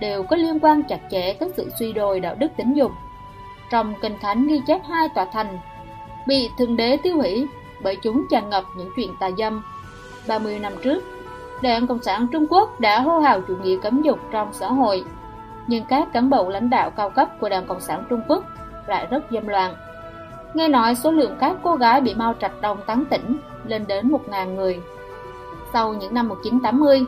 đều 0.00 0.22
có 0.22 0.36
liên 0.36 0.58
quan 0.60 0.82
chặt 0.82 1.00
chẽ 1.10 1.32
tới 1.32 1.50
sự 1.56 1.70
suy 1.78 1.92
đồi 1.92 2.20
đạo 2.20 2.34
đức 2.34 2.48
tính 2.56 2.72
dục. 2.72 2.92
Trong 3.70 3.94
Kinh 4.02 4.18
Thánh 4.20 4.46
ghi 4.46 4.60
chép 4.66 4.80
hai 4.88 5.08
tòa 5.08 5.24
thành 5.32 5.58
bị 6.26 6.50
thượng 6.58 6.76
đế 6.76 6.96
tiêu 7.02 7.16
hủy 7.16 7.46
bởi 7.82 7.96
chúng 8.02 8.26
tràn 8.30 8.50
ngập 8.50 8.64
những 8.76 8.90
chuyện 8.96 9.10
tà 9.20 9.30
dâm. 9.38 9.62
30 10.28 10.58
năm 10.58 10.72
trước, 10.82 11.04
Đảng 11.62 11.86
Cộng 11.86 12.02
sản 12.02 12.26
Trung 12.32 12.46
Quốc 12.50 12.80
đã 12.80 13.00
hô 13.00 13.18
hào 13.18 13.40
chủ 13.40 13.56
nghĩa 13.56 13.76
cấm 13.82 14.02
dục 14.02 14.18
trong 14.30 14.52
xã 14.52 14.68
hội, 14.68 15.04
nhưng 15.66 15.84
các 15.84 16.08
cán 16.12 16.30
bộ 16.30 16.48
lãnh 16.48 16.70
đạo 16.70 16.90
cao 16.90 17.10
cấp 17.10 17.28
của 17.40 17.48
Đảng 17.48 17.66
Cộng 17.66 17.80
sản 17.80 18.04
Trung 18.10 18.20
Quốc 18.28 18.44
lại 18.86 19.06
rất 19.10 19.24
dâm 19.30 19.48
loạn. 19.48 19.74
Nghe 20.54 20.68
nói 20.68 20.94
số 20.94 21.10
lượng 21.10 21.36
các 21.40 21.56
cô 21.62 21.76
gái 21.76 22.00
bị 22.00 22.14
mau 22.14 22.34
Trạch 22.40 22.60
đồng 22.60 22.78
tán 22.86 23.04
tỉnh 23.10 23.36
lên 23.64 23.84
đến 23.88 24.08
1.000 24.08 24.54
người. 24.54 24.80
Sau 25.72 25.94
những 25.94 26.14
năm 26.14 26.28
1980, 26.28 27.04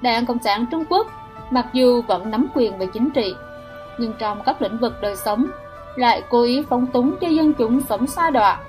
Đảng 0.00 0.26
Cộng 0.26 0.42
sản 0.42 0.66
Trung 0.70 0.84
Quốc 0.88 1.06
mặc 1.50 1.66
dù 1.72 2.02
vẫn 2.02 2.30
nắm 2.30 2.46
quyền 2.54 2.78
về 2.78 2.86
chính 2.86 3.10
trị, 3.10 3.34
nhưng 3.98 4.12
trong 4.18 4.42
các 4.46 4.62
lĩnh 4.62 4.78
vực 4.78 4.92
đời 5.02 5.16
sống 5.16 5.46
lại 5.96 6.22
cố 6.30 6.42
ý 6.42 6.62
phóng 6.68 6.86
túng 6.86 7.16
cho 7.20 7.28
dân 7.28 7.52
chúng 7.52 7.80
sống 7.80 8.06
xa 8.06 8.30
đọa. 8.30 8.60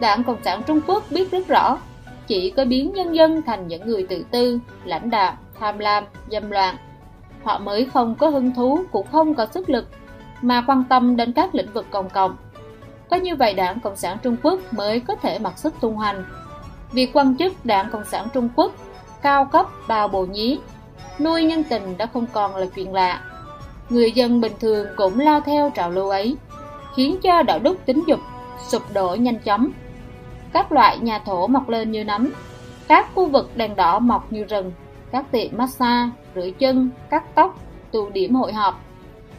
Đảng 0.00 0.24
Cộng 0.24 0.42
sản 0.44 0.62
Trung 0.66 0.80
Quốc 0.86 1.04
biết 1.10 1.30
rất 1.30 1.48
rõ, 1.48 1.78
chỉ 2.26 2.50
có 2.50 2.64
biến 2.64 2.92
nhân 2.92 3.14
dân 3.14 3.42
thành 3.42 3.68
những 3.68 3.86
người 3.86 4.06
tự 4.08 4.24
tư, 4.30 4.58
lãnh 4.84 5.10
đạo, 5.10 5.36
tham 5.60 5.78
lam, 5.78 6.04
dâm 6.30 6.50
loạn. 6.50 6.76
Họ 7.44 7.58
mới 7.58 7.84
không 7.84 8.14
có 8.14 8.28
hứng 8.28 8.54
thú 8.54 8.80
cũng 8.92 9.06
không 9.12 9.34
có 9.34 9.46
sức 9.46 9.70
lực 9.70 9.88
mà 10.42 10.64
quan 10.66 10.84
tâm 10.88 11.16
đến 11.16 11.32
các 11.32 11.54
lĩnh 11.54 11.72
vực 11.72 11.86
công 11.90 12.10
cộng. 12.10 12.36
Có 13.10 13.16
như 13.16 13.36
vậy 13.36 13.54
Đảng 13.54 13.80
Cộng 13.80 13.96
sản 13.96 14.16
Trung 14.22 14.36
Quốc 14.42 14.60
mới 14.72 15.00
có 15.00 15.14
thể 15.14 15.38
mặc 15.38 15.58
sức 15.58 15.74
tung 15.80 15.98
hành. 15.98 16.24
Việc 16.92 17.10
quan 17.12 17.36
chức 17.36 17.52
Đảng 17.64 17.90
Cộng 17.90 18.04
sản 18.04 18.26
Trung 18.34 18.48
Quốc 18.56 18.72
cao 19.22 19.44
cấp 19.44 19.66
bao 19.88 20.08
bồ 20.08 20.26
nhí, 20.26 20.58
nuôi 21.20 21.44
nhân 21.44 21.64
tình 21.64 21.96
đã 21.98 22.06
không 22.06 22.26
còn 22.32 22.56
là 22.56 22.66
chuyện 22.74 22.92
lạ. 22.94 23.20
Người 23.88 24.12
dân 24.12 24.40
bình 24.40 24.52
thường 24.60 24.86
cũng 24.96 25.20
lao 25.20 25.40
theo 25.40 25.70
trào 25.74 25.90
lưu 25.90 26.08
ấy, 26.08 26.36
khiến 26.96 27.16
cho 27.22 27.42
đạo 27.42 27.58
đức 27.58 27.78
tính 27.86 28.02
dục 28.06 28.20
sụp 28.68 28.82
đổ 28.94 29.14
nhanh 29.14 29.38
chóng. 29.38 29.68
Các 30.52 30.72
loại 30.72 30.98
nhà 30.98 31.18
thổ 31.18 31.46
mọc 31.46 31.68
lên 31.68 31.92
như 31.92 32.04
nấm, 32.04 32.30
các 32.88 33.08
khu 33.14 33.26
vực 33.26 33.50
đèn 33.56 33.76
đỏ 33.76 33.98
mọc 33.98 34.32
như 34.32 34.44
rừng, 34.44 34.72
các 35.12 35.30
tiệm 35.30 35.56
massage, 35.56 36.10
rửa 36.34 36.50
chân, 36.58 36.90
cắt 37.10 37.34
tóc, 37.34 37.58
tụ 37.92 38.10
điểm 38.10 38.34
hội 38.34 38.52
họp 38.52 38.80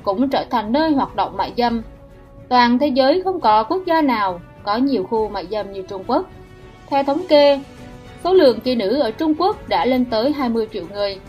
cũng 0.03 0.29
trở 0.29 0.45
thành 0.49 0.71
nơi 0.71 0.91
hoạt 0.91 1.15
động 1.15 1.37
mại 1.37 1.53
dâm 1.57 1.81
Toàn 2.49 2.79
thế 2.79 2.87
giới 2.87 3.21
không 3.23 3.39
có 3.39 3.63
quốc 3.63 3.81
gia 3.85 4.01
nào 4.01 4.39
có 4.63 4.77
nhiều 4.77 5.03
khu 5.09 5.29
mại 5.29 5.47
dâm 5.51 5.71
như 5.71 5.81
Trung 5.81 6.03
Quốc. 6.07 6.25
Theo 6.89 7.03
thống 7.03 7.21
kê, 7.29 7.59
số 8.23 8.33
lượng 8.33 8.59
kỳ 8.59 8.75
nữ 8.75 8.99
ở 8.99 9.11
Trung 9.11 9.33
Quốc 9.37 9.69
đã 9.69 9.85
lên 9.85 10.05
tới 10.05 10.31
20 10.31 10.67
triệu 10.73 10.83
người. 10.93 11.19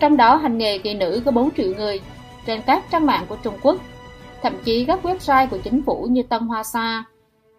Trong 0.00 0.16
đó 0.16 0.36
hành 0.36 0.58
nghề 0.58 0.78
kỳ 0.78 0.94
nữ 0.94 1.22
có 1.24 1.30
4 1.30 1.50
triệu 1.56 1.74
người 1.74 2.00
trên 2.46 2.60
các 2.66 2.84
trang 2.90 3.06
mạng 3.06 3.24
của 3.28 3.36
Trung 3.42 3.54
Quốc. 3.62 3.76
Thậm 4.42 4.52
chí 4.64 4.84
các 4.84 5.00
website 5.02 5.46
của 5.50 5.58
chính 5.58 5.82
phủ 5.82 6.06
như 6.10 6.22
Tân 6.22 6.42
Hoa 6.42 6.62
Sa, 6.62 7.04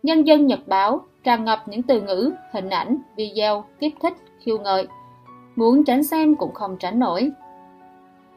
Nhân 0.04 0.28
dân 0.28 0.48
Nhật 0.48 0.60
Báo 0.68 1.06
tràn 1.24 1.46
ngập 1.46 1.68
những 1.68 1.84
từ 1.84 2.02
ngữ, 2.02 2.32
hình 2.54 2.70
ảnh, 2.70 2.98
video, 3.16 3.66
kích 3.80 3.96
thích, 4.02 4.14
khiêu 4.40 4.58
ngợi. 4.58 4.88
Muốn 5.56 5.84
tránh 5.84 6.04
xem 6.04 6.36
cũng 6.36 6.54
không 6.54 6.78
tránh 6.80 7.00
nổi 7.00 7.32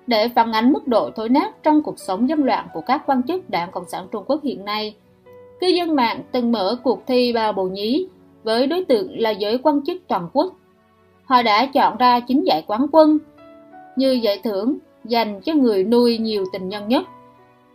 để 0.07 0.29
phản 0.29 0.53
ánh 0.53 0.73
mức 0.73 0.89
độ 0.89 1.11
thối 1.17 1.29
nát 1.29 1.63
trong 1.63 1.83
cuộc 1.83 1.99
sống 1.99 2.29
dâm 2.29 2.43
loạn 2.43 2.69
của 2.73 2.81
các 2.81 3.03
quan 3.07 3.23
chức 3.23 3.51
Đảng 3.51 3.71
Cộng 3.71 3.89
sản 3.89 4.07
Trung 4.13 4.25
Quốc 4.27 4.41
hiện 4.43 4.65
nay. 4.65 4.95
Cư 5.61 5.67
dân 5.67 5.97
mạng 5.97 6.23
từng 6.33 6.53
mở 6.53 6.77
cuộc 6.85 7.07
thi 7.07 7.33
bao 7.33 7.53
bầu 7.53 7.69
nhí 7.69 8.07
với 8.47 8.67
đối 8.67 8.85
tượng 8.85 9.21
là 9.21 9.31
giới 9.31 9.59
quan 9.59 9.81
chức 9.87 9.97
toàn 10.09 10.29
quốc. 10.33 10.53
Họ 11.25 11.43
đã 11.43 11.67
chọn 11.67 11.97
ra 11.97 12.21
chín 12.21 12.45
giải 12.47 12.63
quán 12.67 12.87
quân 12.93 13.19
như 13.97 14.11
giải 14.11 14.41
thưởng 14.45 14.79
dành 15.05 15.41
cho 15.41 15.53
người 15.53 15.85
nuôi 15.85 16.19
nhiều 16.19 16.45
tình 16.53 16.69
nhân 16.69 16.89
nhất, 16.89 17.03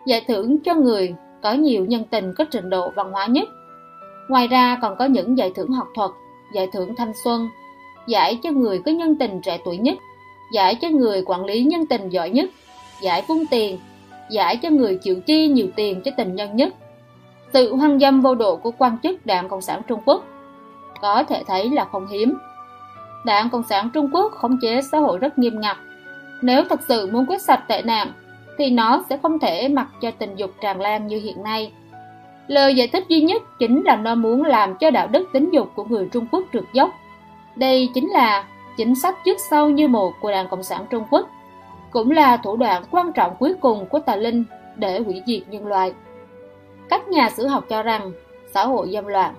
giải 0.05 0.21
thưởng 0.27 0.59
cho 0.59 0.75
người 0.75 1.15
có 1.43 1.53
nhiều 1.53 1.85
nhân 1.85 2.03
tình 2.11 2.33
có 2.37 2.45
trình 2.51 2.69
độ 2.69 2.91
văn 2.95 3.11
hóa 3.11 3.25
nhất. 3.25 3.49
Ngoài 4.29 4.47
ra 4.47 4.77
còn 4.81 4.95
có 4.99 5.05
những 5.05 5.37
giải 5.37 5.51
thưởng 5.55 5.71
học 5.71 5.87
thuật, 5.95 6.11
giải 6.55 6.67
thưởng 6.73 6.95
thanh 6.95 7.11
xuân, 7.23 7.49
giải 8.07 8.39
cho 8.43 8.51
người 8.51 8.79
có 8.85 8.91
nhân 8.91 9.15
tình 9.19 9.41
trẻ 9.41 9.59
tuổi 9.65 9.77
nhất 9.77 9.97
giải 10.51 10.75
cho 10.75 10.89
người 10.89 11.23
quản 11.25 11.45
lý 11.45 11.63
nhân 11.63 11.85
tình 11.85 12.09
giỏi 12.09 12.29
nhất, 12.29 12.49
giải 13.01 13.23
vung 13.27 13.45
tiền, 13.45 13.79
giải 14.29 14.57
cho 14.57 14.69
người 14.69 14.99
chịu 15.03 15.19
chi 15.21 15.47
nhiều 15.47 15.67
tiền 15.75 16.01
cho 16.01 16.11
tình 16.17 16.35
nhân 16.35 16.55
nhất. 16.55 16.73
Sự 17.53 17.75
hoang 17.75 17.99
dâm 17.99 18.21
vô 18.21 18.35
độ 18.35 18.55
của 18.55 18.71
quan 18.77 18.97
chức 19.03 19.25
Đảng 19.25 19.49
Cộng 19.49 19.61
sản 19.61 19.81
Trung 19.87 19.99
Quốc 20.05 20.23
có 21.01 21.23
thể 21.23 21.43
thấy 21.47 21.69
là 21.69 21.85
không 21.85 22.07
hiếm. 22.07 22.37
Đảng 23.25 23.49
Cộng 23.49 23.63
sản 23.63 23.89
Trung 23.89 24.09
Quốc 24.13 24.31
khống 24.31 24.57
chế 24.61 24.81
xã 24.81 24.99
hội 24.99 25.17
rất 25.17 25.39
nghiêm 25.39 25.59
ngặt. 25.59 25.77
Nếu 26.41 26.63
thật 26.69 26.79
sự 26.87 27.09
muốn 27.11 27.25
quyết 27.25 27.41
sạch 27.41 27.63
tệ 27.67 27.81
nạn, 27.81 28.11
thì 28.57 28.69
nó 28.69 29.03
sẽ 29.09 29.17
không 29.17 29.39
thể 29.39 29.67
mặc 29.67 29.87
cho 30.01 30.11
tình 30.11 30.35
dục 30.35 30.51
tràn 30.61 30.81
lan 30.81 31.07
như 31.07 31.19
hiện 31.19 31.43
nay. 31.43 31.71
Lời 32.47 32.75
giải 32.75 32.87
thích 32.87 33.05
duy 33.07 33.21
nhất 33.21 33.41
chính 33.59 33.81
là 33.85 33.95
nó 33.95 34.15
muốn 34.15 34.43
làm 34.43 34.77
cho 34.77 34.91
đạo 34.91 35.07
đức 35.07 35.29
tính 35.33 35.49
dục 35.53 35.71
của 35.75 35.83
người 35.83 36.09
Trung 36.11 36.27
Quốc 36.31 36.43
trượt 36.53 36.63
dốc. 36.73 36.89
Đây 37.55 37.89
chính 37.93 38.09
là 38.09 38.43
chính 38.77 38.95
sách 38.95 39.17
trước 39.25 39.37
sau 39.49 39.69
như 39.69 39.87
một 39.87 40.13
của 40.21 40.31
Đảng 40.31 40.47
Cộng 40.49 40.63
sản 40.63 40.85
Trung 40.89 41.03
Quốc, 41.09 41.29
cũng 41.91 42.11
là 42.11 42.37
thủ 42.37 42.55
đoạn 42.55 42.83
quan 42.91 43.13
trọng 43.13 43.35
cuối 43.39 43.53
cùng 43.61 43.85
của 43.85 43.99
tà 43.99 44.15
linh 44.15 44.43
để 44.75 44.99
hủy 44.99 45.21
diệt 45.25 45.41
nhân 45.49 45.67
loại. 45.67 45.93
Các 46.89 47.07
nhà 47.07 47.29
sử 47.29 47.47
học 47.47 47.65
cho 47.69 47.83
rằng 47.83 48.11
xã 48.53 48.65
hội 48.65 48.89
dâm 48.93 49.07
loạn, 49.07 49.33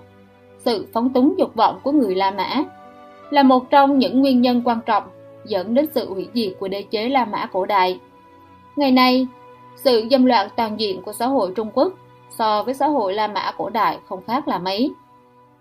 sự 0.65 0.87
phóng 0.93 1.13
túng 1.13 1.35
dục 1.37 1.55
vọng 1.55 1.79
của 1.83 1.91
người 1.91 2.15
La 2.15 2.31
Mã 2.31 2.63
là 3.29 3.43
một 3.43 3.69
trong 3.69 3.99
những 3.99 4.21
nguyên 4.21 4.41
nhân 4.41 4.61
quan 4.65 4.79
trọng 4.85 5.03
dẫn 5.45 5.73
đến 5.73 5.85
sự 5.95 6.13
hủy 6.13 6.27
diệt 6.33 6.53
của 6.59 6.67
đế 6.67 6.81
chế 6.81 7.09
La 7.09 7.25
Mã 7.25 7.45
cổ 7.45 7.65
đại. 7.65 7.99
Ngày 8.75 8.91
nay, 8.91 9.27
sự 9.75 10.07
dâm 10.11 10.25
loạn 10.25 10.49
toàn 10.57 10.79
diện 10.79 11.01
của 11.01 11.13
xã 11.13 11.27
hội 11.27 11.51
Trung 11.55 11.69
Quốc 11.73 11.93
so 12.29 12.63
với 12.63 12.73
xã 12.73 12.87
hội 12.87 13.13
La 13.13 13.27
Mã 13.27 13.51
cổ 13.57 13.69
đại 13.69 13.99
không 14.05 14.23
khác 14.27 14.47
là 14.47 14.59
mấy. 14.59 14.91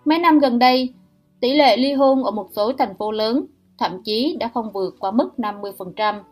Mấy 0.05 0.19
năm 0.19 0.39
gần 0.39 0.59
đây, 0.59 0.95
tỷ 1.41 1.53
lệ 1.53 1.77
ly 1.77 1.93
hôn 1.93 2.25
ở 2.25 2.31
một 2.31 2.49
số 2.53 2.73
thành 2.73 2.95
phố 2.99 3.11
lớn 3.13 3.47
thậm 3.79 4.03
chí 4.05 4.37
đã 4.41 4.51
không 4.55 4.73
vượt 4.73 4.97
qua 4.99 5.11
mức 5.11 5.31
50%. 5.37 6.23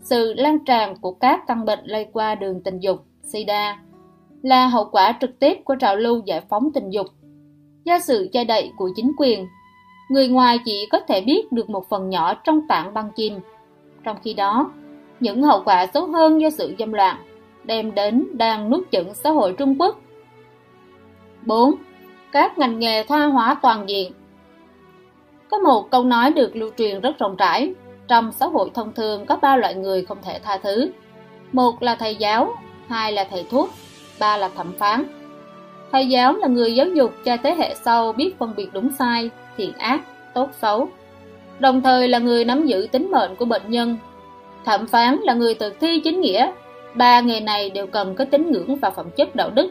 Sự 0.00 0.34
lan 0.34 0.64
tràn 0.64 0.96
của 1.00 1.12
các 1.12 1.40
căn 1.46 1.64
bệnh 1.64 1.80
lây 1.84 2.06
qua 2.12 2.34
đường 2.34 2.62
tình 2.62 2.78
dục, 2.80 3.04
SIDA, 3.22 3.82
là 4.42 4.66
hậu 4.66 4.84
quả 4.92 5.18
trực 5.20 5.38
tiếp 5.38 5.58
của 5.64 5.74
trào 5.74 5.96
lưu 5.96 6.22
giải 6.26 6.40
phóng 6.48 6.72
tình 6.74 6.90
dục. 6.90 7.06
Do 7.84 7.98
sự 7.98 8.28
che 8.32 8.44
đậy 8.44 8.72
của 8.76 8.90
chính 8.96 9.12
quyền, 9.16 9.46
người 10.08 10.28
ngoài 10.28 10.58
chỉ 10.64 10.86
có 10.90 11.00
thể 11.08 11.20
biết 11.20 11.52
được 11.52 11.70
một 11.70 11.88
phần 11.88 12.10
nhỏ 12.10 12.34
trong 12.34 12.66
tảng 12.68 12.94
băng 12.94 13.10
chìm. 13.16 13.34
Trong 14.04 14.16
khi 14.24 14.34
đó, 14.34 14.72
những 15.20 15.42
hậu 15.42 15.62
quả 15.64 15.86
xấu 15.86 16.06
hơn 16.06 16.40
do 16.40 16.50
sự 16.50 16.74
dâm 16.78 16.92
loạn 16.92 17.16
đem 17.64 17.94
đến 17.94 18.26
đang 18.32 18.70
nuốt 18.70 18.90
chửng 18.92 19.14
xã 19.14 19.30
hội 19.30 19.54
Trung 19.58 19.80
Quốc. 19.80 20.00
4. 21.46 21.74
Các 22.32 22.58
ngành 22.58 22.78
nghề 22.78 23.04
tha 23.04 23.26
hóa 23.26 23.56
toàn 23.62 23.88
diện 23.88 24.12
có 25.50 25.58
một 25.58 25.90
câu 25.90 26.04
nói 26.04 26.30
được 26.30 26.56
lưu 26.56 26.70
truyền 26.78 27.00
rất 27.00 27.18
rộng 27.18 27.36
rãi, 27.36 27.74
trong 28.08 28.32
xã 28.32 28.46
hội 28.46 28.70
thông 28.74 28.92
thường 28.92 29.26
có 29.26 29.36
ba 29.36 29.56
loại 29.56 29.74
người 29.74 30.04
không 30.04 30.18
thể 30.22 30.38
tha 30.44 30.58
thứ. 30.62 30.90
Một 31.52 31.82
là 31.82 31.94
thầy 31.94 32.16
giáo, 32.16 32.54
hai 32.88 33.12
là 33.12 33.24
thầy 33.30 33.46
thuốc, 33.50 33.70
ba 34.20 34.36
là 34.36 34.48
thẩm 34.48 34.72
phán. 34.78 35.04
Thầy 35.92 36.08
giáo 36.08 36.32
là 36.32 36.48
người 36.48 36.74
giáo 36.74 36.86
dục 36.86 37.14
cho 37.24 37.36
thế 37.42 37.54
hệ 37.54 37.74
sau 37.74 38.12
biết 38.12 38.38
phân 38.38 38.52
biệt 38.56 38.68
đúng 38.72 38.90
sai, 38.98 39.30
thiện 39.56 39.72
ác, 39.72 40.00
tốt 40.34 40.50
xấu. 40.62 40.88
Đồng 41.58 41.82
thời 41.82 42.08
là 42.08 42.18
người 42.18 42.44
nắm 42.44 42.66
giữ 42.66 42.88
tính 42.92 43.10
mệnh 43.10 43.36
của 43.36 43.44
bệnh 43.44 43.70
nhân. 43.70 43.96
Thẩm 44.64 44.86
phán 44.86 45.16
là 45.22 45.34
người 45.34 45.54
thực 45.54 45.80
thi 45.80 46.00
chính 46.04 46.20
nghĩa. 46.20 46.52
Ba 46.94 47.20
nghề 47.20 47.40
này 47.40 47.70
đều 47.70 47.86
cần 47.86 48.14
có 48.14 48.24
tính 48.24 48.52
ngưỡng 48.52 48.76
và 48.76 48.90
phẩm 48.90 49.10
chất 49.16 49.34
đạo 49.34 49.50
đức. 49.50 49.70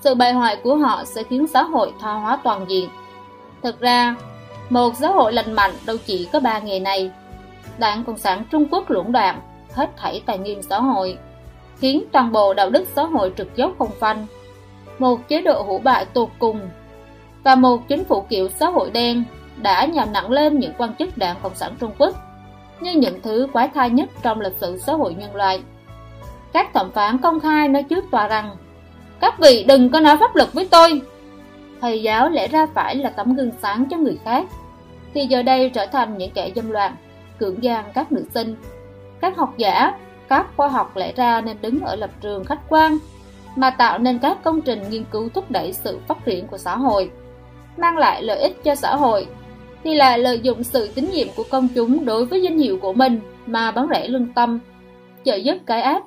Sự 0.00 0.14
bại 0.14 0.32
hoại 0.32 0.56
của 0.56 0.76
họ 0.76 1.04
sẽ 1.04 1.22
khiến 1.22 1.46
xã 1.46 1.62
hội 1.62 1.92
tha 2.00 2.12
hóa 2.12 2.38
toàn 2.44 2.64
diện. 2.68 2.88
Thực 3.62 3.80
ra, 3.80 4.16
một 4.70 4.96
xã 4.96 5.08
hội 5.08 5.32
lành 5.32 5.52
mạnh 5.52 5.72
đâu 5.86 5.96
chỉ 6.06 6.28
có 6.32 6.40
ba 6.40 6.58
nghề 6.58 6.80
này. 6.80 7.10
Đảng 7.78 8.04
Cộng 8.04 8.18
sản 8.18 8.44
Trung 8.50 8.66
Quốc 8.70 8.90
lũng 8.90 9.12
đoạn, 9.12 9.40
hết 9.72 9.90
thảy 9.96 10.22
tài 10.26 10.38
nguyên 10.38 10.62
xã 10.62 10.80
hội. 10.80 11.18
khiến 11.78 12.04
toàn 12.12 12.32
bộ 12.32 12.54
đạo 12.54 12.70
đức 12.70 12.84
xã 12.96 13.02
hội 13.02 13.32
trực 13.36 13.56
dốc 13.56 13.72
không 13.78 13.90
phanh. 14.00 14.26
Một 14.98 15.28
chế 15.28 15.40
độ 15.40 15.62
hủ 15.62 15.78
bại 15.78 16.04
tột 16.04 16.28
cùng 16.38 16.60
và 17.44 17.54
một 17.54 17.88
chính 17.88 18.04
phủ 18.04 18.20
kiểu 18.20 18.48
xã 18.48 18.66
hội 18.66 18.90
đen 18.90 19.24
đã 19.62 19.84
nhằm 19.84 20.12
nặng 20.12 20.30
lên 20.30 20.58
những 20.58 20.72
quan 20.78 20.94
chức 20.94 21.18
đảng 21.18 21.36
Cộng 21.42 21.54
sản 21.54 21.72
Trung 21.80 21.92
Quốc 21.98 22.16
như 22.80 22.92
những 22.92 23.22
thứ 23.22 23.48
quái 23.52 23.68
thai 23.74 23.90
nhất 23.90 24.08
trong 24.22 24.40
lịch 24.40 24.56
sử 24.60 24.78
xã 24.78 24.92
hội 24.92 25.14
nhân 25.14 25.34
loại. 25.36 25.62
Các 26.52 26.74
thẩm 26.74 26.90
phán 26.90 27.18
công 27.18 27.40
khai 27.40 27.68
nói 27.68 27.82
trước 27.82 28.04
tòa 28.10 28.28
rằng 28.28 28.56
Các 29.20 29.38
vị 29.38 29.64
đừng 29.68 29.90
có 29.90 30.00
nói 30.00 30.16
pháp 30.16 30.36
luật 30.36 30.52
với 30.52 30.68
tôi. 30.70 31.00
Thầy 31.80 32.02
giáo 32.02 32.28
lẽ 32.28 32.48
ra 32.48 32.66
phải 32.74 32.96
là 32.96 33.10
tấm 33.10 33.36
gương 33.36 33.50
sáng 33.62 33.84
cho 33.90 33.96
người 33.96 34.18
khác, 34.24 34.46
thì 35.14 35.26
giờ 35.26 35.42
đây 35.42 35.70
trở 35.70 35.86
thành 35.86 36.18
những 36.18 36.30
kẻ 36.30 36.50
dâm 36.56 36.70
loạn, 36.70 36.96
cưỡng 37.38 37.62
gian 37.62 37.84
các 37.94 38.12
nữ 38.12 38.24
sinh. 38.34 38.56
Các 39.20 39.36
học 39.36 39.54
giả, 39.56 39.92
các 40.28 40.46
khoa 40.56 40.68
học 40.68 40.96
lẽ 40.96 41.12
ra 41.16 41.40
nên 41.40 41.56
đứng 41.60 41.80
ở 41.80 41.96
lập 41.96 42.10
trường 42.20 42.44
khách 42.44 42.60
quan, 42.68 42.98
mà 43.56 43.70
tạo 43.70 43.98
nên 43.98 44.18
các 44.18 44.42
công 44.44 44.60
trình 44.60 44.82
nghiên 44.90 45.04
cứu 45.10 45.28
thúc 45.34 45.50
đẩy 45.50 45.72
sự 45.72 45.98
phát 46.08 46.24
triển 46.24 46.46
của 46.46 46.58
xã 46.58 46.76
hội, 46.76 47.10
mang 47.76 47.98
lại 47.98 48.22
lợi 48.22 48.38
ích 48.38 48.64
cho 48.64 48.74
xã 48.74 48.96
hội 48.96 49.26
thì 49.84 49.94
là 49.94 50.16
lợi 50.16 50.40
dụng 50.40 50.64
sự 50.64 50.88
tín 50.94 51.10
nhiệm 51.12 51.28
của 51.36 51.44
công 51.50 51.68
chúng 51.74 52.04
đối 52.04 52.24
với 52.24 52.42
danh 52.42 52.58
hiệu 52.58 52.78
của 52.82 52.92
mình 52.92 53.20
mà 53.46 53.70
bán 53.70 53.86
rẻ 53.90 54.08
lương 54.08 54.32
tâm, 54.32 54.58
trợ 55.24 55.34
giúp 55.34 55.56
cái 55.66 55.82
ác. 55.82 56.02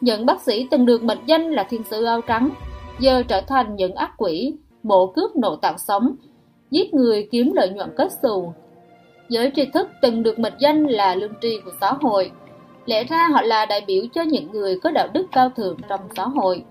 Những 0.00 0.26
bác 0.26 0.42
sĩ 0.42 0.66
từng 0.70 0.86
được 0.86 1.02
mệnh 1.02 1.18
danh 1.26 1.50
là 1.50 1.64
thiên 1.64 1.82
sứ 1.90 2.04
áo 2.04 2.20
trắng, 2.20 2.50
giờ 2.98 3.22
trở 3.28 3.40
thành 3.40 3.76
những 3.76 3.94
ác 3.94 4.12
quỷ, 4.16 4.54
bộ 4.82 5.06
cướp 5.06 5.36
nội 5.36 5.56
tạng 5.62 5.78
sống, 5.78 6.16
giết 6.70 6.94
người 6.94 7.28
kiếm 7.30 7.52
lợi 7.54 7.68
nhuận 7.68 7.90
kết 7.96 8.08
xù. 8.22 8.52
Giới 9.28 9.52
tri 9.56 9.64
thức 9.64 9.88
từng 10.02 10.22
được 10.22 10.38
mệnh 10.38 10.54
danh 10.58 10.86
là 10.86 11.14
lương 11.14 11.32
tri 11.42 11.60
của 11.64 11.70
xã 11.80 11.92
hội, 12.00 12.30
lẽ 12.86 13.04
ra 13.04 13.28
họ 13.32 13.42
là 13.42 13.66
đại 13.66 13.80
biểu 13.86 14.04
cho 14.14 14.22
những 14.22 14.50
người 14.52 14.80
có 14.80 14.90
đạo 14.90 15.08
đức 15.12 15.26
cao 15.32 15.50
thượng 15.56 15.76
trong 15.88 16.00
xã 16.16 16.24
hội. 16.24 16.64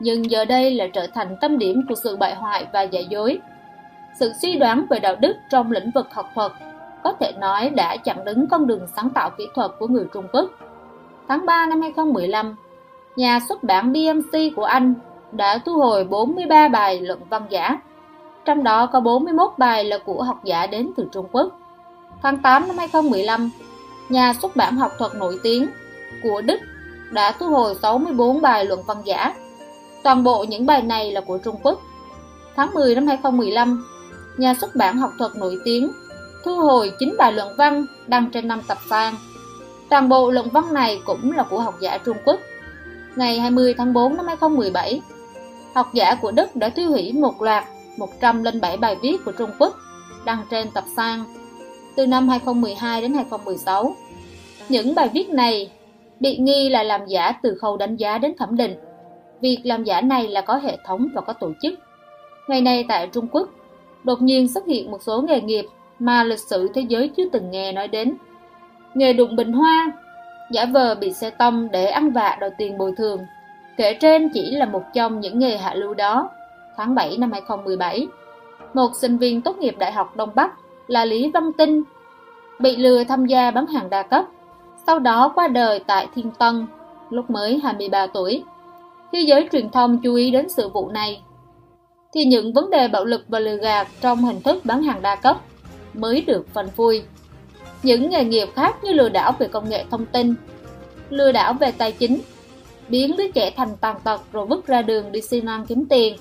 Nhưng 0.00 0.30
giờ 0.30 0.44
đây 0.44 0.74
là 0.74 0.86
trở 0.92 1.06
thành 1.06 1.36
tâm 1.40 1.58
điểm 1.58 1.82
của 1.88 1.94
sự 1.94 2.16
bại 2.16 2.34
hoại 2.34 2.66
và 2.72 2.82
giả 2.82 3.00
dối, 3.00 3.38
sự 4.18 4.32
suy 4.42 4.56
đoán 4.56 4.86
về 4.90 4.98
đạo 4.98 5.16
đức 5.16 5.36
trong 5.50 5.72
lĩnh 5.72 5.90
vực 5.90 6.06
học 6.14 6.26
thuật 6.34 6.52
có 7.02 7.12
thể 7.20 7.32
nói 7.38 7.70
đã 7.70 7.96
chặn 7.96 8.24
đứng 8.24 8.46
con 8.46 8.66
đường 8.66 8.86
sáng 8.96 9.10
tạo 9.10 9.30
kỹ 9.38 9.48
thuật 9.54 9.70
của 9.78 9.86
người 9.86 10.06
Trung 10.12 10.26
Quốc. 10.32 10.50
Tháng 11.28 11.46
3 11.46 11.66
năm 11.66 11.80
2015, 11.80 12.56
nhà 13.16 13.40
xuất 13.48 13.62
bản 13.62 13.92
BMC 13.92 14.56
của 14.56 14.64
Anh 14.64 14.94
đã 15.32 15.58
thu 15.58 15.76
hồi 15.76 16.04
43 16.04 16.68
bài 16.68 17.00
luận 17.00 17.20
văn 17.30 17.42
giả, 17.48 17.80
trong 18.44 18.64
đó 18.64 18.86
có 18.86 19.00
41 19.00 19.50
bài 19.58 19.84
là 19.84 19.98
của 19.98 20.22
học 20.22 20.44
giả 20.44 20.66
đến 20.66 20.90
từ 20.96 21.06
Trung 21.12 21.26
Quốc. 21.32 21.58
Tháng 22.22 22.38
8 22.38 22.68
năm 22.68 22.78
2015, 22.78 23.50
nhà 24.08 24.32
xuất 24.42 24.56
bản 24.56 24.76
học 24.76 24.92
thuật 24.98 25.14
nổi 25.14 25.38
tiếng 25.42 25.66
của 26.22 26.40
Đức 26.40 26.60
đã 27.10 27.32
thu 27.32 27.46
hồi 27.46 27.74
64 27.82 28.40
bài 28.40 28.64
luận 28.64 28.80
văn 28.86 28.96
giả. 29.04 29.34
Toàn 30.02 30.24
bộ 30.24 30.44
những 30.44 30.66
bài 30.66 30.82
này 30.82 31.12
là 31.12 31.20
của 31.20 31.38
Trung 31.38 31.56
Quốc. 31.62 31.80
Tháng 32.56 32.74
10 32.74 32.94
năm 32.94 33.06
2015, 33.06 33.84
nhà 34.36 34.54
xuất 34.60 34.76
bản 34.76 34.96
học 34.96 35.10
thuật 35.18 35.36
nổi 35.36 35.58
tiếng, 35.64 35.92
thu 36.44 36.56
hồi 36.56 36.92
9 36.98 37.14
bài 37.18 37.32
luận 37.32 37.48
văn 37.58 37.86
đăng 38.06 38.30
trên 38.30 38.48
5 38.48 38.60
tập 38.68 38.78
san. 38.90 39.14
Toàn 39.90 40.08
bộ 40.08 40.30
luận 40.30 40.48
văn 40.52 40.74
này 40.74 41.00
cũng 41.04 41.32
là 41.32 41.42
của 41.42 41.60
học 41.60 41.74
giả 41.80 41.98
Trung 41.98 42.16
Quốc. 42.24 42.40
Ngày 43.16 43.40
20 43.40 43.74
tháng 43.78 43.92
4 43.92 44.16
năm 44.16 44.26
2017, 44.26 45.02
học 45.74 45.90
giả 45.94 46.14
của 46.14 46.30
Đức 46.30 46.56
đã 46.56 46.68
tiêu 46.68 46.90
hủy 46.90 47.12
một 47.12 47.42
loạt 47.42 47.64
107 47.96 48.76
bài 48.76 48.96
viết 49.02 49.16
của 49.24 49.32
Trung 49.32 49.50
Quốc 49.58 49.76
đăng 50.24 50.44
trên 50.50 50.70
tập 50.70 50.84
san 50.96 51.24
từ 51.96 52.06
năm 52.06 52.28
2012 52.28 53.02
đến 53.02 53.14
2016. 53.14 53.96
Những 54.68 54.94
bài 54.94 55.08
viết 55.12 55.28
này 55.28 55.70
bị 56.20 56.36
nghi 56.36 56.68
là 56.68 56.82
làm 56.82 57.06
giả 57.06 57.32
từ 57.42 57.58
khâu 57.60 57.76
đánh 57.76 57.96
giá 57.96 58.18
đến 58.18 58.32
thẩm 58.38 58.56
định. 58.56 58.74
Việc 59.40 59.60
làm 59.64 59.84
giả 59.84 60.00
này 60.00 60.28
là 60.28 60.40
có 60.40 60.54
hệ 60.54 60.78
thống 60.84 61.08
và 61.14 61.20
có 61.20 61.32
tổ 61.32 61.52
chức. 61.62 61.74
Ngày 62.48 62.60
nay 62.60 62.84
tại 62.88 63.06
Trung 63.06 63.26
Quốc, 63.32 63.48
đột 64.04 64.22
nhiên 64.22 64.48
xuất 64.48 64.66
hiện 64.66 64.90
một 64.90 65.02
số 65.02 65.22
nghề 65.22 65.40
nghiệp 65.40 65.66
mà 65.98 66.24
lịch 66.24 66.38
sử 66.38 66.68
thế 66.74 66.80
giới 66.88 67.08
chưa 67.16 67.28
từng 67.32 67.50
nghe 67.50 67.72
nói 67.72 67.88
đến. 67.88 68.14
Nghề 68.94 69.12
đụng 69.12 69.36
bình 69.36 69.52
hoa, 69.52 69.92
giả 70.50 70.64
vờ 70.64 70.94
bị 70.94 71.12
xe 71.12 71.30
tông 71.30 71.68
để 71.70 71.86
ăn 71.86 72.10
vạ 72.10 72.36
đòi 72.40 72.50
tiền 72.58 72.78
bồi 72.78 72.92
thường. 72.96 73.20
Kể 73.76 73.94
trên 73.94 74.28
chỉ 74.34 74.50
là 74.50 74.66
một 74.66 74.82
trong 74.94 75.20
những 75.20 75.38
nghề 75.38 75.56
hạ 75.56 75.74
lưu 75.74 75.94
đó. 75.94 76.30
Tháng 76.76 76.94
7 76.94 77.16
năm 77.18 77.32
2017, 77.32 78.06
một 78.74 78.90
sinh 79.00 79.18
viên 79.18 79.42
tốt 79.42 79.58
nghiệp 79.58 79.74
Đại 79.78 79.92
học 79.92 80.16
Đông 80.16 80.30
Bắc 80.34 80.50
là 80.86 81.04
Lý 81.04 81.30
Văn 81.34 81.52
Tinh 81.52 81.82
bị 82.58 82.76
lừa 82.76 83.04
tham 83.04 83.26
gia 83.26 83.50
bán 83.50 83.66
hàng 83.66 83.90
đa 83.90 84.02
cấp, 84.02 84.24
sau 84.86 84.98
đó 84.98 85.32
qua 85.34 85.48
đời 85.48 85.84
tại 85.86 86.08
Thiên 86.14 86.30
Tân 86.30 86.66
lúc 87.10 87.30
mới 87.30 87.60
23 87.62 88.06
tuổi. 88.06 88.44
Khi 89.12 89.24
giới 89.24 89.48
truyền 89.52 89.70
thông 89.70 90.00
chú 90.02 90.14
ý 90.14 90.30
đến 90.30 90.48
sự 90.48 90.68
vụ 90.68 90.90
này, 90.90 91.22
thì 92.14 92.24
những 92.24 92.52
vấn 92.52 92.70
đề 92.70 92.88
bạo 92.88 93.04
lực 93.04 93.24
và 93.28 93.38
lừa 93.38 93.56
gạt 93.56 93.88
trong 94.00 94.24
hình 94.24 94.40
thức 94.42 94.64
bán 94.64 94.82
hàng 94.82 95.02
đa 95.02 95.16
cấp 95.16 95.36
mới 95.94 96.20
được 96.20 96.46
phần 96.54 96.68
vui 96.76 97.02
Những 97.82 98.10
nghề 98.10 98.24
nghiệp 98.24 98.48
khác 98.54 98.84
như 98.84 98.92
lừa 98.92 99.08
đảo 99.08 99.34
về 99.38 99.48
công 99.48 99.68
nghệ 99.68 99.84
thông 99.90 100.06
tin, 100.06 100.34
lừa 101.10 101.32
đảo 101.32 101.52
về 101.52 101.72
tài 101.72 101.92
chính, 101.92 102.18
biến 102.88 103.16
đứa 103.16 103.30
trẻ 103.30 103.50
thành 103.56 103.76
tàn 103.80 103.96
tật 104.04 104.20
rồi 104.32 104.46
vứt 104.46 104.66
ra 104.66 104.82
đường 104.82 105.12
đi 105.12 105.20
xin 105.20 105.46
ăn 105.46 105.66
kiếm 105.66 105.84
tiền, 105.88 106.16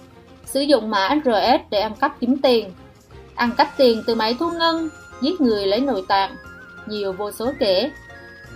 sử 0.45 0.61
dụng 0.61 0.89
mã 0.89 1.09
RS 1.25 1.69
để 1.69 1.79
ăn 1.79 1.95
cắp 1.95 2.19
kiếm 2.19 2.37
tiền, 2.41 2.71
ăn 3.35 3.51
cắp 3.57 3.67
tiền 3.77 4.03
từ 4.07 4.15
máy 4.15 4.35
thu 4.39 4.51
ngân, 4.51 4.89
giết 5.21 5.41
người 5.41 5.67
lấy 5.67 5.79
nội 5.79 6.03
tạng, 6.07 6.35
nhiều 6.87 7.13
vô 7.13 7.31
số 7.31 7.51
kể. 7.59 7.91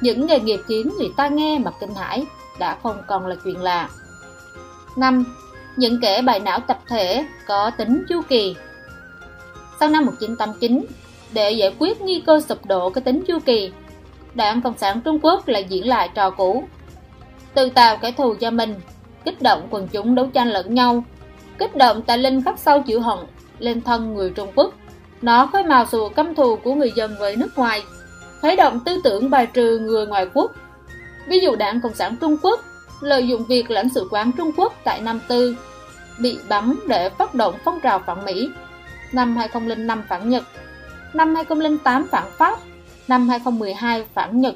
Những 0.02 0.26
nghề 0.28 0.40
nghiệp 0.40 0.60
khiến 0.68 0.90
người 0.98 1.10
ta 1.18 1.28
nghe 1.28 1.60
mà 1.60 1.72
kinh 1.80 1.94
hãi 1.96 2.26
đã 2.60 2.78
không 2.84 2.98
còn 3.08 3.28
là 3.28 3.36
chuyện 3.44 3.62
lạ. 3.62 3.90
5 4.98 5.26
những 5.76 6.00
kẻ 6.02 6.22
bài 6.22 6.40
não 6.40 6.60
tập 6.60 6.80
thể 6.88 7.26
có 7.48 7.72
tính 7.78 8.04
chu 8.10 8.22
kỳ. 8.30 8.56
Sau 9.80 9.90
năm 9.90 10.06
1989, 10.06 10.86
để 11.32 11.52
giải 11.52 11.76
quyết 11.80 12.02
nghi 12.02 12.24
cơ 12.26 12.42
sụp 12.42 12.66
đổ 12.66 12.90
cái 12.90 13.02
tính 13.02 13.24
chu 13.28 13.40
kỳ, 13.46 13.72
Đảng 14.34 14.62
Cộng 14.62 14.78
sản 14.78 15.02
Trung 15.02 15.20
Quốc 15.22 15.48
lại 15.48 15.64
diễn 15.70 15.88
lại 15.88 16.10
trò 16.16 16.30
cũ. 16.30 16.64
Tự 17.54 17.70
tạo 17.70 17.98
kẻ 17.98 18.12
thù 18.12 18.36
cho 18.36 18.52
mình, 18.52 18.76
kích 19.26 19.42
động 19.42 19.68
quần 19.70 19.88
chúng 19.88 20.16
đấu 20.16 20.28
tranh 20.34 20.48
lẫn 20.48 20.74
nhau, 20.74 21.04
kích 21.58 21.76
động 21.76 22.02
tài 22.02 22.18
linh 22.18 22.44
khắc 22.44 22.60
sâu 22.60 22.82
chịu 22.82 23.02
hận 23.02 23.18
lên 23.60 23.82
thân 23.82 24.14
người 24.14 24.30
Trung 24.30 24.52
Quốc. 24.56 24.74
Nó 25.22 25.46
khơi 25.46 25.64
màu 25.64 25.86
sự 25.86 26.10
căm 26.16 26.36
thù 26.36 26.56
của 26.56 26.74
người 26.74 26.92
dân 26.96 27.16
với 27.20 27.36
nước 27.36 27.58
ngoài, 27.58 27.84
khuấy 28.42 28.56
động 28.56 28.80
tư 28.80 29.02
tưởng 29.04 29.30
bài 29.30 29.48
trừ 29.54 29.80
người 29.80 30.08
ngoài 30.08 30.28
quốc. 30.34 30.52
Ví 31.28 31.40
dụ 31.40 31.56
Đảng 31.56 31.82
Cộng 31.82 31.96
sản 31.96 32.16
Trung 32.22 32.38
Quốc 32.42 32.60
lợi 33.04 33.28
dụng 33.28 33.46
việc 33.46 33.72
lãnh 33.72 33.90
sự 33.90 34.08
quán 34.12 34.32
Trung 34.38 34.52
Quốc 34.58 34.74
tại 34.84 35.02
Nam 35.02 35.20
Tư 35.28 35.56
bị 36.20 36.38
bắn 36.50 36.76
để 36.88 37.10
phát 37.10 37.36
động 37.36 37.56
phong 37.66 37.80
trào 37.80 38.00
phản 38.00 38.26
Mỹ, 38.26 38.50
năm 39.12 39.36
2005 39.36 40.04
phản 40.10 40.30
Nhật, 40.30 40.44
năm 41.14 41.36
2008 41.36 42.08
phản 42.12 42.24
Pháp, 42.38 42.60
năm 43.08 43.30
2012 43.30 44.06
phản 44.14 44.42
Nhật, 44.42 44.56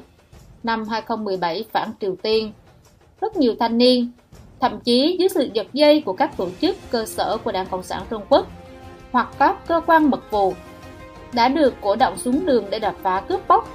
năm 0.62 0.88
2017 0.88 1.64
phản 1.72 1.92
Triều 2.00 2.16
Tiên. 2.22 2.52
Rất 3.20 3.36
nhiều 3.36 3.54
thanh 3.60 3.78
niên, 3.78 4.10
thậm 4.60 4.80
chí 4.80 5.16
dưới 5.18 5.28
sự 5.28 5.50
giật 5.54 5.66
dây 5.72 6.00
của 6.00 6.12
các 6.12 6.36
tổ 6.36 6.48
chức 6.60 6.76
cơ 6.90 7.06
sở 7.06 7.36
của 7.44 7.52
Đảng 7.52 7.66
Cộng 7.66 7.82
sản 7.82 8.02
Trung 8.10 8.22
Quốc 8.28 8.46
hoặc 9.12 9.28
các 9.38 9.56
cơ 9.66 9.80
quan 9.86 10.10
mật 10.10 10.30
vụ 10.30 10.54
đã 11.32 11.48
được 11.48 11.74
cổ 11.80 11.96
động 11.96 12.18
xuống 12.18 12.46
đường 12.46 12.64
để 12.70 12.78
đập 12.78 12.94
phá 13.02 13.22
cướp 13.28 13.48
bóc, 13.48 13.68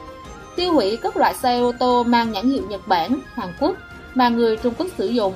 tiêu 0.55 0.73
hủy 0.73 0.97
các 1.01 1.17
loại 1.17 1.33
xe 1.33 1.59
ô 1.59 1.71
tô 1.79 2.03
mang 2.03 2.31
nhãn 2.31 2.49
hiệu 2.49 2.63
Nhật 2.69 2.87
Bản, 2.87 3.19
Hàn 3.33 3.49
Quốc 3.59 3.75
mà 4.13 4.29
người 4.29 4.57
Trung 4.57 4.73
Quốc 4.77 4.87
sử 4.97 5.07
dụng, 5.07 5.33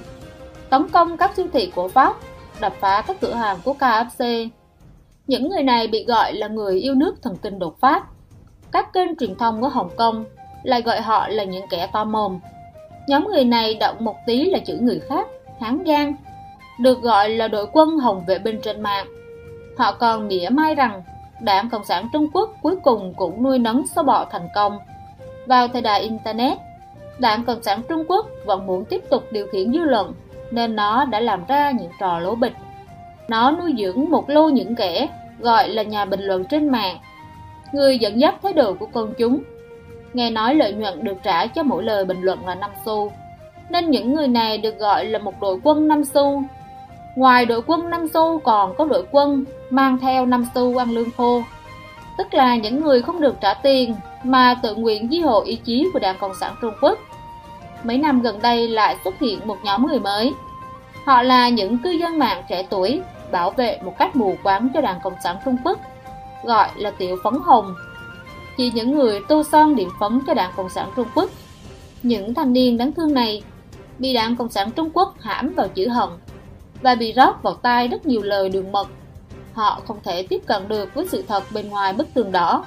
tấn 0.69 0.87
công 0.89 1.17
các 1.17 1.31
siêu 1.35 1.45
thị 1.53 1.71
của 1.75 1.87
Pháp, 1.87 2.13
đập 2.61 2.73
phá 2.79 3.03
các 3.07 3.17
cửa 3.21 3.33
hàng 3.33 3.57
của 3.63 3.73
KFC. 3.79 4.49
Những 5.27 5.49
người 5.49 5.63
này 5.63 5.87
bị 5.87 6.05
gọi 6.05 6.33
là 6.33 6.47
người 6.47 6.79
yêu 6.79 6.95
nước 6.95 7.15
thần 7.21 7.35
kinh 7.35 7.59
đột 7.59 7.79
phát. 7.79 8.03
Các 8.71 8.93
kênh 8.93 9.17
truyền 9.19 9.35
thông 9.35 9.61
của 9.61 9.69
Hồng 9.69 9.89
Kông 9.97 10.25
lại 10.63 10.81
gọi 10.81 11.01
họ 11.01 11.27
là 11.27 11.43
những 11.43 11.65
kẻ 11.69 11.89
to 11.93 12.03
mồm. 12.03 12.39
Nhóm 13.07 13.27
người 13.27 13.45
này 13.45 13.73
động 13.73 13.95
một 13.99 14.15
tí 14.25 14.45
là 14.45 14.59
chữ 14.59 14.77
người 14.81 14.99
khác, 14.99 15.27
hán 15.59 15.83
giang, 15.87 16.15
được 16.79 17.01
gọi 17.01 17.29
là 17.29 17.47
đội 17.47 17.67
quân 17.73 17.97
hồng 17.97 18.23
vệ 18.27 18.39
binh 18.39 18.59
trên 18.61 18.81
mạng. 18.81 19.07
Họ 19.77 19.91
còn 19.91 20.27
mỉa 20.27 20.49
mai 20.49 20.75
rằng 20.75 21.03
Đảng 21.41 21.69
Cộng 21.69 21.85
sản 21.85 22.09
Trung 22.13 22.27
Quốc 22.33 22.49
cuối 22.61 22.75
cùng 22.83 23.13
cũng 23.17 23.43
nuôi 23.43 23.59
nấng 23.59 23.87
số 23.87 24.03
bọ 24.03 24.25
thành 24.25 24.47
công. 24.55 24.79
Vào 25.45 25.67
thời 25.67 25.81
đại 25.81 26.01
Internet, 26.01 26.57
Đảng 27.19 27.43
Cộng 27.43 27.63
sản 27.63 27.81
Trung 27.89 28.03
Quốc 28.07 28.25
vẫn 28.45 28.67
muốn 28.67 28.85
tiếp 28.85 29.01
tục 29.09 29.23
điều 29.31 29.47
khiển 29.47 29.73
dư 29.73 29.79
luận, 29.79 30.13
nên 30.51 30.75
nó 30.75 31.05
đã 31.05 31.19
làm 31.19 31.45
ra 31.47 31.71
những 31.71 31.91
trò 31.99 32.19
lố 32.19 32.35
bịch. 32.35 32.53
Nó 33.27 33.51
nuôi 33.51 33.75
dưỡng 33.77 34.09
một 34.09 34.29
lô 34.29 34.49
những 34.49 34.75
kẻ 34.75 35.07
gọi 35.39 35.69
là 35.69 35.83
nhà 35.83 36.05
bình 36.05 36.21
luận 36.21 36.45
trên 36.45 36.69
mạng, 36.69 36.97
người 37.71 37.97
dẫn 37.97 38.19
dắt 38.19 38.35
thái 38.43 38.53
độ 38.53 38.73
của 38.73 38.85
công 38.85 39.13
chúng. 39.17 39.43
Nghe 40.13 40.29
nói 40.29 40.55
lợi 40.55 40.73
nhuận 40.73 41.03
được 41.03 41.17
trả 41.23 41.47
cho 41.47 41.63
mỗi 41.63 41.83
lời 41.83 42.05
bình 42.05 42.21
luận 42.21 42.47
là 42.47 42.55
5 42.55 42.69
xu, 42.85 43.11
nên 43.69 43.91
những 43.91 44.13
người 44.13 44.27
này 44.27 44.57
được 44.57 44.79
gọi 44.79 45.05
là 45.05 45.19
một 45.19 45.33
đội 45.41 45.59
quân 45.63 45.87
5 45.87 46.03
xu. 46.05 46.43
Ngoài 47.15 47.45
đội 47.45 47.61
quân 47.67 47.89
5 47.89 48.07
xu 48.07 48.39
còn 48.39 48.73
có 48.77 48.85
đội 48.85 49.05
quân 49.11 49.45
mang 49.69 49.97
theo 49.97 50.25
5 50.25 50.45
xu 50.55 50.77
ăn 50.77 50.89
lương 50.91 51.11
khô, 51.17 51.41
tức 52.17 52.33
là 52.33 52.55
những 52.55 52.81
người 52.81 53.01
không 53.01 53.21
được 53.21 53.35
trả 53.41 53.53
tiền 53.53 53.95
mà 54.31 54.55
tự 54.63 54.75
nguyện 54.75 55.07
di 55.11 55.19
hộ 55.19 55.41
ý 55.41 55.55
chí 55.55 55.87
của 55.93 55.99
Đảng 55.99 56.17
Cộng 56.19 56.35
sản 56.39 56.55
Trung 56.61 56.73
Quốc 56.81 56.99
mấy 57.83 57.97
năm 57.97 58.21
gần 58.21 58.41
đây 58.41 58.67
lại 58.67 58.97
xuất 59.03 59.19
hiện 59.19 59.47
một 59.47 59.57
nhóm 59.63 59.87
người 59.87 59.99
mới. 59.99 60.33
Họ 61.05 61.21
là 61.21 61.49
những 61.49 61.77
cư 61.77 61.89
dân 61.89 62.19
mạng 62.19 62.43
trẻ 62.49 62.67
tuổi 62.69 63.01
bảo 63.31 63.51
vệ 63.51 63.79
một 63.83 63.93
cách 63.97 64.15
mù 64.15 64.35
quáng 64.43 64.69
cho 64.73 64.81
đảng 64.81 64.99
Cộng 65.03 65.15
sản 65.23 65.37
Trung 65.45 65.57
Quốc, 65.63 65.79
gọi 66.43 66.69
là 66.75 66.91
tiểu 66.91 67.17
phấn 67.23 67.33
hồng. 67.43 67.75
Chỉ 68.57 68.71
những 68.75 68.95
người 68.95 69.21
tô 69.27 69.43
son 69.43 69.75
điểm 69.75 69.89
phấn 69.99 70.21
cho 70.27 70.33
đảng 70.33 70.51
Cộng 70.55 70.69
sản 70.69 70.89
Trung 70.95 71.07
Quốc. 71.15 71.29
Những 72.03 72.33
thanh 72.33 72.53
niên 72.53 72.77
đáng 72.77 72.91
thương 72.91 73.13
này 73.13 73.43
bị 73.99 74.13
đảng 74.13 74.35
Cộng 74.35 74.49
sản 74.49 74.71
Trung 74.71 74.89
Quốc 74.93 75.13
hãm 75.19 75.53
vào 75.53 75.67
chữ 75.67 75.87
hận 75.87 76.09
và 76.81 76.95
bị 76.95 77.13
rót 77.13 77.43
vào 77.43 77.53
tai 77.53 77.87
rất 77.87 78.05
nhiều 78.05 78.21
lời 78.21 78.49
đường 78.49 78.71
mật. 78.71 78.87
Họ 79.53 79.81
không 79.87 79.97
thể 80.03 80.23
tiếp 80.23 80.41
cận 80.45 80.67
được 80.67 80.93
với 80.93 81.07
sự 81.07 81.23
thật 81.27 81.43
bên 81.53 81.69
ngoài 81.69 81.93
bức 81.93 82.07
tường 82.13 82.31
đỏ, 82.31 82.65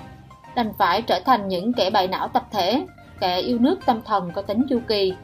đành 0.55 0.72
phải 0.78 1.02
trở 1.02 1.20
thành 1.20 1.48
những 1.48 1.72
kẻ 1.72 1.90
bại 1.90 2.09
não 2.09 2.28
tập 2.28 2.44
thể, 2.52 2.86
kẻ 3.20 3.40
yêu 3.40 3.59
nước 3.59 3.78
tâm 3.86 4.02
thần 4.02 4.31
có 4.35 4.43
tính 4.43 4.66
chu 4.70 4.81
kỳ. 4.89 5.14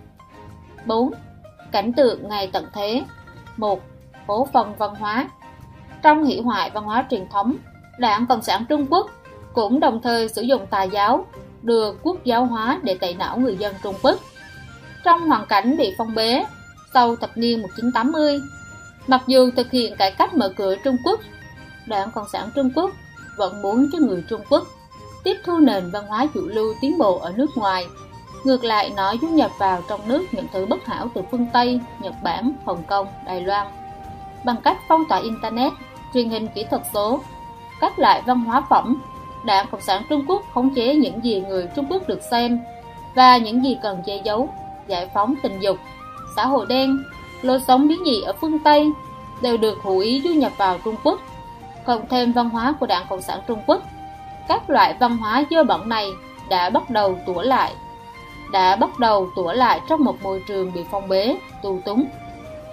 4. 0.87 1.11
Cảnh 1.73 1.93
tượng 1.93 2.29
ngày 2.29 2.51
tận 2.53 2.67
thế 2.73 3.03
1. 3.57 3.81
Cố 4.27 4.49
phần 4.53 4.75
văn 4.79 4.95
hóa 4.95 5.29
Trong 6.03 6.25
hỷ 6.25 6.41
hoại 6.41 6.71
văn 6.71 6.85
hóa 6.85 7.05
truyền 7.11 7.29
thống, 7.29 7.57
Đảng 7.99 8.27
Cộng 8.27 8.43
sản 8.43 8.65
Trung 8.69 8.87
Quốc 8.91 9.11
cũng 9.55 9.81
đồng 9.81 10.03
thời 10.03 10.29
sử 10.29 10.43
dụng 10.43 10.67
tà 10.67 10.83
giáo, 10.83 11.27
đưa 11.63 11.93
quốc 12.03 12.25
giáo 12.25 12.45
hóa 12.45 12.81
để 12.83 12.99
tẩy 13.01 13.15
não 13.15 13.39
người 13.39 13.57
dân 13.57 13.75
Trung 13.83 13.95
Quốc. 14.03 14.17
Trong 15.05 15.21
hoàn 15.21 15.47
cảnh 15.47 15.77
bị 15.77 15.95
phong 15.99 16.15
bế, 16.15 16.45
sau 16.95 17.17
thập 17.17 17.31
niên 17.37 17.63
1980, 17.63 18.41
mặc 19.07 19.23
dù 19.27 19.51
thực 19.57 19.71
hiện 19.71 19.97
cải 19.97 20.11
cách 20.11 20.35
mở 20.35 20.53
cửa 20.57 20.75
Trung 20.85 20.97
Quốc, 21.05 21.21
Đảng 21.87 22.11
Cộng 22.11 22.29
sản 22.33 22.51
Trung 22.55 22.71
Quốc 22.75 22.91
vẫn 23.37 23.63
muốn 23.63 23.87
cho 23.93 23.99
người 23.99 24.25
Trung 24.29 24.41
Quốc 24.51 24.67
tiếp 25.27 25.37
thu 25.45 25.59
nền 25.59 25.91
văn 25.91 26.07
hóa 26.07 26.27
chủ 26.35 26.41
lưu 26.47 26.75
tiến 26.81 26.99
bộ 26.99 27.19
ở 27.19 27.33
nước 27.37 27.51
ngoài. 27.57 27.87
Ngược 28.45 28.65
lại, 28.65 28.93
nó 28.97 29.15
du 29.23 29.29
nhập 29.29 29.51
vào 29.59 29.83
trong 29.89 30.01
nước 30.07 30.27
những 30.33 30.47
thứ 30.53 30.67
bất 30.67 30.87
hảo 30.87 31.09
từ 31.15 31.23
phương 31.31 31.47
Tây, 31.53 31.81
Nhật 32.01 32.15
Bản, 32.23 32.53
Hồng 32.65 32.83
Kông, 32.89 33.07
Đài 33.27 33.41
Loan. 33.41 33.67
Bằng 34.45 34.57
cách 34.65 34.77
phong 34.89 35.05
tỏa 35.09 35.19
Internet, 35.19 35.73
truyền 36.15 36.31
hình 36.31 36.49
kỹ 36.55 36.65
thuật 36.71 36.83
số, 36.95 37.21
các 37.81 37.99
loại 37.99 38.23
văn 38.27 38.41
hóa 38.41 38.63
phẩm, 38.71 39.03
Đảng 39.45 39.67
Cộng 39.71 39.81
sản 39.81 40.03
Trung 40.09 40.25
Quốc 40.29 40.43
khống 40.55 40.75
chế 40.75 40.95
những 40.95 41.25
gì 41.25 41.41
người 41.49 41.69
Trung 41.77 41.87
Quốc 41.91 42.09
được 42.09 42.21
xem 42.31 42.61
và 43.15 43.37
những 43.37 43.65
gì 43.65 43.79
cần 43.83 44.03
che 44.07 44.21
giấu, 44.25 44.49
giải 44.87 45.11
phóng 45.15 45.35
tình 45.43 45.61
dục, 45.61 45.77
xã 46.37 46.47
hội 46.47 46.67
đen, 46.69 46.99
lối 47.43 47.61
sống 47.61 47.89
biến 47.89 47.99
dị 48.05 48.21
ở 48.21 48.33
phương 48.41 48.59
Tây 48.59 48.91
đều 49.43 49.57
được 49.57 49.79
hữu 49.83 49.99
ý 49.99 50.23
du 50.25 50.31
nhập 50.31 50.53
vào 50.57 50.79
Trung 50.85 50.97
Quốc, 51.05 51.21
cộng 51.87 52.09
thêm 52.09 52.33
văn 52.33 52.51
hóa 52.51 52.75
của 52.81 52.87
Đảng 52.87 53.07
Cộng 53.09 53.23
sản 53.23 53.41
Trung 53.47 53.63
Quốc 53.67 53.83
các 54.49 54.71
loại 54.71 54.95
văn 55.01 55.17
hóa 55.17 55.45
dơ 55.51 55.65
bẩn 55.65 55.89
này 55.89 56.11
đã 56.49 56.71
bắt 56.71 56.91
đầu 56.91 57.19
tủa 57.27 57.43
lại 57.43 57.75
đã 58.53 58.77
bắt 58.77 58.99
đầu 58.99 59.31
tủa 59.37 59.53
lại 59.53 59.81
trong 59.89 60.05
một 60.05 60.23
môi 60.23 60.43
trường 60.49 60.73
bị 60.73 60.81
phong 60.91 61.09
bế, 61.09 61.37
tù 61.63 61.81
túng, 61.85 62.05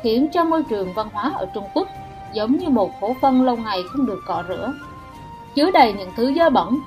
khiến 0.03 0.27
cho 0.33 0.43
môi 0.43 0.63
trường 0.63 0.93
văn 0.93 1.07
hóa 1.13 1.31
ở 1.35 1.45
Trung 1.53 1.63
Quốc 1.73 1.87
giống 2.33 2.57
như 2.57 2.69
một 2.69 2.91
hố 3.01 3.15
phân 3.21 3.41
lâu 3.41 3.55
ngày 3.55 3.83
không 3.89 4.05
được 4.05 4.19
cọ 4.27 4.43
rửa, 4.47 4.73
chứa 5.55 5.71
đầy 5.71 5.93
những 5.93 6.11
thứ 6.15 6.33
dơ 6.33 6.49
bẩn. 6.49 6.79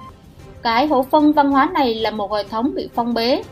Cái 0.62 0.86
hố 0.86 1.06
phân 1.10 1.32
văn 1.32 1.50
hóa 1.50 1.70
này 1.74 1.94
là 1.94 2.10
một 2.10 2.32
hệ 2.32 2.44
thống 2.44 2.74
bị 2.74 2.88
phong 2.94 3.14
bế. 3.14 3.42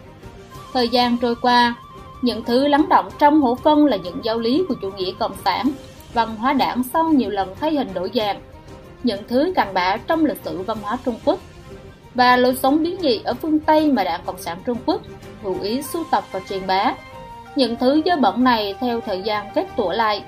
Thời 0.73 0.89
gian 0.89 1.17
trôi 1.19 1.35
qua, 1.35 1.75
những 2.23 2.45
thứ 2.45 2.69
lắng 2.69 2.89
động 2.89 3.09
trong 3.19 3.41
hố 3.41 3.55
phân 3.55 3.87
là 3.87 3.97
những 3.97 4.25
giáo 4.25 4.39
lý 4.39 4.65
của 4.69 4.75
chủ 4.83 4.91
nghĩa 4.91 5.13
cộng 5.19 5.37
sản, 5.45 5.71
văn 6.15 6.37
hóa 6.37 6.53
đảng 6.53 6.83
sau 6.83 7.05
nhiều 7.05 7.31
lần 7.31 7.55
thay 7.61 7.71
hình 7.71 7.95
đổi 7.95 8.11
dạng 8.15 8.41
những 9.05 9.23
thứ 9.29 9.53
cặn 9.57 9.75
bã 9.75 9.97
trong 9.97 10.25
lịch 10.25 10.45
sử 10.45 10.63
văn 10.63 10.79
hóa 10.83 10.99
Trung 11.05 11.19
Quốc 11.25 11.39
và 12.15 12.37
lối 12.37 12.55
sống 12.55 12.83
biến 12.83 13.01
dị 13.01 13.21
ở 13.25 13.35
phương 13.35 13.61
Tây 13.61 13.93
mà 13.93 14.05
Đảng 14.05 14.21
Cộng 14.27 14.39
sản 14.39 14.59
Trung 14.67 14.79
Quốc 14.87 15.01
hữu 15.43 15.61
ý 15.61 15.83
sưu 15.83 16.05
tập 16.11 16.25
và 16.33 16.41
truyền 16.49 16.67
bá. 16.67 16.95
Những 17.57 17.77
thứ 17.77 18.03
dơ 18.05 18.17
bẩn 18.17 18.45
này 18.45 18.75
theo 18.81 19.01
thời 19.01 19.23
gian 19.23 19.47
kết 19.55 19.67
tủa 19.77 19.93
lại 19.93 20.25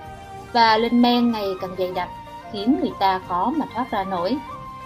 và 0.52 0.78
lên 0.78 1.02
men 1.02 1.32
ngày 1.32 1.46
càng 1.60 1.70
dày 1.78 1.92
đặc, 1.94 2.08
khiến 2.52 2.76
người 2.80 2.92
ta 3.00 3.20
khó 3.28 3.52
mà 3.56 3.66
thoát 3.74 3.90
ra 3.90 4.04
nổi. 4.04 4.36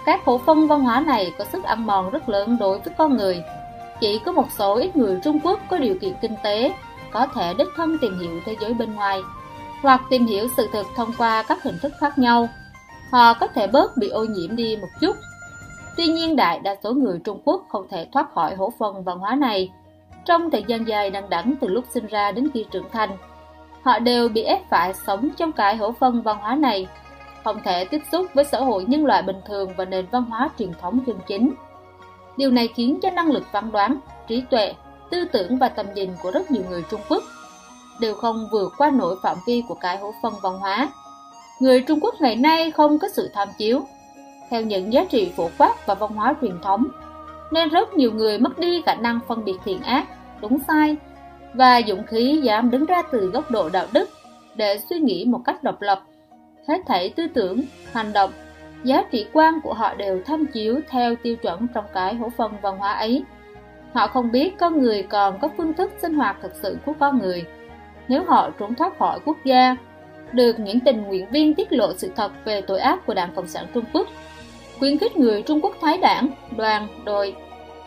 Các 0.05 0.21
khổ 0.25 0.41
phân 0.45 0.67
văn 0.67 0.81
hóa 0.81 1.03
này 1.07 1.33
có 1.37 1.45
sức 1.45 1.63
ăn 1.63 1.85
mòn 1.85 2.09
rất 2.09 2.29
lớn 2.29 2.57
đối 2.59 2.79
với 2.79 2.93
con 2.97 3.17
người. 3.17 3.43
Chỉ 3.99 4.19
có 4.25 4.31
một 4.31 4.47
số 4.57 4.75
ít 4.75 4.95
người 4.95 5.19
Trung 5.23 5.39
Quốc 5.43 5.59
có 5.69 5.77
điều 5.77 5.95
kiện 6.01 6.13
kinh 6.21 6.35
tế, 6.43 6.73
có 7.11 7.27
thể 7.35 7.53
đích 7.53 7.67
thân 7.75 7.97
tìm 8.01 8.19
hiểu 8.19 8.39
thế 8.45 8.55
giới 8.61 8.73
bên 8.73 8.95
ngoài, 8.95 9.21
hoặc 9.81 10.01
tìm 10.09 10.25
hiểu 10.25 10.47
sự 10.57 10.69
thực 10.73 10.87
thông 10.95 11.13
qua 11.17 11.43
các 11.43 11.63
hình 11.63 11.77
thức 11.81 11.93
khác 11.99 12.17
nhau 12.17 12.49
họ 13.11 13.33
có 13.33 13.47
thể 13.47 13.67
bớt 13.67 13.97
bị 13.97 14.09
ô 14.09 14.25
nhiễm 14.25 14.55
đi 14.55 14.77
một 14.81 14.87
chút. 15.01 15.15
Tuy 15.97 16.07
nhiên 16.07 16.35
đại 16.35 16.59
đa 16.59 16.75
số 16.83 16.93
người 16.93 17.19
Trung 17.23 17.41
Quốc 17.45 17.65
không 17.69 17.87
thể 17.89 18.07
thoát 18.11 18.33
khỏi 18.33 18.55
hổ 18.55 18.73
phần 18.79 19.03
văn 19.03 19.19
hóa 19.19 19.35
này. 19.35 19.69
Trong 20.25 20.51
thời 20.51 20.63
gian 20.67 20.87
dài 20.87 21.09
đằng 21.09 21.29
đẵng 21.29 21.53
từ 21.61 21.67
lúc 21.67 21.85
sinh 21.89 22.07
ra 22.07 22.31
đến 22.31 22.49
khi 22.53 22.65
trưởng 22.71 22.89
thành, 22.91 23.09
họ 23.81 23.99
đều 23.99 24.29
bị 24.29 24.43
ép 24.43 24.69
phải 24.69 24.93
sống 24.93 25.29
trong 25.37 25.51
cái 25.51 25.75
hổ 25.75 25.91
phân 25.91 26.21
văn 26.21 26.37
hóa 26.37 26.55
này, 26.55 26.87
không 27.43 27.59
thể 27.63 27.85
tiếp 27.85 28.01
xúc 28.11 28.25
với 28.33 28.43
xã 28.43 28.59
hội 28.59 28.85
nhân 28.87 29.05
loại 29.05 29.21
bình 29.21 29.41
thường 29.45 29.69
và 29.77 29.85
nền 29.85 30.05
văn 30.11 30.23
hóa 30.23 30.49
truyền 30.59 30.71
thống 30.81 30.99
chân 31.05 31.17
chính. 31.27 31.53
Điều 32.37 32.51
này 32.51 32.69
khiến 32.75 32.99
cho 33.01 33.09
năng 33.09 33.31
lực 33.31 33.43
phán 33.51 33.71
đoán, 33.71 33.97
trí 34.27 34.41
tuệ, 34.41 34.73
tư 35.09 35.25
tưởng 35.25 35.57
và 35.57 35.69
tầm 35.69 35.85
nhìn 35.95 36.09
của 36.23 36.31
rất 36.31 36.51
nhiều 36.51 36.63
người 36.69 36.83
Trung 36.91 37.01
Quốc 37.09 37.23
đều 37.99 38.15
không 38.15 38.47
vượt 38.51 38.73
qua 38.77 38.89
nổi 38.89 39.15
phạm 39.23 39.37
vi 39.45 39.63
của 39.67 39.75
cái 39.75 39.97
hổ 39.97 40.13
phân 40.23 40.33
văn 40.41 40.57
hóa 40.57 40.89
người 41.61 41.81
Trung 41.81 41.99
Quốc 42.01 42.15
ngày 42.19 42.35
nay 42.35 42.71
không 42.71 42.99
có 42.99 43.07
sự 43.07 43.29
tham 43.33 43.47
chiếu 43.57 43.81
theo 44.49 44.61
những 44.61 44.93
giá 44.93 45.05
trị 45.09 45.31
phổ 45.35 45.49
quát 45.57 45.85
và 45.85 45.93
văn 45.93 46.11
hóa 46.15 46.35
truyền 46.41 46.55
thống, 46.63 46.87
nên 47.51 47.69
rất 47.69 47.93
nhiều 47.93 48.11
người 48.11 48.39
mất 48.39 48.59
đi 48.59 48.81
khả 48.85 48.95
năng 48.95 49.19
phân 49.27 49.45
biệt 49.45 49.55
thiện 49.65 49.81
ác, 49.81 50.05
đúng 50.41 50.59
sai 50.67 50.95
và 51.53 51.81
dũng 51.87 52.03
khí 52.03 52.39
dám 52.43 52.71
đứng 52.71 52.85
ra 52.85 53.01
từ 53.11 53.29
góc 53.29 53.51
độ 53.51 53.69
đạo 53.69 53.85
đức 53.93 54.09
để 54.55 54.79
suy 54.89 54.99
nghĩ 54.99 55.25
một 55.25 55.41
cách 55.45 55.63
độc 55.63 55.81
lập. 55.81 56.01
Hết 56.67 56.77
thảy 56.87 57.09
tư 57.09 57.27
tưởng, 57.33 57.61
hành 57.91 58.13
động, 58.13 58.31
giá 58.83 59.03
trị 59.11 59.25
quan 59.33 59.59
của 59.63 59.73
họ 59.73 59.93
đều 59.93 60.21
tham 60.25 60.45
chiếu 60.45 60.79
theo 60.89 61.15
tiêu 61.15 61.35
chuẩn 61.35 61.67
trong 61.73 61.85
cái 61.93 62.15
hổ 62.15 62.29
phân 62.37 62.51
văn 62.61 62.77
hóa 62.77 62.93
ấy. 62.93 63.23
Họ 63.93 64.07
không 64.07 64.31
biết 64.31 64.57
con 64.59 64.81
người 64.81 65.03
còn 65.03 65.39
có 65.39 65.49
phương 65.57 65.73
thức 65.73 65.91
sinh 66.01 66.13
hoạt 66.13 66.37
thực 66.41 66.51
sự 66.61 66.77
của 66.85 66.93
con 66.99 67.19
người. 67.19 67.45
Nếu 68.07 68.23
họ 68.27 68.49
trốn 68.59 68.75
thoát 68.75 68.97
khỏi 68.99 69.19
quốc 69.25 69.37
gia, 69.43 69.75
được 70.33 70.59
những 70.59 70.79
tình 70.79 71.03
nguyện 71.03 71.25
viên 71.31 71.53
tiết 71.53 71.73
lộ 71.73 71.93
sự 71.93 72.11
thật 72.15 72.31
về 72.45 72.61
tội 72.61 72.79
ác 72.79 73.05
của 73.05 73.13
Đảng 73.13 73.33
Cộng 73.35 73.47
sản 73.47 73.65
Trung 73.73 73.83
Quốc, 73.93 74.07
khuyến 74.79 74.97
khích 74.97 75.17
người 75.17 75.41
Trung 75.41 75.61
Quốc 75.61 75.75
thái 75.81 75.97
đảng, 75.97 76.29
đoàn, 76.57 76.87
đội. 77.05 77.35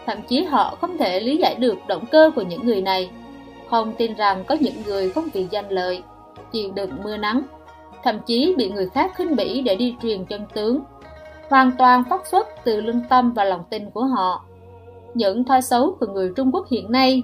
Thậm 0.06 0.18
chí 0.28 0.44
họ 0.44 0.76
không 0.80 0.98
thể 0.98 1.20
lý 1.20 1.36
giải 1.36 1.54
được 1.54 1.78
động 1.88 2.04
cơ 2.10 2.30
của 2.34 2.42
những 2.42 2.66
người 2.66 2.80
này, 2.80 3.10
không 3.70 3.94
tin 3.98 4.14
rằng 4.14 4.44
có 4.44 4.56
những 4.60 4.82
người 4.86 5.10
không 5.10 5.28
vì 5.32 5.46
danh 5.50 5.68
lợi, 5.68 6.02
chịu 6.52 6.72
đựng 6.72 6.90
mưa 7.02 7.16
nắng, 7.16 7.42
thậm 8.04 8.18
chí 8.26 8.54
bị 8.56 8.70
người 8.70 8.88
khác 8.88 9.12
khinh 9.16 9.36
bỉ 9.36 9.60
để 9.60 9.76
đi 9.76 9.96
truyền 10.02 10.24
chân 10.24 10.42
tướng, 10.54 10.80
hoàn 11.50 11.70
toàn 11.78 12.04
phát 12.10 12.26
xuất 12.26 12.48
từ 12.64 12.80
lương 12.80 13.00
tâm 13.08 13.32
và 13.32 13.44
lòng 13.44 13.64
tin 13.70 13.90
của 13.90 14.04
họ. 14.04 14.44
Những 15.14 15.44
thói 15.44 15.62
xấu 15.62 15.96
của 16.00 16.06
người 16.06 16.32
Trung 16.36 16.50
Quốc 16.52 16.66
hiện 16.70 16.92
nay, 16.92 17.22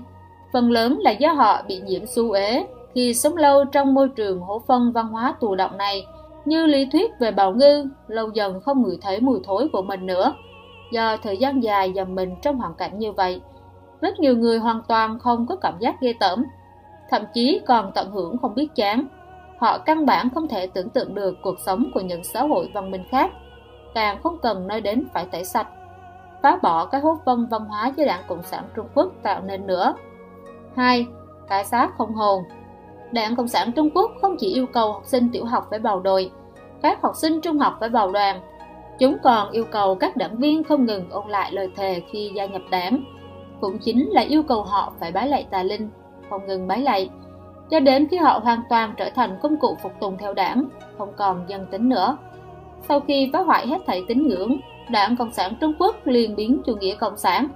phần 0.53 0.71
lớn 0.71 0.99
là 1.01 1.11
do 1.11 1.33
họ 1.33 1.63
bị 1.69 1.81
nhiễm 1.81 2.07
xu 2.07 2.33
ế 2.33 2.67
khi 2.95 3.15
sống 3.15 3.37
lâu 3.37 3.65
trong 3.65 3.95
môi 3.95 4.09
trường 4.09 4.41
hổ 4.41 4.59
phân 4.59 4.93
văn 4.93 5.09
hóa 5.09 5.35
tù 5.41 5.55
động 5.55 5.79
này, 5.79 6.07
như 6.45 6.67
lý 6.67 6.89
thuyết 6.93 7.11
về 7.21 7.31
bào 7.31 7.53
ngư, 7.53 7.87
lâu 8.09 8.29
dần 8.35 8.61
không 8.61 8.83
ngửi 8.83 8.99
thấy 9.03 9.21
mùi 9.21 9.41
thối 9.45 9.69
của 9.73 9.83
mình 9.83 10.07
nữa. 10.07 10.35
Do 10.93 11.17
thời 11.17 11.37
gian 11.37 11.63
dài 11.63 11.93
dầm 11.97 12.15
mình 12.15 12.35
trong 12.43 12.59
hoàn 12.59 12.75
cảnh 12.75 12.99
như 12.99 13.13
vậy, 13.13 13.41
rất 14.01 14.21
nhiều 14.21 14.37
người 14.37 14.59
hoàn 14.59 14.83
toàn 14.89 15.19
không 15.19 15.47
có 15.47 15.57
cảm 15.57 15.75
giác 15.79 16.01
ghê 16.01 16.15
tởm, 16.21 16.45
thậm 17.11 17.23
chí 17.35 17.61
còn 17.67 17.93
tận 17.95 18.11
hưởng 18.11 18.39
không 18.39 18.55
biết 18.55 18.69
chán. 18.75 19.05
Họ 19.59 19.79
căn 19.79 20.07
bản 20.07 20.29
không 20.35 20.49
thể 20.49 20.67
tưởng 20.67 20.91
tượng 20.91 21.15
được 21.15 21.37
cuộc 21.43 21.61
sống 21.67 21.91
của 21.95 22.01
những 22.01 22.25
xã 22.25 22.43
hội 22.43 22.71
văn 22.75 22.91
minh 22.91 23.05
khác, 23.11 23.31
càng 23.95 24.23
không 24.23 24.39
cần 24.39 24.67
nói 24.67 24.81
đến 24.81 25.05
phải 25.15 25.27
tẩy 25.31 25.45
sạch, 25.45 25.69
phá 26.43 26.59
bỏ 26.63 26.87
cái 26.87 27.01
hốt 27.01 27.19
vân 27.25 27.47
văn 27.47 27.65
hóa 27.65 27.93
do 27.97 28.05
đảng 28.05 28.25
Cộng 28.29 28.43
sản 28.43 28.65
Trung 28.77 28.87
Quốc 28.95 29.13
tạo 29.23 29.41
nên 29.41 29.67
nữa. 29.67 29.95
hai 30.77 31.07
Cái 31.49 31.65
xác 31.65 31.91
không 31.99 32.15
hồn 32.15 32.43
Đảng 33.13 33.37
Cộng 33.37 33.49
sản 33.49 33.73
Trung 33.73 33.91
Quốc 33.95 34.11
không 34.21 34.37
chỉ 34.39 34.55
yêu 34.55 34.67
cầu 34.67 34.93
học 34.93 35.03
sinh 35.05 35.29
tiểu 35.33 35.45
học 35.45 35.67
phải 35.71 35.79
bầu 35.79 36.01
đội, 36.01 36.31
các 36.83 37.03
học 37.03 37.13
sinh 37.17 37.41
trung 37.41 37.59
học 37.59 37.77
phải 37.81 37.89
bầu 37.89 38.13
đoàn. 38.13 38.41
Chúng 38.99 39.17
còn 39.23 39.51
yêu 39.51 39.65
cầu 39.65 39.95
các 39.95 40.17
đảng 40.17 40.37
viên 40.37 40.65
không 40.65 40.87
ngừng 40.87 41.11
ôn 41.11 41.29
lại 41.29 41.53
lời 41.53 41.69
thề 41.77 42.03
khi 42.11 42.33
gia 42.35 42.47
nhập 42.47 42.63
đảng. 42.71 43.05
Cũng 43.61 43.79
chính 43.79 44.11
là 44.11 44.23
yêu 44.23 44.43
cầu 44.43 44.63
họ 44.63 44.93
phải 45.01 45.13
bái 45.13 45.29
lạy 45.29 45.47
tà 45.51 45.63
linh, 45.63 45.89
không 46.31 46.47
ngừng 46.47 46.67
bái 46.67 46.81
lạy, 46.81 47.11
cho 47.71 47.81
đến 47.81 48.09
khi 48.11 48.17
họ 48.17 48.41
hoàn 48.43 48.63
toàn 48.69 48.95
trở 48.97 49.11
thành 49.15 49.39
công 49.43 49.57
cụ 49.57 49.77
phục 49.83 49.93
tùng 50.01 50.17
theo 50.19 50.35
đảng, 50.35 50.65
không 50.99 51.13
còn 51.17 51.45
dân 51.49 51.67
tính 51.71 51.89
nữa. 51.89 52.17
Sau 52.89 53.01
khi 53.01 53.31
phá 53.33 53.39
hoại 53.41 53.67
hết 53.67 53.79
thảy 53.87 54.05
tín 54.09 54.29
ngưỡng, 54.29 54.57
đảng 54.91 55.17
Cộng 55.17 55.33
sản 55.33 55.55
Trung 55.61 55.73
Quốc 55.79 56.07
liền 56.07 56.37
biến 56.37 56.63
chủ 56.67 56.77
nghĩa 56.77 56.95
Cộng 56.95 57.17
sản, 57.17 57.49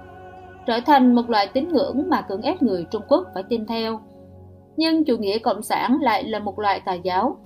trở 0.65 0.79
thành 0.85 1.15
một 1.15 1.29
loại 1.29 1.47
tín 1.47 1.67
ngưỡng 1.69 2.09
mà 2.09 2.21
cưỡng 2.21 2.41
ép 2.41 2.61
người 2.61 2.85
Trung 2.91 3.01
Quốc 3.07 3.27
phải 3.33 3.43
tin 3.43 3.65
theo 3.65 3.99
nhưng 4.77 5.05
chủ 5.05 5.17
nghĩa 5.17 5.39
cộng 5.39 5.63
sản 5.63 5.97
lại 6.01 6.23
là 6.23 6.39
một 6.39 6.59
loại 6.59 6.81
tà 6.85 6.93
giáo. 6.93 7.37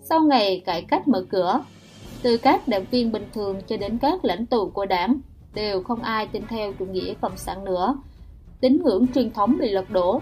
Sau 0.00 0.20
ngày 0.20 0.62
cải 0.66 0.82
cách 0.82 1.08
mở 1.08 1.24
cửa, 1.30 1.60
từ 2.22 2.36
các 2.36 2.68
đảng 2.68 2.84
viên 2.90 3.12
bình 3.12 3.26
thường 3.34 3.60
cho 3.66 3.76
đến 3.76 3.98
các 3.98 4.24
lãnh 4.24 4.46
tụ 4.46 4.70
của 4.70 4.86
đảng, 4.86 5.20
đều 5.54 5.82
không 5.82 6.02
ai 6.02 6.26
tin 6.26 6.42
theo 6.48 6.72
chủ 6.78 6.84
nghĩa 6.84 7.14
cộng 7.20 7.36
sản 7.36 7.64
nữa. 7.64 7.96
Tín 8.60 8.82
ngưỡng 8.84 9.06
truyền 9.14 9.30
thống 9.30 9.56
bị 9.60 9.70
lật 9.70 9.90
đổ. 9.90 10.20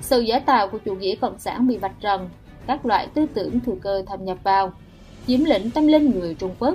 Sự 0.00 0.20
giả 0.20 0.38
tạo 0.38 0.68
của 0.68 0.78
chủ 0.78 0.94
nghĩa 0.94 1.14
cộng 1.14 1.38
sản 1.38 1.66
bị 1.68 1.76
vạch 1.76 2.00
trần, 2.00 2.28
các 2.66 2.86
loại 2.86 3.08
tư 3.14 3.26
tưởng 3.34 3.60
thừa 3.60 3.76
cơ 3.82 4.02
thâm 4.06 4.24
nhập 4.24 4.38
vào, 4.42 4.72
chiếm 5.26 5.44
lĩnh 5.44 5.70
tâm 5.70 5.86
linh 5.86 6.10
người 6.10 6.34
Trung 6.34 6.54
Quốc. 6.58 6.74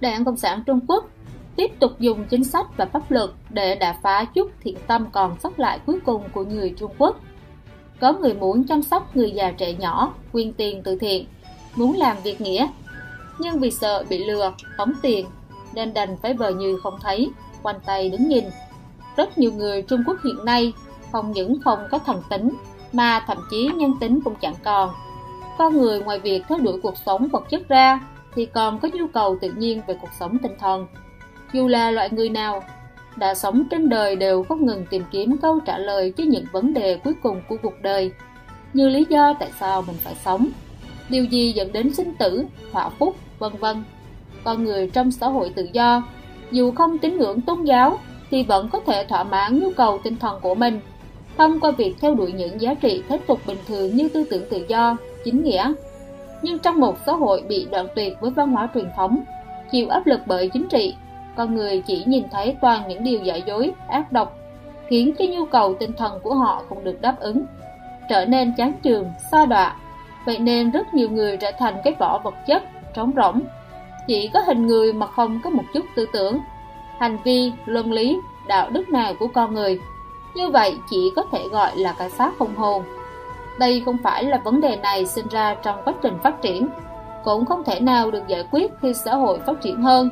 Đảng 0.00 0.24
Cộng 0.24 0.36
sản 0.36 0.62
Trung 0.66 0.80
Quốc 0.88 1.08
tiếp 1.56 1.70
tục 1.80 1.92
dùng 1.98 2.24
chính 2.30 2.44
sách 2.44 2.66
và 2.76 2.86
pháp 2.86 3.10
luật 3.10 3.30
để 3.50 3.74
đả 3.74 3.98
phá 4.02 4.24
chút 4.34 4.50
thiện 4.60 4.76
tâm 4.86 5.06
còn 5.12 5.40
sót 5.40 5.58
lại 5.58 5.78
cuối 5.86 6.00
cùng 6.04 6.22
của 6.34 6.44
người 6.44 6.74
Trung 6.78 6.92
Quốc. 6.98 7.20
Có 8.00 8.12
người 8.12 8.34
muốn 8.34 8.66
chăm 8.66 8.82
sóc 8.82 9.16
người 9.16 9.30
già 9.30 9.50
trẻ 9.50 9.72
nhỏ, 9.72 10.14
quyên 10.32 10.52
tiền 10.52 10.82
từ 10.84 10.96
thiện, 10.96 11.26
muốn 11.76 11.96
làm 11.96 12.16
việc 12.24 12.40
nghĩa, 12.40 12.68
nhưng 13.38 13.58
vì 13.58 13.70
sợ 13.70 14.04
bị 14.08 14.24
lừa, 14.24 14.52
tống 14.78 14.92
tiền 15.02 15.26
nên 15.74 15.94
đành 15.94 16.16
phải 16.22 16.34
vờ 16.34 16.50
như 16.50 16.78
không 16.82 16.98
thấy, 17.02 17.30
quanh 17.62 17.76
tay 17.86 18.10
đứng 18.10 18.28
nhìn. 18.28 18.44
Rất 19.16 19.38
nhiều 19.38 19.52
người 19.52 19.82
Trung 19.82 20.02
Quốc 20.06 20.16
hiện 20.24 20.44
nay 20.44 20.72
không 21.12 21.32
những 21.32 21.60
không 21.64 21.78
có 21.90 21.98
thần 21.98 22.22
tính 22.30 22.50
mà 22.92 23.24
thậm 23.26 23.38
chí 23.50 23.70
nhân 23.74 23.92
tính 24.00 24.20
cũng 24.24 24.34
chẳng 24.40 24.54
còn. 24.64 24.90
Con 25.58 25.78
người 25.78 26.00
ngoài 26.00 26.18
việc 26.18 26.42
theo 26.48 26.58
đuổi 26.58 26.80
cuộc 26.82 26.94
sống 27.06 27.28
vật 27.28 27.44
chất 27.50 27.68
ra 27.68 28.00
thì 28.34 28.46
còn 28.46 28.78
có 28.78 28.88
nhu 28.94 29.06
cầu 29.14 29.38
tự 29.40 29.50
nhiên 29.56 29.82
về 29.86 29.96
cuộc 30.00 30.10
sống 30.20 30.38
tinh 30.42 30.56
thần. 30.60 30.86
Dù 31.52 31.68
là 31.68 31.90
loại 31.90 32.10
người 32.10 32.28
nào, 32.28 32.62
đã 33.16 33.34
sống 33.34 33.64
trên 33.70 33.88
đời 33.88 34.16
đều 34.16 34.42
không 34.42 34.66
ngừng 34.66 34.86
tìm 34.90 35.02
kiếm 35.10 35.36
câu 35.42 35.60
trả 35.60 35.78
lời 35.78 36.12
cho 36.16 36.24
những 36.24 36.44
vấn 36.52 36.74
đề 36.74 36.98
cuối 37.04 37.14
cùng 37.22 37.40
của 37.48 37.56
cuộc 37.62 37.82
đời, 37.82 38.12
như 38.72 38.88
lý 38.88 39.06
do 39.08 39.34
tại 39.40 39.50
sao 39.60 39.82
mình 39.82 39.96
phải 40.04 40.14
sống, 40.24 40.48
điều 41.08 41.24
gì 41.24 41.52
dẫn 41.52 41.72
đến 41.72 41.94
sinh 41.94 42.14
tử, 42.18 42.44
họa 42.72 42.88
phúc, 42.88 43.16
vân 43.38 43.52
vân. 43.60 43.84
Con 44.44 44.64
người 44.64 44.90
trong 44.92 45.10
xã 45.10 45.26
hội 45.26 45.52
tự 45.56 45.68
do, 45.72 46.02
dù 46.50 46.70
không 46.70 46.98
tín 46.98 47.18
ngưỡng 47.18 47.40
tôn 47.40 47.64
giáo 47.64 47.98
thì 48.30 48.42
vẫn 48.42 48.68
có 48.72 48.80
thể 48.86 49.04
thỏa 49.08 49.24
mãn 49.24 49.60
nhu 49.60 49.70
cầu 49.76 50.00
tinh 50.04 50.16
thần 50.16 50.40
của 50.42 50.54
mình 50.54 50.80
thông 51.38 51.60
qua 51.60 51.70
việc 51.70 51.94
theo 52.00 52.14
đuổi 52.14 52.32
những 52.32 52.60
giá 52.60 52.74
trị 52.74 53.02
thế 53.08 53.18
tục 53.26 53.40
bình 53.46 53.58
thường 53.66 53.96
như 53.96 54.08
tư 54.08 54.24
tưởng 54.30 54.44
tự 54.50 54.64
do, 54.68 54.96
chính 55.24 55.44
nghĩa. 55.44 55.72
Nhưng 56.42 56.58
trong 56.58 56.80
một 56.80 56.96
xã 57.06 57.12
hội 57.12 57.42
bị 57.48 57.66
đoạn 57.70 57.86
tuyệt 57.94 58.16
với 58.20 58.30
văn 58.30 58.52
hóa 58.52 58.68
truyền 58.74 58.88
thống, 58.96 59.24
chịu 59.72 59.88
áp 59.88 60.06
lực 60.06 60.20
bởi 60.26 60.48
chính 60.48 60.68
trị, 60.68 60.94
con 61.36 61.54
người 61.54 61.82
chỉ 61.86 62.04
nhìn 62.06 62.24
thấy 62.30 62.56
toàn 62.60 62.88
những 62.88 63.04
điều 63.04 63.20
giả 63.20 63.36
dối, 63.36 63.72
ác 63.88 64.12
độc, 64.12 64.38
khiến 64.88 65.14
cho 65.18 65.24
nhu 65.24 65.44
cầu 65.44 65.74
tinh 65.74 65.92
thần 65.92 66.20
của 66.22 66.34
họ 66.34 66.62
không 66.68 66.84
được 66.84 67.00
đáp 67.00 67.16
ứng, 67.20 67.44
trở 68.08 68.24
nên 68.24 68.54
chán 68.56 68.72
trường, 68.82 69.10
xa 69.32 69.46
đọa. 69.46 69.76
Vậy 70.26 70.38
nên 70.38 70.70
rất 70.70 70.94
nhiều 70.94 71.08
người 71.10 71.36
trở 71.36 71.50
thành 71.58 71.74
cái 71.84 71.94
vỏ 71.98 72.18
vật 72.18 72.34
chất, 72.46 72.62
trống 72.94 73.12
rỗng, 73.16 73.40
chỉ 74.06 74.30
có 74.34 74.40
hình 74.46 74.66
người 74.66 74.92
mà 74.92 75.06
không 75.06 75.40
có 75.44 75.50
một 75.50 75.64
chút 75.74 75.84
tư 75.96 76.06
tưởng, 76.12 76.38
hành 76.98 77.18
vi, 77.24 77.52
luân 77.66 77.92
lý, 77.92 78.18
đạo 78.48 78.70
đức 78.70 78.88
nào 78.88 79.14
của 79.18 79.26
con 79.26 79.54
người 79.54 79.78
như 80.36 80.50
vậy 80.50 80.78
chỉ 80.90 81.12
có 81.16 81.22
thể 81.32 81.48
gọi 81.48 81.76
là 81.76 81.94
cái 81.98 82.10
xác 82.10 82.30
không 82.38 82.54
hồn. 82.56 82.82
Đây 83.58 83.82
không 83.84 83.96
phải 84.02 84.24
là 84.24 84.40
vấn 84.44 84.60
đề 84.60 84.76
này 84.76 85.06
sinh 85.06 85.26
ra 85.28 85.54
trong 85.62 85.76
quá 85.84 85.94
trình 86.02 86.18
phát 86.22 86.42
triển, 86.42 86.68
cũng 87.24 87.44
không 87.44 87.64
thể 87.64 87.80
nào 87.80 88.10
được 88.10 88.28
giải 88.28 88.44
quyết 88.50 88.72
khi 88.82 88.94
xã 88.94 89.14
hội 89.14 89.38
phát 89.46 89.60
triển 89.60 89.82
hơn. 89.82 90.10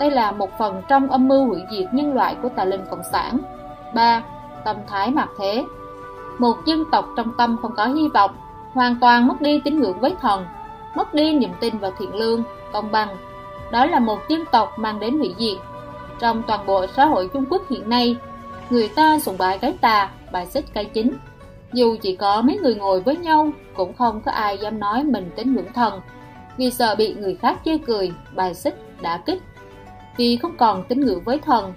Đây 0.00 0.10
là 0.10 0.32
một 0.32 0.58
phần 0.58 0.82
trong 0.88 1.10
âm 1.10 1.28
mưu 1.28 1.46
hủy 1.46 1.60
diệt 1.70 1.86
nhân 1.92 2.14
loại 2.14 2.36
của 2.42 2.48
tà 2.48 2.64
linh 2.64 2.84
Cộng 2.90 3.02
sản. 3.12 3.38
3. 3.94 4.22
Tâm 4.64 4.76
thái 4.86 5.10
mạc 5.10 5.28
thế 5.38 5.64
Một 6.38 6.56
dân 6.66 6.84
tộc 6.92 7.08
trong 7.16 7.32
tâm 7.38 7.56
không 7.62 7.74
có 7.76 7.86
hy 7.86 8.08
vọng, 8.14 8.30
hoàn 8.72 8.96
toàn 9.00 9.28
mất 9.28 9.40
đi 9.40 9.60
tín 9.64 9.80
ngưỡng 9.80 10.00
với 10.00 10.14
thần, 10.20 10.46
mất 10.94 11.14
đi 11.14 11.32
niềm 11.32 11.50
tin 11.60 11.78
vào 11.78 11.92
thiện 11.98 12.14
lương, 12.14 12.42
công 12.72 12.92
bằng. 12.92 13.16
Đó 13.70 13.86
là 13.86 13.98
một 13.98 14.18
dân 14.28 14.44
tộc 14.52 14.78
mang 14.78 15.00
đến 15.00 15.18
hủy 15.18 15.34
diệt. 15.38 15.58
Trong 16.18 16.42
toàn 16.46 16.66
bộ 16.66 16.86
xã 16.86 17.04
hội 17.04 17.30
Trung 17.32 17.44
Quốc 17.50 17.62
hiện 17.70 17.88
nay, 17.88 18.16
người 18.70 18.88
ta 18.88 19.18
sùng 19.18 19.38
bái 19.38 19.58
cái 19.58 19.74
tà, 19.80 20.10
bài 20.32 20.46
xích 20.46 20.64
cái 20.74 20.84
chính. 20.84 21.16
Dù 21.72 21.96
chỉ 22.02 22.16
có 22.16 22.42
mấy 22.42 22.58
người 22.58 22.74
ngồi 22.74 23.00
với 23.00 23.16
nhau, 23.16 23.50
cũng 23.74 23.92
không 23.92 24.20
có 24.20 24.32
ai 24.32 24.58
dám 24.58 24.80
nói 24.80 25.04
mình 25.04 25.30
tính 25.36 25.54
ngưỡng 25.54 25.72
thần, 25.72 26.00
vì 26.56 26.70
sợ 26.70 26.94
bị 26.94 27.14
người 27.14 27.34
khác 27.34 27.60
chê 27.64 27.78
cười, 27.78 28.12
bài 28.34 28.54
xích, 28.54 29.02
đã 29.02 29.22
kích. 29.26 29.42
Vì 30.20 30.36
không 30.36 30.56
còn 30.56 30.84
tín 30.88 31.00
ngưỡng 31.00 31.22
với 31.24 31.38
thần, 31.38 31.72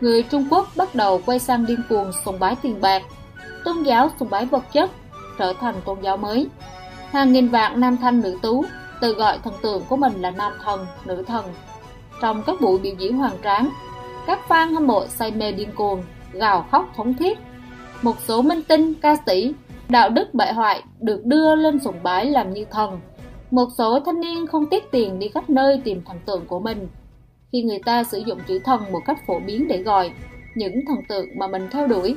người 0.00 0.22
Trung 0.22 0.46
Quốc 0.50 0.68
bắt 0.76 0.94
đầu 0.94 1.20
quay 1.26 1.38
sang 1.38 1.66
điên 1.66 1.78
cuồng 1.88 2.10
sùng 2.24 2.38
bái 2.38 2.56
tiền 2.62 2.80
bạc, 2.80 3.02
tôn 3.64 3.82
giáo 3.82 4.10
sùng 4.20 4.30
bái 4.30 4.46
vật 4.46 4.64
chất, 4.72 4.90
trở 5.38 5.52
thành 5.60 5.74
tôn 5.84 5.98
giáo 6.02 6.16
mới. 6.16 6.48
Hàng 7.10 7.32
nghìn 7.32 7.48
vạn 7.48 7.80
nam 7.80 7.96
thanh 7.96 8.20
nữ 8.20 8.38
tú 8.42 8.64
tự 9.00 9.14
gọi 9.14 9.38
thần 9.44 9.54
tượng 9.62 9.82
của 9.88 9.96
mình 9.96 10.12
là 10.22 10.30
nam 10.30 10.52
thần, 10.64 10.86
nữ 11.04 11.22
thần. 11.26 11.44
Trong 12.20 12.42
các 12.46 12.60
buổi 12.60 12.78
biểu 12.78 12.94
diễn 12.98 13.16
hoàng 13.16 13.36
tráng, 13.44 13.68
các 14.26 14.40
fan 14.48 14.74
hâm 14.74 14.86
mộ 14.86 15.06
say 15.06 15.30
mê 15.30 15.52
điên 15.52 15.68
cuồng 15.74 16.02
gào 16.32 16.66
khóc 16.70 16.92
thống 16.96 17.14
thiết. 17.14 17.38
Một 18.02 18.16
số 18.26 18.42
minh 18.42 18.62
tinh, 18.68 18.94
ca 18.94 19.16
sĩ, 19.26 19.54
đạo 19.88 20.08
đức 20.08 20.34
bại 20.34 20.54
hoại 20.54 20.82
được 21.00 21.24
đưa 21.24 21.54
lên 21.54 21.80
sùng 21.80 22.02
bái 22.02 22.26
làm 22.26 22.52
như 22.52 22.64
thần. 22.70 23.00
Một 23.50 23.68
số 23.78 24.00
thanh 24.00 24.20
niên 24.20 24.46
không 24.46 24.66
tiếc 24.66 24.90
tiền 24.90 25.18
đi 25.18 25.28
khắp 25.28 25.50
nơi 25.50 25.80
tìm 25.84 26.02
thần 26.04 26.16
tượng 26.26 26.46
của 26.46 26.60
mình. 26.60 26.88
Khi 27.52 27.62
người 27.62 27.78
ta 27.78 28.04
sử 28.04 28.18
dụng 28.18 28.38
chữ 28.48 28.58
thần 28.64 28.92
một 28.92 29.00
cách 29.06 29.26
phổ 29.26 29.40
biến 29.40 29.68
để 29.68 29.82
gọi 29.82 30.12
những 30.54 30.86
thần 30.86 30.98
tượng 31.08 31.26
mà 31.38 31.46
mình 31.46 31.68
theo 31.70 31.86
đuổi, 31.86 32.16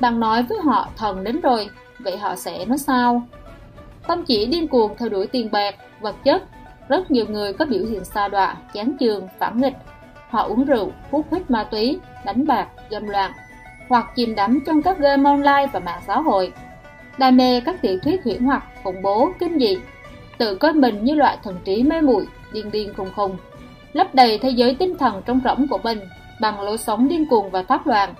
bạn 0.00 0.20
nói 0.20 0.42
với 0.42 0.58
họ 0.64 0.88
thần 0.96 1.24
đến 1.24 1.40
rồi, 1.40 1.68
vậy 1.98 2.16
họ 2.16 2.36
sẽ 2.36 2.64
nói 2.64 2.78
sao? 2.78 3.22
Không 4.02 4.24
chỉ 4.24 4.46
điên 4.46 4.68
cuồng 4.68 4.96
theo 4.98 5.08
đuổi 5.08 5.26
tiền 5.26 5.50
bạc, 5.52 5.74
vật 6.00 6.16
chất, 6.24 6.42
rất 6.88 7.10
nhiều 7.10 7.26
người 7.28 7.52
có 7.52 7.64
biểu 7.64 7.84
hiện 7.86 8.04
xa 8.04 8.28
đọa, 8.28 8.56
chán 8.72 8.92
chường, 9.00 9.28
phản 9.38 9.60
nghịch. 9.60 9.74
Họ 10.28 10.42
uống 10.42 10.64
rượu, 10.64 10.92
hút 11.10 11.26
hít 11.32 11.50
ma 11.50 11.64
túy, 11.64 11.98
đánh 12.24 12.46
bạc, 12.46 12.68
dâm 12.90 13.08
loạn, 13.08 13.32
hoặc 13.88 14.06
chìm 14.16 14.34
đắm 14.34 14.60
trong 14.66 14.82
các 14.82 14.98
game 14.98 15.30
online 15.30 15.66
và 15.72 15.80
mạng 15.80 16.02
xã 16.06 16.20
hội. 16.20 16.52
Đam 17.18 17.36
mê 17.36 17.60
các 17.60 17.82
tiểu 17.82 17.98
thuyết 17.98 18.24
huyễn 18.24 18.44
hoặc, 18.44 18.64
khủng 18.84 19.02
bố, 19.02 19.32
kinh 19.38 19.58
dị, 19.58 19.78
tự 20.38 20.54
coi 20.54 20.72
mình 20.72 21.04
như 21.04 21.14
loại 21.14 21.38
thần 21.42 21.56
trí 21.64 21.82
mê 21.82 22.00
muội, 22.00 22.26
điên 22.52 22.70
điên 22.70 22.94
khùng 22.96 23.10
khùng, 23.16 23.36
lấp 23.92 24.14
đầy 24.14 24.38
thế 24.38 24.50
giới 24.50 24.74
tinh 24.74 24.98
thần 24.98 25.22
trong 25.26 25.40
rỗng 25.44 25.68
của 25.68 25.78
mình 25.84 26.00
bằng 26.40 26.60
lối 26.60 26.78
sống 26.78 27.08
điên 27.08 27.26
cuồng 27.26 27.50
và 27.50 27.62
thoát 27.62 27.86
loạn. 27.86 28.14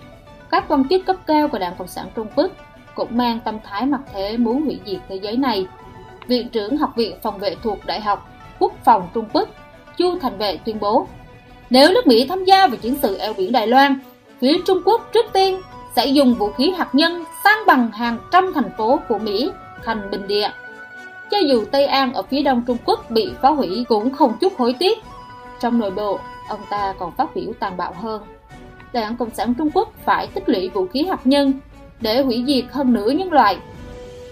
Các 0.51 0.65
quan 0.69 0.89
chức 0.89 1.07
cấp 1.07 1.17
cao 1.27 1.49
của 1.49 1.59
Đảng 1.59 1.75
Cộng 1.79 1.89
sản 1.89 2.07
Trung 2.17 2.27
Quốc 2.37 2.51
cũng 2.95 3.09
mang 3.11 3.41
tâm 3.45 3.59
thái 3.65 3.87
mặc 3.87 4.01
thế 4.13 4.37
muốn 4.37 4.63
hủy 4.63 4.81
diệt 4.87 5.01
thế 5.09 5.17
giới 5.17 5.37
này. 5.37 5.67
Viện 6.27 6.49
trưởng 6.49 6.77
Học 6.77 6.93
viện 6.97 7.17
Phòng 7.23 7.39
vệ 7.39 7.57
thuộc 7.63 7.79
Đại 7.87 8.01
học 8.01 8.29
Quốc 8.59 8.73
phòng 8.85 9.09
Trung 9.15 9.25
Quốc, 9.33 9.49
Chu 9.97 10.19
Thành 10.19 10.39
Vệ 10.39 10.57
tuyên 10.57 10.81
bố, 10.81 11.07
Nếu 11.71 11.93
nước 11.93 12.07
Mỹ 12.07 12.27
tham 12.29 12.45
gia 12.45 12.67
vào 12.67 12.77
chiến 12.77 12.97
sự 13.03 13.17
eo 13.19 13.33
biển 13.33 13.53
Đài 13.53 13.67
Loan, 13.67 13.99
phía 14.41 14.59
Trung 14.67 14.83
Quốc 14.85 15.09
trước 15.13 15.27
tiên 15.33 15.61
sẽ 15.97 16.07
dùng 16.07 16.35
vũ 16.35 16.51
khí 16.51 16.73
hạt 16.77 16.95
nhân 16.95 17.25
sang 17.45 17.59
bằng 17.67 17.91
hàng 17.93 18.19
trăm 18.33 18.53
thành 18.55 18.71
phố 18.79 18.99
của 19.09 19.19
Mỹ 19.19 19.51
thành 19.85 20.11
bình 20.11 20.27
địa. 20.27 20.51
Cho 21.31 21.39
dù 21.39 21.65
Tây 21.71 21.87
An 21.87 22.13
ở 22.13 22.23
phía 22.23 22.43
đông 22.43 22.63
Trung 22.67 22.77
Quốc 22.85 23.11
bị 23.11 23.33
phá 23.43 23.49
hủy 23.49 23.85
cũng 23.89 24.11
không 24.11 24.35
chút 24.41 24.59
hối 24.59 24.75
tiếc. 24.79 24.99
Trong 25.63 25.79
nội 25.79 25.91
bộ, 25.91 26.19
ông 26.49 26.61
ta 26.71 26.95
còn 26.99 27.13
phát 27.13 27.35
biểu 27.35 27.53
tàn 27.61 27.77
bạo 27.77 27.93
hơn. 27.97 28.23
Đảng 28.93 29.17
Cộng 29.17 29.31
sản 29.31 29.55
Trung 29.55 29.71
Quốc 29.75 29.93
phải 30.05 30.27
tích 30.35 30.49
lũy 30.49 30.69
vũ 30.69 30.87
khí 30.87 31.05
hạt 31.05 31.21
nhân 31.25 31.53
để 32.01 32.23
hủy 32.23 32.45
diệt 32.47 32.65
hơn 32.71 32.93
nửa 32.93 33.11
nhân 33.11 33.33
loại. 33.33 33.59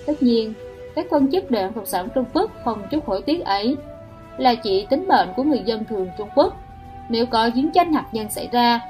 Tất 0.06 0.22
nhiên, 0.22 0.54
các 0.94 1.06
quan 1.10 1.32
chức 1.32 1.50
Đảng 1.50 1.72
Cộng 1.72 1.86
sản 1.86 2.08
Trung 2.14 2.24
Quốc 2.34 2.50
không 2.64 2.82
chút 2.90 3.06
hối 3.06 3.22
tiếc 3.22 3.44
ấy 3.44 3.76
là 4.38 4.54
chỉ 4.54 4.86
tính 4.90 5.08
mệnh 5.08 5.28
của 5.36 5.42
người 5.42 5.62
dân 5.64 5.84
thường 5.84 6.08
Trung 6.18 6.28
Quốc. 6.34 6.56
Nếu 7.08 7.26
có 7.26 7.50
chiến 7.50 7.70
tranh 7.74 7.92
hạt 7.92 8.06
nhân 8.12 8.30
xảy 8.30 8.48
ra, 8.52 8.80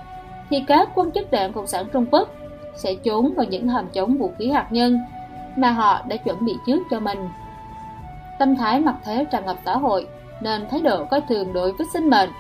thì 0.50 0.64
các 0.66 0.88
quan 0.94 1.10
chức 1.12 1.30
đảng 1.30 1.52
Cộng 1.52 1.66
sản 1.66 1.86
Trung 1.92 2.06
Quốc 2.10 2.28
sẽ 2.76 2.94
trốn 2.94 3.34
vào 3.36 3.46
những 3.46 3.68
hầm 3.68 3.86
chống 3.92 4.18
vũ 4.18 4.32
khí 4.38 4.50
hạt 4.50 4.66
nhân 4.70 4.98
mà 5.56 5.70
họ 5.70 6.02
đã 6.08 6.16
chuẩn 6.16 6.44
bị 6.44 6.56
trước 6.66 6.82
cho 6.90 7.00
mình. 7.00 7.28
Tâm 8.38 8.56
thái 8.56 8.80
mặc 8.80 8.94
thế 9.04 9.24
tràn 9.30 9.46
ngập 9.46 9.56
xã 9.64 9.76
hội 9.76 10.06
nên 10.40 10.68
thái 10.70 10.80
độ 10.80 11.04
coi 11.04 11.20
thường 11.20 11.52
đối 11.52 11.72
với 11.72 11.86
sinh 11.86 12.10
mệnh, 12.10 12.30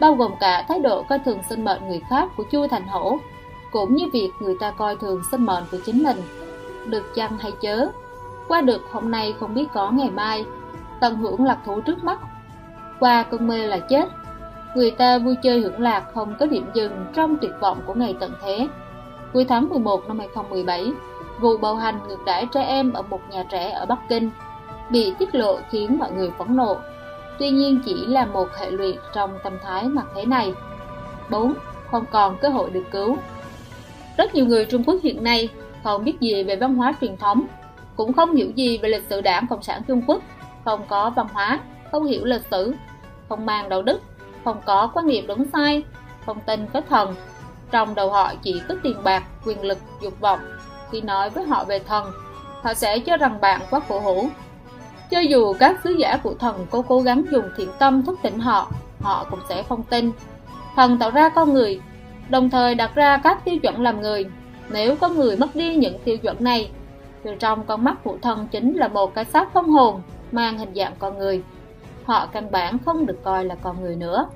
bao 0.00 0.14
gồm 0.14 0.32
cả 0.40 0.64
thái 0.68 0.78
độ 0.78 1.02
coi 1.02 1.18
thường 1.18 1.38
sinh 1.48 1.64
mệnh 1.64 1.88
người 1.88 2.02
khác 2.10 2.28
của 2.36 2.44
Chu 2.50 2.66
Thành 2.66 2.86
Hổ, 2.86 3.18
cũng 3.72 3.94
như 3.94 4.04
việc 4.12 4.30
người 4.40 4.56
ta 4.60 4.70
coi 4.70 4.96
thường 4.96 5.22
sinh 5.30 5.46
mệnh 5.46 5.64
của 5.70 5.78
chính 5.86 6.02
mình. 6.02 6.16
Được 6.86 7.14
chăng 7.14 7.38
hay 7.38 7.52
chớ, 7.60 7.88
qua 8.48 8.60
được 8.60 8.82
hôm 8.92 9.10
nay 9.10 9.34
không 9.40 9.54
biết 9.54 9.66
có 9.74 9.90
ngày 9.90 10.10
mai, 10.10 10.44
tận 11.00 11.16
hưởng 11.16 11.44
lạc 11.44 11.58
thú 11.66 11.80
trước 11.80 12.04
mắt, 12.04 12.18
qua 13.00 13.22
cơn 13.22 13.46
mê 13.46 13.66
là 13.66 13.78
chết, 13.78 14.08
người 14.74 14.90
ta 14.90 15.18
vui 15.18 15.36
chơi 15.42 15.60
hưởng 15.60 15.80
lạc 15.80 16.04
không 16.14 16.34
có 16.40 16.46
điểm 16.46 16.66
dừng 16.74 17.06
trong 17.14 17.36
tuyệt 17.40 17.52
vọng 17.60 17.78
của 17.86 17.94
ngày 17.94 18.14
tận 18.20 18.32
thế. 18.42 18.68
Cuối 19.32 19.44
tháng 19.44 19.68
11 19.68 20.08
năm 20.08 20.18
2017, 20.18 20.92
vụ 21.40 21.56
bạo 21.56 21.74
hành 21.74 21.98
ngược 22.08 22.24
đãi 22.26 22.46
trẻ 22.52 22.62
em 22.62 22.92
ở 22.92 23.02
một 23.02 23.20
nhà 23.30 23.44
trẻ 23.50 23.70
ở 23.70 23.86
Bắc 23.86 23.98
Kinh 24.08 24.30
bị 24.90 25.14
tiết 25.18 25.34
lộ 25.34 25.58
khiến 25.70 25.98
mọi 25.98 26.10
người 26.12 26.30
phẫn 26.38 26.56
nộ. 26.56 26.76
Tuy 27.38 27.50
nhiên 27.50 27.80
chỉ 27.84 28.06
là 28.06 28.26
một 28.26 28.48
hệ 28.60 28.70
lụy 28.70 28.98
trong 29.14 29.38
tâm 29.44 29.58
thái 29.62 29.88
mặt 29.88 30.06
thế 30.14 30.24
này. 30.24 30.54
4. 31.30 31.54
Không 31.90 32.04
còn 32.10 32.36
cơ 32.38 32.48
hội 32.48 32.70
được 32.70 32.84
cứu 32.90 33.16
Rất 34.16 34.34
nhiều 34.34 34.46
người 34.46 34.64
Trung 34.64 34.84
Quốc 34.84 34.96
hiện 35.02 35.24
nay 35.24 35.48
không 35.86 36.04
biết 36.04 36.20
gì 36.20 36.42
về 36.42 36.56
văn 36.56 36.74
hóa 36.74 36.92
truyền 37.00 37.16
thống, 37.16 37.46
cũng 37.96 38.12
không 38.12 38.34
hiểu 38.34 38.50
gì 38.54 38.78
về 38.78 38.88
lịch 38.88 39.04
sử 39.10 39.20
đảng 39.20 39.46
Cộng 39.46 39.62
sản 39.62 39.82
Trung 39.88 40.02
Quốc, 40.06 40.22
không 40.64 40.80
có 40.88 41.10
văn 41.10 41.26
hóa, 41.32 41.60
không 41.92 42.04
hiểu 42.04 42.24
lịch 42.24 42.46
sử, 42.50 42.74
không 43.28 43.46
mang 43.46 43.68
đạo 43.68 43.82
đức, 43.82 44.00
không 44.44 44.60
có 44.66 44.90
quan 44.94 45.06
niệm 45.06 45.26
đúng 45.26 45.44
sai, 45.52 45.82
không 46.26 46.38
tin 46.46 46.66
có 46.72 46.80
thần. 46.88 47.14
Trong 47.70 47.94
đầu 47.94 48.10
họ 48.10 48.32
chỉ 48.42 48.62
có 48.68 48.74
tiền 48.82 48.96
bạc, 49.04 49.22
quyền 49.44 49.62
lực, 49.62 49.78
dục 50.02 50.20
vọng. 50.20 50.40
Khi 50.90 51.00
nói 51.00 51.30
với 51.30 51.44
họ 51.44 51.64
về 51.64 51.78
thần, 51.78 52.12
họ 52.62 52.74
sẽ 52.74 52.98
cho 52.98 53.16
rằng 53.16 53.40
bạn 53.40 53.60
quá 53.70 53.80
cổ 53.88 54.00
hủ. 54.00 54.28
Cho 55.10 55.20
dù 55.20 55.52
các 55.58 55.80
sứ 55.84 55.90
giả 55.90 56.16
của 56.22 56.34
thần 56.34 56.66
có 56.70 56.82
cố 56.88 57.00
gắng 57.00 57.24
dùng 57.30 57.44
thiện 57.56 57.68
tâm 57.78 58.02
thức 58.02 58.18
tỉnh 58.22 58.38
họ, 58.38 58.70
họ 59.00 59.26
cũng 59.30 59.40
sẽ 59.48 59.62
không 59.62 59.82
tin. 59.82 60.10
Thần 60.76 60.98
tạo 60.98 61.10
ra 61.10 61.28
con 61.28 61.54
người, 61.54 61.80
đồng 62.28 62.50
thời 62.50 62.74
đặt 62.74 62.94
ra 62.94 63.16
các 63.16 63.44
tiêu 63.44 63.58
chuẩn 63.58 63.82
làm 63.82 64.00
người. 64.00 64.24
Nếu 64.70 64.96
có 64.96 65.08
người 65.08 65.36
mất 65.36 65.56
đi 65.56 65.76
những 65.76 65.98
tiêu 66.04 66.16
chuẩn 66.16 66.44
này, 66.44 66.70
từ 67.22 67.34
trong 67.38 67.64
con 67.66 67.84
mắt 67.84 68.04
của 68.04 68.18
thần 68.22 68.48
chính 68.50 68.76
là 68.76 68.88
một 68.88 69.14
cái 69.14 69.24
xác 69.24 69.54
không 69.54 69.70
hồn 69.70 70.02
mang 70.32 70.58
hình 70.58 70.74
dạng 70.74 70.92
con 70.98 71.18
người. 71.18 71.42
Họ 72.04 72.26
căn 72.26 72.50
bản 72.50 72.78
không 72.78 73.06
được 73.06 73.24
coi 73.24 73.44
là 73.44 73.54
con 73.62 73.82
người 73.82 73.96
nữa. 73.96 74.28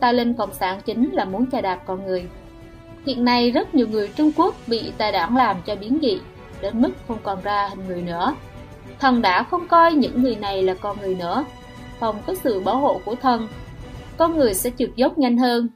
Tà 0.00 0.12
linh 0.12 0.34
cộng 0.34 0.54
sản 0.54 0.80
chính 0.84 1.10
là 1.12 1.24
muốn 1.24 1.50
chà 1.50 1.60
đạp 1.60 1.80
con 1.86 2.06
người. 2.06 2.28
Hiện 3.06 3.24
nay 3.24 3.50
rất 3.50 3.74
nhiều 3.74 3.88
người 3.88 4.08
Trung 4.08 4.30
Quốc 4.36 4.54
bị 4.66 4.92
tà 4.98 5.10
đảng 5.10 5.36
làm 5.36 5.56
cho 5.66 5.76
biến 5.76 5.98
dị, 6.02 6.20
đến 6.60 6.82
mức 6.82 6.90
không 7.08 7.18
còn 7.22 7.40
ra 7.42 7.68
hình 7.68 7.86
người 7.86 8.02
nữa. 8.02 8.34
Thần 9.00 9.22
đã 9.22 9.42
không 9.42 9.68
coi 9.68 9.92
những 9.92 10.22
người 10.22 10.36
này 10.36 10.62
là 10.62 10.74
con 10.74 10.96
người 11.00 11.14
nữa, 11.14 11.44
không 12.00 12.16
có 12.26 12.34
sự 12.34 12.60
bảo 12.60 12.76
hộ 12.76 13.00
của 13.04 13.14
thần. 13.14 13.48
Con 14.16 14.36
người 14.36 14.54
sẽ 14.54 14.70
trượt 14.78 14.90
dốc 14.96 15.18
nhanh 15.18 15.38
hơn, 15.38 15.68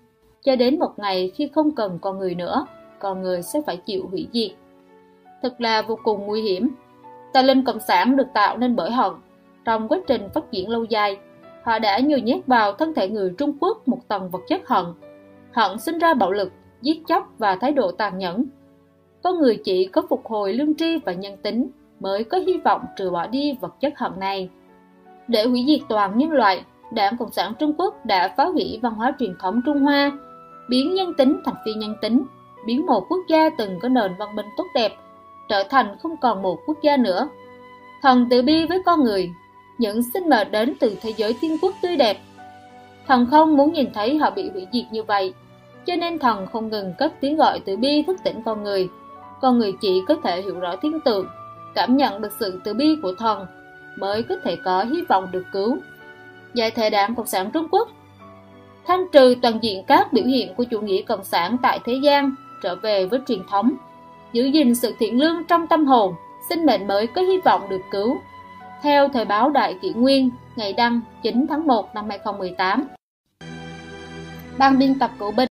cho 0.44 0.56
đến 0.56 0.78
một 0.78 0.92
ngày 0.96 1.32
khi 1.34 1.50
không 1.54 1.74
cần 1.74 1.98
con 1.98 2.18
người 2.18 2.34
nữa, 2.34 2.66
con 2.98 3.22
người 3.22 3.42
sẽ 3.42 3.60
phải 3.66 3.76
chịu 3.76 4.06
hủy 4.10 4.28
diệt. 4.32 4.50
Thật 5.42 5.60
là 5.60 5.82
vô 5.82 5.98
cùng 6.04 6.26
nguy 6.26 6.42
hiểm. 6.42 6.68
Tà 7.32 7.42
linh 7.42 7.64
cộng 7.64 7.80
sản 7.88 8.16
được 8.16 8.26
tạo 8.34 8.56
nên 8.56 8.76
bởi 8.76 8.90
hận. 8.90 9.12
Trong 9.64 9.88
quá 9.88 9.98
trình 10.06 10.28
phát 10.34 10.50
triển 10.52 10.68
lâu 10.68 10.84
dài, 10.84 11.16
họ 11.62 11.78
đã 11.78 11.98
nhồi 11.98 12.20
nhét 12.20 12.46
vào 12.46 12.72
thân 12.72 12.94
thể 12.94 13.08
người 13.08 13.32
Trung 13.38 13.56
Quốc 13.60 13.88
một 13.88 13.98
tầng 14.08 14.30
vật 14.30 14.40
chất 14.48 14.68
hận. 14.68 14.84
Hận 15.52 15.78
sinh 15.78 15.98
ra 15.98 16.14
bạo 16.14 16.32
lực, 16.32 16.52
giết 16.82 17.02
chóc 17.08 17.32
và 17.38 17.56
thái 17.56 17.72
độ 17.72 17.92
tàn 17.92 18.18
nhẫn. 18.18 18.44
Có 19.22 19.32
người 19.32 19.56
chỉ 19.64 19.86
có 19.86 20.02
phục 20.08 20.26
hồi 20.26 20.52
lương 20.52 20.74
tri 20.74 20.98
và 21.04 21.12
nhân 21.12 21.36
tính 21.42 21.70
mới 22.00 22.24
có 22.24 22.38
hy 22.38 22.58
vọng 22.64 22.82
trừ 22.96 23.10
bỏ 23.10 23.26
đi 23.26 23.58
vật 23.60 23.80
chất 23.80 23.98
hận 23.98 24.12
này. 24.20 24.48
Để 25.28 25.46
hủy 25.46 25.64
diệt 25.66 25.80
toàn 25.88 26.18
nhân 26.18 26.30
loại, 26.30 26.64
Đảng 26.92 27.16
Cộng 27.16 27.32
sản 27.32 27.52
Trung 27.58 27.72
Quốc 27.78 28.06
đã 28.06 28.34
phá 28.36 28.44
hủy 28.44 28.78
văn 28.82 28.94
hóa 28.94 29.12
truyền 29.18 29.34
thống 29.40 29.60
Trung 29.66 29.80
Hoa, 29.80 30.12
biến 30.68 30.94
nhân 30.94 31.14
tính 31.14 31.40
thành 31.44 31.54
phi 31.64 31.72
nhân 31.74 31.94
tính, 32.00 32.22
biến 32.66 32.86
một 32.86 33.06
quốc 33.08 33.20
gia 33.28 33.50
từng 33.58 33.78
có 33.82 33.88
nền 33.88 34.12
văn 34.18 34.36
minh 34.36 34.46
tốt 34.56 34.66
đẹp 34.74 34.92
trở 35.50 35.64
thành 35.70 35.96
không 36.02 36.16
còn 36.16 36.42
một 36.42 36.58
quốc 36.66 36.76
gia 36.82 36.96
nữa. 36.96 37.28
Thần 38.02 38.26
tự 38.30 38.42
bi 38.42 38.66
với 38.66 38.82
con 38.86 39.04
người, 39.04 39.30
những 39.78 40.02
sinh 40.02 40.28
mệnh 40.28 40.50
đến 40.50 40.74
từ 40.80 40.96
thế 41.00 41.12
giới 41.16 41.36
thiên 41.40 41.58
quốc 41.62 41.74
tươi 41.82 41.96
đẹp. 41.96 42.18
Thần 43.06 43.26
không 43.30 43.56
muốn 43.56 43.72
nhìn 43.72 43.92
thấy 43.94 44.18
họ 44.18 44.30
bị 44.30 44.50
hủy 44.50 44.66
diệt 44.72 44.84
như 44.90 45.02
vậy, 45.02 45.34
cho 45.86 45.96
nên 45.96 46.18
thần 46.18 46.46
không 46.52 46.68
ngừng 46.68 46.94
cất 46.98 47.12
tiếng 47.20 47.36
gọi 47.36 47.60
từ 47.60 47.76
bi 47.76 48.02
thức 48.06 48.16
tỉnh 48.24 48.42
con 48.42 48.62
người. 48.62 48.88
Con 49.40 49.58
người 49.58 49.72
chỉ 49.80 50.02
có 50.08 50.16
thể 50.24 50.42
hiểu 50.42 50.60
rõ 50.60 50.76
thiên 50.76 51.00
tượng, 51.04 51.26
cảm 51.74 51.96
nhận 51.96 52.20
được 52.20 52.32
sự 52.40 52.60
từ 52.64 52.74
bi 52.74 52.98
của 53.02 53.14
thần 53.14 53.46
mới 53.96 54.22
có 54.22 54.34
thể 54.44 54.56
có 54.56 54.82
hy 54.82 55.02
vọng 55.08 55.28
được 55.32 55.44
cứu. 55.52 55.78
Giải 56.54 56.70
thể 56.70 56.90
đảng 56.90 57.14
Cộng 57.14 57.26
sản 57.26 57.50
Trung 57.50 57.68
Quốc 57.70 57.88
thanh 58.86 59.10
trừ 59.12 59.34
toàn 59.42 59.58
diện 59.62 59.84
các 59.86 60.12
biểu 60.12 60.24
hiện 60.24 60.54
của 60.54 60.64
chủ 60.64 60.80
nghĩa 60.80 61.02
cộng 61.02 61.24
sản 61.24 61.56
tại 61.62 61.80
thế 61.84 61.94
gian, 62.02 62.34
trở 62.62 62.76
về 62.76 63.06
với 63.06 63.20
truyền 63.26 63.40
thống, 63.50 63.72
giữ 64.32 64.44
gìn 64.44 64.74
sự 64.74 64.94
thiện 64.98 65.20
lương 65.20 65.44
trong 65.48 65.66
tâm 65.66 65.86
hồn, 65.86 66.14
sinh 66.48 66.66
mệnh 66.66 66.86
mới 66.86 67.06
có 67.06 67.22
hy 67.22 67.40
vọng 67.44 67.68
được 67.70 67.80
cứu 67.90 68.16
theo 68.82 69.08
thời 69.08 69.24
báo 69.24 69.50
Đại 69.50 69.78
Kỷ 69.82 69.92
Nguyên, 69.92 70.30
ngày 70.56 70.72
đăng 70.72 71.00
9 71.22 71.46
tháng 71.48 71.66
1 71.66 71.94
năm 71.94 72.08
2018 72.08 72.88
Ban 74.58 74.78
biên 74.78 74.98
tập 74.98 75.10
của 75.18 75.30
Bình 75.30 75.48